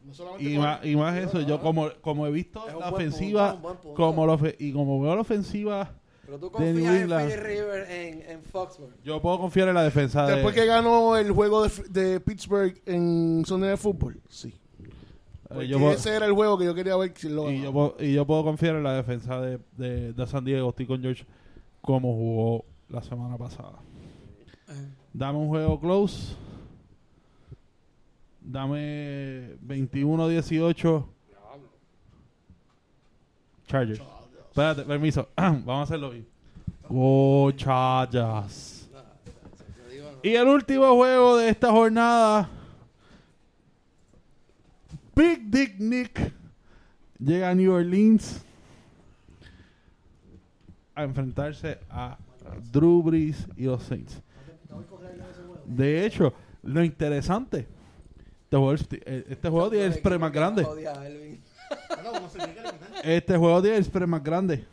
No 0.03 0.13
solamente 0.15 0.49
Y 0.49 0.57
más, 0.57 0.83
y 0.85 0.95
más 0.95 1.15
eso, 1.17 1.41
yo 1.41 1.61
como, 1.61 1.89
como 2.01 2.25
he 2.25 2.31
visto 2.31 2.67
Es 2.67 2.73
la 2.75 2.89
ofensiva, 2.89 3.61
punto, 3.61 3.93
como 3.93 4.25
lo 4.25 4.39
y 4.57 4.73
como 4.73 4.99
veo 4.99 5.13
la 5.13 5.21
ofensiva, 5.21 5.91
Pero 6.31 6.39
tú 6.39 6.45
New 6.45 6.51
confías 6.53 6.95
en 6.95 7.01
England. 7.01 7.29
River 7.43 7.91
en, 7.91 8.21
en 8.31 8.43
Foxborough. 8.43 8.93
yo 9.03 9.21
puedo 9.21 9.37
confiar 9.37 9.67
en 9.67 9.73
la 9.73 9.83
defensa 9.83 10.25
de... 10.27 10.35
Después 10.35 10.55
que 10.55 10.65
ganó 10.65 11.17
el 11.17 11.29
juego 11.33 11.63
de, 11.67 11.71
de 11.89 12.19
Pittsburgh 12.21 12.81
en 12.85 13.43
Sunday 13.45 13.71
de 13.71 13.75
fútbol. 13.77 14.17
Sí. 14.29 14.47
eh, 14.47 14.87
Porque 15.49 15.67
yo 15.67 15.77
puedo- 15.77 15.91
ese 15.91 16.15
era 16.15 16.25
el 16.27 16.31
juego 16.31 16.57
que 16.57 16.63
yo 16.63 16.73
quería 16.73 16.95
ver 16.95 17.11
si 17.17 17.27
lo 17.27 17.51
y, 17.51 17.55
yo 17.57 17.73
ganaba. 17.73 17.73
puedo, 17.73 17.95
y 18.09 18.13
yo 18.13 18.25
puedo 18.25 18.43
confiar 18.45 18.75
en 18.77 18.83
la 18.83 18.93
defensa 18.93 19.41
de, 19.41 19.59
de, 19.75 20.13
de 20.13 20.27
San 20.27 20.45
Diego, 20.45 20.69
estoy 20.69 20.85
con 20.85 21.01
George, 21.01 21.25
como 21.81 22.13
jugó 22.15 22.63
la 22.87 23.03
semana 23.03 23.37
pasada. 23.37 23.79
Dame 25.11 25.37
un 25.37 25.49
juego 25.49 25.81
close. 25.81 26.33
Dame 28.39 29.57
21-18. 29.67 31.05
Chargers. 33.67 34.01
Espérate, 34.51 34.83
permiso. 34.83 35.29
Vamos 35.37 35.67
a 35.69 35.81
hacerlo 35.83 36.09
bien. 36.11 36.27
Go 36.89 37.51
Chargers. 37.55 38.89
Y 40.23 40.29
el 40.35 40.47
último 40.47 40.93
juego 40.95 41.37
de 41.37 41.49
esta 41.49 41.71
jornada. 41.71 42.49
Big 45.15 45.49
Dick 45.49 45.79
Nick 45.79 46.33
llega 47.19 47.49
a 47.49 47.55
New 47.55 47.71
Orleans 47.73 48.41
a 50.95 51.03
enfrentarse 51.03 51.79
a 51.89 52.17
Drew 52.71 53.01
Brees 53.03 53.47
y 53.55 53.63
los 53.63 53.83
Saints. 53.83 54.21
De 55.65 56.05
hecho, 56.05 56.33
lo 56.63 56.83
interesante, 56.83 57.59
este 57.59 58.57
juego, 58.57 58.73
es- 58.73 58.87
este 59.05 59.49
juego 59.49 59.69
tiene 59.69 59.85
el 59.85 59.93
spread 59.93 60.19
más 60.19 60.31
grande. 60.31 60.63
Este 63.03 63.37
juego 63.37 63.61
tiene 63.61 63.77
el 63.77 63.85
spread 63.85 64.07
más 64.07 64.23
grande. 64.23 64.65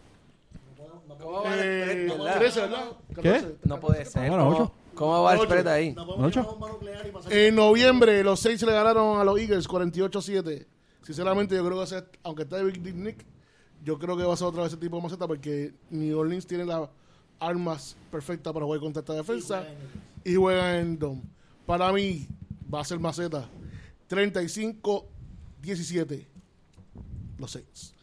¿Cómo 1.20 1.42
va 1.42 1.54
el 1.54 1.60
spread, 1.60 1.98
Eh, 1.98 2.08
verdad? 2.18 2.38
13, 2.38 2.60
¿verdad? 2.60 2.84
¿Qué? 3.08 3.14
14. 3.22 3.56
No 3.64 3.80
puede 3.80 4.04
ser. 4.04 4.28
Bueno, 4.28 4.44
¿Cómo, 4.44 4.56
ocho. 4.56 4.72
cómo 4.94 5.22
va 5.22 5.34
el 5.34 5.40
spread 5.40 5.66
ahí? 5.68 5.96
En 7.30 7.54
noviembre, 7.54 8.22
los 8.24 8.40
Saints 8.40 8.62
le 8.62 8.72
ganaron 8.72 9.20
a 9.20 9.24
los 9.24 9.38
Eagles 9.38 9.68
48-7. 9.68 10.66
Sinceramente, 11.02 11.54
yo 11.54 11.60
creo 11.62 11.72
que 11.72 11.78
va 11.78 11.84
a 11.84 11.86
ser, 11.86 12.08
aunque 12.22 12.42
está 12.42 12.62
Big 12.62 12.82
Dick 12.82 12.94
Nick, 12.94 13.24
yo 13.84 13.98
creo 13.98 14.16
que 14.16 14.24
va 14.24 14.34
a 14.34 14.36
ser 14.36 14.48
otra 14.48 14.62
vez 14.62 14.72
ese 14.72 14.80
tipo 14.80 14.96
de 14.96 15.02
maceta 15.02 15.26
porque 15.26 15.72
New 15.90 16.18
Orleans 16.18 16.46
tiene 16.46 16.64
las 16.64 16.88
armas 17.40 17.96
perfectas 18.10 18.52
para 18.52 18.64
jugar 18.66 18.80
contra 18.80 19.00
esta 19.00 19.14
defensa 19.14 19.64
y 20.24 20.34
juega 20.34 20.78
en 20.78 20.98
Dome. 20.98 21.22
Para 21.64 21.92
mí, 21.92 22.26
va 22.72 22.80
a 22.80 22.84
ser 22.84 22.98
maceta 22.98 23.48
35-17. 24.10 26.26
Los 27.38 27.52
Saints. 27.52 27.94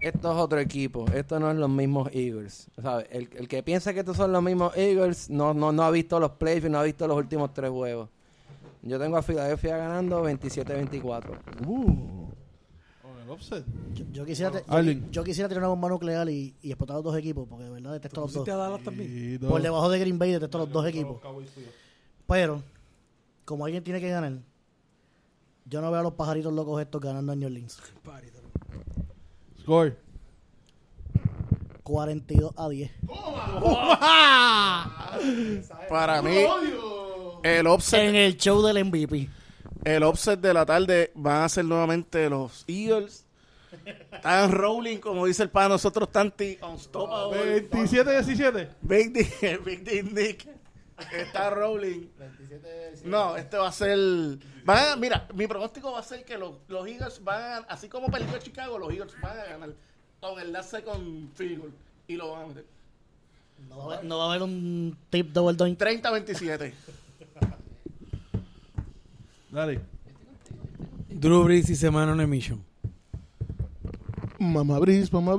Esto 0.00 0.30
es 0.32 0.38
otro 0.38 0.58
equipo. 0.60 1.04
Esto 1.12 1.40
no 1.40 1.50
es 1.50 1.56
los 1.56 1.68
mismos 1.70 2.08
Eagles. 2.12 2.68
¿sabes? 2.80 3.06
El, 3.10 3.28
el 3.36 3.48
que 3.48 3.62
piensa 3.62 3.92
que 3.92 4.00
estos 4.00 4.16
son 4.16 4.32
los 4.32 4.42
mismos 4.42 4.76
Eagles 4.76 5.30
no, 5.30 5.52
no, 5.54 5.72
no 5.72 5.82
ha 5.82 5.90
visto 5.90 6.18
los 6.20 6.32
playoffs 6.32 6.66
y 6.66 6.70
no 6.70 6.78
ha 6.78 6.82
visto 6.82 7.06
los 7.08 7.16
últimos 7.16 7.52
tres 7.54 7.70
juegos. 7.70 8.08
Yo 8.82 8.98
tengo 8.98 9.16
a 9.16 9.22
Filadelfia 9.22 9.76
ganando 9.78 10.22
27-24. 10.24 11.66
Uh. 11.66 12.24
Offset. 13.26 13.64
Yo, 13.94 14.04
yo 14.12 14.24
quisiera, 14.26 14.50
te- 14.50 15.00
yo, 15.10 15.24
quisiera 15.24 15.48
tirar 15.48 15.62
una 15.62 15.68
bomba 15.68 15.88
nuclear 15.88 16.28
y, 16.28 16.54
y 16.60 16.68
explotar 16.70 16.96
los 16.96 17.04
dos 17.04 17.16
equipos, 17.16 17.46
porque 17.48 17.64
de 17.64 17.70
verdad 17.70 17.92
detesto 17.92 18.20
los 18.20 18.32
dos. 18.32 18.40
¿Pusiste 18.42 18.50
a 18.52 18.56
Dallas 18.56 18.82
también? 18.82 19.34
Y 19.34 19.38
Por 19.38 19.62
debajo 19.62 19.88
de 19.88 19.98
Green 19.98 20.18
Bay 20.18 20.32
detesto 20.32 20.58
los 20.58 20.70
dos 20.70 20.86
equipos. 20.86 21.20
Pero, 22.26 22.62
como 23.46 23.64
alguien 23.64 23.82
tiene 23.82 23.98
que 24.00 24.10
ganar, 24.10 24.34
yo 25.64 25.80
no 25.80 25.90
veo 25.90 26.00
a 26.00 26.02
los 26.02 26.12
pajaritos 26.12 26.52
locos 26.52 26.80
estos 26.82 27.00
ganando 27.00 27.32
a 27.32 27.34
New 27.34 27.46
Orleans. 27.48 27.80
Score. 29.60 29.96
42 31.82 32.52
a 32.56 32.68
10. 32.68 32.90
Para 35.88 36.22
mí, 36.22 36.36
el 37.42 37.66
offset, 37.66 38.00
En 38.08 38.14
el 38.14 38.36
show 38.36 38.62
del 38.62 38.84
MVP. 38.84 39.28
el 39.84 40.02
offset 40.02 40.40
de 40.40 40.54
la 40.54 40.64
tarde 40.64 41.12
van 41.14 41.42
a 41.42 41.48
ser 41.48 41.64
nuevamente 41.66 42.28
los 42.30 42.64
Eagles 42.66 43.26
Están 44.12 44.52
rolling, 44.52 44.98
como 44.98 45.26
dice 45.26 45.42
el 45.42 45.50
para 45.50 45.68
nosotros, 45.68 46.10
Tanti, 46.10 46.58
unstoppable. 46.62 47.68
27-17. 47.70 48.68
Big 48.80 49.12
D, 49.12 49.58
Big 49.64 49.84
D 49.84 50.02
Nick 50.04 50.48
está 51.12 51.50
rolling. 51.50 52.08
No, 53.04 53.36
este 53.36 53.56
va 53.56 53.68
a 53.68 53.72
ser. 53.72 53.98
Van 54.64 54.92
a- 54.92 54.96
mira, 54.96 55.26
mi 55.34 55.46
pronóstico 55.46 55.92
va 55.92 56.00
a 56.00 56.02
ser 56.02 56.24
que 56.24 56.38
los, 56.38 56.54
los 56.68 56.86
Eagles 56.86 57.22
van 57.22 57.42
a, 57.42 57.56
así 57.68 57.88
como 57.88 58.08
perdió 58.08 58.38
Chicago, 58.38 58.78
los 58.78 58.92
Eagles 58.92 59.14
van 59.20 59.38
a 59.38 59.44
ganar 59.44 59.72
con 60.20 60.40
el 60.40 60.52
last 60.52 60.70
second 60.70 61.32
field 61.34 61.72
y 62.06 62.16
lo 62.16 62.32
van 62.32 62.42
a 62.42 62.46
meter. 62.46 62.66
No 63.68 63.76
va, 63.78 63.82
a 63.82 63.96
haber, 63.96 64.04
no 64.08 64.18
va 64.18 64.24
a 64.24 64.28
haber 64.30 64.42
un 64.42 64.96
tip 65.10 65.32
double 65.32 65.54
doink. 65.56 65.78
30-27. 65.78 66.72
Dale. 69.50 69.80
Drew 71.08 71.44
Brees 71.44 71.70
y 71.70 71.76
semana 71.76 72.12
on 72.12 72.20
a 72.20 72.26
mission. 72.26 72.62
Mamá 74.38 74.78
Brice, 74.80 75.10
mamá 75.12 75.34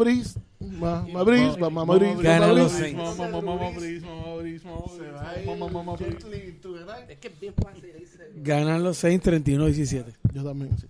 Brice. 0.70 0.82
Mamá 0.82 1.24
Brice, 1.24 1.58
mamá 1.60 1.84
Brice. 1.96 2.22
Ganan 2.22 2.50
mamá 2.50 2.62
los 2.62 2.74
Brice. 2.74 2.92
Saints. 2.92 3.20
Es 7.10 7.18
que 7.18 7.28
es 7.28 7.40
bien 7.40 7.54
fácil. 7.54 7.94
dice. 8.00 8.32
Ganan 8.36 8.84
los 8.84 8.98
Saints 8.98 9.26
31-17. 9.26 10.06
Yo 10.34 10.44
también, 10.44 10.78
sí. 10.78 10.88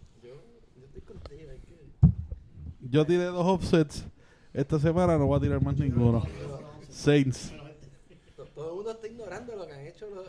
Yo 2.82 3.06
tiré 3.06 3.26
dos 3.26 3.46
offsets. 3.46 4.06
Esta 4.54 4.80
semana 4.80 5.18
no 5.18 5.28
voy 5.28 5.38
a 5.38 5.42
tirar 5.42 5.62
más 5.62 5.78
ninguno. 5.78 6.24
Saints. 6.90 7.52
Todo 8.54 8.70
el 8.70 8.76
mundo 8.76 8.92
está 8.92 9.08
ignorando 9.08 9.56
lo 9.56 9.68
que 9.68 9.74
han 9.74 9.86
hecho 9.86 10.08
los, 10.10 10.26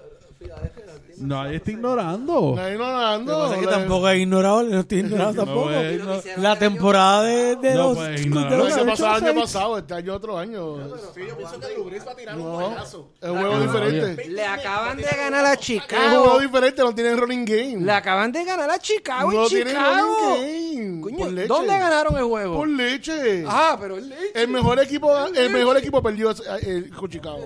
Nadie 1.19 1.57
está 1.57 1.71
ignorando. 1.71 2.53
Nadie 2.57 2.77
no 2.77 3.19
Lo 3.19 3.25
que 3.25 3.33
pasa 3.33 3.55
es 3.55 3.61
que 3.61 3.67
tampoco 3.69 4.09
he 4.11 4.19
ignorado, 4.19 4.63
no 4.65 4.81
estoy 4.81 4.99
ignorando 4.99 5.45
tampoco. 5.45 5.67
pues, 5.69 5.99
lo 6.05 6.13
que 6.13 6.19
hicieron 6.19 6.43
La 6.43 6.59
temporada 6.59 7.23
de, 7.23 7.57
de 7.57 7.75
No 7.75 7.83
los, 7.89 7.97
puedes 7.97 8.21
de 8.21 8.27
ignorar. 8.27 8.53
los 8.59 8.67
El 8.69 8.73
año 8.75 8.77
Saints. 8.85 9.01
pasado, 9.01 9.27
año 9.31 9.41
pasado, 9.41 9.79
este 9.79 9.95
año 9.95 10.15
otro 10.15 10.39
año. 10.39 10.77
Sí, 11.15 11.21
yo 11.27 11.37
pienso 11.39 11.59
que 11.59 11.81
Brees 11.87 12.07
va 12.07 12.13
a 12.13 12.17
tirar 12.17 12.37
un 12.37 12.43
No, 12.45 12.83
es 12.83 12.95
un 12.95 13.09
juego 13.39 13.61
diferente. 13.61 14.29
Le 14.29 14.45
acaban 14.45 14.97
de 14.99 15.03
ganar 15.05 15.45
a 15.47 15.53
Es 15.55 15.69
un 15.71 15.79
juego 15.79 15.87
Chicago. 15.87 16.41
diferente, 16.41 16.83
no 16.83 16.95
tienen 16.95 17.17
running 17.19 17.45
game. 17.47 17.77
Le 17.81 17.93
acaban 17.93 18.33
de 18.33 18.45
ganar 18.45 18.71
a 18.71 18.79
Chicago 18.79 19.33
no 19.33 19.43
en 19.45 19.49
tienen 19.49 19.69
Chicago. 19.75 20.17
running 20.37 20.77
game. 20.77 21.01
Coño, 21.01 21.17
por 21.19 21.33
leche. 21.33 21.49
¿Dónde 21.49 21.79
ganaron 21.79 22.17
el 22.19 22.25
juego? 22.25 22.57
Por 22.57 22.69
leche. 22.69 23.45
Ah, 23.49 23.79
pero 23.81 23.97
el 23.97 24.07
leche. 24.11 24.33
El 24.35 24.49
mejor 24.49 24.79
equipo, 24.81 25.11
el 25.35 25.51
mejor 25.51 25.79
equipo 25.79 26.03
perdió 26.03 26.31
eh, 26.61 26.91
con 26.95 27.09
Chicago. 27.09 27.41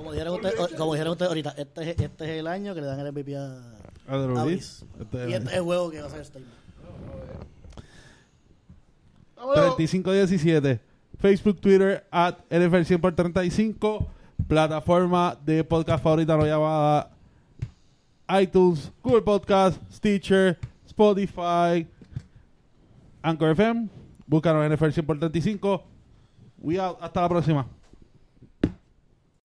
Como 0.00 0.12
dijeron 0.12 0.34
ustedes 0.34 0.54
como 0.78 0.94
dijeron 0.94 1.12
ustedes 1.12 1.28
ahorita, 1.28 1.50
este 1.58 1.82
es, 1.82 2.00
este 2.00 2.24
es 2.24 2.30
el 2.40 2.46
año 2.46 2.74
que 2.74 2.80
le 2.80 2.86
dan 2.86 3.00
el 3.00 3.12
MVP 3.12 3.36
a, 3.36 3.60
A 4.08 4.16
Drew 4.16 4.38
a 4.38 4.44
Brees. 4.44 4.82
Brees. 4.96 5.00
Este 5.00 5.18
Y 5.28 5.32
es- 5.34 5.38
este 5.40 5.50
es 5.50 5.56
el 5.58 5.62
juego 5.62 5.90
que 5.90 6.00
va 6.00 6.06
a 6.06 6.10
ser 6.10 6.24
statement. 6.24 6.54
Vámonos. 9.36 9.76
3517. 9.76 10.80
Facebook, 11.18 11.60
Twitter, 11.60 12.06
at 12.10 12.38
NFL 12.48 12.82
100 12.84 12.98
por 13.02 13.14
35. 13.14 14.06
Plataforma 14.48 15.36
de 15.44 15.62
podcast 15.64 16.02
favorita 16.02 16.34
no 16.34 16.46
llamada 16.46 17.10
iTunes, 18.40 18.90
Google 19.02 19.20
Podcast, 19.20 19.78
Stitcher, 19.92 20.58
Spotify, 20.86 21.86
Anchor 23.20 23.50
FM. 23.50 23.90
Búscanos 24.26 24.66
NFL 24.70 24.92
100 24.92 25.06
por 25.06 25.18
35. 25.18 25.84
We 26.58 26.80
out. 26.80 26.96
Hasta 27.02 27.20
la 27.20 27.28
próxima. 27.28 27.66